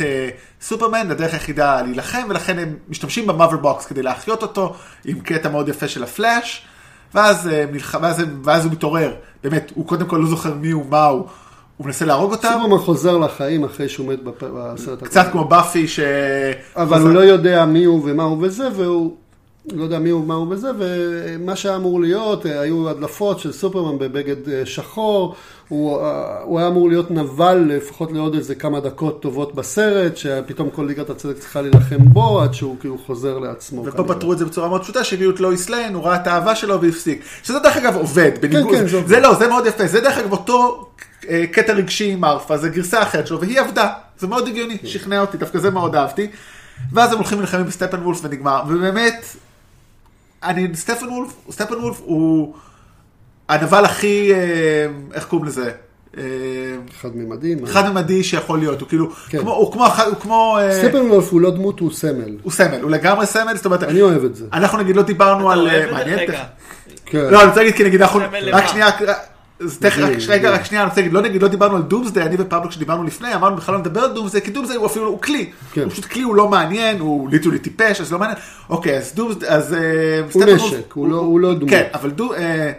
סופרמן, 0.60 1.10
הדרך 1.10 1.32
היחידה 1.32 1.82
להילחם, 1.82 2.22
ולכן 2.28 2.58
הם 2.58 2.76
משתמשים 2.88 3.26
ב 3.26 3.30
mother 3.30 3.56
box 3.56 3.86
כדי 3.86 4.02
להחיות 4.02 4.42
אותו, 4.42 4.74
עם 5.04 5.20
קטע 5.20 5.48
מאוד 5.48 5.68
יפה 5.68 5.88
של 5.88 6.04
הפלאש, 6.04 6.66
ואז, 7.14 7.50
ואז, 8.00 8.22
ואז 8.44 8.64
הוא 8.64 8.72
מתעורר, 8.72 9.14
באמת, 9.42 9.72
הוא 9.74 9.86
קודם 9.86 10.06
כל 10.06 10.16
לא 10.16 10.26
זוכר 10.26 10.54
מי 10.54 10.70
הוא, 10.70 10.86
מה 10.86 11.04
הוא. 11.04 11.28
הוא 11.78 11.86
מנסה 11.86 12.04
להרוג 12.04 12.32
אותם. 12.32 12.48
סופרמן 12.52 12.78
חוזר 12.78 13.18
לחיים 13.18 13.64
אחרי 13.64 13.88
שהוא 13.88 14.12
מת 14.12 14.18
בסרט 14.40 15.02
קצת 15.02 15.26
כמו 15.32 15.44
באפי 15.44 15.88
ש... 15.88 16.00
אבל 16.76 17.00
הוא 17.00 17.10
לא 17.10 17.20
יודע 17.20 17.64
מי 17.64 17.84
הוא 17.84 18.02
ומה 18.04 18.22
הוא 18.22 18.38
וזה, 18.40 18.68
והוא 18.76 19.16
לא 19.72 19.82
יודע 19.82 19.98
מי 19.98 20.10
הוא 20.10 20.22
ומה 20.22 20.34
הוא 20.34 20.46
וזה, 20.50 20.70
ומה 20.78 21.56
שהיה 21.56 21.76
אמור 21.76 22.00
להיות, 22.00 22.44
היו 22.44 22.90
הדלפות 22.90 23.38
של 23.38 23.52
סופרמן 23.52 23.98
בבגד 23.98 24.48
אה, 24.48 24.66
שחור, 24.66 25.34
הוא, 25.68 26.00
אה, 26.00 26.42
הוא 26.42 26.58
היה 26.58 26.68
אמור 26.68 26.88
להיות 26.88 27.10
נבל 27.10 27.64
לפחות 27.68 28.12
לעוד 28.12 28.34
איזה 28.34 28.54
כמה 28.54 28.80
דקות 28.80 29.22
טובות 29.22 29.54
בסרט, 29.54 30.16
שפתאום 30.16 30.70
כל 30.70 30.82
ליגת 30.82 31.10
הצדק 31.10 31.38
צריכה 31.38 31.60
להילחם 31.60 31.98
בו 31.98 32.40
עד 32.40 32.54
שהוא 32.54 32.76
כאילו 32.80 32.98
חוזר 33.06 33.38
לעצמו. 33.38 33.82
ופה 33.86 34.04
פתרו 34.04 34.32
את 34.32 34.38
זה 34.38 34.44
בצורה 34.44 34.68
מאוד 34.68 34.82
פשוטה, 34.82 35.04
שהביאו 35.04 35.30
את 35.30 35.40
לואיס 35.40 35.70
ליין, 35.70 35.94
הוא 35.94 36.04
ראה 36.04 36.16
את 36.16 36.26
האהבה 36.26 36.54
שלו 36.54 36.80
והפסיק. 36.80 37.24
שזה 37.42 37.58
דרך 37.58 37.76
אגב 37.76 37.96
עובד, 37.96 38.30
בניגוד, 38.40 38.74
כן, 38.74 38.78
כן, 38.78 38.88
זה, 38.88 39.02
זה 39.06 39.20
לא, 39.20 39.34
זה 39.34 39.48
מאוד 39.48 39.66
יפה, 39.66 39.86
זה 39.86 40.00
דרך 40.00 40.18
אגב 40.18 40.32
אותו 40.32 40.86
אה, 41.00 41.07
קטע 41.52 41.72
רגשי 41.72 42.10
עם 42.10 42.20
מרתה, 42.20 42.56
זה 42.56 42.68
גרסה 42.68 43.02
אחרת 43.02 43.26
שלו, 43.26 43.40
והיא 43.40 43.60
עבדה. 43.60 43.88
זה 44.18 44.26
מאוד 44.26 44.48
הגיוני, 44.48 44.76
שכנע 44.84 45.20
אותי, 45.20 45.36
דווקא 45.36 45.58
זה 45.58 45.70
מאוד 45.70 45.94
אהבתי. 45.96 46.26
ואז 46.92 47.12
הם 47.12 47.18
הולכים 47.18 47.38
ונלחמים 47.38 47.66
בסטפן 47.66 48.02
וולף 48.02 48.18
ונגמר, 48.22 48.62
ובאמת, 48.68 49.26
אני, 50.42 50.68
סטפן 50.74 51.08
וולף, 51.08 51.30
סטפן 51.50 51.74
וולף 51.74 52.00
הוא 52.04 52.54
הנבל 53.48 53.84
הכי, 53.84 54.32
אה, 54.34 54.38
איך 55.14 55.24
קוראים 55.26 55.46
לזה? 55.48 55.70
אה, 56.18 56.22
חד 57.00 57.16
ממדים. 57.16 57.66
חד 57.66 57.88
ממדי 57.88 58.24
שיכול 58.24 58.58
להיות, 58.58 58.80
הוא 58.80 58.88
כאילו, 58.88 59.10
כן. 59.28 59.38
כמו, 59.38 59.52
הוא 59.54 59.72
כמו, 59.72 59.86
אחד- 59.86 60.06
הוא 60.06 60.16
כמו, 60.16 60.58
אה, 60.60 60.74
סטפן 60.82 60.98
וולף 61.10 61.28
הוא 61.32 61.40
לא 61.40 61.50
דמות, 61.50 61.80
הוא 61.80 61.90
סמל. 61.92 62.36
הוא 62.42 62.52
סמל, 62.52 62.80
הוא 62.82 62.90
לגמרי 62.90 63.26
סמל, 63.26 63.56
זאת 63.56 63.64
אומרת, 63.66 63.82
אני 63.82 64.02
אוהב 64.02 64.24
את 64.24 64.34
זה. 64.36 64.44
אנחנו 64.52 64.78
נגיד 64.78 64.96
לא 64.96 65.02
דיברנו 65.02 65.52
אתה 65.52 65.60
על, 65.60 65.68
אוהב 65.68 65.92
אה, 65.92 66.00
את 66.02 66.06
זה? 66.06 66.14
רגע. 66.14 66.44
כן. 67.06 67.18
לא, 67.30 67.40
אני 67.40 67.48
רוצה 67.48 67.60
להגיד, 67.60 67.74
כי 67.74 67.84
נגיד 67.84 68.02
אנחנו, 68.02 68.20
רק? 68.52 68.66
שנייה, 68.66 68.88
אז 69.60 69.78
תכף, 69.78 69.98
רגע, 70.28 70.50
רק 70.50 70.64
שנייה, 70.64 70.82
אני 70.82 70.88
רוצה 70.88 71.00
להגיד, 71.00 71.12
לא 71.14 71.20
נגיד, 71.22 71.42
לא 71.42 71.48
דיברנו 71.48 71.76
על 71.76 71.82
דומסדיי, 71.82 72.22
אני 72.26 72.36
ופבלו 72.38 72.68
כשדיברנו 72.68 73.04
לפני, 73.04 73.34
אמרנו 73.34 73.56
בכלל 73.56 73.74
לא 73.74 73.80
נדבר 73.80 74.00
על 74.00 74.12
דומסדיי, 74.12 74.42
כי 74.42 74.50
דומסדיי 74.50 74.76
הוא 74.76 74.86
אפילו, 74.86 75.06
הוא 75.06 75.20
כלי, 75.22 75.50
כן. 75.72 75.82
הוא 75.82 75.90
פשוט 75.90 76.04
כלי, 76.04 76.22
הוא 76.22 76.34
לא 76.36 76.48
מעניין, 76.48 76.98
הוא 77.00 77.30
ליטולי 77.30 77.58
טיפש, 77.58 78.00
אז 78.00 78.12
לא 78.12 78.18
מעניין, 78.18 78.38
אוקיי, 78.70 78.98
אז 78.98 79.12
דומסדיי, 79.14 79.48
אז 79.48 79.74
אה, 79.74 79.78
הוא 80.32 80.42
נשק, 80.44 80.92
הוא 80.92 81.08
לא- 81.08 81.16
הוא 81.16 81.40
לא. 81.40 81.54
כן, 81.68 81.82
אבל 81.94 82.10
אה, 82.36 82.72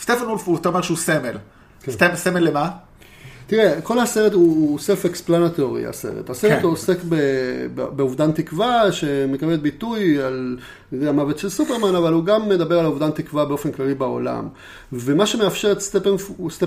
סטפן 0.00 0.24
וולף, 0.24 0.42
הוא- 0.48 0.56
אתה 0.58 0.68
אומר 0.68 0.82
שהוא 0.82 0.96
סמל, 0.96 1.32
כן. 1.82 1.92
סמל 2.16 2.40
למה? 2.40 2.68
תראה, 3.50 3.80
כל 3.80 3.98
הסרט 3.98 4.32
הוא 4.32 4.78
self 4.78 5.04
explanatory 5.04 5.86
הסרט. 5.86 6.30
הסרט 6.30 6.60
כן. 6.60 6.66
עוסק 6.66 6.98
באובדן 7.74 8.32
תקווה 8.32 8.92
שמקבל 8.92 9.56
ביטוי 9.56 10.22
על 10.22 10.56
המוות 10.92 11.38
של 11.38 11.48
סופרמן, 11.48 11.94
אבל 11.94 12.12
הוא 12.12 12.24
גם 12.24 12.48
מדבר 12.48 12.78
על 12.78 12.86
אובדן 12.86 13.10
תקווה 13.10 13.44
באופן 13.44 13.72
כללי 13.72 13.94
בעולם. 13.94 14.48
ומה 14.92 15.26
שמאפשר 15.26 15.72
את 15.72 15.80
סטפן, 15.80 16.14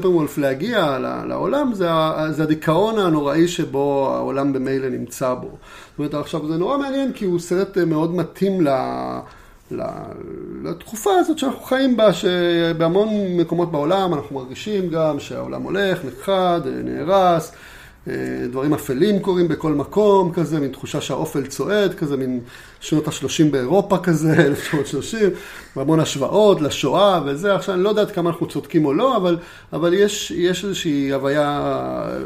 וולף 0.03 0.37
להגיע 0.37 0.97
לעולם 1.27 1.73
זה, 1.73 1.89
זה 2.29 2.43
הדיכאון 2.43 2.99
הנוראי 2.99 3.47
שבו 3.47 4.13
העולם 4.15 4.53
במילא 4.53 4.89
נמצא 4.89 5.33
בו. 5.33 5.49
זאת 5.49 5.99
אומרת, 5.99 6.13
עכשיו 6.13 6.47
זה 6.47 6.57
נורא 6.57 6.77
מעניין 6.77 7.13
כי 7.13 7.25
הוא 7.25 7.39
סרט 7.39 7.77
מאוד 7.77 8.15
מתאים 8.15 8.61
ל... 8.61 8.69
ל- 8.69 9.19
לתקופה 10.63 11.11
הזאת 11.19 11.37
שאנחנו 11.37 11.61
חיים 11.63 11.97
בה, 11.97 12.13
שבהמון 12.13 13.09
מקומות 13.37 13.71
בעולם 13.71 14.13
אנחנו 14.13 14.35
מרגישים 14.35 14.89
גם 14.89 15.19
שהעולם 15.19 15.61
הולך, 15.63 16.05
נכחד, 16.05 16.61
נהרס, 16.83 17.51
דברים 18.49 18.73
אפלים 18.73 19.19
קורים 19.19 19.47
בכל 19.47 19.71
מקום 19.71 20.31
כזה, 20.33 20.59
מין 20.59 20.71
תחושה 20.71 21.01
שהאופל 21.01 21.45
צועד 21.45 21.93
כזה, 21.93 22.17
מין 22.17 22.39
שנות 22.79 23.07
ה-30 23.07 23.51
באירופה 23.51 23.97
כזה, 23.97 24.33
1930, 24.47 25.29
והמון 25.75 25.99
השוואות 25.99 26.61
לשואה 26.61 27.21
וזה, 27.25 27.55
עכשיו 27.55 27.75
אני 27.75 27.83
לא 27.83 27.89
יודעת 27.89 28.11
כמה 28.11 28.29
אנחנו 28.29 28.47
צודקים 28.47 28.85
או 28.85 28.93
לא, 28.93 29.17
אבל, 29.17 29.37
אבל 29.73 29.93
יש, 29.93 30.31
יש 30.31 30.65
איזושהי 30.65 31.13
הוויה 31.13 31.79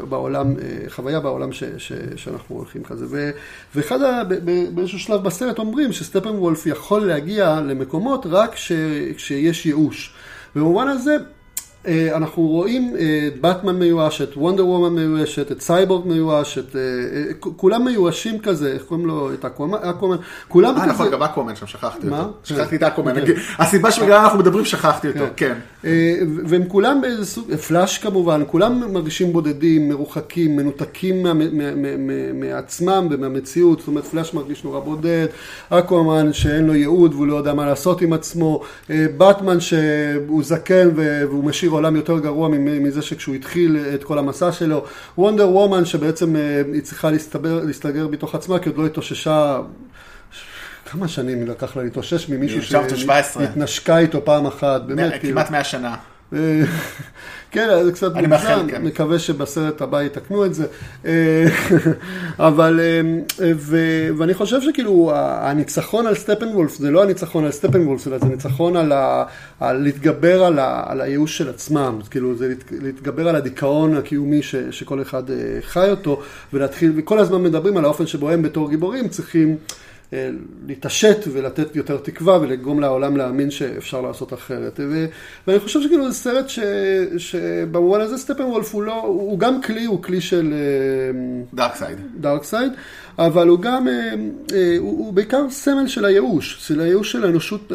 בעולם, 0.08 0.54
אה, 0.62 0.90
חוויה 0.90 1.20
בעולם 1.20 1.52
ש, 1.52 1.64
ש, 1.78 1.92
שאנחנו 2.16 2.56
הולכים 2.56 2.84
כזה. 2.84 3.06
ו, 3.08 3.30
ואחד, 3.74 4.02
ה, 4.02 4.24
ב, 4.24 4.34
ב, 4.34 4.74
באיזשהו 4.74 4.98
שלב 4.98 5.22
בסרט 5.22 5.58
אומרים 5.58 5.92
שסטפן 5.92 6.28
וולף 6.28 6.66
יכול 6.66 7.06
להגיע 7.06 7.60
למקומות 7.60 8.26
רק 8.30 8.54
כש, 8.54 8.72
כשיש 9.16 9.66
ייאוש. 9.66 10.14
במובן 10.56 10.88
הזה, 10.88 11.12
אה, 11.12 11.37
אנחנו 11.86 12.42
רואים 12.42 12.94
אה, 12.98 13.28
את 13.28 13.40
באטמן 13.40 13.76
מיואש, 13.76 14.22
את 14.22 14.36
וונדר 14.36 14.66
וומן 14.66 14.94
מיואשת, 14.94 15.52
את 15.52 15.60
סייבורג 15.60 16.06
מיואש, 16.06 16.58
את... 16.58 16.76
אה, 16.76 16.80
אה, 16.80 17.52
כולם 17.56 17.84
מיואשים 17.84 18.38
כזה, 18.38 18.72
איך 18.72 18.82
קוראים 18.82 19.06
לו? 19.06 19.34
את 19.34 19.44
אקוואמן, 19.44 20.16
כולם 20.48 20.76
אה, 20.76 20.86
נכון, 20.86 21.06
כזה... 21.06 21.16
גם 21.16 21.22
אקוואמן 21.22 21.56
שם, 21.56 21.66
שכחתי 21.66 22.06
מה? 22.06 22.18
אותו. 22.18 22.32
שכחתי 22.44 22.76
את 22.76 22.82
אקוואמן. 22.82 23.26
כן. 23.26 23.32
הסיבה 23.58 23.90
שבגללה 23.90 24.24
אנחנו 24.24 24.38
מדברים, 24.38 24.64
שכחתי 24.64 25.08
אותו, 25.08 25.24
כן. 25.36 25.54
אה, 25.84 26.14
והם 26.46 26.64
כולם 26.68 27.00
באיזה 27.00 27.26
סוג, 27.26 27.54
פלאש 27.56 27.98
כמובן, 27.98 28.42
כולם 28.46 28.92
מרגישים 28.92 29.32
בודדים, 29.32 29.88
מרוחקים, 29.88 30.56
מנותקים 30.56 31.26
מעצמם 32.34 33.08
ומהמציאות, 33.10 33.78
זאת 33.78 33.88
אומרת 33.88 34.04
פלאש 34.04 34.34
מרגיש 34.34 34.64
נורא 34.64 34.80
בודד, 34.80 35.26
אקוואמן 35.70 36.32
שאין 36.32 36.64
לו 36.66 36.74
ייעוד 36.74 37.14
והוא 37.14 37.26
לא 37.26 37.34
יודע 37.34 37.54
מה 37.54 37.66
לעשות 37.66 38.00
עם 38.00 38.12
עצמו, 38.12 38.60
אה, 38.90 39.06
באטמן 39.16 39.60
שהוא 39.60 40.44
זקן 40.44 40.88
והוא 40.94 41.44
משאיר 41.44 41.67
עולם 41.72 41.96
יותר 41.96 42.18
גרוע 42.18 42.48
מזה 42.58 43.02
שכשהוא 43.02 43.34
התחיל 43.34 43.76
את 43.94 44.04
כל 44.04 44.18
המסע 44.18 44.52
שלו, 44.52 44.84
וונדר 45.18 45.48
וומן 45.48 45.84
שבעצם 45.84 46.36
אה, 46.36 46.62
היא 46.72 46.82
צריכה 46.82 47.10
להסתבר, 47.10 47.64
להסתגר 47.64 48.06
בתוך 48.06 48.34
עצמה 48.34 48.58
כי 48.58 48.68
עוד 48.68 48.78
לא 48.78 48.86
התאוששה 48.86 49.58
כמה 50.90 51.08
שנים 51.08 51.46
לקח 51.46 51.76
לה 51.76 51.82
להתאושש 51.82 52.28
ממישהו 52.28 52.58
1917. 52.58 53.44
שהתנשקה 53.44 53.98
איתו 53.98 54.24
פעם 54.24 54.46
אחת, 54.46 54.82
באמת, 54.82 55.12
כאילו. 55.20 55.34
כמעט 55.34 55.50
100 55.50 55.64
שנה. 55.64 55.96
אה, 56.34 56.62
כן, 57.50 57.68
זה 57.84 57.92
קצת 57.92 58.14
מוגזם, 58.14 58.66
כן. 58.70 58.82
מקווה 58.84 59.18
שבסרט 59.18 59.82
הבא 59.82 60.02
יתקנו 60.02 60.44
את 60.44 60.54
זה. 60.54 60.66
אה, 61.06 61.44
אבל, 62.48 62.80
אה, 62.80 63.00
ו- 63.56 64.08
ואני 64.18 64.34
חושב 64.34 64.60
שכאילו 64.60 65.10
הניצחון 65.14 66.06
על 66.06 66.14
סטפן 66.14 66.46
וולף 66.48 66.76
זה 66.78 66.90
לא 66.90 67.02
הניצחון 67.02 67.44
על 67.44 67.50
סטפן 67.50 67.86
וולף, 67.86 68.08
אלא 68.08 68.18
זה 68.18 68.26
ניצחון 68.26 68.76
על, 68.76 68.92
ה, 68.92 69.24
על 69.60 69.76
להתגבר 69.82 70.44
על, 70.44 70.58
ה, 70.58 70.82
על 70.86 71.00
הייאוש 71.00 71.38
של 71.38 71.48
עצמם, 71.48 71.98
כאילו 72.10 72.36
זה 72.36 72.48
להת- 72.48 72.72
להתגבר 72.82 73.28
על 73.28 73.36
הדיכאון 73.36 73.96
הקיומי 73.96 74.42
ש, 74.42 74.54
שכל 74.70 75.02
אחד 75.02 75.22
חי 75.62 75.90
אותו, 75.90 76.22
ולהתחיל, 76.52 76.92
וכל 76.96 77.18
הזמן 77.18 77.42
מדברים 77.42 77.76
על 77.76 77.84
האופן 77.84 78.06
שבו 78.06 78.30
הם 78.30 78.42
בתור 78.42 78.70
גיבורים 78.70 79.08
צריכים 79.08 79.56
להתעשת 80.66 81.18
ולתת 81.32 81.76
יותר 81.76 81.96
תקווה 81.96 82.38
ולגרום 82.40 82.80
לעולם 82.80 83.16
להאמין 83.16 83.50
שאפשר 83.50 84.00
לעשות 84.00 84.32
אחרת. 84.32 84.80
ו, 84.88 85.06
ואני 85.46 85.60
חושב 85.60 85.82
שכאילו 85.82 86.10
זה 86.10 86.18
סרט 86.18 86.48
ש, 86.48 86.58
שבמובן 87.18 88.00
הזה 88.00 88.18
סטפן 88.18 88.42
וולף 88.42 88.74
הוא 88.74 88.82
לא, 88.82 89.02
הוא 89.02 89.38
גם 89.38 89.62
כלי, 89.62 89.84
הוא 89.84 90.02
כלי 90.02 90.20
של 90.20 90.54
דארקסייד. 91.54 91.98
דארקסייד, 92.20 92.72
אבל 93.18 93.48
הוא 93.48 93.60
גם, 93.60 93.88
אה, 93.88 94.14
אה, 94.52 94.76
הוא, 94.78 94.98
הוא 94.98 95.12
בעיקר 95.12 95.50
סמל 95.50 95.86
של 95.86 96.04
הייאוש, 96.04 96.56
של 96.68 96.80
הייאוש 96.80 97.12
של 97.12 97.24
האנושות 97.24 97.72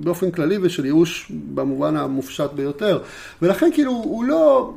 באופן 0.00 0.30
כללי 0.30 0.58
ושל 0.62 0.84
ייאוש 0.84 1.32
במובן 1.54 1.96
המופשט 1.96 2.52
ביותר. 2.52 3.02
ולכן 3.42 3.70
כאילו 3.74 3.92
הוא 3.92 4.24
לא... 4.24 4.74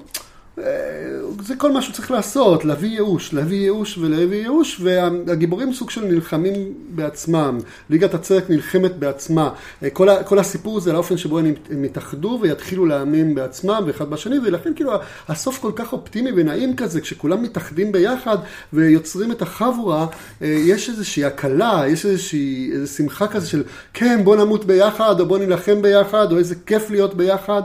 זה 1.42 1.56
כל 1.58 1.72
מה 1.72 1.82
שהוא 1.82 1.94
צריך 1.94 2.12
לעשות, 2.12 2.66
להביא 2.66 2.90
ייאוש, 2.90 3.34
להביא 3.34 3.58
ייאוש 3.58 3.98
ולהביא 3.98 4.38
ייאוש, 4.38 4.82
והגיבורים 4.82 5.74
סוג 5.74 5.90
של 5.90 6.06
נלחמים 6.06 6.74
בעצמם. 6.90 7.60
ליגת 7.90 8.14
הצדק 8.14 8.50
נלחמת 8.50 8.96
בעצמה. 8.96 9.50
כל, 9.94 10.10
ה, 10.10 10.24
כל 10.24 10.40
הסיפור 10.40 10.80
זה 10.80 10.94
לאופן 10.94 11.18
שבו 11.18 11.40
הם, 11.40 11.54
הם 11.70 11.86
יתאחדו 11.86 12.40
ויתחילו 12.42 12.86
להאמין 12.86 13.36
בעצמם 13.36 13.84
ואחד 13.88 14.10
בשני, 14.10 14.40
ולכן 14.40 14.74
כאילו 14.76 14.92
הסוף 15.28 15.60
כל 15.60 15.72
כך 15.76 15.94
אופטימי 15.94 16.32
ונעים 16.36 16.76
כזה, 16.76 17.02
כשכולם 17.02 17.44
מתאחדים 17.44 17.92
ביחד 17.92 18.38
ויוצרים 18.74 19.32
את 19.32 19.42
החבורה, 19.42 20.08
אה, 20.42 20.48
יש 20.48 20.90
איזושהי 20.90 21.26
הקלה, 21.26 21.84
יש 21.88 22.06
איזושהי 22.06 22.72
איזו 22.74 22.94
שמחה 22.94 23.28
כזה 23.28 23.48
של 23.48 23.64
כן, 23.94 24.24
בוא 24.24 24.36
נמות 24.36 24.66
ביחד, 24.66 25.20
או 25.20 25.26
בוא 25.26 25.38
נילחם 25.38 25.82
ביחד, 25.82 26.32
או 26.32 26.38
איזה 26.38 26.56
כיף 26.66 26.90
להיות 26.90 27.14
ביחד. 27.14 27.62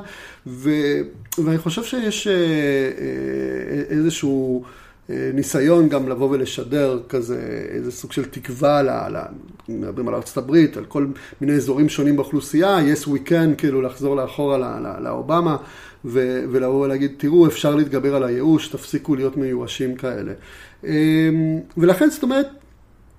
ו... 0.47 0.71
ואני 1.45 1.59
חושב 1.59 1.85
שיש 1.85 2.27
אה, 2.27 2.33
אה, 2.33 3.97
איזשהו 3.97 4.65
אה, 5.11 5.31
ניסיון 5.35 5.89
גם 5.89 6.09
לבוא 6.09 6.31
ולשדר 6.31 7.01
כזה, 7.09 7.67
איזה 7.69 7.93
סוג 7.93 8.13
של 8.13 8.25
תקווה, 8.25 8.83
ל, 8.83 8.89
ל, 8.89 9.23
מדברים 9.69 10.09
על 10.09 10.15
הברית, 10.37 10.77
על 10.77 10.85
כל 10.85 11.07
מיני 11.41 11.53
אזורים 11.53 11.89
שונים 11.89 12.17
באוכלוסייה, 12.17 12.79
yes 12.79 13.07
we 13.07 13.29
can, 13.29 13.55
כאילו 13.59 13.83
לחזור 13.83 14.17
לאחורה 14.17 14.59
ל- 14.59 14.63
ל- 14.63 15.03
לאובמה, 15.05 15.57
ו- 16.05 16.45
ולבוא 16.53 16.85
ולהגיד, 16.85 17.13
תראו, 17.17 17.47
אפשר 17.47 17.75
להתגבר 17.75 18.17
על 18.17 18.25
הייאוש, 18.25 18.69
תפסיקו 18.69 19.15
להיות 19.15 19.37
מיואשים 19.37 19.95
כאלה. 19.95 20.33
אה, 20.85 21.31
ולכן, 21.77 22.11
זאת 22.11 22.23
אומרת, 22.23 22.47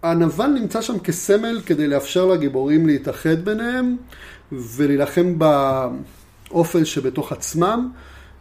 הנבל 0.04 0.48
נמצא 0.48 0.82
שם 0.82 1.00
כסמל 1.00 1.62
כדי 1.66 1.88
לאפשר 1.88 2.26
לגיבורים 2.26 2.88
להתאחד 2.88 3.46
ביניהם 3.46 3.96
ולהילחם 4.52 5.40
באופל 6.52 6.84
שבתוך 6.84 7.32
עצמם, 7.32 7.90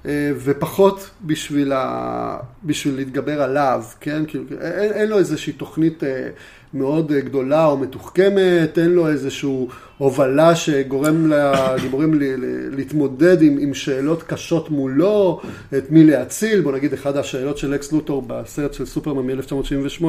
אה, 0.07 0.31
ופחות 0.45 1.11
בשביל, 1.25 1.73
ה... 1.73 2.37
בשביל 2.65 2.97
להתגבר 2.97 3.43
עליו, 3.43 3.83
כן? 4.01 4.23
כאילו, 4.29 4.45
אין, 4.61 4.93
אין 4.93 5.09
לו 5.09 5.19
איזושהי 5.19 5.53
תוכנית 5.53 6.05
אה, 6.05 6.29
מאוד 6.75 7.13
גדולה 7.13 7.67
או 7.67 7.77
מתוחכמת, 7.77 8.79
אין 8.79 8.91
לו 8.91 9.09
איזושהי 9.09 9.67
הובלה 9.99 10.57
שגורם 10.57 11.33
לגיבורים 11.33 12.15
ל- 12.21 12.77
להתמודד 12.77 13.43
עם, 13.43 13.59
עם 13.61 13.75
שאלות 13.75 14.23
קשות 14.23 14.71
מולו, 14.71 15.41
את 15.79 15.91
מי 15.91 16.05
להציל, 16.05 16.61
בוא 16.61 16.73
נגיד 16.73 16.93
אחת 16.93 17.17
השאלות 17.17 17.59
של 17.59 17.75
לקס 17.75 17.93
לותור 17.93 18.23
בסרט 18.27 18.75
של 18.75 18.87
סופרמן 18.87 19.27
מ-1978 19.27 20.05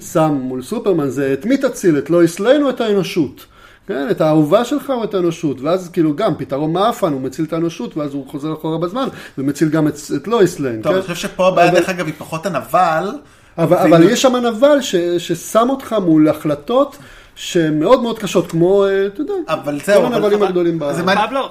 שם 0.00 0.38
מול 0.42 0.62
סופרמן 0.62 1.08
זה 1.08 1.32
את 1.32 1.44
מי 1.44 1.56
תציל, 1.56 1.98
את 1.98 2.10
ליין 2.40 2.62
או 2.62 2.70
את 2.70 2.80
האנושות? 2.80 3.46
כן, 3.88 4.06
את 4.10 4.20
האהובה 4.20 4.64
שלך 4.64 4.90
או 4.90 5.04
את 5.04 5.14
האנושות, 5.14 5.60
ואז 5.60 5.88
כאילו 5.92 6.16
גם 6.16 6.34
פתרון 6.38 6.72
מעפן, 6.72 7.12
הוא 7.12 7.20
מציל 7.20 7.44
את 7.44 7.52
האנושות, 7.52 7.96
ואז 7.96 8.14
הוא 8.14 8.26
חוזר 8.28 8.52
אחורה 8.52 8.78
בזמן, 8.78 9.08
ומציל 9.38 9.68
גם 9.68 9.88
את, 9.88 9.94
את 10.16 10.28
לואיס 10.28 10.60
ליין, 10.60 10.82
טוב, 10.82 10.92
כן? 10.92 10.98
אני 10.98 11.02
חושב 11.02 11.28
שפה 11.28 11.48
הבעיה, 11.48 11.68
אבל- 11.70 11.78
דרך 11.78 11.88
אגב, 11.88 12.06
היא 12.06 12.14
פחות 12.18 12.46
הנבל. 12.46 13.10
אבל, 13.58 13.76
אבל 13.76 14.02
יש 14.02 14.22
שם 14.22 14.36
נבל 14.36 14.80
ש, 14.80 14.96
ששם 14.96 15.66
אותך 15.70 15.96
מול 16.02 16.28
החלטות 16.28 16.96
שהן 17.36 17.78
מאוד 17.78 18.02
מאוד 18.02 18.18
קשות, 18.18 18.50
כמו, 18.50 18.84
אה, 18.84 19.06
אתה 19.06 19.20
יודע, 19.20 19.34
אבל 19.48 19.78
כל 19.78 19.84
זהו, 19.84 20.06
אבל 20.06 20.14
הנבלים 20.14 20.42
הגדולים 20.42 20.78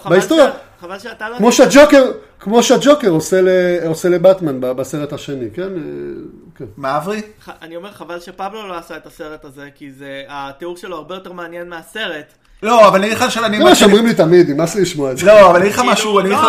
בהיסטוריה. 0.09 0.51
חבל 0.79 0.99
שאתה 0.99 1.29
לא... 1.29 1.37
כמו 1.37 1.51
שהג'וקר, 1.51 2.11
כמו 2.39 2.63
שהג'וקר 2.63 3.09
עושה, 3.09 4.09
לבטמן 4.09 4.61
בסרט 4.61 5.13
השני, 5.13 5.51
כן? 5.53 5.61
אה, 5.61 5.67
כן. 6.55 6.65
מה 6.77 6.97
אברי? 6.97 7.21
אני 7.61 7.75
אומר 7.75 7.91
חבל 7.91 8.19
שפבלו 8.19 8.67
לא 8.67 8.77
עשה 8.77 8.97
את 8.97 9.05
הסרט 9.05 9.45
הזה, 9.45 9.69
כי 9.75 9.91
זה, 9.91 10.23
התיאור 10.27 10.77
שלו 10.77 10.95
הרבה 10.95 11.15
יותר 11.15 11.31
מעניין 11.31 11.69
מהסרט. 11.69 12.33
לא, 12.65 12.87
אבל 12.87 12.97
אני 12.99 13.07
אגיד 13.07 13.17
לך 13.17 13.31
שאני... 13.31 13.57
זה 13.57 13.63
מה 13.63 13.75
שאומרים 13.75 14.05
לי 14.05 14.13
תמיד, 14.13 14.49
נמאס 14.49 14.75
לי 14.75 14.81
לשמוע 14.81 15.11
את 15.11 15.17
זה. 15.17 15.25
לא, 15.25 15.49
אבל 15.49 15.55
אני 15.55 15.63
אגיד 15.65 15.73
לך 15.73 15.79
כאילו, 15.79 15.91
משהו, 15.93 16.19
אני 16.19 16.27
אגיד 16.27 16.37
לך 16.39 16.45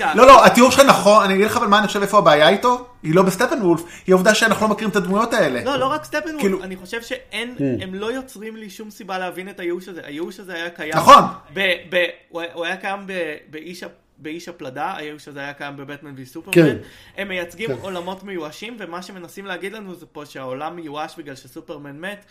לא. 0.00 0.14
לא, 0.14 0.26
לא, 0.26 0.46
התיאור 0.46 0.70
שלך 0.70 0.80
נכון, 0.86 1.24
אני 1.24 1.34
אגיד 1.34 1.46
לך 1.46 1.56
אבל 1.56 1.66
מה 1.66 1.78
אני 1.78 1.86
חושב 1.86 2.02
איפה 2.02 2.18
הבעיה 2.18 2.48
איתו, 2.48 2.86
היא 3.02 3.14
לא 3.14 3.22
בסטפן 3.22 3.62
וולף, 3.62 3.80
היא 4.06 4.12
העובדה 4.14 4.34
שאנחנו 4.34 4.66
לא 4.66 4.72
מכירים 4.72 4.90
את 4.90 4.96
הדמויות 4.96 5.34
האלה. 5.34 5.64
לא, 5.64 5.76
לא 5.76 5.86
רק 5.86 6.04
סטפנוולף, 6.04 6.40
כאילו- 6.40 6.62
אני 6.62 6.76
חושב 6.76 7.02
שאין, 7.02 7.54
Hmm. 7.58 7.82
הם 7.82 7.94
לא 7.94 8.12
יוצרים 8.12 8.56
לי 8.56 8.70
שום 8.70 8.90
סיבה 8.90 9.18
להבין 9.18 9.48
את 9.48 9.60
הייאוש 9.60 9.88
הזה. 9.88 10.00
הייאוש 10.04 10.40
הזה 10.40 10.54
היה 10.54 10.70
קיים. 10.70 10.92
נכון. 10.96 11.22
ב, 11.54 11.60
ב, 11.90 12.04
הוא, 12.28 12.42
היה- 12.64 12.76
קיים 12.76 13.00
ב, 13.06 13.12
באיש, 13.50 13.82
ה- 13.82 13.86
באיש 14.18 14.48
הפלדה, 14.48 14.92
הייאוש 14.96 15.28
הזה 15.28 15.40
היה 15.40 15.52
קיים 15.52 15.76
בבטמן 15.76 16.12
וסופרמן. 16.16 16.54
כן. 16.54 16.76
הם 17.16 17.28
מייצגים 17.28 17.68
כן. 17.68 17.76
עולמות 17.80 18.24
מיואשים, 18.24 18.76
ומה 18.80 19.02
שמנסים 19.02 19.46
להגיד 19.46 19.72
לנו 19.72 19.94
זה 19.94 20.06
פה 20.12 20.26
שהעולם 20.26 20.76
מיואש 20.76 21.14
בגלל 21.18 21.34
שסופרמן 21.34 22.00
מת. 22.00 22.24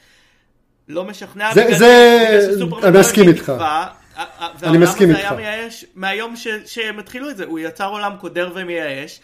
לא 0.90 1.04
משכנע 1.06 1.54
זה- 1.54 1.64
בגלל 1.66 1.78
זה- 1.78 2.26
בגלל 2.30 2.56
שסופרמן 2.56 2.84
אני 2.84 2.94
לא 2.94 3.00
מסכים 3.00 3.28
איתך. 3.30 3.44
תקווה, 3.44 3.88
ה- 4.16 4.22
ה- 4.22 4.46
אני 4.46 4.52
והעולם 4.60 4.82
מסכים 4.82 5.10
הזה 5.10 5.18
איתך. 5.20 5.32
היה 5.32 5.58
מייאש 5.58 5.86
מהיום 5.96 6.36
ש- 6.36 6.48
שהם 6.66 7.00
התחילו 7.00 7.30
את 7.30 7.38
זה, 7.38 7.46
הוא 7.46 7.60
יצר 7.60 7.90
עולם 7.90 8.12
קודר 8.20 8.52
ומייאש, 8.56 9.20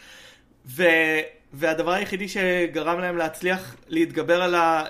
ו, 0.67 0.83
והדבר 1.53 1.91
היחידי 1.91 2.27
שגרם 2.27 2.99
להם 2.99 3.17
להצליח 3.17 3.75
להתגבר 3.89 4.41
על 4.41 4.55
ה... 4.55 4.83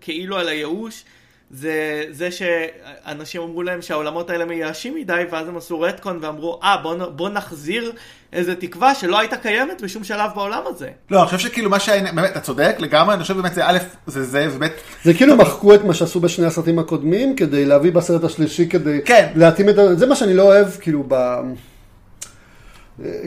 כאילו 0.00 0.38
על 0.38 0.48
הייאוש, 0.48 1.04
זה 1.50 1.74
זה 2.10 2.28
שאנשים 2.30 3.42
אמרו 3.42 3.62
להם 3.62 3.82
שהעולמות 3.82 4.30
האלה 4.30 4.44
מייאשים 4.44 4.94
מדי, 4.94 5.22
ואז 5.30 5.48
הם 5.48 5.56
עשו 5.56 5.80
רטקון 5.80 6.18
ואמרו, 6.22 6.60
אה, 6.62 6.76
בוא, 6.76 6.94
נ- 6.94 7.16
בוא 7.16 7.28
נחזיר 7.28 7.92
איזה 8.32 8.54
תקווה 8.54 8.94
שלא 8.94 9.18
הייתה 9.18 9.36
קיימת 9.36 9.82
בשום 9.82 10.04
שלב 10.04 10.30
בעולם 10.34 10.62
הזה. 10.66 10.88
לא, 11.10 11.18
אני 11.18 11.26
חושב 11.26 11.38
שכאילו 11.38 11.70
מה 11.70 11.80
שהיה, 11.80 12.12
באמת, 12.12 12.30
אתה 12.30 12.40
צודק 12.40 12.76
לגמרי, 12.78 13.14
אני 13.14 13.22
חושב 13.22 13.34
באמת 13.36 13.54
זה 13.54 13.66
א', 13.66 13.78
זה 14.06 14.24
זה, 14.24 14.48
באמת, 14.48 14.72
זה 15.04 15.14
כאילו 15.14 15.36
מחקו 15.36 15.74
את 15.74 15.84
מה 15.84 15.94
שעשו 15.94 16.20
בשני 16.20 16.46
הסרטים 16.46 16.78
הקודמים, 16.78 17.36
כדי 17.36 17.64
להביא 17.64 17.92
בסרט 17.92 18.24
השלישי, 18.24 18.68
כדי 18.68 19.00
כן. 19.04 19.28
להתאים 19.34 19.68
את. 19.68 19.74
זה 19.98 20.06
מה 20.06 20.16
שאני 20.16 20.34
לא 20.34 20.42
אוהב, 20.42 20.66
כאילו, 20.80 21.04
ב... 21.08 21.14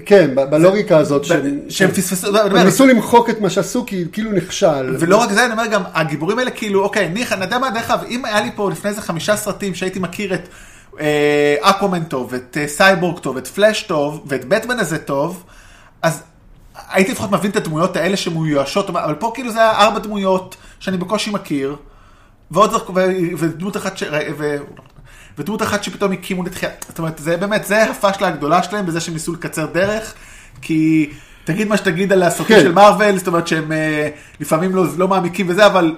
כן, 0.05 0.35
בלוגיקה 0.35 0.97
הזאת, 0.97 1.25
שהם- 1.25 1.59
שהם 1.69 1.91
פספסו, 1.91 2.37
הם 2.37 2.57
ניסו 2.57 2.85
למחוק 2.87 3.29
את 3.29 3.41
מה 3.41 3.49
שעשו, 3.49 3.85
כי 3.85 4.05
כאילו 4.11 4.31
נכשל. 4.31 4.95
ולא 4.99 5.17
רק 5.17 5.31
זה, 5.31 5.45
אני 5.45 5.51
אומר 5.53 5.65
גם, 5.65 5.81
הגיבורים 5.93 6.39
האלה 6.39 6.51
כאילו, 6.51 6.83
אוקיי, 6.83 7.09
ניחא, 7.09 7.33
אני 7.33 7.43
יודע 7.43 7.57
מה, 7.59 7.69
דרך 7.69 7.91
אגב, 7.91 8.03
אם 8.09 8.25
היה 8.25 8.41
לי 8.41 8.49
פה 8.55 8.71
לפני 8.71 8.89
איזה 8.89 9.01
חמישה 9.01 9.35
סרטים 9.35 9.75
שהייתי 9.75 9.99
מכיר 9.99 10.33
את 10.33 10.47
אה, 10.99 11.55
אקומן 11.61 12.03
טוב, 12.03 12.33
את 12.33 12.57
אה, 12.61 12.67
סייבורג 12.67 13.19
טוב, 13.19 13.37
את 13.37 13.47
פלאש 13.47 13.83
טוב, 13.83 14.23
ואת 14.27 14.45
בטמן 14.45 14.79
הזה 14.79 14.97
טוב, 14.97 15.43
אז 16.01 16.23
הייתי 16.89 17.11
לפחות 17.11 17.31
מבין 17.31 17.51
את 17.51 17.55
הדמויות 17.55 17.95
האלה 17.95 18.17
שמיואשות, 18.17 18.89
אבל 18.89 19.15
פה 19.15 19.31
כאילו 19.35 19.51
זה 19.51 19.59
היה 19.59 19.71
ארבע 19.71 19.99
דמויות 19.99 20.55
שאני 20.79 20.97
בקושי 20.97 21.31
מכיר, 21.31 21.75
ועוד 22.51 22.73
ו- 22.73 23.37
ודמות 23.37 23.77
אחת 23.77 23.97
ש... 23.97 24.03
ו... 24.37 24.57
ודמות 25.37 25.61
אחת 25.61 25.83
שפתאום 25.83 26.11
הקימו 26.11 26.43
לתחייה, 26.43 26.71
זאת 26.87 26.99
אומרת, 26.99 27.17
זה 27.17 27.37
באמת, 27.37 27.65
זה 27.65 27.83
הפאשלה 27.83 28.27
הגדולה 28.27 28.63
שלהם 28.63 28.85
בזה 28.85 28.99
שהם 28.99 29.13
ניסו 29.13 29.33
לקצר 29.33 29.65
דרך, 29.65 30.13
כי 30.61 31.09
תגיד 31.43 31.67
מה 31.67 31.77
שתגיד 31.77 32.13
על 32.13 32.23
הסרטים 32.23 32.55
כן. 32.55 32.61
של 32.61 32.71
מארוול, 32.71 33.17
זאת 33.17 33.27
אומרת 33.27 33.47
שהם 33.47 33.71
אה, 33.71 34.09
לפעמים 34.39 34.75
לא, 34.75 34.85
לא 34.97 35.07
מעמיקים 35.07 35.49
וזה, 35.49 35.65
אבל 35.65 35.95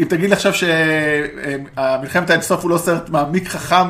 אם 0.00 0.06
תגיד 0.08 0.30
לי 0.30 0.36
עכשיו 0.36 0.52
שהמלחמת 0.54 2.30
האינסוף 2.30 2.62
הוא 2.62 2.70
לא 2.70 2.78
סרט 2.78 3.08
מעמיק 3.08 3.48
חכם 3.48 3.86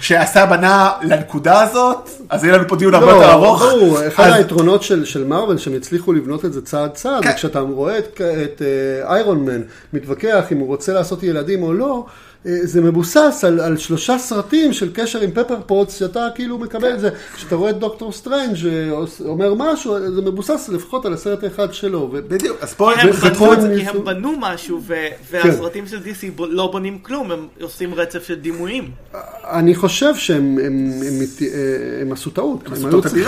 ושעשה 0.00 0.46
בנה 0.46 0.90
לנקודה 1.02 1.62
הזאת, 1.62 2.10
אז 2.30 2.44
יהיה 2.44 2.56
לנו 2.56 2.68
פה 2.68 2.76
דיון 2.76 2.94
הרבה 2.94 3.10
יותר 3.10 3.32
ארוך. 3.32 3.62
לא, 3.62 3.68
ברור, 3.70 4.06
אחד 4.06 4.24
אז- 4.26 4.34
היתרונות 4.34 4.82
של, 4.82 5.04
של 5.04 5.24
מארוול, 5.24 5.58
שהם 5.58 5.74
הצליחו 5.76 6.12
לבנות 6.12 6.44
את 6.44 6.52
זה 6.52 6.62
צעד 6.62 6.90
צעד, 6.90 7.22
כן. 7.22 7.30
וכשאתה 7.30 7.60
רואה 7.60 7.98
את, 7.98 8.20
אה, 8.22 9.12
איירון 9.14 9.44
מן 9.44 9.60
מתווכח 9.92 10.44
אם 10.52 10.58
הוא 10.58 10.66
רוצה 10.66 10.92
לעשות 10.92 11.22
ילדים 11.22 11.62
או 11.62 11.72
לא, 11.72 12.04
אה, 12.06 12.12
זה 12.44 12.80
מבוסס 12.80 13.44
על, 13.46 13.60
על 13.60 13.76
שלושה 13.76 14.18
סרטים 14.18 14.72
של 14.72 14.90
קשר 14.94 15.20
עם 15.20 15.30
פפר 15.30 15.56
פוטס, 15.66 15.98
שאתה 15.98 16.26
כאילו 16.34 16.58
מקבל 16.58 16.94
את 16.94 17.00
זה, 17.00 17.08
כשאתה 17.34 17.54
רואה 17.54 17.70
את 17.70 17.78
דוקטור 17.78 18.12
סטרנג' 18.12 18.56
אה, 18.66 18.90
אומר 19.24 19.54
משהו, 19.54 20.14
זה 20.14 20.22
מבוסס 20.22 20.68
לפחות 20.72 21.06
על 21.06 21.12
הסרט 21.12 21.44
האחד 21.44 21.72
שלו. 21.74 22.08
בדיוק, 22.28 22.56
אז 22.60 22.74
פה... 22.74 22.92
הם, 22.92 23.10
בנו, 23.10 23.52
הם 23.52 23.60
כי 23.60 23.84
ניסו- 23.84 23.90
הם 23.98 24.04
בנו 24.04 24.32
משהו, 24.40 24.80
ו, 24.86 24.94
והסרטים 25.30 25.86
של 25.86 25.96
DC 25.98 26.42
לא 26.48 26.68
בונים 26.72 26.98
כלום, 27.02 27.30
הם 27.30 27.46
עושים 27.60 27.94
רצף 27.94 28.24
של 28.26 28.34
דימויים. 28.34 28.84
אני 29.50 29.74
חושב 29.74 30.14
שהם 30.16 30.58
הם, 30.64 30.90
הם, 31.06 31.20
הם, 32.00 32.12
עשו 32.12 32.30
טעות. 32.30 32.60
הם 32.66 32.86
היו. 32.86 33.02
צריכים 33.02 33.22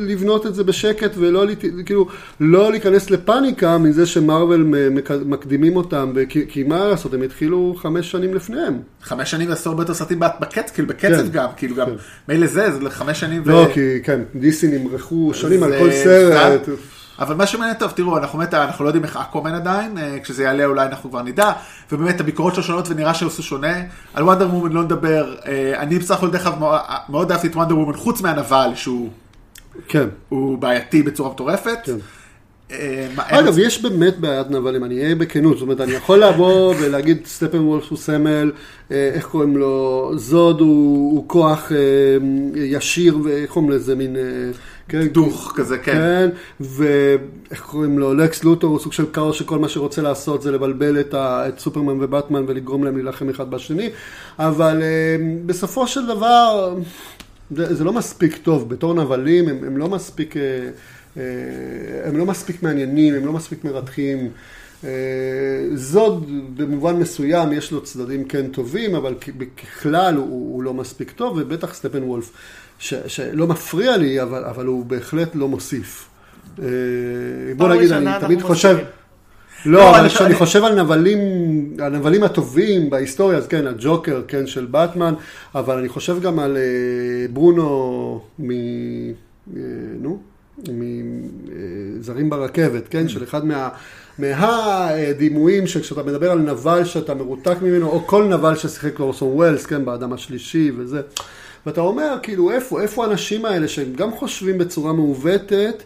לבנות 0.00 0.46
את 0.46 0.54
זה 0.54 0.64
בשקט 0.64 1.10
ולא 1.16 1.44
כאילו, 1.86 2.06
לא 2.40 2.70
להיכנס 2.70 3.10
לפאניקה 3.10 3.78
מזה 3.78 4.06
שמרוויל 4.06 4.62
מק- 4.90 5.10
מקדימים 5.26 5.76
אותם, 5.76 6.12
כי, 6.28 6.44
כי 6.48 6.62
מה 6.62 6.84
לעשות, 6.88 7.14
הם 7.14 7.22
התחילו 7.22 7.74
חמש 7.78 8.10
שנים 8.10 8.34
לפניהם. 8.46 8.78
חמש 9.02 9.30
שנים 9.30 9.50
עשו 9.50 9.70
הרבה 9.70 9.82
יותר 9.82 9.94
סרטים 9.94 10.20
בקצב, 10.40 10.74
כאילו 10.74 10.88
בקצב 10.88 11.08
כן. 11.16 11.28
גם, 11.28 11.48
כאילו 11.56 11.76
גם, 11.76 11.86
כן. 11.86 11.92
מילא 12.28 12.46
זה, 12.46 12.70
זה 12.70 12.90
חמש 12.90 13.20
שנים 13.20 13.42
ו... 13.46 13.50
לא, 13.50 13.66
כי 13.74 14.02
כן, 14.02 14.20
דיסי 14.34 14.78
נמרחו 14.78 15.30
שנים 15.34 15.62
על 15.62 15.72
כל 15.78 15.90
סרט. 15.92 16.68
אבל 17.18 17.34
מה 17.34 17.46
שמעניין 17.46 17.76
טוב, 17.76 17.90
תראו, 17.90 18.18
אנחנו 18.18 18.38
באמת, 18.38 18.54
אנחנו 18.54 18.84
לא 18.84 18.88
יודעים 18.88 19.04
איך 19.04 19.16
אקומן 19.16 19.54
עדיין, 19.54 19.98
אה, 19.98 20.18
כשזה 20.22 20.42
יעלה 20.42 20.64
אולי 20.64 20.86
אנחנו 20.86 21.10
כבר 21.10 21.22
נדע, 21.22 21.52
ובאמת 21.92 22.20
הביקורות 22.20 22.54
שלו 22.54 22.62
שונות 22.62 22.88
ונראה 22.88 23.14
שעשו 23.14 23.42
שונה. 23.42 23.74
על 24.14 24.24
וונדר 24.24 24.48
וומן 24.54 24.72
לא 24.72 24.82
נדבר, 24.82 25.34
אה, 25.46 25.80
אני 25.80 25.98
בסך 25.98 26.14
הכל 26.16 26.30
דרך 26.30 26.46
אגב 26.46 26.58
מאוד- 26.58 26.80
מאוד 27.08 27.32
אהבתי 27.32 27.46
את 27.46 27.56
וונדר 27.56 27.78
וומן, 27.78 27.96
חוץ 27.96 28.20
מהנבל 28.20 28.70
שהוא 28.74 29.08
כן. 29.88 30.08
הוא 30.28 30.58
בעייתי 30.58 31.02
בצורה 31.02 31.30
מטורפת. 31.30 31.78
כן. 31.84 31.96
אה, 32.72 33.06
אגב, 33.16 33.58
יש 33.58 33.82
באמת 33.82 34.18
בעיית 34.18 34.50
נבלים, 34.50 34.84
אני 34.84 35.02
אהיה 35.02 35.14
בכנות, 35.14 35.54
זאת 35.54 35.62
אומרת, 35.62 35.80
אני 35.80 35.92
יכול 35.92 36.24
לבוא 36.24 36.74
ולהגיד 36.80 37.26
סטפן 37.26 37.58
וולף 37.58 37.90
הוא 37.90 37.98
סמל, 37.98 38.52
אה, 38.90 39.10
איך 39.14 39.26
קוראים 39.26 39.56
לו, 39.56 40.12
זוד 40.16 40.60
הוא, 40.60 41.24
כוח 41.28 41.72
אה, 41.72 41.76
ישיר, 42.54 43.18
ואיך 43.24 43.50
קוראים 43.50 43.70
לזה, 43.70 43.94
מין... 43.94 44.16
כן, 44.88 45.06
דוך 45.06 45.52
כזה, 45.56 45.78
כן. 45.78 45.92
כן, 45.92 46.28
ואיך 46.60 47.60
קוראים 47.60 47.98
לו, 47.98 48.14
לקס 48.14 48.44
לוטור 48.44 48.70
הוא 48.70 48.78
סוג 48.78 48.92
של 48.92 49.04
כאוס 49.12 49.36
שכל 49.36 49.58
מה 49.58 49.68
שרוצה 49.68 50.02
לעשות 50.02 50.42
זה 50.42 50.50
לבלבל 50.50 51.00
את, 51.00 51.14
ה, 51.14 51.48
את 51.48 51.58
סופרמן 51.58 52.04
ובטמן 52.04 52.44
ולגרום 52.46 52.84
להם 52.84 52.96
להילחם 52.96 53.28
אחד 53.28 53.50
בשני, 53.50 53.90
אבל 54.38 54.82
בסופו 55.46 55.86
של 55.86 56.06
דבר 56.06 56.74
זה, 57.50 57.74
זה 57.74 57.84
לא 57.84 57.92
מספיק 57.92 58.36
טוב, 58.36 58.68
בתור 58.68 58.94
נבלים 58.94 59.48
הם, 59.48 59.58
הם 59.66 59.76
לא 59.76 59.88
מספיק, 59.88 60.34
הם 62.04 62.16
לא 62.16 62.26
מספיק 62.26 62.62
מעניינים, 62.62 63.14
הם 63.14 63.26
לא 63.26 63.32
מספיק 63.32 63.64
מרתחים. 63.64 64.28
אה, 64.84 64.90
זוד 65.74 66.30
במובן 66.56 66.96
מסוים 66.96 67.52
יש 67.52 67.72
לו 67.72 67.82
צדדים 67.82 68.24
כן 68.24 68.46
טובים, 68.48 68.94
אבל 68.94 69.14
ככלל 69.56 70.14
הוא, 70.16 70.24
הוא 70.54 70.62
לא 70.62 70.74
מספיק 70.74 71.10
טוב, 71.10 71.36
ובטח 71.40 71.74
סטפן 71.74 72.02
וולף, 72.02 72.30
ש, 72.78 72.94
שלא 73.06 73.46
מפריע 73.46 73.96
לי, 73.96 74.22
אבל, 74.22 74.44
אבל 74.44 74.66
הוא 74.66 74.86
בהחלט 74.86 75.30
לא 75.34 75.48
מוסיף. 75.48 76.08
אה, 76.62 76.64
בוא 77.56 77.68
נגיד, 77.68 77.92
אני 77.92 78.10
תמיד 78.20 78.42
חושב... 78.42 78.76
לא, 79.66 79.72
לא, 79.80 79.98
אבל 79.98 80.08
כשאני 80.08 80.26
אני- 80.26 80.34
חושב 80.34 80.64
על 80.64 80.82
נבלים, 80.82 81.18
הנבלים 81.78 82.22
הטובים 82.22 82.90
בהיסטוריה, 82.90 83.38
אז 83.38 83.46
כן, 83.46 83.66
הג'וקר, 83.66 84.22
כן, 84.28 84.46
של 84.46 84.64
באטמן, 84.66 85.14
אבל 85.54 85.78
אני 85.78 85.88
חושב 85.88 86.20
גם 86.22 86.38
על 86.38 86.56
אה, 86.56 86.62
ברונו 87.32 88.20
מ... 88.38 88.50
אה, 88.50 89.60
נו? 90.00 90.18
מזרים 90.72 92.30
ברכבת, 92.30 92.88
כן? 92.88 93.08
של 93.08 93.24
אחד 93.24 93.46
מה... 93.46 93.68
מהדימויים 94.18 95.66
שכשאתה 95.66 96.02
מדבר 96.02 96.30
על 96.30 96.38
נבל 96.38 96.84
שאתה 96.84 97.14
מרותק 97.14 97.56
ממנו, 97.62 97.88
או 97.88 98.06
כל 98.06 98.24
נבל 98.24 98.56
ששיחק 98.56 99.00
לאורסון 99.00 99.28
ווילס, 99.32 99.66
כן, 99.66 99.84
באדם 99.84 100.12
השלישי 100.12 100.70
וזה. 100.76 101.00
ואתה 101.66 101.80
אומר, 101.80 102.18
כאילו, 102.22 102.50
איפה, 102.50 102.82
איפה 102.82 103.04
האנשים 103.04 103.44
האלה 103.44 103.68
שהם 103.68 103.92
גם 103.92 104.12
חושבים 104.12 104.58
בצורה 104.58 104.92
מעוותת, 104.92 105.82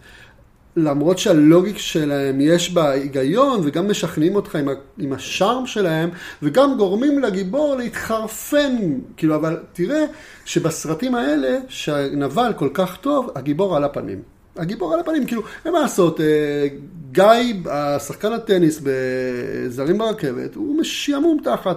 למרות 0.76 1.18
שהלוגיקה 1.18 1.78
שלהם 1.78 2.40
יש 2.40 2.72
בה 2.72 2.90
היגיון, 2.90 3.60
וגם 3.64 3.90
משכנעים 3.90 4.36
אותך 4.36 4.56
עם, 4.56 4.68
ה, 4.68 4.72
עם 4.98 5.12
השארם 5.12 5.66
שלהם, 5.66 6.10
וגם 6.42 6.76
גורמים 6.76 7.18
לגיבור 7.18 7.76
להתחרפן. 7.76 8.76
כאילו, 9.16 9.34
אבל 9.34 9.56
תראה 9.72 10.04
שבסרטים 10.44 11.14
האלה, 11.14 11.58
שהנבל 11.68 12.52
כל 12.56 12.68
כך 12.74 12.96
טוב, 12.96 13.30
הגיבור 13.34 13.76
על 13.76 13.84
הפנים. 13.84 14.39
הגיבור 14.56 14.94
על 14.94 15.00
הפנים, 15.00 15.26
כאילו, 15.26 15.42
אין 15.64 15.72
מה 15.72 15.80
לעשות, 15.80 16.20
אה, 16.20 16.66
גיא, 17.12 17.70
השחקן 17.70 18.32
הטניס 18.32 18.80
בזרים 18.82 19.98
ברכבת, 19.98 20.54
הוא 20.54 20.82
שעמום 20.82 21.40
תחת. 21.44 21.76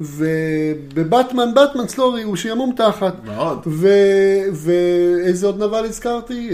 ובבטמן, 0.00 1.54
בטמן 1.54 1.88
סלורי, 1.88 2.22
הוא 2.22 2.36
שעמום 2.36 2.72
תחת. 2.76 3.14
מאוד. 3.24 3.58
ואיזה 4.52 5.46
עוד 5.46 5.62
נבל 5.62 5.84
הזכרתי? 5.84 6.50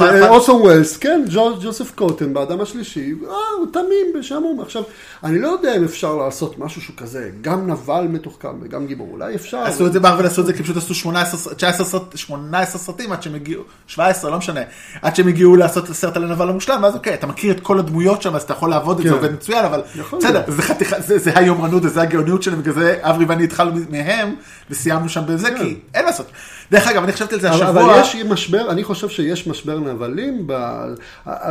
אה, 0.00 0.28
אוסון 0.28 0.60
ווילס, 0.62 0.96
כן, 0.96 1.24
ג'ו- 1.30 1.56
ג'וסף 1.62 1.90
קוטן 1.94 2.34
באדם 2.34 2.60
השלישי, 2.60 3.14
אה, 3.28 3.32
הוא 3.58 3.66
תמים 3.72 4.06
ושמום. 4.20 4.60
עכשיו, 4.60 4.82
אני 5.24 5.38
לא 5.38 5.48
יודע 5.48 5.76
אם 5.76 5.84
אפשר 5.84 6.14
לעשות 6.16 6.58
משהו 6.58 6.80
שהוא 6.82 6.96
כזה, 6.96 7.30
גם 7.40 7.70
נבל 7.70 8.06
מתוחכם 8.10 8.48
וגם 8.62 8.86
גיבור, 8.86 9.08
אולי 9.12 9.34
אפשר. 9.34 9.58
עשו 9.58 9.86
את 9.86 9.92
זה 9.92 10.00
מרוויל 10.00 10.26
עשו 10.26 10.40
את 10.40 10.46
זה 10.46 10.52
כי 10.52 10.62
פשוט 10.62 10.76
עשו 10.76 10.94
18, 10.94 11.54
19, 11.54 11.86
סרט- 11.86 12.16
18 12.16 12.80
סרטים 12.80 13.12
עד 13.12 13.22
שהם 13.22 13.34
הגיעו, 13.34 13.62
17 13.86 14.30
לא 14.30 14.38
משנה, 14.38 14.60
עד 15.02 15.16
שהם 15.16 15.28
הגיעו 15.28 15.56
לעשות 15.56 15.84
את 15.84 15.90
הסרט 15.90 16.16
על 16.16 16.24
הנבל 16.24 16.48
המושלם, 16.48 16.80
ואז 16.82 16.94
אוקיי, 16.94 17.14
אתה 17.14 17.26
מכיר 17.26 17.52
את 17.52 17.60
כל 17.60 17.78
הדמויות 17.78 18.22
שם 18.22 18.36
אז 18.36 18.42
אתה 18.42 18.52
יכול 18.52 18.70
לעבוד 18.70 18.98
את 18.98 19.02
זה 19.04 19.08
כן. 19.10 19.14
עובד 19.16 19.32
מצוין, 19.32 19.64
אבל 19.64 19.82
בסדר. 20.18 20.42
זה 20.48 20.62
זה 21.06 21.18
זה 21.18 21.38
היומרנות 21.38 21.84
וזה 21.84 22.02
הגאוניות 22.02 22.42
שלהם, 22.42 22.60
בגלל 22.60 22.74
זה 22.74 22.98
אברי 23.02 23.24
ואני 23.24 23.44
התחלנו 23.44 23.80
מהם 23.90 24.34
וסיימנו 24.70 25.08
שם 25.08 25.22
בזה, 25.26 25.48
כי 25.58 25.76
אין 25.94 26.04
לעשות. 26.04 26.26
דרך 26.70 26.86
אגב, 26.88 27.02
אני 27.02 27.12
חשבתי 27.12 27.34
על 27.34 27.40
זה 27.40 27.50
השבוע, 27.50 27.68
אבל 27.68 28.00
יש 28.00 28.16
משבר, 28.16 28.70
אני 28.70 28.84
חושב 28.84 29.08
שיש 29.08 29.46
משבר 29.46 29.78
נבלים, 29.78 30.46
ב, 30.46 30.52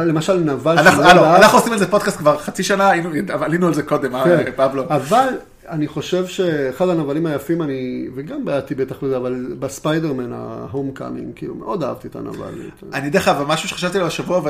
למשל 0.05 0.34
נבל 0.34 0.80
אנחנו 0.80 1.03
הלו, 1.03 1.22
בארץ. 1.22 1.41
אנחנו 1.43 1.57
עושים 1.57 1.74
על 1.74 1.80
זה 1.80 1.88
פודקאסט 1.88 2.18
כבר 2.18 2.38
חצי 2.38 2.63
שנה, 2.63 2.91
עלינו 3.30 3.68
על 3.68 3.74
זה 3.74 3.84
קודם, 3.84 4.11
כן. 4.24 4.30
אה, 4.30 4.51
פבלו. 4.55 4.84
אבל 4.89 5.28
אני 5.70 5.88
חושב 5.88 6.28
שאחד 6.28 6.89
הנבלים 6.89 7.26
היפים, 7.26 7.61
אני, 7.61 8.07
וגם 8.16 8.45
בעייתי 8.45 8.76
בטח 8.76 8.95
בזה, 9.03 9.18
אבל 9.18 9.55
בספיידרמן, 9.59 10.34
ה 10.34 10.91
Homecoming, 10.93 11.32
כאילו, 11.36 11.55
מאוד 11.55 11.84
אהבתי 11.84 12.07
את 12.07 12.16
הנבל. 12.16 12.53
אני 12.93 13.09
דרך 13.09 13.28
אגב, 13.28 13.47
משהו 13.47 13.70
שחשבתי 13.70 13.97
עליו 13.97 14.07
השבוע 14.07 14.41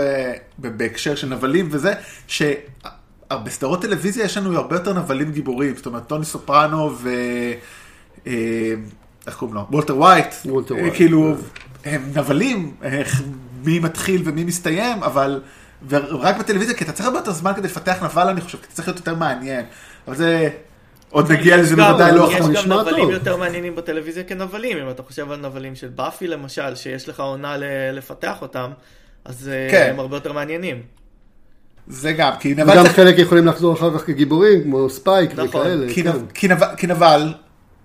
ובהקשר 0.60 1.16
של 1.16 1.28
נבלים 1.28 1.70
וזה, 1.72 1.94
שבסדרות 2.28 3.82
טלוויזיה 3.82 4.26
יש 4.26 4.38
לנו 4.38 4.58
הרבה 4.58 4.76
יותר 4.76 4.94
נבלים 4.94 5.32
גיבורים, 5.32 5.76
זאת 5.76 5.86
אומרת 5.86 6.08
טוני 6.08 6.26
סופרנו 6.26 6.92
ו... 6.98 7.10
איך 9.28 9.36
קוראים 9.36 9.56
לו? 9.56 9.66
וולטר 9.72 9.98
ווייט. 9.98 10.34
וולטר 10.46 10.76
אה, 10.76 10.80
ווייט, 10.80 10.96
כאילו, 10.96 11.36
הם 11.86 12.12
נבלים, 12.16 12.76
איך- 12.84 13.22
מי 13.64 13.80
מתחיל 13.80 14.22
ומי 14.26 14.44
מסתיים, 14.44 15.04
אבל... 15.04 15.42
ורק 15.90 16.38
בטלוויזיה, 16.38 16.76
כי 16.76 16.84
אתה 16.84 16.92
צריך 16.92 17.06
הרבה 17.08 17.20
יותר 17.20 17.32
זמן 17.32 17.52
כדי 17.56 17.68
לפתח 17.68 18.04
נבל, 18.04 18.28
אני 18.28 18.42
חושב, 18.42 18.58
כי 18.58 18.66
אתה 18.66 18.74
צריך 18.74 18.88
להיות 18.88 18.98
יותר 19.00 19.16
מעניין. 19.16 19.66
אבל 20.08 20.16
זה... 20.16 20.50
עוד 21.10 21.32
נגיע 21.32 21.58
לזה 21.58 21.76
גם- 21.76 21.92
בוודאי 21.92 22.12
לא 22.12 22.24
יש 22.24 22.34
עכשיו. 22.34 22.46
גם 22.46 22.52
נשמע 22.52 22.82
נבלים 22.82 23.04
טוב. 23.04 23.12
יותר 23.12 23.38
מעניינים 23.38 23.76
בטלוויזיה 23.76 24.24
כנבלים, 24.24 24.78
אם 24.78 24.90
אתה 24.90 25.04
חושב 25.04 25.32
על 25.32 25.40
נבלים 25.40 25.76
של 25.76 25.88
באפי 25.88 26.28
למשל, 26.28 26.76
שיש 26.76 27.10
לך 27.10 27.20
עונה 27.20 27.56
לפתח 27.94 28.42
אותם, 28.42 28.72
אז 29.26 29.50
אה, 29.54 29.68
כן. 29.72 29.88
הם 29.94 30.00
הרבה 30.00 30.18
יותר 30.18 30.34
מעניינים. 30.34 30.82
זה 31.88 32.14
גם, 32.14 32.32
כי 32.40 32.54
נבל 32.56 32.72
וגם 32.74 32.84
צריך... 32.84 32.96
חלק 32.96 33.20
יכולים 33.20 33.46
לחזור 33.46 33.74
אחר 33.74 33.98
כך 34.00 34.06
כגיבורים, 34.06 34.64
כמו 34.64 34.90
ספייק 34.90 35.32
נכון. 35.32 35.48
וכאלה. 35.62 35.94
כי, 35.94 36.04
כן. 36.04 36.10
נב, 36.10 36.22
כי, 36.34 36.48
נב, 36.48 36.64
כי 36.78 36.88
נבל, 36.88 37.34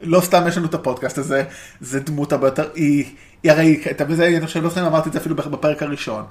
לא 0.02 0.20
סתם 0.20 0.44
יש 0.48 0.56
לנו 0.56 0.66
את 0.66 0.74
הפודקאסט 0.74 1.18
הזה, 1.18 1.44
זה 1.80 2.00
דמות 2.00 2.32
הרבה 2.32 2.46
יותר, 2.46 2.68
היא, 2.74 3.04
היא 3.42 3.52
הרי, 3.52 3.82
אתה 3.90 4.04
בזה, 4.04 4.26
אני 4.26 4.46
חושב, 4.46 4.62
לא 4.62 4.70
סתם 4.70 4.84
אמרתי 4.84 5.08
את 5.08 5.12
זה 5.12 5.18
אפילו 5.18 5.34
בפרק 5.34 5.82
הראשון, 5.82 6.24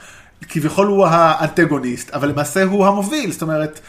כביכול 0.49 0.87
הוא 0.87 1.05
האנטגוניסט, 1.07 2.09
אבל 2.09 2.29
למעשה 2.29 2.63
הוא 2.63 2.87
המוביל, 2.87 3.31
זאת 3.31 3.41
אומרת, 3.41 3.79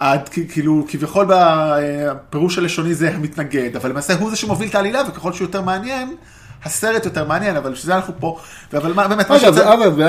עד, 0.00 0.28
כאילו, 0.28 0.84
כביכול 0.88 1.26
בפירוש 1.28 2.58
הלשוני 2.58 2.94
זה 2.94 3.10
המתנגד, 3.14 3.76
אבל 3.76 3.90
למעשה 3.90 4.14
הוא 4.14 4.30
זה 4.30 4.36
שמוביל 4.36 4.68
את 4.68 4.74
העלילה, 4.74 5.02
וככל 5.08 5.32
שהוא 5.32 5.46
יותר 5.46 5.62
מעניין, 5.62 6.16
הסרט 6.64 7.04
יותר 7.04 7.24
מעניין, 7.24 7.56
אבל 7.56 7.72
בשביל 7.72 7.86
זה 7.86 7.96
אנחנו 7.96 8.14
פה, 8.20 8.38
אבל 8.76 8.92
מה, 8.92 9.08
באמת, 9.08 9.30
מה 9.30 9.38
שיוצא- 9.38 9.74
אגב, 9.74 10.00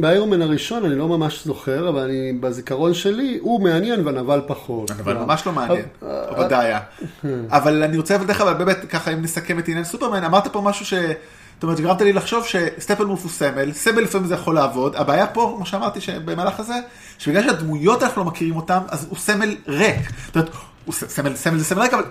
באיירון 0.00 0.42
הראשון, 0.42 0.84
אני 0.84 0.94
לא 0.94 1.08
ממש 1.08 1.44
זוכר, 1.44 1.88
אבל 1.88 2.00
אני, 2.00 2.32
בזיכרון 2.40 2.94
שלי, 2.94 3.38
הוא 3.40 3.62
מעניין 3.62 4.06
והנבל 4.06 4.40
פחות. 4.46 4.90
אבל 4.90 5.16
ממש 5.16 5.46
לא 5.46 5.52
מעניין, 5.52 5.84
אה, 6.02 6.40
ודאי. 6.46 6.72
אבל 7.50 7.82
אני 7.82 7.96
רוצה 7.96 8.14
לבדך, 8.14 8.40
אבל 8.40 8.54
באמת, 8.54 8.78
ככה 8.88 9.12
אם 9.12 9.22
נסכם 9.22 9.58
את 9.58 9.68
עניין 9.68 9.84
סופרמן, 9.84 10.24
אמרת 10.24 10.48
פה 10.48 10.60
משהו 10.60 10.86
ש... 10.86 10.94
זאת 11.54 11.64
אומרת, 11.64 11.80
גרמת 11.80 12.00
לי 12.00 12.12
לחשוב 12.12 12.44
שסטפלמוף 12.46 13.22
הוא 13.22 13.30
סמל, 13.30 13.72
סמל 13.72 14.00
לפעמים 14.00 14.26
זה 14.26 14.34
יכול 14.34 14.54
לעבוד, 14.54 14.96
הבעיה 14.96 15.26
פה, 15.26 15.52
כמו 15.56 15.66
שאמרתי 15.66 16.00
שבמהלך 16.00 16.60
הזה, 16.60 16.74
שבגלל 17.18 17.42
שהדמויות 17.42 18.02
אנחנו 18.02 18.22
לא 18.24 18.30
מכירים 18.30 18.56
אותם, 18.56 18.78
אז 18.88 19.06
הוא 19.10 19.18
סמל 19.18 19.56
ריק. 19.68 19.96
זאת 20.26 20.36
אומרת, 20.36 20.50
הוא 20.84 20.94
סמל, 20.94 21.36
סמל 21.36 21.58
זה 21.58 21.64
סמל 21.64 21.82
ריק, 21.82 21.92
אבל 21.94 22.02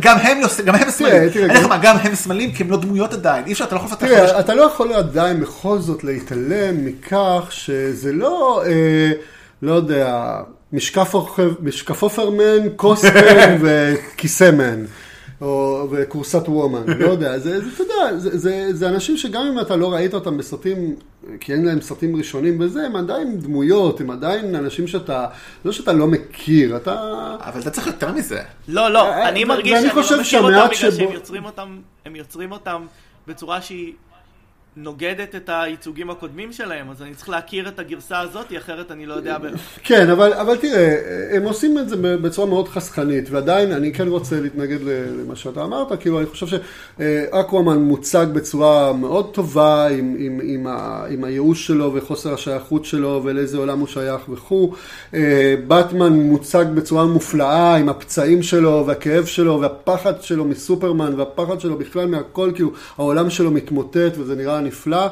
גם 0.00 0.16
הם, 0.18 0.40
לא- 0.40 0.64
גם 0.64 0.74
הם 0.74 0.90
סמלים. 0.90 1.22
גם- 1.54 1.68
מה, 1.68 1.78
גם 1.82 1.96
הם 1.96 2.14
סמלים, 2.14 2.52
כי 2.52 2.62
הם 2.62 2.70
לא 2.70 2.76
דמויות 2.76 3.12
עדיין, 3.12 3.44
אי 3.46 3.52
אפשר, 3.52 3.64
אתה 3.64 3.74
לא 3.74 3.80
יכול 3.80 3.90
לפתח... 3.92 4.06
תראה, 4.06 4.40
אתה 4.40 4.54
לא 4.54 4.62
יכול 4.62 4.92
עדיין 4.92 5.40
בכל 5.40 5.78
זאת 5.78 6.04
להתעלם 6.04 6.84
מכך 6.86 7.46
שזה 7.50 8.12
לא, 8.12 8.62
אה, 8.66 9.10
לא 9.62 9.72
יודע, 9.72 10.36
משקף 10.72 11.14
עופרמן, 12.02 12.42
כוסמן 12.76 13.56
וכיסמן. 13.62 14.84
או, 15.40 15.88
וכורסת 15.92 16.48
וומן, 16.48 16.82
לא 16.98 17.08
יודע, 17.10 17.38
זה, 17.38 17.60
זה, 17.60 17.66
אתה 17.74 17.82
יודע, 17.82 18.18
זה, 18.18 18.38
זה, 18.38 18.68
זה 18.72 18.88
אנשים 18.88 19.16
שגם 19.16 19.42
אם 19.52 19.60
אתה 19.60 19.76
לא 19.76 19.92
ראית 19.92 20.14
אותם 20.14 20.36
בסרטים, 20.38 20.94
כי 21.40 21.52
אין 21.52 21.64
להם 21.64 21.80
סרטים 21.80 22.16
ראשונים 22.16 22.58
בזה, 22.58 22.86
הם 22.86 22.96
עדיין 22.96 23.40
דמויות, 23.40 24.00
הם 24.00 24.10
עדיין 24.10 24.54
אנשים 24.54 24.86
שאתה, 24.86 25.26
לא 25.64 25.72
שאתה 25.72 25.92
לא 25.92 26.06
מכיר, 26.06 26.76
אתה... 26.76 26.94
אבל 27.40 27.60
אתה 27.60 27.70
צריך 27.70 27.86
יותר 27.86 28.12
מזה. 28.12 28.42
לא, 28.68 28.90
לא, 28.90 29.08
אה, 29.08 29.28
אני 29.28 29.44
ו- 29.44 29.48
מרגיש 29.48 29.72
שאני 29.72 29.86
לא 29.86 30.02
חושב 30.02 30.20
מכיר 30.20 30.40
אותם 30.40 30.66
בגלל 30.66 30.90
שהם 30.90 31.12
יוצרים 31.12 31.44
אותם, 31.44 31.78
הם 32.04 32.16
יוצרים 32.16 32.52
אותם 32.52 32.86
בצורה 33.26 33.62
שהיא 33.62 33.92
נוגדת 34.76 35.34
את 35.34 35.50
הייצוגים 35.52 36.10
הקודמים 36.10 36.52
שלהם, 36.52 36.90
אז 36.90 37.02
אני 37.02 37.14
צריך 37.14 37.28
להכיר 37.28 37.68
את 37.68 37.78
הגרסה 37.78 38.20
הזאת, 38.20 38.52
אחרת 38.58 38.90
אני 38.90 39.06
לא 39.06 39.14
יודע... 39.14 39.36
כן, 39.82 40.10
אבל, 40.10 40.32
אבל 40.32 40.56
תראה, 40.56 40.96
הם 41.36 41.42
עושים 41.42 41.78
את 41.78 41.88
זה 41.88 41.96
בצורה 41.96 42.48
מאוד 42.48 42.68
חסכנית, 42.68 43.30
ועדיין 43.30 43.72
אני 43.72 43.92
כן 43.92 44.08
רוצה 44.08 44.40
להתנגד 44.40 44.78
למה 45.24 45.36
שאתה 45.36 45.64
אמרת, 45.64 46.00
כאילו 46.00 46.18
אני 46.18 46.26
חושב 46.26 46.46
שאקוואמן 46.98 47.78
מוצג 47.78 48.26
בצורה 48.32 48.92
מאוד 48.92 49.34
טובה 49.34 49.88
עם, 49.88 50.16
עם, 50.18 50.40
עם, 50.42 50.66
ה, 50.66 51.04
עם 51.10 51.24
הייאוש 51.24 51.66
שלו 51.66 51.94
וחוסר 51.94 52.34
השייכות 52.34 52.84
שלו 52.84 53.20
ולאיזה 53.24 53.58
עולם 53.58 53.78
הוא 53.78 53.88
שייך 53.88 54.28
וכו'. 54.28 54.72
באטמן 55.66 56.12
מוצג 56.12 56.64
בצורה 56.74 57.04
מופלאה 57.04 57.76
עם 57.76 57.88
הפצעים 57.88 58.42
שלו 58.42 58.84
והכאב 58.86 59.24
שלו 59.24 59.60
והפחד 59.60 60.22
שלו 60.22 60.44
מסופרמן 60.44 61.14
והפחד 61.16 61.60
שלו 61.60 61.78
בכלל 61.78 62.06
מהכל, 62.06 62.50
כאילו 62.54 62.70
העולם 62.98 63.30
שלו 63.30 63.50
מתמוטט 63.50 64.18
וזה 64.18 64.34
נראה 64.36 64.65
נפלא. 64.66 65.08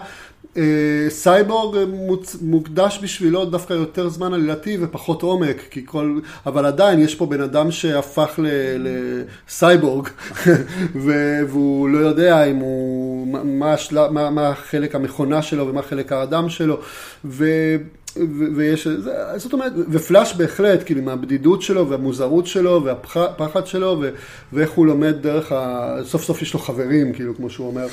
אה, 0.56 0.62
סייבורג 1.08 1.88
מוצ... 1.88 2.36
מוקדש 2.42 2.98
בשבילו 3.02 3.44
דווקא 3.44 3.72
יותר 3.72 4.08
זמן 4.08 4.34
עלילתי 4.34 4.78
ופחות 4.80 5.22
עומק, 5.22 5.56
כי 5.70 5.82
כל... 5.86 6.18
אבל 6.46 6.66
עדיין 6.66 7.00
יש 7.00 7.14
פה 7.14 7.26
בן 7.26 7.40
אדם 7.40 7.70
שהפך 7.70 8.38
ל... 8.38 8.46
לסייבורג, 9.48 10.08
ו... 11.04 11.12
והוא 11.48 11.88
לא 11.88 11.98
יודע 11.98 12.44
אם 12.44 12.56
הוא... 12.56 13.26
מה, 13.44 13.72
השל... 13.72 14.08
מה, 14.08 14.30
מה 14.30 14.48
החלק 14.48 14.94
המכונה 14.94 15.42
שלו 15.42 15.68
ומה 15.68 15.82
חלק 15.82 16.12
האדם 16.12 16.48
שלו, 16.48 16.80
ו... 17.24 17.44
ו- 18.16 18.56
ויש, 18.56 18.88
זאת 19.36 19.52
אומרת, 19.52 19.72
ופלאש 19.90 20.34
בהחלט, 20.34 20.82
כאילו, 20.86 21.00
עם 21.00 21.08
הבדידות 21.08 21.62
שלו 21.62 21.88
והמוזרות 21.88 22.46
שלו 22.46 22.84
והפחד 22.84 23.66
שלו, 23.66 23.98
ו- 24.00 24.10
ואיך 24.52 24.70
הוא 24.70 24.86
לומד 24.86 25.22
דרך 25.22 25.52
ה... 25.52 25.96
סוף 26.04 26.24
סוף 26.24 26.42
יש 26.42 26.54
לו 26.54 26.60
חברים, 26.60 27.12
כאילו, 27.12 27.36
כמו 27.36 27.50
שהוא 27.50 27.66
אומר. 27.66 27.86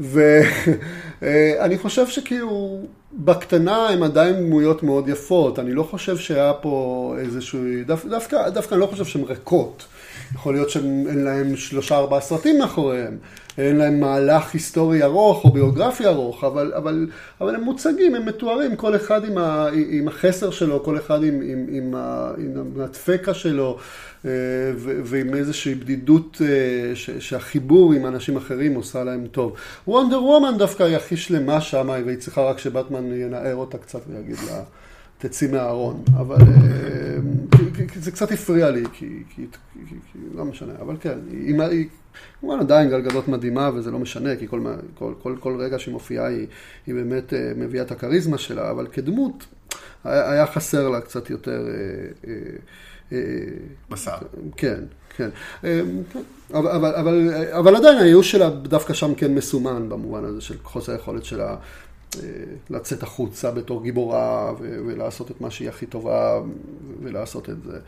ואני 0.00 1.78
חושב 1.78 2.06
שכאילו, 2.06 2.80
בקטנה 3.12 3.88
הם 3.88 4.02
עדיין 4.02 4.34
דמויות 4.34 4.82
מאוד 4.82 5.08
יפות. 5.08 5.58
אני 5.58 5.72
לא 5.72 5.82
חושב 5.82 6.16
שהיה 6.16 6.52
פה 6.52 7.14
איזשהו... 7.18 7.60
דו, 7.86 7.94
דווקא, 8.08 8.48
דווקא 8.48 8.74
אני 8.74 8.80
לא 8.80 8.86
חושב 8.86 9.04
שהן 9.04 9.22
ריקות. 9.22 9.86
יכול 10.34 10.54
להיות 10.54 10.70
שאין 10.70 11.24
להם 11.24 11.56
שלושה 11.56 11.96
ארבעה 11.96 12.20
סרטים 12.20 12.58
מאחוריהם, 12.58 13.16
אין 13.58 13.76
להם 13.76 14.00
מהלך 14.00 14.54
היסטורי 14.54 15.02
ארוך 15.02 15.44
או 15.44 15.50
ביוגרפי 15.50 16.06
ארוך, 16.06 16.44
אבל, 16.44 16.72
אבל, 16.76 17.06
אבל 17.40 17.54
הם 17.54 17.60
מוצגים, 17.60 18.14
הם 18.14 18.26
מתוארים, 18.26 18.76
כל 18.76 18.96
אחד 18.96 19.24
עם, 19.24 19.38
ה, 19.38 19.68
עם 19.90 20.08
החסר 20.08 20.50
שלו, 20.50 20.82
כל 20.82 20.98
אחד 20.98 21.24
עם, 21.24 21.40
עם, 21.44 21.66
עם, 21.68 21.94
עם 22.38 22.80
הדפקה 22.80 23.34
שלו, 23.34 23.76
אה, 23.76 23.80
ועם 25.04 25.34
איזושהי 25.34 25.74
בדידות 25.74 26.42
אה, 26.44 26.92
שהחיבור 27.20 27.92
עם 27.92 28.06
אנשים 28.06 28.36
אחרים 28.36 28.74
עושה 28.74 29.04
להם 29.04 29.26
טוב. 29.26 29.52
וונדר 29.88 30.22
וומן 30.22 30.58
דווקא 30.58 30.82
היא 30.82 30.96
הכי 30.96 31.16
שלמה 31.16 31.60
שם, 31.60 31.88
והיא 32.04 32.18
צריכה 32.18 32.42
רק 32.42 32.58
שבטמן 32.58 33.12
ינער 33.12 33.54
אותה 33.54 33.78
קצת 33.78 34.00
ויגיד 34.08 34.36
לה... 34.46 34.62
תצאי 35.18 35.48
מהארון, 35.48 36.02
אבל 36.16 36.36
אה, 36.36 37.16
זה 37.94 38.10
קצת 38.10 38.32
הפריע 38.32 38.70
לי, 38.70 38.84
כי, 38.92 39.22
כי, 39.34 39.46
כי, 39.72 39.94
כי 40.12 40.18
לא 40.34 40.44
משנה, 40.44 40.72
אבל 40.80 40.96
כן, 41.00 41.18
היא, 41.30 41.62
היא 41.62 41.86
כמובן 42.40 42.60
עדיין 42.60 42.90
גלגלות 42.90 43.28
מדהימה 43.28 43.70
וזה 43.74 43.90
לא 43.90 43.98
משנה, 43.98 44.36
כי 44.36 44.48
כל, 44.48 44.60
כל, 44.94 45.14
כל, 45.22 45.36
כל 45.40 45.56
רגע 45.60 45.78
שהיא 45.78 45.92
מופיעה 45.92 46.26
היא, 46.26 46.46
היא 46.86 46.94
באמת 46.94 47.34
אה, 47.34 47.52
מביאה 47.56 47.84
את 47.84 47.90
הכריזמה 47.90 48.38
שלה, 48.38 48.70
אבל 48.70 48.86
כדמות 48.92 49.44
היה, 50.04 50.46
חסר 50.46 50.88
לה 50.88 51.00
קצת 51.00 51.30
יותר, 51.30 51.66
אה, 51.68 51.72
אה, 52.28 52.32
אה, 52.32 52.56
בשר. 53.90 54.16
כן, 54.56 54.80
כן. 55.16 55.28
אה. 55.64 55.80
אבל, 56.54 56.68
אבל, 56.70 56.94
אבל, 56.94 57.44
אבל 57.52 57.76
עדיין 57.76 57.98
הייאוש 57.98 58.30
שלה 58.30 58.50
דווקא 58.50 58.92
שם 58.94 59.14
כן 59.14 59.34
מסומן 59.34 59.88
במובן 59.88 60.24
הזה 60.24 60.40
של 60.40 60.54
חוסר 60.62 60.92
היכולת 60.92 61.24
שלה 61.24 61.56
אה, 62.16 62.20
לצאת 62.70 63.02
החוצה 63.02 63.50
בתור 63.50 63.82
גיבורה 63.82 64.52
ו- 64.58 64.78
ולעשות 64.86 65.30
את 65.30 65.40
מה 65.40 65.50
שהיא 65.50 65.68
הכי 65.68 65.86
טובה 65.86 66.40
ולעשות 67.02 67.50
את 67.50 67.62
זה. 67.64 67.78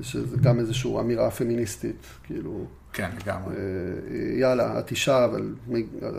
שזה 0.00 0.36
גם 0.36 0.58
איזושהי 0.58 0.98
אמירה 1.00 1.30
פמיניסטית, 1.30 1.96
כאילו, 2.24 2.64
כן, 2.92 3.10
לגמרי. 3.22 3.54
אה, 3.56 3.60
יאללה, 4.38 4.78
את 4.78 4.90
אישה, 4.90 5.24
אבל 5.24 5.54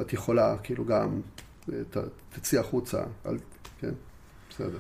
את 0.02 0.14
יכולה, 0.14 0.56
כאילו 0.64 0.86
גם, 0.86 1.22
ת- 1.90 1.98
תצאי 2.36 2.60
החוצה, 2.60 3.03
אל, 3.26 3.38
כן, 3.82 3.91
בסדר. 4.56 4.77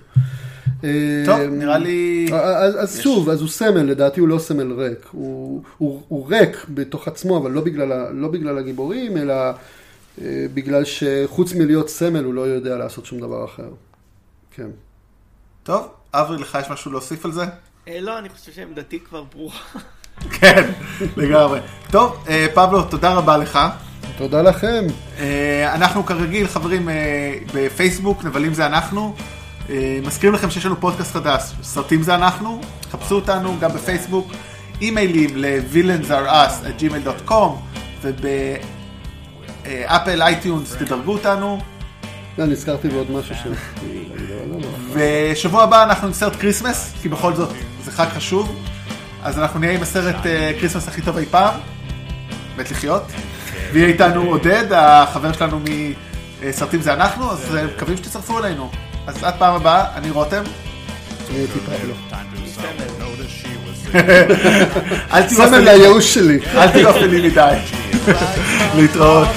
טוב, 1.25 1.39
אה, 1.39 1.47
נראה 1.47 1.77
לי... 1.77 2.29
אז, 2.33 2.83
אז 2.83 2.99
שוב, 3.01 3.29
אז 3.29 3.41
הוא 3.41 3.49
סמל, 3.49 3.83
לדעתי 3.83 4.19
הוא 4.19 4.27
לא 4.27 4.39
סמל 4.39 4.73
ריק. 4.73 5.07
הוא, 5.11 5.63
הוא, 5.77 6.01
הוא 6.07 6.29
ריק 6.29 6.65
בתוך 6.69 7.07
עצמו, 7.07 7.37
אבל 7.37 7.51
לא 7.51 7.61
בגלל, 7.61 8.11
לא 8.11 8.27
בגלל 8.27 8.57
הגיבורים, 8.57 9.17
אלא 9.17 9.33
אה, 10.21 10.45
בגלל 10.53 10.83
שחוץ 10.85 11.53
מלהיות 11.53 11.89
סמל 11.89 12.23
הוא 12.23 12.33
לא 12.33 12.41
יודע 12.41 12.77
לעשות 12.77 13.05
שום 13.05 13.19
דבר 13.19 13.45
אחר. 13.45 13.69
כן. 14.51 14.67
טוב, 15.63 15.87
אברי, 16.13 16.37
לך 16.37 16.57
יש 16.61 16.69
משהו 16.69 16.91
להוסיף 16.91 17.25
על 17.25 17.31
זה? 17.31 17.43
אה, 17.87 18.01
לא, 18.01 18.19
אני 18.19 18.29
חושב 18.29 18.51
שעמדתי 18.51 18.99
כבר 18.99 19.23
ברורה. 19.23 19.55
כן, 20.39 20.71
לגמרי. 21.17 21.59
טוב, 21.91 22.25
אה, 22.29 22.47
פבלו, 22.53 22.83
תודה 22.83 23.13
רבה 23.13 23.37
לך. 23.37 23.59
תודה 24.17 24.41
לכם. 24.41 24.85
אנחנו 25.73 26.05
כרגיל 26.05 26.47
חברים 26.47 26.89
בפייסבוק, 27.53 28.23
נבלים 28.23 28.53
זה 28.53 28.65
אנחנו. 28.65 29.15
אה, 29.69 29.99
מזכירים 30.05 30.35
לכם 30.35 30.49
שיש 30.49 30.65
לנו 30.65 30.79
פודקאסט 30.79 31.13
חדש, 31.13 31.41
סרטים 31.63 32.03
זה 32.03 32.15
אנחנו, 32.15 32.61
חפשו 32.91 33.15
אותנו 33.15 33.55
גם 33.59 33.71
בפייסבוק, 33.71 34.31
אימיילים 34.81 35.29
ל- 35.35 35.52
villainsareus@gmail.com 35.52 37.51
וב 38.01 38.18
Apple 38.18 38.61
iTunes 40.21 40.75
תדרגו 40.75 41.13
אותנו. 41.13 41.59
לא, 42.37 42.45
נזכרתי 42.45 42.89
בעוד 42.89 43.11
משהו 43.11 43.35
ש... 43.35 43.47
ושבוע 44.93 45.63
הבא 45.63 45.83
אנחנו 45.83 46.07
עם 46.07 46.13
סרט 46.13 46.35
כריסמס, 46.35 46.93
כי 47.01 47.09
בכל 47.09 47.33
זאת 47.33 47.49
זה 47.83 47.91
חג 47.91 48.07
חשוב, 48.09 48.55
אז 49.23 49.39
אנחנו 49.39 49.59
נהיה 49.59 49.73
עם 49.73 49.81
הסרט 49.81 50.25
אה, 50.25 50.51
כריסמס 50.59 50.87
הכי 50.87 51.01
טוב 51.01 51.17
אי 51.17 51.25
פעם, 51.25 51.53
מת 52.57 52.71
לחיות. 52.71 53.03
ויהיה 53.73 53.87
איתנו 53.87 54.21
עודד, 54.21 54.65
החבר 54.71 55.33
שלנו 55.33 55.59
מסרטים 56.43 56.81
זה 56.81 56.93
אנחנו, 56.93 57.31
אז 57.31 57.55
אה, 57.55 57.65
מקווים 57.75 57.97
שתצטרפו 57.97 58.39
אלינו. 58.39 58.71
אז 59.07 59.23
עד 59.23 59.33
פעם 59.39 59.55
הבאה, 59.55 59.85
אני 59.95 60.09
רותם. 60.11 60.43
פבלו. 61.65 61.93
אל 65.13 65.21
תהיו 65.23 65.29
סמל 65.29 65.45
אפלים- 65.47 65.63
לייאוש 65.65 66.13
שלי. 66.13 66.39
אל 66.55 66.69
תהיו 66.71 66.89
אפלים 66.89 67.23
מדי. 67.23 67.53
להתראות. 68.77 69.27